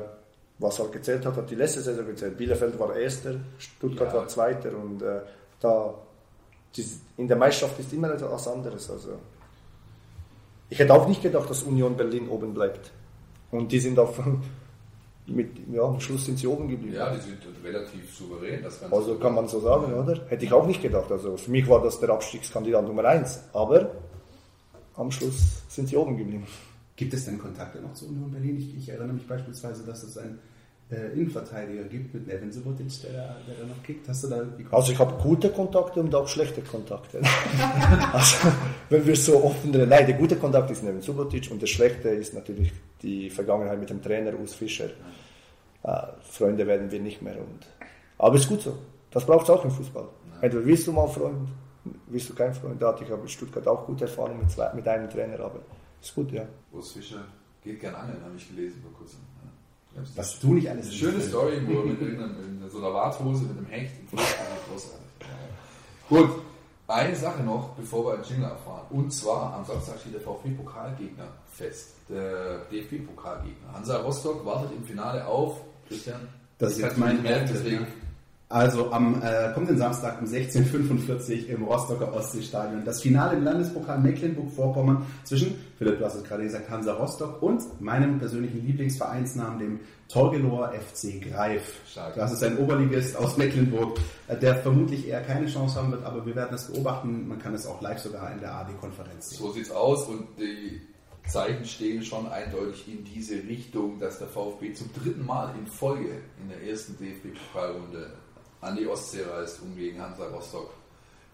was 0.59 0.79
halt 0.79 0.91
gezählt 0.91 1.25
hat, 1.25 1.35
hat 1.35 1.49
die 1.49 1.55
letzte 1.55 1.81
Saison 1.81 2.05
gezählt. 2.05 2.37
Bielefeld 2.37 2.77
war 2.79 2.95
Erster, 2.95 3.35
Stuttgart 3.57 4.13
ja. 4.13 4.19
war 4.19 4.27
Zweiter 4.27 4.71
und 4.77 5.01
äh, 5.01 5.21
da 5.59 5.93
die, 6.75 6.85
in 7.17 7.27
der 7.27 7.37
Meisterschaft 7.37 7.79
ist 7.79 7.91
immer 7.91 8.11
etwas 8.11 8.47
anderes. 8.47 8.89
Also, 8.89 9.19
ich 10.69 10.79
hätte 10.79 10.93
auch 10.93 11.07
nicht 11.07 11.21
gedacht, 11.21 11.49
dass 11.49 11.63
Union 11.63 11.97
Berlin 11.97 12.29
oben 12.29 12.53
bleibt. 12.53 12.91
Und 13.51 13.71
die 13.71 13.79
sind 13.79 13.99
auch 13.99 14.13
mit, 15.27 15.49
ja, 15.71 15.83
am 15.83 15.99
Schluss 15.99 16.25
sind 16.25 16.39
sie 16.39 16.47
oben 16.47 16.67
geblieben. 16.67 16.95
Ja, 16.95 17.13
die 17.13 17.21
sind 17.21 17.37
relativ 17.63 18.13
souverän. 18.13 18.63
Das 18.63 18.81
also 18.83 19.15
kann 19.15 19.35
man 19.35 19.47
so 19.47 19.59
sagen, 19.59 19.93
oder? 19.93 20.21
Hätte 20.27 20.45
ich 20.45 20.53
auch 20.53 20.65
nicht 20.65 20.81
gedacht. 20.81 21.11
Also 21.11 21.37
für 21.37 21.51
mich 21.51 21.67
war 21.67 21.81
das 21.81 21.99
der 21.99 22.09
Abstiegskandidat 22.09 22.85
Nummer 22.85 23.05
eins. 23.05 23.43
Aber 23.53 23.91
am 24.95 25.11
Schluss 25.11 25.63
sind 25.69 25.87
sie 25.87 25.95
oben 25.95 26.17
geblieben. 26.17 26.45
Gibt 26.95 27.13
es 27.13 27.25
denn 27.25 27.39
Kontakte 27.39 27.79
noch 27.81 27.93
zu 27.93 28.07
Union 28.07 28.31
Berlin? 28.31 28.57
Ich, 28.57 28.77
ich 28.77 28.89
erinnere 28.89 29.13
mich 29.13 29.27
beispielsweise, 29.27 29.83
dass 29.85 30.03
es 30.03 30.17
ein 30.17 30.39
äh, 30.91 31.13
Innenverteidiger 31.13 31.83
gibt 31.83 32.13
mit 32.13 32.27
Nevin 32.27 32.51
Subotic, 32.51 33.01
der 33.03 33.13
da, 33.13 33.35
der 33.47 33.55
da 33.55 33.65
noch 33.65 33.81
kickt. 33.83 34.07
Hast 34.07 34.23
du 34.23 34.27
da 34.27 34.43
Also 34.71 34.91
ich 34.91 34.99
habe 34.99 35.21
gute 35.21 35.49
Kontakte 35.49 35.99
und 35.99 36.13
auch 36.13 36.27
schlechte 36.27 36.61
Kontakte. 36.61 37.21
also 38.13 38.47
wenn 38.89 39.05
wir 39.05 39.15
so 39.15 39.43
offen 39.43 39.73
reden, 39.73 39.89
nein, 39.89 40.05
der 40.05 40.15
gute 40.15 40.35
Kontakt 40.35 40.69
ist 40.71 40.83
Nevin 40.83 41.01
Subotic 41.01 41.49
und 41.51 41.61
der 41.61 41.67
schlechte 41.67 42.09
ist 42.09 42.33
natürlich 42.33 42.71
die 43.01 43.29
Vergangenheit 43.29 43.79
mit 43.79 43.89
dem 43.89 44.01
Trainer 44.01 44.37
Urs 44.37 44.53
Fischer. 44.53 44.89
Äh, 45.83 46.01
Freunde 46.23 46.67
werden 46.67 46.91
wir 46.91 46.99
nicht 46.99 47.21
mehr. 47.21 47.37
Und, 47.37 47.65
aber 48.17 48.35
ist 48.35 48.49
gut 48.49 48.61
so. 48.61 48.77
Das 49.11 49.25
braucht 49.25 49.43
es 49.43 49.49
auch 49.49 49.63
im 49.63 49.71
Fußball. 49.71 50.07
Entweder 50.41 50.65
willst 50.65 50.87
du 50.87 50.91
mal 50.91 51.07
Freund, 51.07 51.49
willst 52.07 52.29
du 52.29 52.33
kein 52.33 52.53
Freund. 52.53 52.81
Da 52.81 52.89
hatte 52.89 53.03
ich 53.03 53.09
in 53.09 53.27
Stuttgart 53.27 53.67
auch 53.67 53.85
gute 53.85 54.05
Erfahrungen 54.05 54.39
mit, 54.39 54.51
zwei, 54.51 54.73
mit 54.73 54.87
einem 54.87 55.09
Trainer, 55.09 55.39
aber 55.39 55.59
ist 56.01 56.15
gut, 56.15 56.31
ja. 56.31 56.45
Urs 56.71 56.91
Fischer 56.91 57.23
geht 57.63 57.79
gern 57.79 57.95
angeln, 57.95 58.21
habe 58.23 58.35
ich 58.35 58.47
gelesen 58.49 58.81
vor 58.81 58.91
kurzem. 58.93 59.19
Was 60.15 60.39
du 60.39 60.53
nicht 60.53 60.69
alles 60.69 60.87
Eine 60.87 60.95
schöne 60.95 61.21
Story, 61.21 61.61
wo 61.65 61.79
er 61.79 61.85
mit 61.85 62.01
in 62.01 62.69
so 62.69 62.77
einer 62.77 62.93
Warthose 62.93 63.43
mit 63.43 63.57
einem 63.57 63.67
Hecht 63.67 63.91
im 64.11 64.17
großartig. 64.17 65.01
Gut, 66.09 66.29
eine 66.87 67.15
Sache 67.15 67.43
noch, 67.43 67.69
bevor 67.69 68.05
wir 68.05 68.13
einen 68.15 68.23
Jingle 68.23 68.49
erfahren. 68.49 68.85
Und 68.89 69.11
zwar 69.13 69.53
am 69.53 69.65
Samstag 69.65 69.99
steht 69.99 70.13
der 70.13 70.21
VfB-Pokalgegner 70.21 71.27
fest. 71.51 71.91
Der 72.09 72.59
DFB-Pokalgegner. 72.71 73.73
Hansa 73.73 73.97
Rostock 74.01 74.45
wartet 74.45 74.71
im 74.75 74.83
Finale 74.83 75.25
auf. 75.25 75.61
Christian, 75.87 76.27
das 76.57 76.73
ist 76.73 76.79
jetzt 76.79 76.97
mein 76.97 77.21
Merk, 77.21 77.47
deswegen 77.47 77.87
also 78.51 78.91
am 78.91 79.21
äh, 79.21 79.51
kommenden 79.53 79.77
Samstag 79.77 80.21
um 80.21 80.27
16.45 80.27 81.43
Uhr 81.43 81.49
im 81.49 81.63
Rostocker 81.63 82.13
Ostseestadion. 82.13 82.83
Das 82.83 83.01
Finale 83.01 83.37
im 83.37 83.43
Landespokal 83.43 83.99
Mecklenburg-Vorpommern 83.99 85.05
zwischen, 85.23 85.55
Philipp, 85.77 85.99
du 85.99 86.05
hast 86.05 86.15
es 86.15 86.23
gerade 86.23 86.43
gesagt, 86.43 86.69
Hansa 86.69 86.93
Rostock 86.93 87.41
und 87.41 87.81
meinem 87.81 88.19
persönlichen 88.19 88.65
Lieblingsvereinsnamen, 88.65 89.59
dem 89.59 89.79
Torgelower 90.09 90.73
FC 90.73 91.21
Greif. 91.21 91.79
Stark. 91.89 92.15
Das 92.15 92.33
ist 92.33 92.43
ein 92.43 92.57
Oberligist 92.57 93.15
aus 93.15 93.37
Mecklenburg, 93.37 93.97
äh, 94.27 94.37
der 94.37 94.55
vermutlich 94.55 95.07
eher 95.07 95.21
keine 95.21 95.47
Chance 95.47 95.75
haben 95.75 95.91
wird, 95.91 96.03
aber 96.03 96.25
wir 96.25 96.35
werden 96.35 96.53
es 96.53 96.71
beobachten. 96.71 97.27
Man 97.27 97.39
kann 97.39 97.53
es 97.53 97.65
auch 97.65 97.81
live 97.81 97.99
sogar 97.99 98.31
in 98.33 98.39
der 98.39 98.53
AD-Konferenz 98.53 99.29
sehen. 99.29 99.39
So 99.39 99.51
sieht's 99.51 99.71
aus 99.71 100.07
und 100.07 100.27
die 100.37 100.81
Zeichen 101.27 101.63
stehen 101.65 102.03
schon 102.03 102.27
eindeutig 102.27 102.87
in 102.87 103.05
diese 103.05 103.35
Richtung, 103.35 103.99
dass 103.99 104.19
der 104.19 104.27
VfB 104.27 104.73
zum 104.73 104.89
dritten 104.93 105.25
Mal 105.25 105.53
in 105.57 105.65
Folge 105.67 106.21
in 106.41 106.49
der 106.49 106.69
ersten 106.69 106.97
DFB-Pokalrunde 106.97 108.11
an 108.61 108.75
die 108.75 108.87
Ostsee 108.87 109.23
reist, 109.23 109.61
um 109.61 109.75
gegen 109.75 110.01
Hansa 110.01 110.25
Rostock 110.27 110.71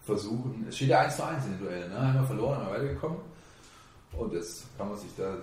versuchen. 0.04 0.66
Es 0.68 0.76
steht 0.76 0.88
ja 0.88 1.00
1 1.00 1.16
zu 1.16 1.26
1 1.26 1.44
in 1.44 1.52
den 1.52 1.60
Duellen, 1.60 1.90
ne? 1.90 1.98
einmal 1.98 2.26
verloren, 2.26 2.60
einmal 2.60 2.74
weitergekommen. 2.74 3.18
Und 4.12 4.32
jetzt 4.32 4.64
kann 4.78 4.88
man 4.88 4.98
sich 4.98 5.10
da, 5.16 5.36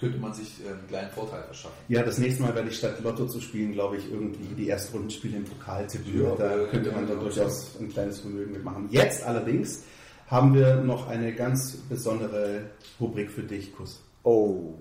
könnte 0.00 0.18
man 0.18 0.32
sich 0.32 0.64
äh, 0.64 0.70
einen 0.70 0.88
kleinen 0.88 1.10
Vorteil 1.10 1.42
verschaffen. 1.42 1.76
Ja, 1.88 2.02
das 2.02 2.18
nächste 2.18 2.42
Mal 2.42 2.54
werde 2.54 2.70
ich 2.70 2.78
statt 2.78 2.98
Lotto 3.02 3.26
zu 3.26 3.40
spielen, 3.40 3.72
glaube 3.72 3.98
ich, 3.98 4.10
irgendwie 4.10 4.54
die 4.54 4.68
Erstrundenspiele 4.68 5.36
im 5.36 5.44
Pokal 5.44 5.86
tippen. 5.86 6.22
Ja, 6.22 6.34
da 6.34 6.64
könnte 6.70 6.90
man 6.92 7.06
dann 7.06 7.20
durchaus 7.20 7.76
ein 7.78 7.90
kleines 7.90 8.20
Vermögen 8.20 8.52
mitmachen. 8.52 8.88
Jetzt 8.90 9.22
allerdings 9.22 9.82
haben 10.28 10.54
wir 10.54 10.76
noch 10.76 11.08
eine 11.08 11.34
ganz 11.34 11.76
besondere 11.88 12.70
Rubrik 12.98 13.30
für 13.30 13.42
dich, 13.42 13.76
Kuss. 13.76 14.02
Oh. 14.22 14.74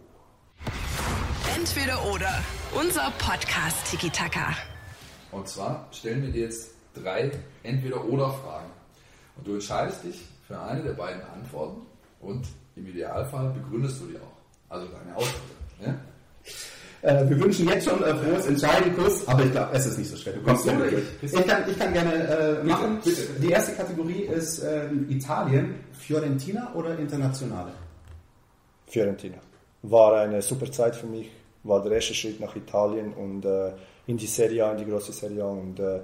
Entweder 1.57 2.03
oder. 2.05 2.41
Unser 2.73 3.11
Podcast 3.19 3.91
Tiki 3.91 4.09
Taka. 4.09 4.55
Und 5.33 5.47
zwar 5.47 5.87
stellen 5.91 6.23
wir 6.23 6.31
dir 6.31 6.43
jetzt 6.43 6.71
drei 6.93 7.31
Entweder-Oder-Fragen. 7.63 8.69
Und 9.37 9.47
du 9.47 9.53
entscheidest 9.53 10.03
dich 10.03 10.21
für 10.47 10.59
eine 10.59 10.83
der 10.83 10.93
beiden 10.93 11.21
Antworten 11.23 11.81
und 12.21 12.45
im 12.75 12.87
Idealfall 12.87 13.49
begründest 13.49 14.01
du 14.01 14.07
die 14.07 14.17
auch. 14.17 14.37
Also 14.69 14.87
deine 14.87 15.15
Ausdrücke. 15.15 15.53
Ne? 15.81 15.99
Äh, 17.01 17.29
wir 17.29 17.39
wünschen 17.41 17.67
jetzt 17.67 17.87
schon 17.87 18.01
äh, 18.01 18.15
frohes 18.15 18.45
Entscheiden, 18.47 18.95
Kuss, 18.95 19.27
aber 19.27 19.43
ich 19.43 19.51
glaube, 19.51 19.69
es 19.73 19.85
ist 19.85 19.97
nicht 19.97 20.09
so 20.09 20.15
schwer. 20.15 20.33
Du 20.33 20.41
kommst 20.41 20.65
ja 20.65 20.73
durch. 20.73 20.93
Ich 21.21 21.31
kann, 21.33 21.69
ich 21.69 21.77
kann 21.77 21.91
gerne 21.93 22.13
äh, 22.13 22.63
machen. 22.63 22.99
Bitte, 23.03 23.21
bitte. 23.21 23.41
Die 23.41 23.49
erste 23.49 23.73
Kategorie 23.73 24.21
ist 24.21 24.59
äh, 24.59 24.89
Italien. 25.09 25.75
Fiorentina 25.91 26.73
oder 26.73 26.97
Internationale? 26.97 27.71
Fiorentina. 28.87 29.37
War 29.81 30.21
eine 30.21 30.41
super 30.41 30.71
Zeit 30.71 30.95
für 30.95 31.07
mich. 31.07 31.29
War 31.63 31.83
der 31.83 31.93
erste 31.93 32.13
Schritt 32.13 32.39
nach 32.39 32.55
Italien 32.55 33.13
und 33.13 33.43
äh, 33.45 33.71
in 34.07 34.17
die 34.17 34.27
Serie 34.27 34.65
A, 34.65 34.71
in 34.71 34.77
die 34.79 34.85
große 34.85 35.11
Serie 35.11 35.43
A. 35.43 35.47
Und 35.47 35.79
äh, 35.79 36.01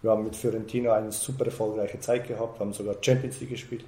wir 0.00 0.10
haben 0.10 0.24
mit 0.24 0.36
Fiorentina 0.36 0.94
eine 0.94 1.12
super 1.12 1.46
erfolgreiche 1.46 2.00
Zeit 2.00 2.26
gehabt, 2.26 2.60
haben 2.60 2.72
sogar 2.72 2.96
Champions 3.00 3.40
League 3.40 3.50
gespielt. 3.50 3.84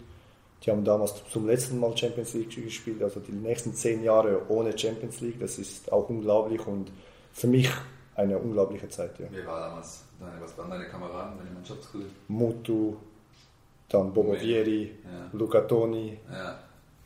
Die 0.63 0.71
haben 0.71 0.85
damals 0.85 1.15
zum 1.31 1.47
letzten 1.47 1.79
Mal 1.79 1.97
Champions 1.97 2.33
League 2.35 2.51
gespielt, 2.51 3.03
also 3.03 3.21
die 3.21 3.33
nächsten 3.33 3.75
zehn 3.75 4.03
Jahre 4.03 4.41
ohne 4.49 4.77
Champions 4.77 5.21
League. 5.21 5.39
Das 5.39 5.59
ist 5.59 5.93
auch 5.93 6.09
unglaublich 6.09 6.67
und 6.67 6.91
für 7.33 7.49
mich 7.49 7.71
eine 8.15 8.39
unglaubliche 8.39 8.89
Zeit. 8.89 9.19
Ja. 9.19 9.27
Wer 9.31 9.47
war 9.47 9.69
damals? 9.69 10.05
Deine, 10.19 10.41
was 10.41 10.57
waren 10.57 10.71
deine 10.71 10.87
Kameraden, 10.87 11.37
deine 11.37 11.51
Mannschaftskollegen? 11.51 12.13
Mutu, 12.29 12.95
dann 13.89 14.15
Bobo 14.15 14.35
Vieri, 14.35 14.93
ja. 15.05 15.29
Luca 15.33 15.61
Toni. 15.63 16.19
Ja 16.33 16.59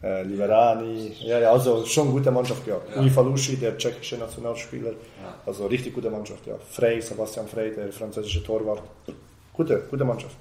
äh, 0.03 0.22
Liverani, 0.22 1.12
ja, 1.20 1.40
ja, 1.40 1.53
also 1.53 1.84
schon 1.84 2.11
gute 2.12 2.30
Mannschaft 2.30 2.64
gehabt. 2.64 2.88
Ja. 2.94 3.01
Uli 3.01 3.11
Falushi, 3.11 3.57
der 3.57 3.76
tschechische 3.76 4.16
Nationalspieler, 4.16 4.90
ja. 4.90 5.34
also 5.44 5.66
richtig 5.66 5.94
gute 5.94 6.11
Mannschaft, 6.11 6.46
ja. 6.46 6.55
Frey, 6.70 7.01
Sebastian 7.01 7.49
Frey, 7.49 7.74
der 7.74 7.92
französische 7.92 8.42
Torwart, 8.42 8.82
gute, 9.53 9.82
gute 9.90 10.05
Mannschaft. 10.05 10.36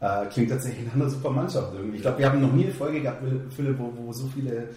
Äh, 0.00 0.26
klingt 0.26 0.50
tatsächlich 0.50 0.86
nach 0.86 0.94
einer 0.94 1.08
super 1.08 1.30
Mannschaft 1.30 1.72
irgendwie. 1.74 1.96
Ich 1.96 2.02
glaube, 2.02 2.18
wir 2.18 2.28
haben 2.28 2.40
noch 2.42 2.52
nie 2.52 2.64
eine 2.64 2.74
Folge 2.74 3.00
gehabt, 3.00 3.22
Philipp, 3.56 3.78
wo, 3.78 3.90
wo 3.96 4.12
so 4.12 4.26
viele 4.26 4.68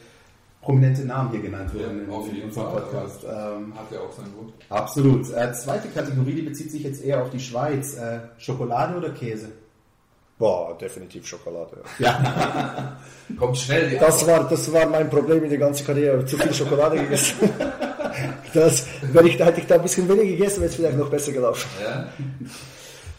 prominente 0.62 1.06
Namen 1.06 1.32
hier 1.32 1.42
genannt 1.42 1.74
wurden 1.74 2.08
ja, 2.10 2.16
auf 2.16 2.32
jeden 2.32 2.52
Fall. 2.52 2.72
Podcast. 2.72 3.24
Ähm, 3.24 3.74
Hat 3.76 3.92
ja 3.92 4.00
auch 4.00 4.12
seinen 4.12 4.34
Grund. 4.34 4.54
Absolut. 4.70 5.30
Äh, 5.34 5.54
zweite 5.54 5.90
Kategorie, 5.90 6.34
die 6.34 6.42
bezieht 6.44 6.72
sich 6.72 6.84
jetzt 6.84 7.04
eher 7.04 7.24
auf 7.24 7.30
die 7.30 7.40
Schweiz. 7.40 7.98
Äh, 7.98 8.20
Schokolade 8.38 8.98
oder 8.98 9.10
Käse? 9.10 9.50
Boah, 10.38 10.78
definitiv 10.78 11.26
Schokolade. 11.26 11.78
Ja. 11.98 12.98
Kommt 13.40 13.58
schnell. 13.58 13.90
Die 13.90 13.98
das 13.98 14.26
war, 14.28 14.48
das 14.48 14.72
war 14.72 14.86
mein 14.88 15.10
Problem 15.10 15.44
in 15.44 15.50
der 15.50 15.58
ganzen 15.58 15.86
Karriere. 15.86 16.24
Zu 16.26 16.38
viel 16.38 16.54
Schokolade 16.54 16.98
gegessen. 16.98 17.50
das, 18.54 18.86
wenn 19.14 19.26
ich, 19.26 19.40
hätte 19.40 19.62
ich 19.62 19.68
da 19.68 19.76
ein 19.76 19.82
bisschen 19.82 20.08
weniger 20.08 20.26
gegessen, 20.26 20.62
wäre 20.62 20.70
es 20.70 20.76
vielleicht 20.76 20.98
noch 20.98 21.10
besser 21.10 21.32
gelaufen. 21.32 21.68
Ja. 21.84 22.08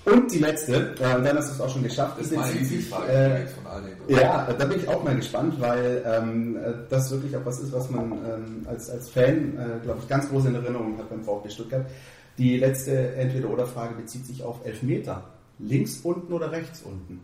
Und 0.04 0.32
die 0.32 0.38
letzte, 0.38 0.94
äh, 0.94 0.94
dann 0.98 1.36
hast 1.36 1.50
du 1.50 1.54
es 1.54 1.60
auch 1.60 1.72
schon 1.72 1.82
geschafft. 1.82 2.18
Das 2.18 2.26
ist 2.26 2.36
meine 2.36 2.52
Lieblingsfrage 2.52 3.12
äh, 3.12 3.46
von 3.48 3.66
all 3.66 3.82
den 3.82 4.16
Ja, 4.16 4.48
da 4.56 4.64
bin 4.64 4.78
ich 4.78 4.88
auch 4.88 5.02
mal 5.02 5.16
gespannt, 5.16 5.60
weil 5.60 6.02
ähm, 6.06 6.56
das 6.88 7.10
wirklich 7.10 7.36
auch 7.36 7.44
was 7.44 7.58
ist, 7.58 7.72
was 7.72 7.90
man 7.90 8.12
ähm, 8.12 8.66
als, 8.66 8.88
als 8.88 9.10
Fan, 9.10 9.58
äh, 9.58 9.84
glaube 9.84 9.98
ich, 10.02 10.08
ganz 10.08 10.28
groß 10.30 10.46
in 10.46 10.54
Erinnerung 10.54 10.96
hat 10.98 11.10
beim 11.10 11.24
VfB 11.24 11.50
Stuttgart. 11.50 11.86
Die 12.38 12.58
letzte 12.58 13.16
Entweder-Oder-Frage 13.16 13.94
bezieht 13.96 14.24
sich 14.24 14.44
auf 14.44 14.64
Elfmeter. 14.64 15.24
Links 15.58 16.00
unten 16.02 16.32
oder 16.32 16.50
rechts 16.50 16.82
unten? 16.82 17.20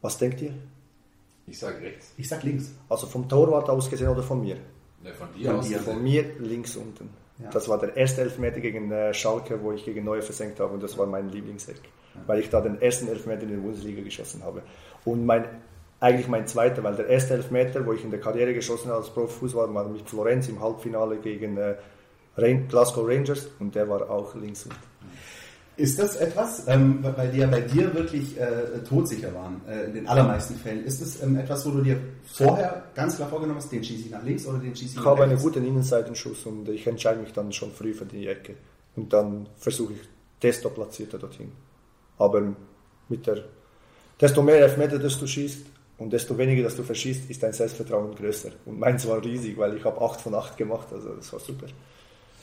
Was 0.00 0.18
denkt 0.18 0.40
ihr? 0.42 0.52
Ich 1.46 1.58
sage 1.58 1.80
rechts. 1.80 2.12
Ich 2.16 2.28
sage 2.28 2.46
links. 2.46 2.72
Also 2.88 3.06
vom 3.06 3.28
Torwart 3.28 3.68
aus 3.68 3.88
gesehen 3.88 4.08
oder 4.08 4.22
von 4.22 4.40
mir? 4.40 4.56
Ne, 5.02 5.12
von 5.12 5.28
dir 5.34 5.50
von 5.50 5.60
aus. 5.60 5.68
Dir. 5.68 5.78
Von 5.80 6.02
mir 6.02 6.24
links 6.38 6.76
unten. 6.76 7.10
Ja. 7.38 7.50
Das 7.50 7.68
war 7.68 7.78
der 7.78 7.96
erste 7.96 8.20
Elfmeter 8.20 8.60
gegen 8.60 8.90
äh, 8.92 9.14
Schalke, 9.14 9.62
wo 9.62 9.72
ich 9.72 9.84
gegen 9.84 10.04
Neue 10.04 10.22
versenkt 10.22 10.60
habe 10.60 10.74
und 10.74 10.82
das 10.82 10.96
war 10.98 11.06
mein 11.06 11.28
Lieblingseck, 11.30 11.76
ja. 12.14 12.20
weil 12.26 12.40
ich 12.40 12.50
da 12.50 12.60
den 12.60 12.80
ersten 12.80 13.08
Elfmeter 13.08 13.42
in 13.42 13.50
der 13.50 13.56
Bundesliga 13.56 14.02
geschossen 14.02 14.44
habe. 14.44 14.62
Und 15.04 15.26
mein, 15.26 15.44
eigentlich 15.98 16.28
mein 16.28 16.46
zweiter, 16.46 16.84
weil 16.84 16.94
der 16.94 17.08
erste 17.08 17.34
Elfmeter, 17.34 17.84
wo 17.84 17.92
ich 17.92 18.04
in 18.04 18.10
der 18.10 18.20
Karriere 18.20 18.54
geschossen 18.54 18.88
habe 18.88 18.98
als 18.98 19.10
Profifußballer, 19.10 19.74
war 19.74 19.88
mit 19.88 20.08
Florenz 20.08 20.48
im 20.48 20.60
Halbfinale 20.60 21.16
gegen 21.18 21.56
äh, 21.56 21.76
Glasgow 22.36 23.06
Rangers 23.06 23.48
und 23.58 23.74
der 23.74 23.88
war 23.88 24.08
auch 24.08 24.34
links 24.34 24.64
unten. 24.64 24.78
Ist 25.82 25.98
das 25.98 26.14
etwas, 26.14 26.68
ähm, 26.68 27.00
weil 27.02 27.28
die 27.32 27.38
ja 27.38 27.48
bei 27.48 27.60
dir 27.60 27.92
wirklich 27.92 28.38
äh, 28.38 28.84
todsicher 28.88 29.34
waren, 29.34 29.60
äh, 29.66 29.86
in 29.86 29.94
den 29.94 30.06
allermeisten 30.06 30.54
Fällen, 30.54 30.84
ist 30.84 31.02
das 31.02 31.20
ähm, 31.20 31.36
etwas, 31.36 31.66
wo 31.66 31.72
du 31.72 31.82
dir 31.82 31.98
vorher 32.24 32.84
ganz 32.94 33.16
klar 33.16 33.28
vorgenommen 33.28 33.58
hast, 33.58 33.72
den 33.72 33.82
schieße 33.82 34.02
ich 34.04 34.10
nach 34.12 34.22
links 34.22 34.46
oder 34.46 34.58
den 34.58 34.76
schieße 34.76 34.90
ich 34.90 34.94
nach 34.94 35.06
rechts? 35.06 35.18
Ich 35.18 35.20
habe 35.20 35.24
einen 35.24 35.42
guten 35.42 35.66
Innenseitenschuss 35.66 36.46
und 36.46 36.68
ich 36.68 36.86
entscheide 36.86 37.20
mich 37.20 37.32
dann 37.32 37.52
schon 37.52 37.72
früh 37.72 37.92
für 37.94 38.04
die 38.04 38.28
Ecke. 38.28 38.54
Und 38.94 39.12
dann 39.12 39.48
versuche 39.56 39.94
ich 39.94 39.98
desto 40.40 40.70
platzierter 40.70 41.18
dorthin. 41.18 41.50
Aber 42.16 42.54
mit 43.08 43.26
der, 43.26 43.42
desto 44.20 44.40
mehr 44.40 44.60
Elfmeter, 44.60 45.00
dass 45.00 45.18
du 45.18 45.26
schießt 45.26 45.66
und 45.98 46.12
desto 46.12 46.38
weniger, 46.38 46.62
dass 46.62 46.76
du 46.76 46.84
verschießt, 46.84 47.28
ist 47.28 47.42
dein 47.42 47.54
Selbstvertrauen 47.54 48.14
größer. 48.14 48.50
Und 48.66 48.78
meins 48.78 49.04
war 49.08 49.20
riesig, 49.20 49.58
weil 49.58 49.76
ich 49.76 49.84
habe 49.84 50.00
8 50.00 50.20
von 50.20 50.32
8 50.36 50.56
gemacht, 50.56 50.86
also 50.92 51.08
das 51.08 51.32
war 51.32 51.40
super. 51.40 51.66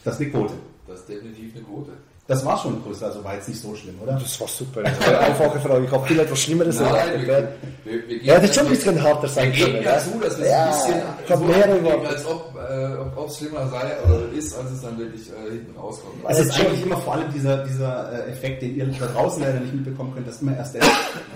Das 0.03 0.15
ist 0.15 0.21
eine 0.23 0.31
Quote. 0.31 0.53
Das 0.85 0.99
ist 0.99 1.07
definitiv 1.07 1.55
eine 1.55 1.63
Quote. 1.63 1.91
Das 2.29 2.45
war 2.45 2.57
schon 2.59 2.81
größer, 2.83 3.07
also 3.07 3.23
war 3.23 3.33
jetzt 3.33 3.49
nicht 3.49 3.59
so 3.59 3.73
schlimm, 3.75 3.95
oder? 4.03 4.13
Das 4.13 4.39
war 4.39 4.47
super. 4.47 4.83
Das 4.83 4.99
war 5.01 5.07
eine 5.07 5.19
einfache 5.19 5.59
Frage. 5.59 5.85
Ich 5.85 5.91
habe 5.91 6.07
viel 6.07 6.19
etwas 6.19 6.39
Schlimmeres 6.39 6.75
Nein, 6.79 6.85
erwartet. 6.87 7.27
wir, 7.27 7.91
wir, 7.91 8.07
wir 8.07 8.23
Ja, 8.23 8.35
das 8.35 8.43
ist 8.51 8.55
schon 8.55 8.65
ein 8.67 8.69
bisschen 8.69 9.01
harter 9.03 9.23
Wir 9.23 9.29
sein 9.29 9.51
geben 9.51 9.71
können. 9.71 9.83
ja 9.83 9.91
gell? 9.99 10.01
zu, 10.13 10.19
dass 10.19 10.37
es 10.39 10.47
Ja, 10.47 10.63
ein 10.65 10.69
bisschen 10.69 11.01
ich 11.25 11.31
habe 11.31 11.41
so 11.41 11.47
mehrere 11.51 11.83
Worte. 11.83 12.07
als 12.07 12.25
ob 12.27 12.55
äh, 12.55 13.25
es 13.27 13.37
schlimmer 13.37 13.67
sei 13.69 13.97
oder 14.05 14.21
ist, 14.37 14.55
als 14.57 14.71
es 14.71 14.81
dann 14.81 14.97
wirklich 14.99 15.27
äh, 15.31 15.51
hinten 15.53 15.75
rauskommt. 15.79 16.13
Es 16.21 16.25
Also 16.27 16.41
ist 16.43 16.55
schon- 16.55 16.65
eigentlich 16.67 16.85
immer 16.85 16.97
vor 16.97 17.13
allem 17.15 17.33
dieser, 17.33 17.63
dieser 17.65 18.27
äh, 18.27 18.31
Effekt, 18.31 18.61
den 18.61 18.75
ihr 18.77 18.85
da 18.85 19.05
draußen 19.07 19.41
leider 19.41 19.59
nicht 19.61 19.73
mitbekommen 19.73 20.13
könnt, 20.13 20.27
dass 20.27 20.39
immer 20.41 20.55
erst 20.55 20.75
der, 20.75 20.83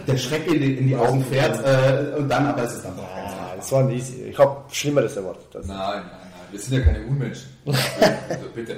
der 0.07 0.17
Schreck 0.17 0.45
in 0.47 0.59
die, 0.61 0.73
in 0.77 0.87
die 0.89 0.95
Augen 0.95 1.25
fährt 1.25 1.59
äh, 1.65 2.15
und 2.19 2.29
dann 2.29 2.45
aber 2.45 2.63
ist 2.65 2.73
es 2.73 2.83
dann 2.83 2.95
doch 2.95 3.03
ganz 3.15 3.33
Ah, 3.33 3.55
das 3.55 3.71
war 3.71 3.89
easy. 3.89 4.25
Ich 4.29 4.37
habe 4.37 4.57
Schlimmeres 4.71 5.15
erwartet. 5.17 5.55
Also. 5.55 5.67
Nein, 5.69 5.79
nein, 5.79 6.03
nein. 6.05 6.29
Wir 6.51 6.59
sind 6.59 6.73
ja 6.77 6.81
keine 6.81 7.01
Unmenschen. 7.07 7.47
also 7.65 8.45
bitte. 8.53 8.75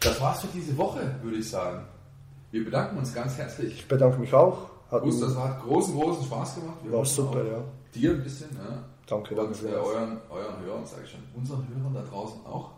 Das 0.00 0.20
war's 0.20 0.40
für 0.40 0.46
diese 0.48 0.76
Woche, 0.76 1.00
würde 1.22 1.36
ich 1.36 1.48
sagen. 1.50 1.84
Wir 2.50 2.64
bedanken 2.64 2.98
uns 2.98 3.14
ganz 3.14 3.36
herzlich. 3.36 3.74
Ich 3.74 3.88
bedanke 3.88 4.18
mich 4.18 4.32
auch. 4.34 4.70
Hat 4.90 5.02
Gus, 5.02 5.20
das 5.20 5.36
hat 5.36 5.62
großen, 5.62 5.94
großen 5.94 6.24
Spaß 6.24 6.54
gemacht. 6.56 6.76
Wir 6.82 6.92
War 6.92 7.04
super, 7.04 7.44
ja. 7.44 7.62
Dir 7.94 8.10
ein 8.12 8.22
bisschen, 8.24 8.48
ja. 8.56 8.82
Danke, 9.06 9.34
Und 9.34 9.52
danke. 9.52 9.68
äh, 9.68 9.74
euren, 9.76 10.18
euren 10.30 10.64
Hörern, 10.64 10.86
sage 10.86 11.02
ich 11.04 11.10
schon, 11.10 11.20
unseren 11.36 11.66
Hörern 11.68 11.94
da 11.94 12.02
draußen 12.02 12.40
auch. 12.46 12.70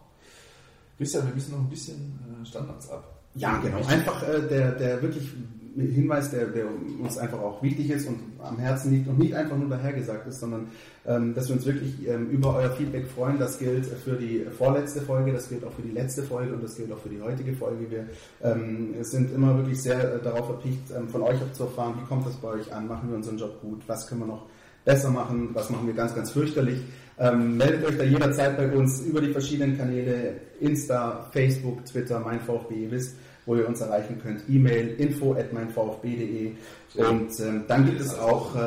Christian, 0.99 1.27
wir 1.27 1.35
müssen 1.35 1.53
noch 1.53 1.61
ein 1.61 1.71
bisschen 1.71 2.19
äh, 2.43 2.47
Standards 2.47 2.91
ab. 2.91 3.05
Ja, 3.35 3.57
genau. 3.59 3.79
Einfach 3.87 4.23
äh, 4.29 4.41
der, 4.49 4.73
der 4.73 5.01
wirklich 5.03 5.31
Hinweis, 5.77 6.31
der, 6.31 6.47
der 6.47 6.67
uns 7.01 7.17
einfach 7.19 7.41
auch 7.41 7.63
wichtig 7.63 7.91
ist 7.91 8.07
und 8.07 8.19
am 8.43 8.59
Herzen 8.59 8.93
liegt 8.93 9.09
und 9.09 9.19
nicht 9.19 9.35
einfach 9.35 9.57
nur 9.57 9.69
dahergesagt 9.69 10.27
ist, 10.27 10.41
sondern 10.41 10.69
ähm, 11.07 11.35
dass 11.35 11.49
wir 11.49 11.57
uns 11.57 11.65
wirklich 11.65 12.07
ähm, 12.07 12.29
über 12.31 12.57
euer 12.57 12.71
Feedback 12.71 13.07
freuen. 13.07 13.39
Das 13.39 13.59
gilt 13.59 13.87
für 13.87 14.17
die 14.17 14.45
vorletzte 14.57 15.01
Folge, 15.01 15.33
das 15.33 15.49
gilt 15.49 15.65
auch 15.65 15.73
für 15.73 15.83
die 15.83 15.93
letzte 15.93 16.23
Folge 16.23 16.53
und 16.55 16.63
das 16.63 16.77
gilt 16.77 16.93
auch 16.93 16.99
für 16.99 17.09
die 17.09 17.21
heutige 17.21 17.55
Folge. 17.55 17.91
Wir 17.91 18.07
ähm, 18.43 18.95
sind 19.01 19.35
immer 19.35 19.57
wirklich 19.57 19.81
sehr 19.83 20.15
äh, 20.15 20.23
darauf 20.23 20.49
erpicht, 20.49 20.91
ähm, 20.97 21.09
von 21.09 21.23
euch 21.23 21.41
auch 21.43 21.53
zu 21.53 21.65
erfahren, 21.65 21.95
wie 22.01 22.07
kommt 22.07 22.27
das 22.27 22.35
bei 22.37 22.49
euch 22.49 22.73
an, 22.73 22.87
machen 22.87 23.09
wir 23.09 23.17
unseren 23.17 23.39
Job 23.39 23.61
gut, 23.61 23.83
was 23.87 24.07
können 24.07 24.23
wir 24.23 24.27
noch 24.27 24.47
besser 24.85 25.11
machen, 25.11 25.51
was 25.53 25.71
machen 25.71 25.87
wir 25.87 25.95
ganz, 25.95 26.15
ganz 26.15 26.33
fürchterlich. 26.33 26.81
Ähm, 27.19 27.57
meldet 27.57 27.85
euch 27.85 27.97
da 27.97 28.05
jederzeit 28.05 28.57
bei 28.57 28.71
uns 28.73 29.01
über 29.03 29.21
die 29.21 29.33
verschiedenen 29.33 29.77
Kanäle, 29.77 30.35
Insta, 30.61 31.29
Facebook, 31.31 31.85
Twitter, 31.85 32.21
mein 32.21 32.41
VfB, 32.41 32.75
ihr 32.75 32.91
wisst, 32.91 33.17
wo 33.47 33.57
ihr 33.57 33.67
uns 33.67 33.81
erreichen 33.81 34.21
könnt. 34.23 34.43
E-Mail 34.49 34.95
info 34.99 35.35
at 35.35 35.53
meinvfb.de 35.53 36.53
Ja. 36.95 37.09
und 37.09 37.31
ähm, 37.41 37.65
dann 37.69 37.87
gibt 37.87 38.01
es 38.01 38.19
auch 38.19 38.55
äh, 38.55 38.59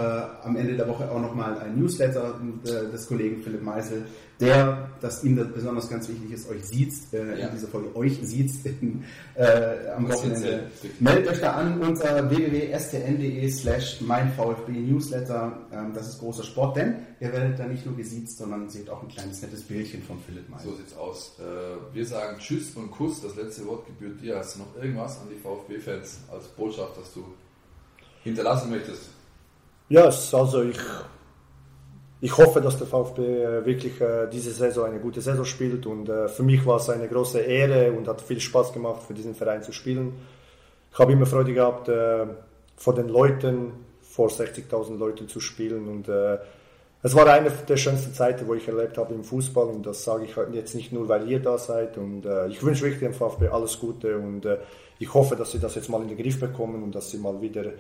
am 0.44 0.56
Ende 0.56 0.76
der 0.76 0.88
Woche 0.88 1.10
auch 1.10 1.22
nochmal 1.22 1.58
ein 1.60 1.80
Newsletter 1.80 2.40
äh, 2.66 2.92
des 2.92 3.08
Kollegen 3.08 3.42
Philipp 3.44 3.62
Meisel, 3.62 4.06
der, 4.40 4.90
dass 5.02 5.24
ihm 5.24 5.38
das 5.38 5.48
besonders 5.54 5.90
ganz 5.90 6.10
wichtig 6.10 6.32
ist, 6.32 6.50
euch 6.50 6.64
sieht, 6.66 6.94
äh, 7.14 7.40
Ja. 7.40 7.48
in 7.48 7.56
dieser 7.56 7.68
Folge 7.70 7.96
euch 7.96 8.20
sieht 8.22 8.52
äh, 9.36 9.90
am 9.96 10.10
Was 10.10 10.18
Wochenende. 10.18 10.50
äh, 10.50 10.62
Meldet 11.00 11.28
euch 11.32 11.40
da 11.40 11.54
an 11.54 11.80
unter 11.82 12.30
www.stn.de 12.30 13.50
slash 13.50 14.02
meinvfb 14.02 14.68
Newsletter. 14.70 15.58
Ähm, 15.72 15.94
das 15.94 16.10
ist 16.10 16.20
großer 16.20 16.44
Sport, 16.44 16.76
denn 16.78 16.96
ihr 17.22 17.32
werdet 17.32 17.58
da 17.60 17.66
nicht 17.66 17.86
nur 17.86 17.96
gesiezt, 17.96 18.38
sondern 18.38 18.70
seht 18.70 18.90
auch 18.90 19.02
ein 19.04 19.08
kleines 19.10 19.42
nettes 19.42 19.64
Bildchen 19.64 20.04
von 20.04 20.20
Philipp 20.20 20.50
Meisel. 20.50 20.72
So 20.72 20.76
sieht's 20.78 20.98
aus. 20.98 21.38
Äh, 21.40 21.96
wir 21.96 22.06
sagen 22.06 22.38
Tschüss 22.40 22.76
und 22.76 22.92
Kuss. 22.92 23.22
Das 23.22 23.36
letzte 23.36 23.66
Wort 23.68 23.86
gebührt 23.88 24.22
dir. 24.22 24.38
Hast 24.38 24.56
du 24.56 24.60
noch 24.60 24.76
irgendwas 24.76 25.18
an 25.22 25.28
die 25.32 25.40
VfB-Fans 25.40 26.20
als 26.32 26.46
Botschaft, 26.50 26.98
das 27.00 27.14
du 27.14 27.24
hinterlassen 28.24 28.70
möchtest? 28.70 29.04
Ja, 29.88 30.08
es- 30.08 30.34
also 30.34 30.64
ich, 30.64 30.78
ich 32.22 32.38
hoffe, 32.38 32.62
dass 32.62 32.78
der 32.78 32.88
VfB 32.88 33.22
äh, 33.22 33.66
wirklich 33.66 34.00
äh, 34.00 34.28
diese 34.32 34.52
Saison 34.52 34.86
eine 34.86 35.00
gute 35.00 35.22
Saison 35.22 35.46
spielt 35.46 35.86
und 35.86 36.08
äh, 36.08 36.28
für 36.30 36.44
mich 36.44 36.66
war 36.66 36.78
es 36.78 36.90
eine 36.90 37.08
große 37.08 37.40
Ehre 37.40 37.92
und 37.92 38.08
hat 38.08 38.22
viel 38.22 38.40
Spaß 38.40 38.74
gemacht, 38.74 39.04
für 39.04 39.14
diesen 39.14 39.36
Verein 39.36 39.64
zu 39.64 39.72
spielen. 39.74 40.14
Ich 40.92 41.00
habe 41.00 41.12
immer 41.12 41.26
Freude 41.26 41.54
gehabt, 41.54 41.92
vor 42.78 42.96
den 42.96 43.10
Leuten, 43.10 43.74
vor 44.02 44.30
60.000 44.30 44.98
Leuten 44.98 45.28
zu 45.28 45.42
spielen 45.42 45.90
und 45.90 46.08
es 46.08 47.14
war 47.14 47.28
eine 47.28 47.52
der 47.52 47.76
schönsten 47.76 48.14
Zeiten, 48.14 48.48
wo 48.48 48.54
ich 48.54 48.66
erlebt 48.66 48.98
habe 48.98 49.14
im 49.14 49.26
Fußball 49.26 49.68
und 49.68 49.86
das 49.86 50.06
sage 50.06 50.24
ich 50.24 50.34
jetzt 50.54 50.74
nicht 50.74 50.94
nur, 50.94 51.10
weil 51.10 51.30
ihr 51.30 51.42
da 51.42 51.58
seid 51.58 51.98
und 51.98 52.26
ich 52.50 52.64
wünsche 52.64 52.84
wirklich 52.84 53.02
dem 53.02 53.14
VfB 53.14 53.50
alles 53.50 53.78
Gute 53.78 54.18
und 54.18 54.48
ich 55.00 55.14
hoffe, 55.14 55.36
dass 55.36 55.52
sie 55.52 55.60
das 55.60 55.76
jetzt 55.76 55.90
mal 55.90 56.02
in 56.02 56.08
den 56.08 56.18
Griff 56.18 56.40
bekommen 56.40 56.82
und 56.82 56.96
dass 56.96 57.12
sie 57.12 57.18
mal 57.18 57.42
wieder 57.42 57.74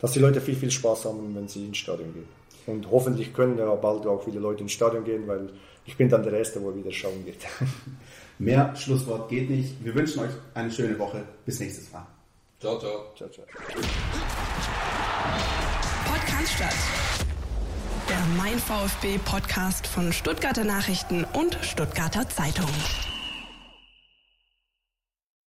dass 0.00 0.12
die 0.12 0.20
Leute 0.20 0.40
viel, 0.40 0.56
viel 0.56 0.70
Spaß 0.70 1.06
haben, 1.06 1.34
wenn 1.34 1.48
sie 1.48 1.66
ins 1.66 1.78
Stadion 1.78 2.14
gehen. 2.14 2.37
Und 2.68 2.90
hoffentlich 2.90 3.32
können 3.32 3.56
ja 3.56 3.74
bald 3.76 4.06
auch 4.06 4.22
viele 4.22 4.40
Leute 4.40 4.62
ins 4.62 4.72
Stadion 4.72 5.02
gehen, 5.02 5.26
weil 5.26 5.48
ich 5.86 5.96
bin 5.96 6.10
dann 6.10 6.22
der 6.22 6.34
Erste, 6.34 6.62
wo 6.62 6.74
wieder 6.74 6.92
schauen 6.92 7.24
geht. 7.24 7.38
Mehr 8.38 8.76
Schlusswort 8.76 9.30
geht 9.30 9.48
nicht. 9.48 9.82
Wir 9.82 9.94
wünschen 9.94 10.20
euch 10.20 10.30
eine 10.52 10.70
schöne 10.70 10.98
Woche. 10.98 11.24
Bis 11.46 11.58
nächstes 11.60 11.90
Mal. 11.90 12.06
Ciao, 12.60 12.78
ciao. 12.78 13.06
ciao, 13.16 13.28
ciao. 13.30 13.46
Podcast 16.04 16.52
statt. 16.54 16.74
Der 18.08 18.20
Mein 18.36 18.58
VfB 18.58 19.18
Podcast 19.24 19.86
von 19.86 20.12
Stuttgarter 20.12 20.64
Nachrichten 20.64 21.24
und 21.32 21.58
Stuttgarter 21.62 22.28
Zeitung. 22.28 22.68